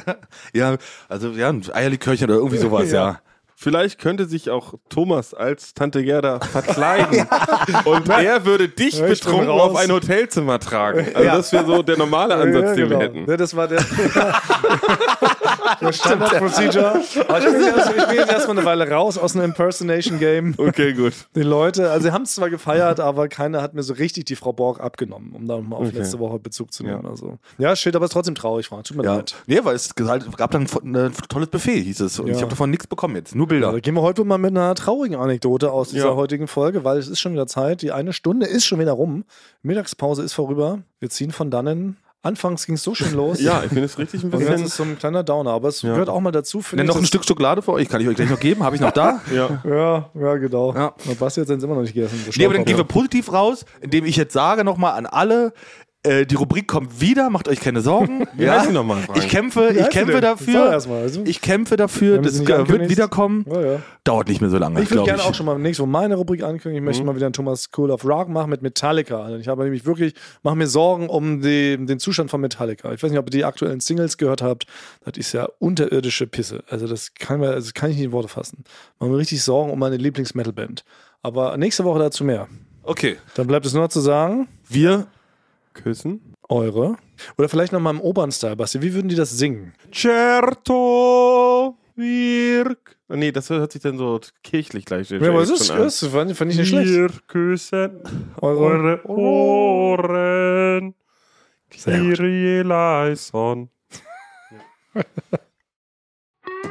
ja, 0.54 0.76
also 1.08 1.28
ja, 1.30 1.50
ein 1.50 1.62
Eierlikörchen 1.72 2.28
oder 2.30 2.38
irgendwie 2.38 2.58
sowas, 2.58 2.90
Ja. 2.90 3.04
ja. 3.10 3.20
Vielleicht 3.54 4.00
könnte 4.00 4.24
sich 4.24 4.50
auch 4.50 4.74
Thomas 4.88 5.34
als 5.34 5.72
Tante 5.72 6.02
Gerda 6.02 6.40
verkleiden 6.40 7.28
und 7.84 8.08
er 8.08 8.44
würde 8.44 8.68
dich 8.68 8.98
Ja, 8.98 9.06
betrunken 9.06 9.48
auf 9.50 9.76
ein 9.76 9.92
Hotelzimmer 9.92 10.58
tragen. 10.58 11.06
Also 11.14 11.22
Ja. 11.22 11.36
das 11.36 11.52
wäre 11.52 11.66
so 11.66 11.80
der 11.82 11.96
normale 11.96 12.34
Ansatz, 12.34 12.70
Ja, 12.70 12.74
den 12.74 12.88
genau. 12.88 12.98
wir 12.98 13.06
hätten. 13.06 13.30
Ja, 13.30 13.36
das 13.36 13.54
war 13.54 13.68
der, 13.68 13.78
der 15.80 15.92
Standard-Procedure. 15.92 17.00
Aber 17.28 17.38
ich 17.38 17.44
bin, 17.44 17.60
jetzt, 17.62 17.90
ich 17.96 18.06
bin 18.06 18.16
jetzt 18.16 18.32
erstmal 18.32 18.56
eine 18.58 18.66
Weile 18.66 18.88
raus 18.90 19.18
aus 19.18 19.34
einem 19.34 19.46
Impersonation-Game. 19.46 20.54
Okay, 20.58 20.92
gut. 20.92 21.12
Die 21.34 21.42
Leute, 21.42 21.90
also 21.90 22.04
sie 22.08 22.12
haben 22.12 22.22
es 22.22 22.34
zwar 22.34 22.50
gefeiert, 22.50 23.00
aber 23.00 23.28
keiner 23.28 23.62
hat 23.62 23.74
mir 23.74 23.82
so 23.82 23.94
richtig 23.94 24.24
die 24.26 24.36
Frau 24.36 24.52
Borg 24.52 24.80
abgenommen, 24.80 25.32
um 25.34 25.46
da 25.46 25.58
mal 25.58 25.76
auf 25.76 25.88
Okay. 25.88 25.98
letzte 25.98 26.18
Woche 26.18 26.38
Bezug 26.38 26.72
zu 26.72 26.82
nehmen. 26.84 27.02
Ja. 27.04 27.10
Also. 27.10 27.38
Ja, 27.58 27.74
shit, 27.76 27.94
aber 27.96 28.04
es 28.04 28.10
ist 28.10 28.14
trotzdem 28.14 28.34
traurig, 28.34 28.66
Frank. 28.66 28.84
Tut 28.84 28.96
mir 28.96 29.04
Ja. 29.04 29.16
leid. 29.16 29.34
Nee, 29.46 29.60
weil 29.62 29.74
es 29.74 29.94
gesagt- 29.94 30.36
gab 30.36 30.50
dann 30.50 30.66
ein 30.84 31.12
tolles 31.28 31.48
Buffet, 31.48 31.80
hieß 31.82 32.00
es. 32.00 32.18
Und 32.18 32.28
Ja. 32.28 32.34
ich 32.34 32.40
habe 32.40 32.50
davon 32.50 32.70
nichts 32.70 32.86
bekommen 32.86 33.16
jetzt. 33.16 33.34
Nur 33.34 33.48
Bilder. 33.48 33.72
da 33.72 33.80
gehen 33.80 33.94
wir 33.94 34.02
heute 34.02 34.24
mal 34.24 34.38
mit 34.38 34.50
einer 34.50 34.74
traurigen 34.74 35.16
Anekdote 35.16 35.70
aus 35.72 35.90
dieser 35.90 36.08
Ja. 36.08 36.14
heutigen 36.16 36.48
Folge, 36.48 36.84
weil 36.84 36.98
es 36.98 37.08
ist 37.08 37.20
schon 37.20 37.32
wieder 37.32 37.46
Zeit. 37.46 37.82
Die 37.82 37.92
eine 37.92 38.12
Stunde 38.12 38.46
ist 38.46 38.64
schon 38.66 38.78
wieder 38.78 38.92
rum. 38.92 39.24
Mittagspause 39.62 40.22
ist 40.22 40.32
vorüber. 40.32 40.78
Wir 41.00 41.10
ziehen 41.10 41.30
von 41.32 41.50
dannen. 41.50 41.96
Anfangs 42.24 42.66
ging 42.66 42.76
es 42.76 42.84
so 42.84 42.94
schön 42.94 43.14
los. 43.14 43.40
Ja, 43.40 43.62
ich 43.64 43.70
finde 43.70 43.84
es 43.84 43.98
richtig 43.98 44.22
ein 44.22 44.26
Und 44.32 44.38
jetzt 44.38 44.48
bisschen. 44.48 44.64
ist 44.64 44.70
es 44.72 44.76
so 44.76 44.84
ein 44.84 44.96
kleiner 44.96 45.24
Downer, 45.24 45.50
aber 45.50 45.68
es 45.68 45.82
Ja. 45.82 45.90
gehört 45.90 46.08
auch 46.08 46.20
mal 46.20 46.30
dazu. 46.30 46.62
finde 46.62 46.84
Nenn 46.84 46.90
ich, 46.90 46.94
noch 46.94 47.02
ein 47.02 47.06
Stück 47.06 47.24
Schokolade 47.24 47.62
für 47.62 47.72
euch, 47.72 47.88
kann 47.88 48.00
ich 48.00 48.06
euch 48.06 48.14
gleich 48.14 48.30
noch 48.30 48.38
geben. 48.38 48.62
Habe 48.62 48.76
ich 48.76 48.80
noch 48.82 48.92
da? 48.92 49.20
Ja. 49.34 49.60
Ja, 49.64 50.10
ja, 50.14 50.36
genau. 50.36 50.72
Ja. 50.72 50.94
Na, 51.04 51.14
Basti 51.18 51.40
hat 51.40 51.48
es 51.50 51.62
immer 51.64 51.74
noch 51.74 51.82
nicht 51.82 51.94
gegessen. 51.94 52.24
Nee, 52.36 52.44
aber 52.44 52.54
dann 52.54 52.64
gehen 52.64 52.76
wir 52.76 52.84
positiv 52.84 53.32
raus, 53.32 53.64
indem 53.80 54.04
ich 54.04 54.14
jetzt 54.16 54.32
sage 54.34 54.62
nochmal 54.62 54.92
an 54.92 55.06
alle, 55.06 55.52
äh, 56.04 56.26
die 56.26 56.34
Rubrik 56.34 56.66
kommt 56.66 57.00
wieder, 57.00 57.30
macht 57.30 57.46
euch 57.48 57.60
keine 57.60 57.80
Sorgen. 57.80 58.26
Wie 58.36 58.50
heißt 58.50 58.68
die 58.68 58.72
nochmal? 58.72 58.98
Ich 59.14 59.28
kämpfe, 59.28 59.68
ich 59.68 59.88
kämpfe 59.90 60.20
dafür. 60.20 60.80
mal, 60.88 61.02
also. 61.02 61.22
Ich 61.24 61.40
kämpfe 61.40 61.76
dafür, 61.76 62.18
das 62.18 62.40
wird 62.40 62.88
wiederkommen. 62.88 63.44
Ja, 63.48 63.60
ja. 63.60 63.82
Dauert 64.02 64.28
nicht 64.28 64.40
mehr 64.40 64.50
so 64.50 64.58
lange, 64.58 64.82
Ich 64.82 64.90
würde 64.90 65.04
gerne 65.04 65.20
ich. 65.20 65.28
auch 65.28 65.34
schon 65.34 65.46
mal 65.46 65.56
nächstes 65.58 65.86
Mal 65.86 66.00
meine 66.02 66.16
Rubrik 66.16 66.42
ankündigen. 66.42 66.82
Ich 66.82 66.84
möchte 66.84 67.04
mal 67.04 67.14
wieder 67.14 67.26
einen 67.26 67.32
Thomas 67.34 67.70
Cool 67.76 67.92
of 67.92 68.04
Rock 68.04 68.28
machen 68.28 68.50
mit 68.50 68.62
Metallica. 68.62 69.36
Ich 69.36 69.46
habe 69.46 69.62
nämlich 69.62 69.86
wirklich, 69.86 70.14
mache 70.42 70.56
mir 70.56 70.66
Sorgen 70.66 71.08
um 71.08 71.40
die, 71.40 71.76
den 71.76 72.00
Zustand 72.00 72.30
von 72.30 72.40
Metallica. 72.40 72.92
Ich 72.92 73.00
weiß 73.02 73.10
nicht, 73.10 73.20
ob 73.20 73.26
ihr 73.28 73.30
die 73.30 73.44
aktuellen 73.44 73.78
Singles 73.78 74.18
gehört 74.18 74.42
habt. 74.42 74.66
Das 75.04 75.16
ist 75.16 75.32
ja 75.32 75.46
unterirdische 75.60 76.26
Pisse. 76.26 76.64
Also 76.68 76.88
das 76.88 77.14
kann, 77.14 77.38
man, 77.38 77.50
also 77.50 77.70
kann 77.74 77.90
ich 77.90 77.96
nicht 77.96 78.06
in 78.06 78.12
Worte 78.12 78.28
fassen. 78.28 78.64
Mache 78.98 79.10
mir 79.10 79.18
richtig 79.18 79.42
Sorgen 79.42 79.70
um 79.70 79.78
meine 79.78 79.98
Lieblings-Metal-Band. 79.98 80.84
Aber 81.22 81.56
nächste 81.56 81.84
Woche 81.84 82.00
dazu 82.00 82.24
mehr. 82.24 82.48
Okay. 82.82 83.18
Dann 83.34 83.46
bleibt 83.46 83.64
es 83.66 83.72
nur 83.72 83.82
noch 83.84 83.90
zu 83.90 84.00
sagen, 84.00 84.48
Wir 84.68 85.06
Küssen? 85.74 86.32
eure. 86.52 86.96
Oder 87.38 87.48
vielleicht 87.48 87.72
noch 87.72 87.80
mal 87.80 87.90
im 87.90 88.00
Opern-Style, 88.00 88.56
Basti. 88.56 88.82
Wie 88.82 88.92
würden 88.94 89.08
die 89.08 89.14
das 89.14 89.30
singen? 89.30 89.72
Certo 89.92 91.76
wirk. 91.96 92.96
Oh, 93.08 93.14
Nee, 93.16 93.32
das 93.32 93.50
hört 93.50 93.72
sich 93.72 93.82
dann 93.82 93.98
so 93.98 94.18
kirchlich 94.42 94.86
gleich 94.86 95.10
Ja, 95.10 95.18
aber 95.18 95.42
es 95.42 95.50
ist, 95.50 95.68
das 95.70 96.04
fand, 96.06 96.34
fand 96.36 96.52
ich 96.52 96.58
nicht 96.58 96.68
schlecht. 96.68 96.88
Wir 96.88 97.10
küssen 97.26 98.02
Eure. 98.40 98.60
eure 98.60 99.06
Ohren. 99.06 100.94
Kyrie 101.70 102.60
eleison. 102.60 103.68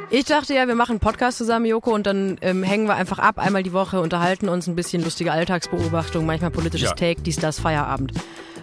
Ich 0.10 0.26
dachte 0.26 0.54
ja, 0.54 0.68
wir 0.68 0.76
machen 0.76 0.92
einen 0.92 1.00
Podcast 1.00 1.38
zusammen, 1.38 1.66
Joko, 1.66 1.94
und 1.94 2.06
dann 2.06 2.38
ähm, 2.42 2.64
hängen 2.64 2.86
wir 2.88 2.96
einfach 2.96 3.18
ab, 3.20 3.40
einmal 3.40 3.64
die 3.64 3.72
Woche, 3.74 4.02
unterhalten 4.02 4.50
uns 4.50 4.68
ein 4.68 4.76
bisschen 4.76 5.04
lustige 5.04 5.32
Alltagsbeobachtung, 5.32 6.26
manchmal 6.26 6.52
politisches 6.52 6.90
Ja. 6.90 6.96
Take, 6.96 7.22
dies, 7.22 7.38
das, 7.38 7.60
Feierabend. 7.60 8.12